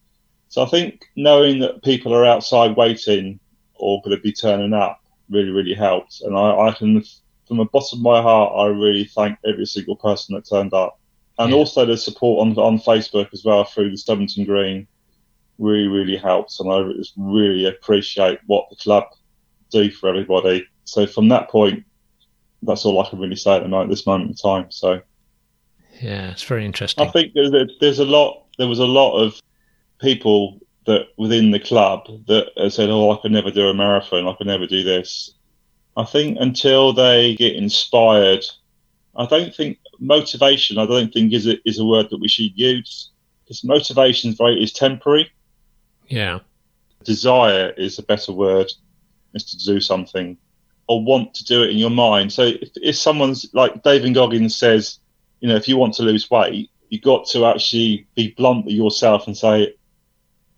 So 0.49 0.63
I 0.63 0.65
think 0.67 1.05
knowing 1.15 1.59
that 1.59 1.83
people 1.83 2.13
are 2.13 2.25
outside 2.25 2.75
waiting 2.77 3.39
or 3.75 4.01
going 4.01 4.15
to 4.15 4.21
be 4.21 4.31
turning 4.31 4.73
up 4.73 5.01
really, 5.29 5.49
really 5.49 5.73
helps. 5.73 6.21
And 6.21 6.37
I, 6.37 6.67
I 6.67 6.71
can, 6.71 7.03
from 7.47 7.57
the 7.57 7.65
bottom 7.65 7.99
of 7.99 8.03
my 8.03 8.21
heart, 8.21 8.53
I 8.55 8.67
really 8.67 9.05
thank 9.05 9.37
every 9.45 9.65
single 9.65 9.95
person 9.95 10.35
that 10.35 10.47
turned 10.47 10.73
up. 10.73 10.99
And 11.37 11.51
Yeah. 11.51 11.57
also 11.57 11.85
the 11.85 11.97
support 11.97 12.47
on, 12.47 12.57
on 12.57 12.79
Facebook 12.79 13.27
as 13.33 13.43
well 13.43 13.63
through 13.65 13.91
the 13.91 13.97
Stubbington 13.97 14.45
Green 14.45 14.87
really, 15.59 15.87
really 15.87 16.17
helps. 16.17 16.59
And 16.59 16.71
I 16.71 16.81
just 16.93 17.13
really 17.17 17.65
appreciate 17.65 18.39
what 18.47 18.69
the 18.69 18.75
club 18.77 19.03
do 19.69 19.91
for 19.91 20.09
everybody. 20.09 20.65
So 20.85 21.05
from 21.05 21.27
that 21.29 21.49
point, 21.49 21.83
that's 22.63 22.85
all 22.85 22.99
I 22.99 23.09
can 23.09 23.19
really 23.19 23.35
say 23.35 23.55
at 23.55 23.63
the 23.63 23.69
moment, 23.69 23.91
this 23.91 24.07
moment 24.07 24.29
in 24.29 24.35
time. 24.35 24.71
So 24.71 25.01
Yeah. 26.01 26.31
It's 26.31 26.43
very 26.43 26.65
interesting. 26.65 27.05
I 27.05 27.11
think 27.11 27.33
there's 27.33 27.53
a, 27.53 27.67
there's 27.81 27.99
a 27.99 28.05
lot. 28.05 28.45
There 28.57 28.67
was 28.67 28.79
a 28.79 28.85
lot 28.85 29.19
of 29.21 29.39
people 29.99 30.59
that 30.85 31.07
within 31.17 31.51
the 31.51 31.59
club 31.59 32.07
that 32.27 32.47
have 32.57 32.73
said, 32.73 32.89
"Oh, 32.89 33.11
I 33.11 33.17
could 33.21 33.31
never 33.31 33.51
do 33.51 33.67
a 33.67 33.73
marathon. 33.73 34.27
I 34.27 34.33
could 34.33 34.47
never 34.47 34.67
do 34.67 34.83
this." 34.83 35.33
I 35.95 36.03
think 36.03 36.37
until 36.39 36.93
they 36.93 37.35
get 37.35 37.55
inspired, 37.55 38.45
I 39.15 39.25
don't 39.25 39.53
think 39.53 39.79
motivation. 39.99 40.77
I 40.77 40.85
don't 40.85 41.11
think 41.11 41.33
is 41.33 41.47
a, 41.47 41.57
is 41.67 41.79
a 41.79 41.85
word 41.85 42.09
that 42.11 42.19
we 42.19 42.27
should 42.27 42.57
use 42.57 43.09
because 43.43 43.63
motivation 43.63 44.31
is 44.31 44.37
very 44.37 44.61
is 44.61 44.71
temporary. 44.71 45.31
Yeah. 46.07 46.39
Desire 47.03 47.71
is 47.77 47.97
a 47.99 48.03
better 48.03 48.31
word, 48.31 48.71
is 49.33 49.43
to 49.45 49.57
do 49.57 49.79
something 49.79 50.37
or 50.87 51.03
want 51.03 51.33
to 51.35 51.43
do 51.45 51.63
it 51.63 51.71
in 51.71 51.77
your 51.77 51.89
mind. 51.89 52.31
So 52.31 52.43
if, 52.43 52.69
if 52.75 52.95
someone's 52.95 53.49
like 53.53 53.83
David 53.83 54.13
Goggins 54.13 54.55
says, 54.55 54.99
you 55.41 55.49
know, 55.49 55.55
if 55.55 55.67
you 55.67 55.77
want 55.77 55.95
to 55.95 56.03
lose 56.03 56.29
weight, 56.29 56.69
you've 56.89 57.01
got 57.01 57.27
to 57.27 57.45
actually 57.45 58.07
be 58.15 58.33
blunt 58.37 58.65
with 58.65 58.75
yourself 58.75 59.27
and 59.27 59.37
say, 59.37 59.73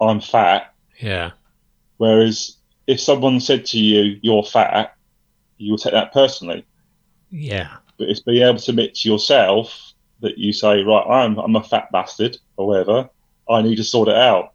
I'm 0.02 0.22
fat. 0.22 0.74
Yeah. 1.00 1.32
Whereas 1.98 2.58
if 2.88 3.00
someone 3.00 3.40
said 3.40 3.66
to 3.68 3.80
you, 3.80 4.20
you're 4.22 4.44
fat, 4.44 4.96
you 5.58 5.72
will 5.72 5.78
take 5.78 5.94
that 5.94 6.14
personally. 6.14 6.66
Yeah. 7.30 7.78
But 7.98 8.10
it's 8.10 8.22
being 8.22 8.44
able 8.44 8.60
to 8.60 8.72
admit 8.72 8.96
to 8.96 9.10
yourself 9.10 9.94
that 10.22 10.38
you 10.38 10.54
say, 10.54 10.84
right, 10.84 11.06
I'm, 11.08 11.38
I'm 11.38 11.56
a 11.56 11.64
fat 11.64 11.92
bastard 11.92 12.38
or 12.58 12.68
whatever. 12.68 13.10
I 13.50 13.62
need 13.62 13.76
to 13.76 13.84
sort 13.84 14.10
it 14.10 14.16
out. 14.16 14.54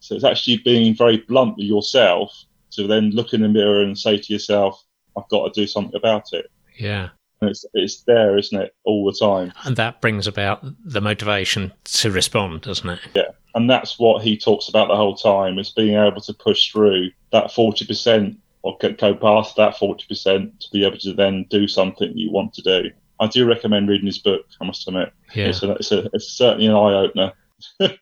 So 0.00 0.14
it's 0.14 0.24
actually 0.24 0.58
being 0.58 0.96
very 0.96 1.18
blunt 1.18 1.56
with 1.56 1.66
yourself 1.66 2.44
to 2.72 2.86
then 2.86 3.10
look 3.10 3.32
in 3.32 3.42
the 3.42 3.48
mirror 3.48 3.82
and 3.82 3.96
say 3.96 4.18
to 4.18 4.32
yourself, 4.32 4.82
I've 5.16 5.28
got 5.28 5.52
to 5.52 5.60
do 5.60 5.66
something 5.66 5.96
about 5.96 6.32
it. 6.32 6.50
Yeah. 6.76 7.10
It's, 7.44 7.64
it's 7.74 8.02
there, 8.02 8.38
isn't 8.38 8.60
it, 8.60 8.74
all 8.84 9.04
the 9.04 9.18
time. 9.18 9.52
And 9.64 9.76
that 9.76 10.00
brings 10.00 10.26
about 10.26 10.64
the 10.84 11.00
motivation 11.00 11.72
to 11.84 12.10
respond, 12.10 12.62
doesn't 12.62 12.88
it? 12.88 13.00
Yeah. 13.14 13.30
And 13.54 13.68
that's 13.68 13.98
what 13.98 14.22
he 14.22 14.36
talks 14.36 14.68
about 14.68 14.88
the 14.88 14.96
whole 14.96 15.14
time 15.14 15.58
is 15.58 15.70
being 15.70 15.96
able 15.96 16.20
to 16.22 16.32
push 16.32 16.72
through 16.72 17.10
that 17.32 17.46
40% 17.46 18.36
or 18.62 18.76
go- 18.80 18.92
go 18.92 19.14
past 19.14 19.56
that 19.56 19.76
40% 19.76 20.58
to 20.58 20.68
be 20.72 20.86
able 20.86 20.98
to 20.98 21.12
then 21.12 21.46
do 21.50 21.68
something 21.68 22.16
you 22.16 22.30
want 22.30 22.54
to 22.54 22.62
do. 22.62 22.90
I 23.20 23.26
do 23.26 23.46
recommend 23.46 23.88
reading 23.88 24.06
his 24.06 24.18
book, 24.18 24.46
I 24.60 24.64
must 24.64 24.88
admit. 24.88 25.12
Yeah. 25.34 25.46
It's, 25.46 25.62
a, 25.62 25.72
it's, 25.72 25.92
a, 25.92 26.08
it's 26.12 26.32
certainly 26.32 26.66
an 26.66 26.74
eye 26.74 26.94
opener. 26.94 27.32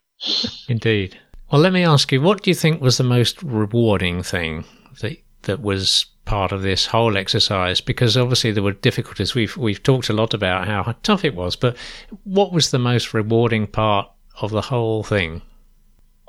Indeed. 0.68 1.18
Well, 1.50 1.60
let 1.60 1.72
me 1.72 1.84
ask 1.84 2.12
you, 2.12 2.20
what 2.20 2.42
do 2.42 2.50
you 2.50 2.54
think 2.54 2.80
was 2.80 2.96
the 2.96 3.04
most 3.04 3.42
rewarding 3.42 4.22
thing 4.22 4.64
that 5.00 5.18
that 5.42 5.60
was 5.60 6.06
part 6.30 6.52
of 6.52 6.62
this 6.62 6.86
whole 6.86 7.16
exercise? 7.16 7.80
Because 7.80 8.16
obviously 8.16 8.52
there 8.52 8.62
were 8.62 8.72
difficulties. 8.72 9.34
We've 9.34 9.56
we've 9.56 9.82
talked 9.82 10.08
a 10.08 10.12
lot 10.12 10.32
about 10.32 10.66
how 10.68 10.94
tough 11.02 11.24
it 11.24 11.34
was, 11.34 11.56
but 11.56 11.76
what 12.24 12.52
was 12.52 12.70
the 12.70 12.78
most 12.78 13.12
rewarding 13.12 13.66
part 13.66 14.08
of 14.40 14.50
the 14.52 14.62
whole 14.62 15.02
thing? 15.02 15.42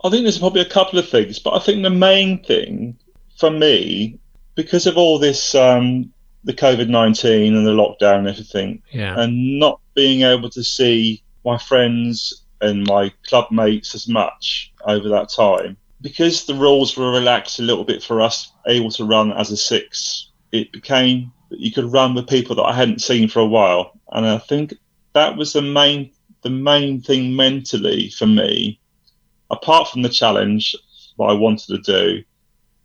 I 0.04 0.10
think 0.10 0.24
there's 0.24 0.40
probably 0.40 0.62
a 0.62 0.70
couple 0.70 0.98
of 0.98 1.08
things, 1.08 1.38
but 1.38 1.54
I 1.54 1.60
think 1.60 1.84
the 1.84 1.92
main 1.92 2.44
thing 2.44 2.98
for 3.38 3.52
me, 3.52 4.18
because 4.56 4.88
of 4.88 4.98
all 4.98 5.20
this, 5.20 5.54
um, 5.54 6.12
the 6.44 6.54
COVID 6.54 6.90
19 6.90 7.56
and 7.56 7.68
the 7.68 7.72
lockdown 7.72 8.20
and 8.20 8.28
everything, 8.28 8.82
Yeah. 8.92 9.14
and 9.20 9.60
not 9.60 9.80
being 9.94 10.24
able 10.24 10.50
to 10.50 10.64
see 10.64 11.22
my 11.46 11.60
friends 11.60 12.42
and 12.62 12.88
my 12.88 13.12
club 13.28 13.52
mates 13.52 13.94
as 13.94 14.08
much 14.08 14.72
over 14.86 15.08
that 15.10 15.30
time, 15.30 15.78
because 16.02 16.46
the 16.46 16.56
rules 16.56 16.98
were 16.98 17.12
relaxed 17.12 17.60
a 17.60 17.64
little 17.64 17.84
bit 17.84 18.04
for 18.04 18.22
us, 18.22 18.52
able 18.68 18.92
to 18.92 19.06
run 19.06 19.32
as 19.32 19.52
a 19.52 19.58
six, 19.58 20.30
it 20.52 20.72
became 20.72 21.32
that 21.50 21.60
you 21.60 21.72
could 21.72 21.92
run 21.92 22.14
with 22.16 22.28
people 22.28 22.56
that 22.56 22.64
I 22.64 22.74
hadn't 22.74 23.02
seen 23.02 23.28
for 23.28 23.40
a 23.40 23.46
while. 23.46 24.00
And 24.12 24.26
I 24.26 24.38
think 24.38 24.74
that 25.14 25.38
was 25.38 25.54
the 25.54 25.62
main 25.62 26.12
the 26.44 26.50
main 26.50 27.02
thing 27.02 27.36
mentally 27.36 28.10
for 28.10 28.26
me 28.26 28.80
apart 29.52 29.90
from 29.90 30.02
the 30.02 30.10
challenge, 30.10 30.76
what 31.18 31.30
I 31.30 31.34
wanted 31.34 31.68
to 31.68 31.78
do, 31.80 32.24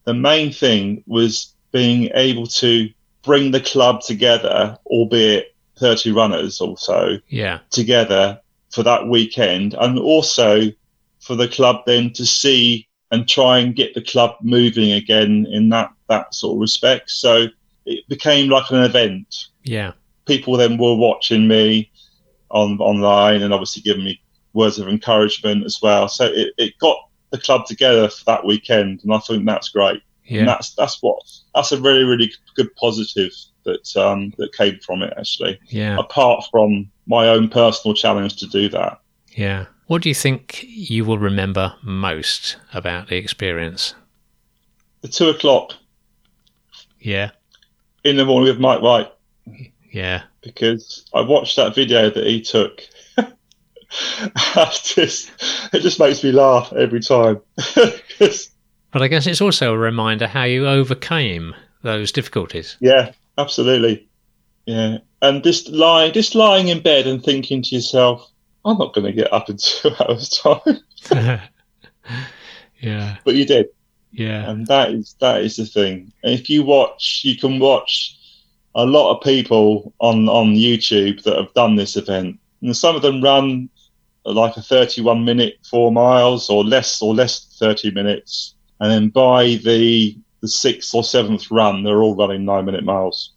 the 0.04 0.14
main 0.14 0.52
thing 0.52 1.02
was 1.06 1.54
being 1.72 2.10
able 2.14 2.46
to 2.48 2.90
bring 3.22 3.52
the 3.52 3.60
club 3.60 4.02
together, 4.02 4.76
albeit 4.86 5.54
30 5.78 6.12
runners 6.12 6.60
or 6.60 6.76
so, 6.76 7.18
Yeah. 7.28 7.60
together 7.70 8.40
for 8.70 8.82
that 8.82 9.08
weekend, 9.08 9.74
and 9.74 9.98
also 9.98 10.72
for 11.20 11.34
the 11.34 11.48
club 11.48 11.82
then 11.86 12.12
to 12.14 12.26
see 12.26 12.86
and 13.10 13.28
try 13.28 13.58
and 13.58 13.76
get 13.76 13.94
the 13.94 14.02
club 14.02 14.36
moving 14.40 14.92
again 14.92 15.46
in 15.50 15.68
that, 15.70 15.90
that 16.08 16.34
sort 16.34 16.56
of 16.56 16.60
respect. 16.60 17.10
So 17.10 17.46
it 17.84 18.08
became 18.08 18.50
like 18.50 18.70
an 18.70 18.82
event 18.82 19.46
Yeah. 19.64 19.92
people 20.26 20.56
then 20.56 20.76
were 20.78 20.94
watching 20.96 21.46
me 21.46 21.90
on 22.50 22.78
online 22.80 23.42
and 23.42 23.52
obviously 23.54 23.82
giving 23.82 24.04
me 24.04 24.20
words 24.54 24.78
of 24.78 24.88
encouragement 24.88 25.64
as 25.64 25.80
well. 25.82 26.08
So 26.08 26.24
it, 26.26 26.52
it 26.58 26.78
got 26.78 26.96
the 27.30 27.38
club 27.38 27.66
together 27.66 28.08
for 28.08 28.24
that 28.24 28.44
weekend, 28.44 29.00
and 29.04 29.12
I 29.12 29.18
think 29.18 29.44
that's 29.44 29.68
great. 29.68 30.02
And 30.28 30.36
Yeah. 30.38 30.44
that's 30.46 30.74
that's 30.74 31.00
what 31.02 31.18
that's 31.54 31.70
a 31.72 31.80
really 31.80 32.02
really 32.04 32.32
good 32.56 32.74
positive 32.76 33.32
that 33.64 33.96
um, 33.96 34.32
that 34.38 34.52
came 34.54 34.78
from 34.84 35.02
it 35.02 35.12
actually. 35.18 35.58
Yeah. 35.68 35.96
Apart 35.98 36.44
from 36.50 36.90
my 37.06 37.28
own 37.28 37.48
personal 37.48 37.94
challenge 37.94 38.36
to 38.36 38.46
do 38.46 38.68
that, 38.70 39.00
Yeah. 39.36 39.66
What 39.86 40.02
do 40.02 40.08
you 40.08 40.14
think 40.14 40.64
you 40.68 41.04
will 41.04 41.18
remember 41.18 41.74
most 41.82 42.56
about 42.74 43.08
the 43.08 43.16
experience? 43.16 43.94
the 45.02 45.08
two 45.08 45.28
o'clock 45.28 45.74
Yeah. 47.00 47.30
in 48.02 48.16
the 48.16 48.24
morning 48.24 48.48
with 48.48 48.58
Mike 48.58 48.80
White 48.82 49.12
Yeah. 49.92 50.22
because 50.40 51.04
I 51.14 51.20
watched 51.20 51.54
that 51.56 51.74
video 51.74 52.10
that 52.10 52.26
he 52.26 52.40
took. 52.40 52.82
Just 54.84 55.30
it 55.72 55.80
just 55.80 56.00
makes 56.00 56.24
me 56.24 56.32
laugh 56.32 56.72
every 56.72 57.00
time. 57.00 57.40
But 58.18 59.02
I 59.02 59.08
guess 59.08 59.26
it's 59.26 59.40
also 59.42 59.74
a 59.74 59.78
reminder 59.78 60.26
how 60.26 60.44
you 60.44 60.66
overcame 60.66 61.54
those 61.82 62.10
difficulties. 62.10 62.76
Yeah, 62.80 63.12
absolutely. 63.36 64.08
Yeah, 64.64 64.98
and 65.20 65.44
just 65.44 65.68
lying, 65.68 66.12
just 66.14 66.34
lying 66.34 66.68
in 66.68 66.80
bed 66.80 67.06
and 67.06 67.22
thinking 67.22 67.62
to 67.62 67.74
yourself, 67.74 68.30
"I'm 68.66 68.78
not 68.78 68.92
going 68.92 69.06
to 69.06 69.12
get 69.12 69.32
up 69.32 69.48
in 69.48 69.56
two 69.60 69.90
hours' 70.00 70.28
time." 70.28 71.40
Yeah. 72.80 73.16
But 73.24 73.34
you 73.34 73.44
did. 73.44 73.68
Yeah. 74.12 74.48
And 74.50 74.66
that 74.66 74.90
is 74.90 75.14
that 75.20 75.42
is 75.42 75.56
the 75.56 75.66
thing. 75.66 76.12
And 76.22 76.32
if 76.32 76.48
you 76.48 76.62
watch, 76.62 77.22
you 77.24 77.36
can 77.36 77.58
watch 77.58 78.16
a 78.74 78.84
lot 78.84 79.14
of 79.14 79.22
people 79.22 79.92
on 79.98 80.28
on 80.28 80.54
YouTube 80.54 81.22
that 81.24 81.36
have 81.36 81.52
done 81.54 81.76
this 81.76 81.96
event, 81.96 82.38
and 82.62 82.76
some 82.76 82.96
of 82.96 83.02
them 83.02 83.22
run 83.22 83.68
uh, 84.24 84.32
like 84.32 84.56
a 84.56 84.62
31 84.62 85.24
minute 85.24 85.58
four 85.68 85.90
miles 85.92 86.50
or 86.50 86.64
less 86.64 87.00
or 87.02 87.14
less 87.14 87.56
30 87.58 87.90
minutes, 87.92 88.54
and 88.80 88.90
then 88.90 89.08
by 89.08 89.56
the 89.64 90.16
the 90.40 90.48
sixth 90.48 90.94
or 90.94 91.02
seventh 91.02 91.50
run, 91.50 91.82
they're 91.82 92.02
all 92.02 92.14
running 92.14 92.44
nine 92.44 92.66
minute 92.66 92.84
miles 92.84 93.32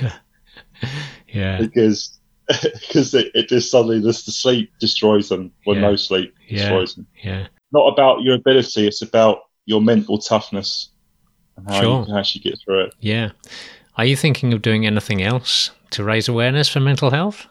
yeah. 1.28 1.60
because 1.60 2.18
because 2.80 3.14
it, 3.14 3.30
it 3.34 3.48
just 3.48 3.70
suddenly 3.70 4.00
just 4.00 4.26
the 4.26 4.32
sleep 4.32 4.70
destroys 4.80 5.28
them. 5.28 5.52
when 5.64 5.76
Yeah. 5.76 5.82
no 5.90 5.96
sleep 5.96 6.34
Yeah. 6.48 6.58
destroys 6.58 6.94
them. 6.94 7.06
Yeah. 7.22 7.46
Not 7.72 7.86
about 7.92 8.22
your 8.22 8.34
ability; 8.34 8.86
it's 8.86 9.02
about 9.02 9.38
your 9.66 9.80
mental 9.80 10.18
toughness 10.18 10.88
and 11.56 11.68
how 11.70 11.80
Sure. 11.80 12.00
you 12.00 12.06
can 12.06 12.16
actually 12.16 12.40
get 12.42 12.58
through 12.64 12.84
it. 12.86 12.94
Yeah. 13.00 13.30
Are 13.96 14.04
you 14.04 14.16
thinking 14.16 14.52
of 14.52 14.62
doing 14.62 14.86
anything 14.86 15.22
else 15.22 15.70
to 15.90 16.02
raise 16.04 16.28
awareness 16.28 16.68
for 16.68 16.80
mental 16.80 17.10
health? 17.10 17.46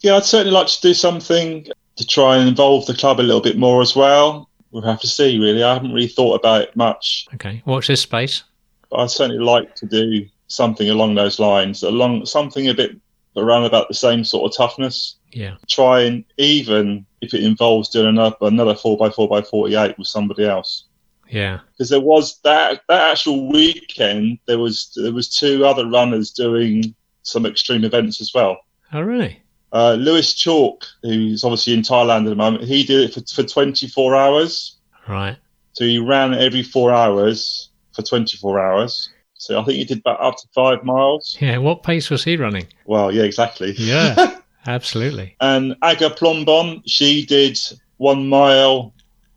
Yeah, 0.00 0.16
I'd 0.16 0.24
certainly 0.24 0.52
like 0.52 0.66
to 0.68 0.80
do 0.80 0.94
something 0.94 1.66
to 1.96 2.06
try 2.06 2.36
and 2.36 2.48
involve 2.48 2.86
the 2.86 2.94
club 2.94 3.18
a 3.18 3.22
little 3.22 3.40
bit 3.40 3.56
more 3.56 3.80
as 3.82 3.96
well. 3.96 4.50
We'll 4.70 4.82
have 4.82 5.00
to 5.00 5.06
see, 5.06 5.38
really. 5.38 5.62
I 5.62 5.72
haven't 5.72 5.92
really 5.92 6.06
thought 6.08 6.34
about 6.34 6.62
it 6.62 6.76
much, 6.76 7.26
Okay. 7.34 7.62
Watch 7.64 7.86
this 7.86 8.02
space. 8.02 8.42
but 8.90 8.98
I'd 9.00 9.10
certainly 9.10 9.42
like 9.42 9.74
to 9.76 9.86
do 9.86 10.26
something 10.48 10.90
along 10.90 11.14
those 11.14 11.38
lines, 11.40 11.82
along 11.82 12.26
something 12.26 12.68
a 12.68 12.74
bit 12.74 12.94
around 13.36 13.64
about 13.64 13.88
the 13.88 13.94
same 13.94 14.24
sort 14.24 14.50
of 14.50 14.56
toughness. 14.56 15.16
Yeah. 15.32 15.56
Try 15.68 16.02
and 16.02 16.24
even 16.38 17.06
if 17.20 17.34
it 17.34 17.42
involves 17.42 17.88
doing 17.88 18.08
another 18.08 18.36
another 18.42 18.74
four 18.74 19.04
x 19.04 19.16
four 19.16 19.28
by 19.28 19.42
forty 19.42 19.74
eight 19.74 19.98
with 19.98 20.08
somebody 20.08 20.44
else. 20.44 20.84
Yeah. 21.28 21.60
Because 21.72 21.90
there 21.90 22.00
was 22.00 22.40
that 22.40 22.82
that 22.88 23.12
actual 23.12 23.50
weekend, 23.50 24.38
there 24.46 24.58
was 24.58 24.92
there 24.96 25.12
was 25.12 25.28
two 25.28 25.64
other 25.64 25.86
runners 25.88 26.30
doing 26.30 26.94
some 27.22 27.46
extreme 27.46 27.84
events 27.84 28.20
as 28.20 28.32
well. 28.34 28.58
Oh, 28.92 29.00
really? 29.00 29.42
Uh, 29.72 29.94
Lewis 29.94 30.32
Chalk, 30.32 30.86
who's 31.02 31.42
obviously 31.44 31.74
in 31.74 31.82
Thailand 31.82 32.24
at 32.24 32.30
the 32.30 32.36
moment, 32.36 32.64
he 32.64 32.84
did 32.84 33.10
it 33.10 33.14
for, 33.14 33.42
for 33.42 33.46
24 33.46 34.14
hours. 34.14 34.76
Right. 35.08 35.36
So 35.72 35.84
he 35.84 35.98
ran 35.98 36.34
every 36.34 36.62
four 36.62 36.92
hours 36.92 37.70
for 37.92 38.02
24 38.02 38.60
hours. 38.60 39.10
So 39.46 39.60
I 39.60 39.64
think 39.64 39.78
he 39.78 39.84
did 39.84 39.98
about 39.98 40.20
up 40.20 40.36
to 40.38 40.48
five 40.52 40.82
miles. 40.82 41.36
Yeah. 41.40 41.58
What 41.58 41.84
pace 41.84 42.10
was 42.10 42.24
he 42.24 42.36
running? 42.36 42.66
Well, 42.84 43.12
yeah, 43.12 43.22
exactly. 43.22 43.74
Yeah. 43.78 44.38
Absolutely. 44.66 45.36
and 45.40 45.76
Aga 45.82 46.10
Plombon, 46.10 46.82
she 46.86 47.24
did 47.24 47.56
one 47.98 48.28
mile 48.28 48.92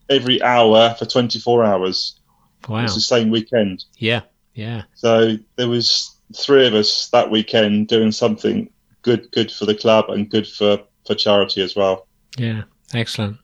every 0.10 0.42
hour 0.42 0.96
for 0.98 1.06
24 1.06 1.64
hours. 1.64 2.20
Wow. 2.68 2.84
It's 2.84 2.96
the 2.96 3.02
same 3.02 3.30
weekend. 3.30 3.86
Yeah. 3.98 4.22
Yeah. 4.56 4.84
So 4.96 5.38
there 5.56 5.70
was 5.70 6.16
three 6.36 6.66
of 6.66 6.74
us 6.74 7.10
that 7.10 7.30
weekend 7.30 7.88
doing 7.88 8.12
something 8.12 8.72
good, 9.04 9.30
good 9.32 9.52
for 9.52 9.68
the 9.68 9.76
club 9.76 10.10
and 10.10 10.28
good 10.28 10.48
for, 10.48 10.80
for 11.06 11.14
charity 11.14 11.62
as 11.62 11.76
well. 11.76 12.08
Yeah, 12.38 12.64
excellent. 12.96 13.38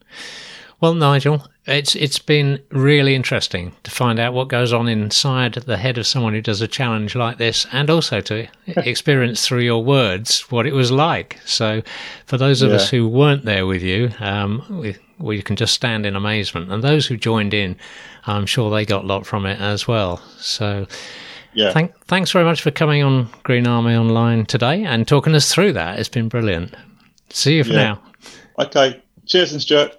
Well, 0.85 0.93
Nigel, 0.93 1.41
it's 1.65 1.95
it's 1.95 2.19
been 2.19 2.61
really 2.69 3.15
interesting 3.15 3.73
to 3.81 3.89
find 3.89 4.19
out 4.19 4.35
what 4.35 4.49
goes 4.49 4.71
on 4.71 4.87
inside 4.87 5.55
the 5.55 5.77
head 5.77 5.97
of 5.97 6.05
someone 6.05 6.33
who 6.35 6.41
does 6.41 6.61
a 6.61 6.67
challenge 6.67 7.15
like 7.15 7.39
this, 7.39 7.65
and 7.71 7.89
also 7.89 8.21
to 8.21 8.47
experience 8.67 9.47
through 9.47 9.61
your 9.61 9.83
words 9.83 10.41
what 10.51 10.67
it 10.67 10.73
was 10.73 10.91
like. 10.91 11.39
So, 11.43 11.81
for 12.27 12.37
those 12.37 12.61
of 12.61 12.71
us 12.71 12.87
who 12.91 13.07
weren't 13.07 13.45
there 13.45 13.65
with 13.65 13.81
you, 13.81 14.11
um, 14.19 14.63
we 14.69 14.95
we 15.17 15.41
can 15.41 15.55
just 15.55 15.73
stand 15.73 16.05
in 16.05 16.15
amazement, 16.15 16.71
and 16.71 16.83
those 16.83 17.07
who 17.07 17.17
joined 17.17 17.55
in, 17.55 17.77
I'm 18.27 18.45
sure 18.45 18.69
they 18.69 18.85
got 18.85 19.05
a 19.05 19.07
lot 19.07 19.25
from 19.25 19.47
it 19.47 19.59
as 19.59 19.87
well. 19.87 20.17
So. 20.37 20.85
Yeah. 21.55 21.71
Thank, 21.71 21.97
thanks 22.05 22.31
very 22.31 22.43
much 22.43 22.61
for 22.61 22.69
coming 22.69 23.01
on 23.01 23.29
Green 23.43 23.65
Army 23.65 23.95
Online 23.95 24.45
today 24.45 24.83
and 24.83 25.07
talking 25.07 25.33
us 25.33 25.51
through 25.51 25.71
that. 25.73 25.97
It's 25.97 26.09
been 26.09 26.27
brilliant. 26.27 26.75
See 27.29 27.55
you 27.55 27.63
for 27.63 27.71
Yeah. 27.71 27.77
now. 27.77 28.01
Okay. 28.59 29.01
Cheers 29.25 29.53
and 29.53 29.61
Stewart. 29.61 29.97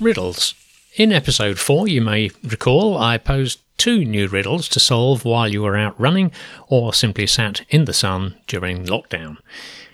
Riddles. 0.00 0.54
In 0.96 1.12
episode 1.12 1.58
4, 1.58 1.88
you 1.88 2.00
may 2.00 2.30
recall 2.44 2.96
I 2.96 3.18
posed 3.18 3.60
two 3.76 4.04
new 4.04 4.28
riddles 4.28 4.68
to 4.68 4.80
solve 4.80 5.24
while 5.24 5.48
you 5.48 5.62
were 5.62 5.76
out 5.76 5.98
running 6.00 6.30
or 6.68 6.94
simply 6.94 7.26
sat 7.26 7.62
in 7.68 7.84
the 7.84 7.92
sun 7.92 8.36
during 8.46 8.84
lockdown. 8.84 9.38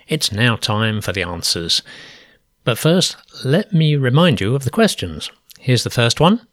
It's 0.06 0.30
now 0.30 0.56
time 0.56 1.00
for 1.00 1.12
the 1.12 1.22
answers. 1.22 1.82
But 2.64 2.78
first, 2.78 3.16
let 3.44 3.72
me 3.72 3.96
remind 3.96 4.40
you 4.40 4.54
of 4.54 4.64
the 4.64 4.70
questions. 4.70 5.30
Here's 5.58 5.84
the 5.84 5.90
first 5.90 6.20
one. 6.20 6.46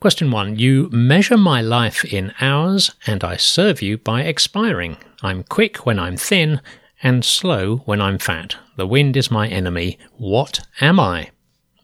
Question 0.00 0.30
1. 0.32 0.58
You 0.58 0.90
measure 0.90 1.38
my 1.38 1.60
life 1.60 2.04
in 2.04 2.34
hours 2.40 2.90
and 3.06 3.22
I 3.22 3.36
serve 3.36 3.82
you 3.82 3.98
by 3.98 4.22
expiring. 4.22 4.96
I'm 5.22 5.44
quick 5.44 5.86
when 5.86 5.98
I'm 5.98 6.16
thin 6.16 6.60
and 7.02 7.24
slow 7.24 7.78
when 7.78 8.00
I'm 8.00 8.18
fat. 8.18 8.56
The 8.76 8.86
wind 8.86 9.16
is 9.16 9.30
my 9.30 9.46
enemy. 9.46 9.98
What 10.16 10.60
am 10.80 10.98
I? 10.98 11.30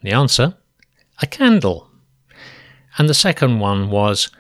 The 0.03 0.13
answer 0.13 0.57
a 1.21 1.27
candle. 1.27 1.89
And 2.99 3.09
the 3.09 3.15
second 3.15 3.61
one 3.61 3.91
was 3.91 4.31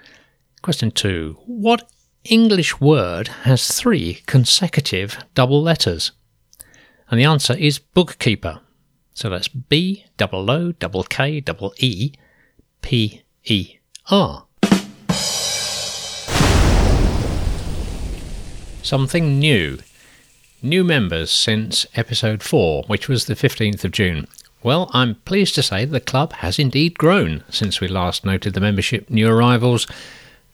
question 0.63 0.91
two 0.91 1.39
What 1.47 1.91
English 2.25 2.81
word 2.81 3.29
has 3.45 3.69
three 3.69 4.23
consecutive 4.27 5.19
double 5.35 5.63
letters? 5.63 6.13
And 7.11 7.19
the 7.19 7.25
answer 7.25 7.55
is 7.55 7.79
bookkeeper. 7.79 8.61
So 9.15 9.29
that's 9.29 9.49
B 9.49 10.07
double 10.17 10.51
O 10.51 10.73
double 10.73 11.05
K 11.05 11.41
double 11.41 11.75
E 11.79 12.13
P 12.83 13.23
E 13.45 13.77
R. 14.11 14.47
Something 18.83 19.39
new. 19.39 19.79
New 20.63 20.85
members 20.85 21.31
since 21.31 21.87
episode 21.95 22.43
4, 22.43 22.85
which 22.87 23.09
was 23.09 23.27
the 23.27 23.35
15th 23.35 23.85
of 23.85 23.93
June. 23.93 24.27
Well, 24.63 24.91
I'm 24.93 25.15
pleased 25.15 25.55
to 25.55 25.63
say 25.63 25.87
the 25.87 26.01
club 26.01 26.35
has 26.35 26.59
indeed 26.59 26.99
grown 26.99 27.45
since 27.49 27.81
we 27.81 27.89
last 27.89 28.27
noted 28.27 28.53
the 28.53 28.61
membership 28.61 29.09
new 29.09 29.27
arrivals 29.27 29.87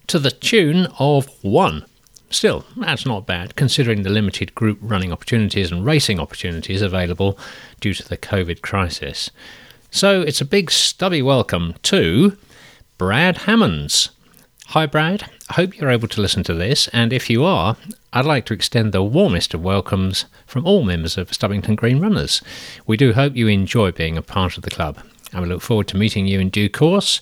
to 0.06 0.20
the 0.20 0.30
tune 0.30 0.86
of 1.00 1.28
one. 1.42 1.84
Still, 2.30 2.64
that's 2.76 3.04
not 3.04 3.26
bad 3.26 3.56
considering 3.56 4.02
the 4.02 4.10
limited 4.10 4.54
group 4.54 4.78
running 4.80 5.12
opportunities 5.12 5.72
and 5.72 5.84
racing 5.84 6.20
opportunities 6.20 6.82
available 6.82 7.36
due 7.80 7.94
to 7.94 8.08
the 8.08 8.16
COVID 8.16 8.60
crisis. 8.60 9.30
So 9.90 10.22
it's 10.22 10.40
a 10.40 10.44
big 10.44 10.70
stubby 10.70 11.22
welcome 11.22 11.74
to 11.82 12.36
Brad 12.98 13.38
Hammonds. 13.38 14.10
Hi, 14.70 14.84
Brad. 14.84 15.30
I 15.48 15.54
hope 15.54 15.78
you're 15.78 15.90
able 15.90 16.08
to 16.08 16.20
listen 16.20 16.42
to 16.42 16.52
this, 16.52 16.88
and 16.88 17.12
if 17.12 17.30
you 17.30 17.44
are, 17.44 17.76
I'd 18.12 18.24
like 18.24 18.46
to 18.46 18.52
extend 18.52 18.90
the 18.90 19.02
warmest 19.02 19.54
of 19.54 19.62
welcomes 19.62 20.24
from 20.44 20.66
all 20.66 20.82
members 20.82 21.16
of 21.16 21.30
Stubbington 21.30 21.76
Green 21.76 22.00
Runners. 22.00 22.42
We 22.84 22.96
do 22.96 23.12
hope 23.12 23.36
you 23.36 23.46
enjoy 23.46 23.92
being 23.92 24.16
a 24.16 24.22
part 24.22 24.56
of 24.56 24.64
the 24.64 24.70
club, 24.70 24.98
and 25.32 25.42
we 25.42 25.48
look 25.48 25.62
forward 25.62 25.86
to 25.88 25.96
meeting 25.96 26.26
you 26.26 26.40
in 26.40 26.50
due 26.50 26.68
course 26.68 27.20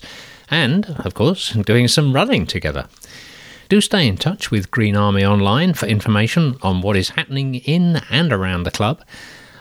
and, 0.49 0.87
of 1.05 1.13
course, 1.13 1.51
doing 1.51 1.87
some 1.87 2.13
running 2.13 2.47
together. 2.47 2.87
Do 3.69 3.79
stay 3.79 4.07
in 4.07 4.17
touch 4.17 4.49
with 4.49 4.71
Green 4.71 4.95
Army 4.95 5.23
Online 5.23 5.75
for 5.75 5.85
information 5.85 6.57
on 6.63 6.81
what 6.81 6.97
is 6.97 7.09
happening 7.09 7.55
in 7.55 8.01
and 8.09 8.33
around 8.33 8.63
the 8.63 8.71
club, 8.71 9.03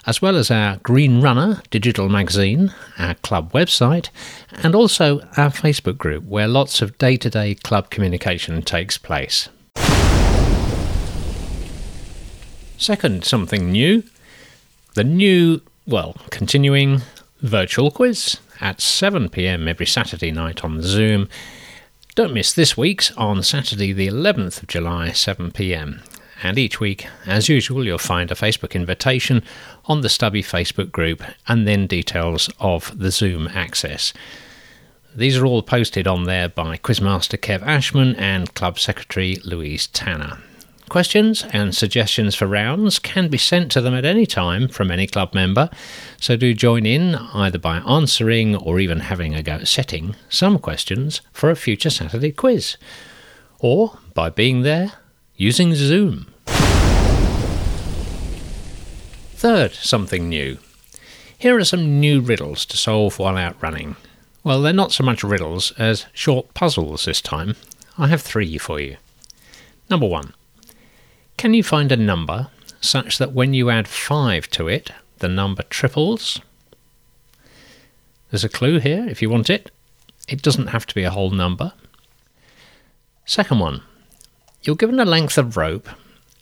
as 0.06 0.20
well 0.20 0.36
as 0.36 0.50
our 0.50 0.76
Green 0.78 1.20
Runner 1.20 1.62
digital 1.70 2.08
magazine, 2.08 2.72
our 2.98 3.14
club 3.16 3.52
website, 3.52 4.10
and 4.62 4.74
also 4.74 5.20
our 5.36 5.50
Facebook 5.50 5.98
group 5.98 6.24
where 6.24 6.48
lots 6.48 6.82
of 6.82 6.98
day 6.98 7.16
to 7.16 7.30
day 7.30 7.54
club 7.54 7.90
communication 7.90 8.62
takes 8.62 8.98
place. 8.98 9.48
Second, 12.76 13.24
something 13.24 13.70
new 13.70 14.02
the 14.94 15.04
new, 15.04 15.60
well, 15.86 16.14
continuing 16.30 17.02
virtual 17.40 17.90
quiz 17.90 18.38
at 18.60 18.80
7 18.80 19.28
pm 19.28 19.66
every 19.66 19.86
Saturday 19.86 20.30
night 20.30 20.64
on 20.64 20.80
Zoom. 20.82 21.28
Don't 22.14 22.32
miss 22.32 22.52
this 22.52 22.76
week's 22.76 23.10
on 23.12 23.42
Saturday, 23.42 23.92
the 23.92 24.06
11th 24.06 24.62
of 24.62 24.68
July, 24.68 25.10
7 25.10 25.50
pm. 25.50 26.00
And 26.44 26.58
each 26.58 26.78
week, 26.78 27.06
as 27.24 27.48
usual, 27.48 27.86
you'll 27.86 27.96
find 27.96 28.30
a 28.30 28.34
Facebook 28.34 28.74
invitation 28.74 29.42
on 29.86 30.02
the 30.02 30.10
Stubby 30.10 30.42
Facebook 30.42 30.92
group 30.92 31.22
and 31.48 31.66
then 31.66 31.86
details 31.86 32.50
of 32.60 32.96
the 32.98 33.10
Zoom 33.10 33.48
access. 33.48 34.12
These 35.16 35.38
are 35.38 35.46
all 35.46 35.62
posted 35.62 36.06
on 36.06 36.24
there 36.24 36.50
by 36.50 36.76
Quizmaster 36.76 37.38
Kev 37.38 37.62
Ashman 37.62 38.14
and 38.16 38.52
Club 38.52 38.78
Secretary 38.78 39.36
Louise 39.42 39.86
Tanner. 39.86 40.36
Questions 40.90 41.46
and 41.50 41.74
suggestions 41.74 42.34
for 42.34 42.46
rounds 42.46 42.98
can 42.98 43.28
be 43.28 43.38
sent 43.38 43.72
to 43.72 43.80
them 43.80 43.94
at 43.94 44.04
any 44.04 44.26
time 44.26 44.68
from 44.68 44.90
any 44.90 45.06
club 45.06 45.32
member, 45.32 45.70
so 46.20 46.36
do 46.36 46.52
join 46.52 46.84
in 46.84 47.14
either 47.32 47.58
by 47.58 47.78
answering 47.78 48.54
or 48.54 48.78
even 48.78 49.00
having 49.00 49.34
a 49.34 49.42
go 49.42 49.52
at 49.52 49.66
setting 49.66 50.14
some 50.28 50.58
questions 50.58 51.22
for 51.32 51.48
a 51.48 51.56
future 51.56 51.88
Saturday 51.88 52.32
quiz, 52.32 52.76
or 53.60 53.98
by 54.12 54.28
being 54.28 54.60
there 54.60 54.92
using 55.36 55.74
Zoom. 55.74 56.26
Third, 59.44 59.74
something 59.74 60.30
new. 60.30 60.56
Here 61.36 61.58
are 61.58 61.66
some 61.66 62.00
new 62.00 62.22
riddles 62.22 62.64
to 62.64 62.78
solve 62.78 63.18
while 63.18 63.36
out 63.36 63.62
running. 63.62 63.96
Well, 64.42 64.62
they're 64.62 64.72
not 64.72 64.90
so 64.90 65.04
much 65.04 65.22
riddles 65.22 65.70
as 65.72 66.06
short 66.14 66.54
puzzles 66.54 67.04
this 67.04 67.20
time. 67.20 67.54
I 67.98 68.06
have 68.06 68.22
three 68.22 68.56
for 68.56 68.80
you. 68.80 68.96
Number 69.90 70.06
one 70.06 70.32
Can 71.36 71.52
you 71.52 71.62
find 71.62 71.92
a 71.92 71.96
number 71.98 72.48
such 72.80 73.18
that 73.18 73.34
when 73.34 73.52
you 73.52 73.68
add 73.68 73.86
5 73.86 74.48
to 74.48 74.66
it, 74.66 74.92
the 75.18 75.28
number 75.28 75.64
triples? 75.64 76.40
There's 78.30 78.44
a 78.44 78.48
clue 78.48 78.78
here 78.78 79.06
if 79.06 79.20
you 79.20 79.28
want 79.28 79.50
it. 79.50 79.70
It 80.26 80.40
doesn't 80.40 80.68
have 80.68 80.86
to 80.86 80.94
be 80.94 81.02
a 81.02 81.10
whole 81.10 81.28
number. 81.28 81.74
Second 83.26 83.58
one 83.58 83.82
You're 84.62 84.74
given 84.74 84.98
a 84.98 85.04
length 85.04 85.36
of 85.36 85.58
rope 85.58 85.90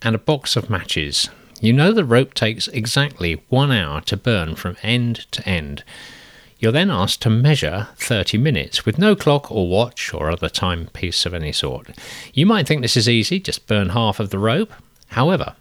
and 0.03 0.15
a 0.15 0.19
box 0.19 0.55
of 0.55 0.71
matches. 0.71 1.31
You 1.63 1.73
know 1.73 1.93
the 1.93 2.05
rope 2.05 2.35
takes 2.35 2.67
exactly 2.67 3.41
one 3.49 3.71
hour 3.71 4.01
to 4.01 4.17
burn 4.17 4.57
from 4.57 4.77
end 4.83 5.31
to 5.31 5.49
end. 5.49 5.85
You're 6.59 6.73
then 6.73 6.91
asked 6.91 7.23
to 7.23 7.31
measure 7.31 7.87
30 7.99 8.37
minutes 8.37 8.85
with 8.85 8.99
no 8.99 9.15
clock 9.15 9.49
or 9.49 9.69
watch 9.69 10.13
or 10.13 10.29
other 10.29 10.49
timepiece 10.49 11.25
of 11.25 11.35
any 11.35 11.53
sort. 11.53 11.91
You 12.35 12.47
might 12.47 12.67
think 12.67 12.83
this 12.83 12.97
is 12.97 13.09
easy, 13.09 13.39
just 13.39 13.69
burn 13.69 13.91
half 13.91 14.19
of 14.19 14.31
the 14.31 14.41
rope. 14.41 14.73
However, 15.11 15.55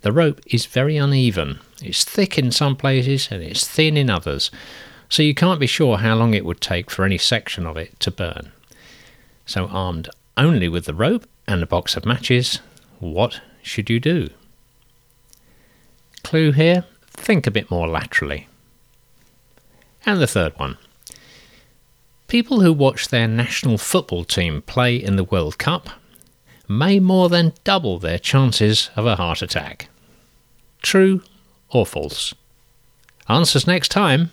the 0.00 0.10
rope 0.10 0.40
is 0.46 0.64
very 0.64 0.96
uneven. 0.96 1.58
It's 1.82 2.02
thick 2.02 2.38
in 2.38 2.50
some 2.50 2.74
places 2.74 3.28
and 3.30 3.42
it's 3.42 3.68
thin 3.68 3.98
in 3.98 4.08
others, 4.08 4.50
so 5.10 5.22
you 5.22 5.34
can't 5.34 5.60
be 5.60 5.66
sure 5.66 5.98
how 5.98 6.14
long 6.14 6.32
it 6.32 6.46
would 6.46 6.62
take 6.62 6.90
for 6.90 7.04
any 7.04 7.18
section 7.18 7.66
of 7.66 7.76
it 7.76 8.00
to 8.00 8.10
burn. 8.10 8.52
So, 9.44 9.66
armed 9.66 10.08
only 10.38 10.70
with 10.70 10.86
the 10.86 10.94
rope 10.94 11.28
and 11.46 11.62
a 11.62 11.66
box 11.66 11.94
of 11.94 12.06
matches, 12.06 12.60
what 13.00 13.42
should 13.62 13.90
you 13.90 14.00
do? 14.00 14.30
Clue 16.26 16.50
here 16.50 16.82
think 17.10 17.46
a 17.46 17.52
bit 17.52 17.70
more 17.70 17.86
laterally. 17.86 18.48
And 20.04 20.20
the 20.20 20.26
third 20.26 20.58
one. 20.58 20.76
People 22.26 22.62
who 22.62 22.72
watch 22.72 23.06
their 23.06 23.28
national 23.28 23.78
football 23.78 24.24
team 24.24 24.62
play 24.62 24.96
in 24.96 25.14
the 25.14 25.22
World 25.22 25.56
Cup 25.56 25.88
may 26.68 26.98
more 26.98 27.28
than 27.28 27.52
double 27.62 28.00
their 28.00 28.18
chances 28.18 28.90
of 28.96 29.06
a 29.06 29.14
heart 29.14 29.40
attack. 29.40 29.88
True 30.82 31.22
or 31.70 31.86
false? 31.86 32.34
Answers 33.28 33.68
next 33.68 33.90
time. 33.92 34.32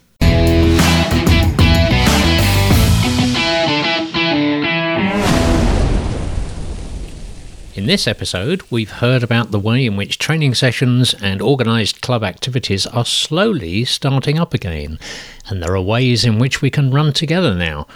In 7.75 7.87
this 7.87 8.07
episode, 8.07 8.61
we've 8.69 8.91
heard 8.91 9.23
about 9.23 9.49
the 9.49 9.57
way 9.57 9.87
in 9.87 9.97
which 9.97 10.19
training 10.19 10.53
sessions 10.53 11.15
and 11.15 11.41
organised 11.41 12.03
club 12.03 12.23
activities 12.23 12.85
are 12.85 13.03
slowly 13.03 13.83
starting 13.83 14.37
up 14.37 14.53
again, 14.53 14.99
and 15.47 15.59
there 15.59 15.75
are 15.75 15.81
ways 15.81 16.23
in 16.23 16.37
which 16.37 16.61
we 16.61 16.69
can 16.69 16.91
run 16.91 17.13
together 17.13 17.55
now 17.55 17.87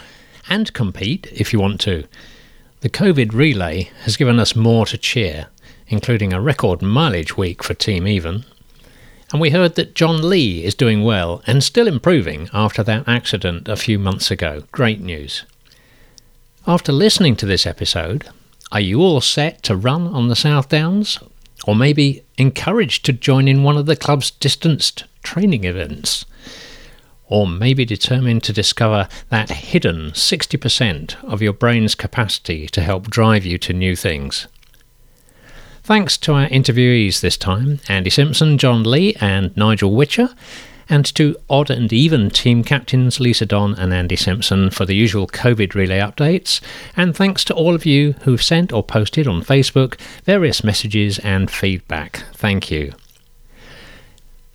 and 0.48 0.72
compete 0.72 1.28
if 1.30 1.52
you 1.52 1.60
want 1.60 1.80
to. 1.82 2.02
The 2.80 2.90
COVID 2.90 3.32
relay 3.32 3.90
has 4.02 4.16
given 4.16 4.40
us 4.40 4.56
more 4.56 4.84
to 4.86 4.98
cheer, 4.98 5.46
including 5.86 6.32
a 6.32 6.40
record 6.40 6.82
mileage 6.82 7.36
week 7.36 7.62
for 7.62 7.74
Team 7.74 8.08
Even. 8.08 8.44
And 9.30 9.40
we 9.40 9.50
heard 9.50 9.76
that 9.76 9.94
Jon 9.94 10.28
Leigh 10.28 10.64
is 10.64 10.74
doing 10.74 11.04
well 11.04 11.40
and 11.46 11.62
still 11.62 11.86
improving 11.86 12.50
after 12.52 12.82
that 12.82 13.06
accident 13.06 13.68
a 13.68 13.76
few 13.76 14.00
months 14.00 14.32
ago. 14.32 14.64
Great 14.72 15.00
news. 15.00 15.44
After 16.66 16.90
listening 16.90 17.36
to 17.36 17.46
this 17.46 17.64
episode, 17.64 18.28
are 18.70 18.80
you 18.80 19.00
all 19.00 19.20
set 19.20 19.62
to 19.64 19.76
run 19.76 20.06
on 20.06 20.28
the 20.28 20.36
South 20.36 20.68
Downs? 20.68 21.18
Or 21.66 21.74
maybe 21.74 22.22
encouraged 22.36 23.04
to 23.06 23.12
join 23.12 23.48
in 23.48 23.62
one 23.62 23.76
of 23.76 23.86
the 23.86 23.96
club's 23.96 24.30
distanced 24.30 25.04
training 25.22 25.64
events? 25.64 26.24
Or 27.26 27.46
maybe 27.46 27.84
determined 27.84 28.42
to 28.44 28.52
discover 28.52 29.08
that 29.28 29.50
hidden 29.50 30.12
60% 30.12 31.24
of 31.24 31.42
your 31.42 31.52
brain's 31.52 31.94
capacity 31.94 32.66
to 32.68 32.80
help 32.80 33.10
drive 33.10 33.44
you 33.44 33.58
to 33.58 33.72
new 33.72 33.96
things? 33.96 34.46
Thanks 35.82 36.18
to 36.18 36.34
our 36.34 36.48
interviewees 36.48 37.20
this 37.20 37.38
time 37.38 37.80
Andy 37.88 38.10
Simpson, 38.10 38.58
Jon 38.58 38.82
Leigh, 38.82 39.14
and 39.20 39.56
Nigel 39.56 39.92
Whitcher 39.92 40.34
and 40.88 41.04
to 41.14 41.36
Odd 41.50 41.70
and 41.70 41.92
Even 41.92 42.30
team 42.30 42.64
captains 42.64 43.20
Lisa 43.20 43.46
Don 43.46 43.74
and 43.74 43.92
Andy 43.92 44.16
Simpson 44.16 44.70
for 44.70 44.86
the 44.86 44.94
usual 44.94 45.26
COVID 45.26 45.74
relay 45.74 45.98
updates, 45.98 46.60
and 46.96 47.14
thanks 47.14 47.44
to 47.44 47.54
all 47.54 47.74
of 47.74 47.84
you 47.86 48.12
who've 48.22 48.42
sent 48.42 48.72
or 48.72 48.82
posted 48.82 49.26
on 49.26 49.42
Facebook 49.42 50.00
various 50.24 50.64
messages 50.64 51.18
and 51.20 51.50
feedback. 51.50 52.24
Thank 52.34 52.70
you. 52.70 52.92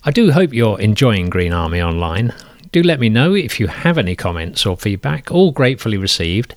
I 0.03 0.11
do 0.11 0.31
hope 0.31 0.53
you're 0.53 0.81
enjoying 0.81 1.29
Green 1.29 1.53
Army 1.53 1.81
Online. 1.81 2.33
Do 2.71 2.83
let 2.83 2.99
me 2.99 3.07
know 3.07 3.33
if 3.33 3.59
you 3.59 3.67
have 3.67 3.97
any 3.97 4.15
comments 4.15 4.65
or 4.65 4.75
feedback, 4.75 5.31
all 5.31 5.51
gratefully 5.51 5.97
received. 5.97 6.55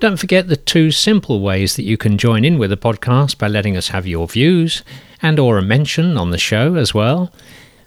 Don't 0.00 0.16
forget 0.16 0.48
the 0.48 0.56
two 0.56 0.90
simple 0.90 1.40
ways 1.40 1.76
that 1.76 1.84
you 1.84 1.96
can 1.96 2.18
join 2.18 2.44
in 2.44 2.58
with 2.58 2.70
the 2.70 2.76
podcast 2.76 3.38
by 3.38 3.46
letting 3.46 3.76
us 3.76 3.88
have 3.88 4.04
your 4.04 4.26
views 4.26 4.82
and 5.22 5.38
or 5.38 5.58
a 5.58 5.62
mention 5.62 6.18
on 6.18 6.30
the 6.30 6.38
show 6.38 6.74
as 6.74 6.92
well. 6.92 7.32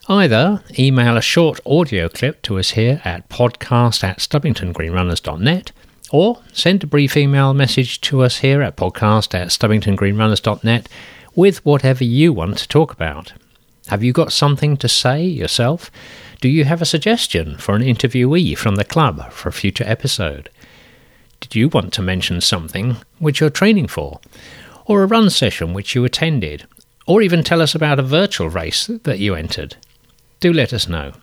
Either 0.08 0.64
email 0.78 1.18
a 1.18 1.22
short 1.22 1.60
audio 1.66 2.08
clip 2.08 2.40
to 2.44 2.60
us 2.60 2.72
here 2.72 3.02
at 3.04 3.28
podcast 3.28 4.04
at 4.04 4.20
stubbingtongreenrunners.net 4.20 5.72
or 6.12 6.44
send 6.54 6.84
a 6.84 6.88
brief 6.88 7.18
email 7.18 7.56
message 7.56 8.00
to 8.02 8.22
us 8.22 8.38
here 8.38 8.62
at 8.62 8.78
podcast 8.78 9.34
at 9.34 9.48
stubbingtongreenrunners.net 9.48 10.88
with 11.34 11.66
whatever 11.66 12.04
you 12.04 12.32
want 12.32 12.60
to 12.60 12.68
talk 12.68 12.94
about. 12.94 13.34
Have 13.88 14.04
you 14.04 14.14
got 14.14 14.32
something 14.32 14.78
to 14.78 14.88
say 14.88 15.24
yourself? 15.24 15.90
Do 16.40 16.50
you 16.50 16.66
have 16.66 16.84
a 16.84 16.86
suggestion 16.86 17.58
for 17.58 17.76
an 17.76 17.82
interviewee 17.82 18.56
from 18.56 18.76
the 18.76 18.86
club 18.86 19.32
for 19.32 19.50
a 19.50 19.54
future 19.54 19.86
episode? 19.88 20.52
Did 21.40 21.56
you 21.56 21.68
want 21.68 21.94
to 21.94 22.04
mention 22.04 22.42
something 22.42 22.98
which 23.18 23.40
you're 23.40 23.50
training 23.50 23.88
for? 23.88 24.20
Or 24.86 25.02
a 25.02 25.08
run 25.08 25.32
session 25.32 25.74
which 25.74 25.96
you 25.96 26.06
attended? 26.06 26.68
Or 27.08 27.24
even 27.24 27.44
tell 27.44 27.60
us 27.60 27.74
about 27.74 27.98
a 27.98 28.04
virtual 28.04 28.52
race 28.52 28.86
that 28.86 29.18
you 29.18 29.34
entered? 29.34 29.78
Do 30.40 30.52
let 30.52 30.74
us 30.74 30.88
know. 30.88 31.14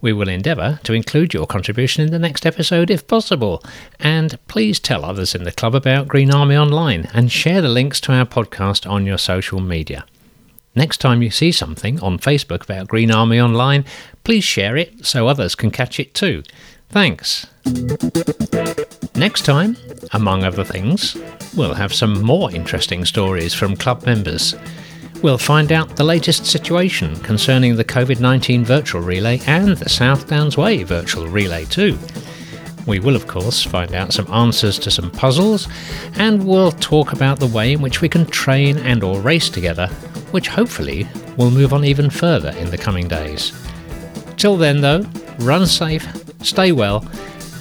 We 0.00 0.12
will 0.12 0.28
endeavour 0.28 0.78
to 0.84 0.92
include 0.92 1.34
your 1.34 1.46
contribution 1.46 2.04
in 2.04 2.12
the 2.12 2.18
next 2.18 2.46
episode 2.46 2.90
if 2.90 3.06
possible. 3.06 3.62
And 3.98 4.38
please 4.46 4.78
tell 4.78 5.04
others 5.04 5.34
in 5.34 5.42
the 5.42 5.52
club 5.52 5.74
about 5.74 6.06
Green 6.06 6.32
Army 6.32 6.56
Online 6.56 7.08
and 7.12 7.32
share 7.32 7.60
the 7.60 7.68
links 7.68 8.00
to 8.02 8.12
our 8.12 8.24
podcast 8.24 8.88
on 8.88 9.06
your 9.06 9.18
social 9.18 9.60
media. 9.60 10.04
Next 10.74 10.98
time 10.98 11.22
you 11.22 11.30
see 11.30 11.50
something 11.50 11.98
on 12.00 12.20
Facebook 12.20 12.62
about 12.62 12.86
Green 12.86 13.10
Army 13.10 13.40
Online, 13.40 13.84
please 14.22 14.44
share 14.44 14.76
it 14.76 15.04
so 15.04 15.26
others 15.26 15.56
can 15.56 15.72
catch 15.72 15.98
it 15.98 16.14
too. 16.14 16.44
Thanks. 16.90 17.46
Next 19.16 19.44
time, 19.44 19.76
among 20.12 20.44
other 20.44 20.62
things, 20.62 21.16
we'll 21.56 21.74
have 21.74 21.92
some 21.92 22.22
more 22.22 22.52
interesting 22.52 23.04
stories 23.04 23.52
from 23.52 23.76
club 23.76 24.06
members. 24.06 24.54
We'll 25.20 25.36
find 25.36 25.72
out 25.72 25.96
the 25.96 26.04
latest 26.04 26.46
situation 26.46 27.16
concerning 27.20 27.74
the 27.74 27.84
COVID 27.84 28.20
19 28.20 28.64
virtual 28.64 29.00
relay 29.00 29.40
and 29.46 29.76
the 29.76 29.88
South 29.88 30.28
Downs 30.28 30.56
Way 30.56 30.84
virtual 30.84 31.26
relay, 31.26 31.64
too. 31.64 31.98
We 32.86 33.00
will, 33.00 33.16
of 33.16 33.26
course, 33.26 33.64
find 33.64 33.94
out 33.94 34.12
some 34.12 34.32
answers 34.32 34.78
to 34.78 34.92
some 34.92 35.10
puzzles, 35.10 35.66
and 36.14 36.46
we'll 36.46 36.70
talk 36.70 37.12
about 37.12 37.40
the 37.40 37.48
way 37.48 37.72
in 37.72 37.82
which 37.82 38.00
we 38.00 38.08
can 38.08 38.26
train 38.26 38.78
and 38.78 39.02
or 39.02 39.20
race 39.20 39.50
together, 39.50 39.88
which 40.30 40.46
hopefully 40.46 41.08
will 41.36 41.50
move 41.50 41.72
on 41.72 41.84
even 41.84 42.10
further 42.10 42.50
in 42.50 42.70
the 42.70 42.78
coming 42.78 43.08
days. 43.08 43.52
Till 44.36 44.56
then, 44.56 44.80
though, 44.80 45.04
run 45.40 45.66
safe, 45.66 46.06
stay 46.44 46.70
well, 46.70 47.04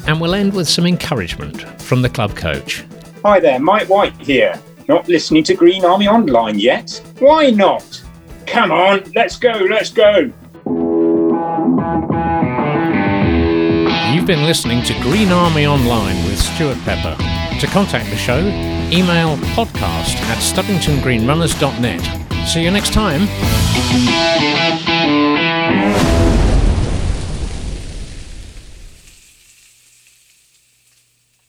and 0.06 0.22
we'll 0.22 0.36
end 0.36 0.54
with 0.54 0.70
some 0.70 0.86
encouragement 0.86 1.64
from 1.82 2.04
the 2.04 2.10
club 2.10 2.36
coach. 2.36 2.86
Hi 3.26 3.40
there, 3.40 3.60
Mike 3.60 3.90
White 3.90 4.16
here. 4.22 4.62
Not 4.88 5.10
listening 5.10 5.44
to 5.46 5.54
Green 5.54 5.84
Army 5.84 6.08
Online 6.08 6.58
yet? 6.58 7.02
Why 7.20 7.50
not? 7.50 8.02
Come 8.46 8.72
on, 8.72 9.04
let's 9.16 9.38
go, 9.38 9.52
let's 9.70 9.92
go. 9.92 10.32
You've 14.14 14.26
been 14.26 14.46
listening 14.46 14.82
to 14.84 14.94
Green 15.02 15.34
Army 15.34 15.68
Online 15.68 16.16
with 16.24 16.40
Stewart 16.40 16.78
Pepper. 16.86 17.18
To 17.60 17.68
contact 17.68 18.10
the 18.10 18.16
show, 18.16 18.40
email 18.90 19.36
podcast 19.56 20.16
at 20.16 20.38
stubbingtongreenrunners.net. 20.38 22.48
See 22.48 22.64
you 22.64 22.72
next 22.72 22.94
time. 22.94 23.28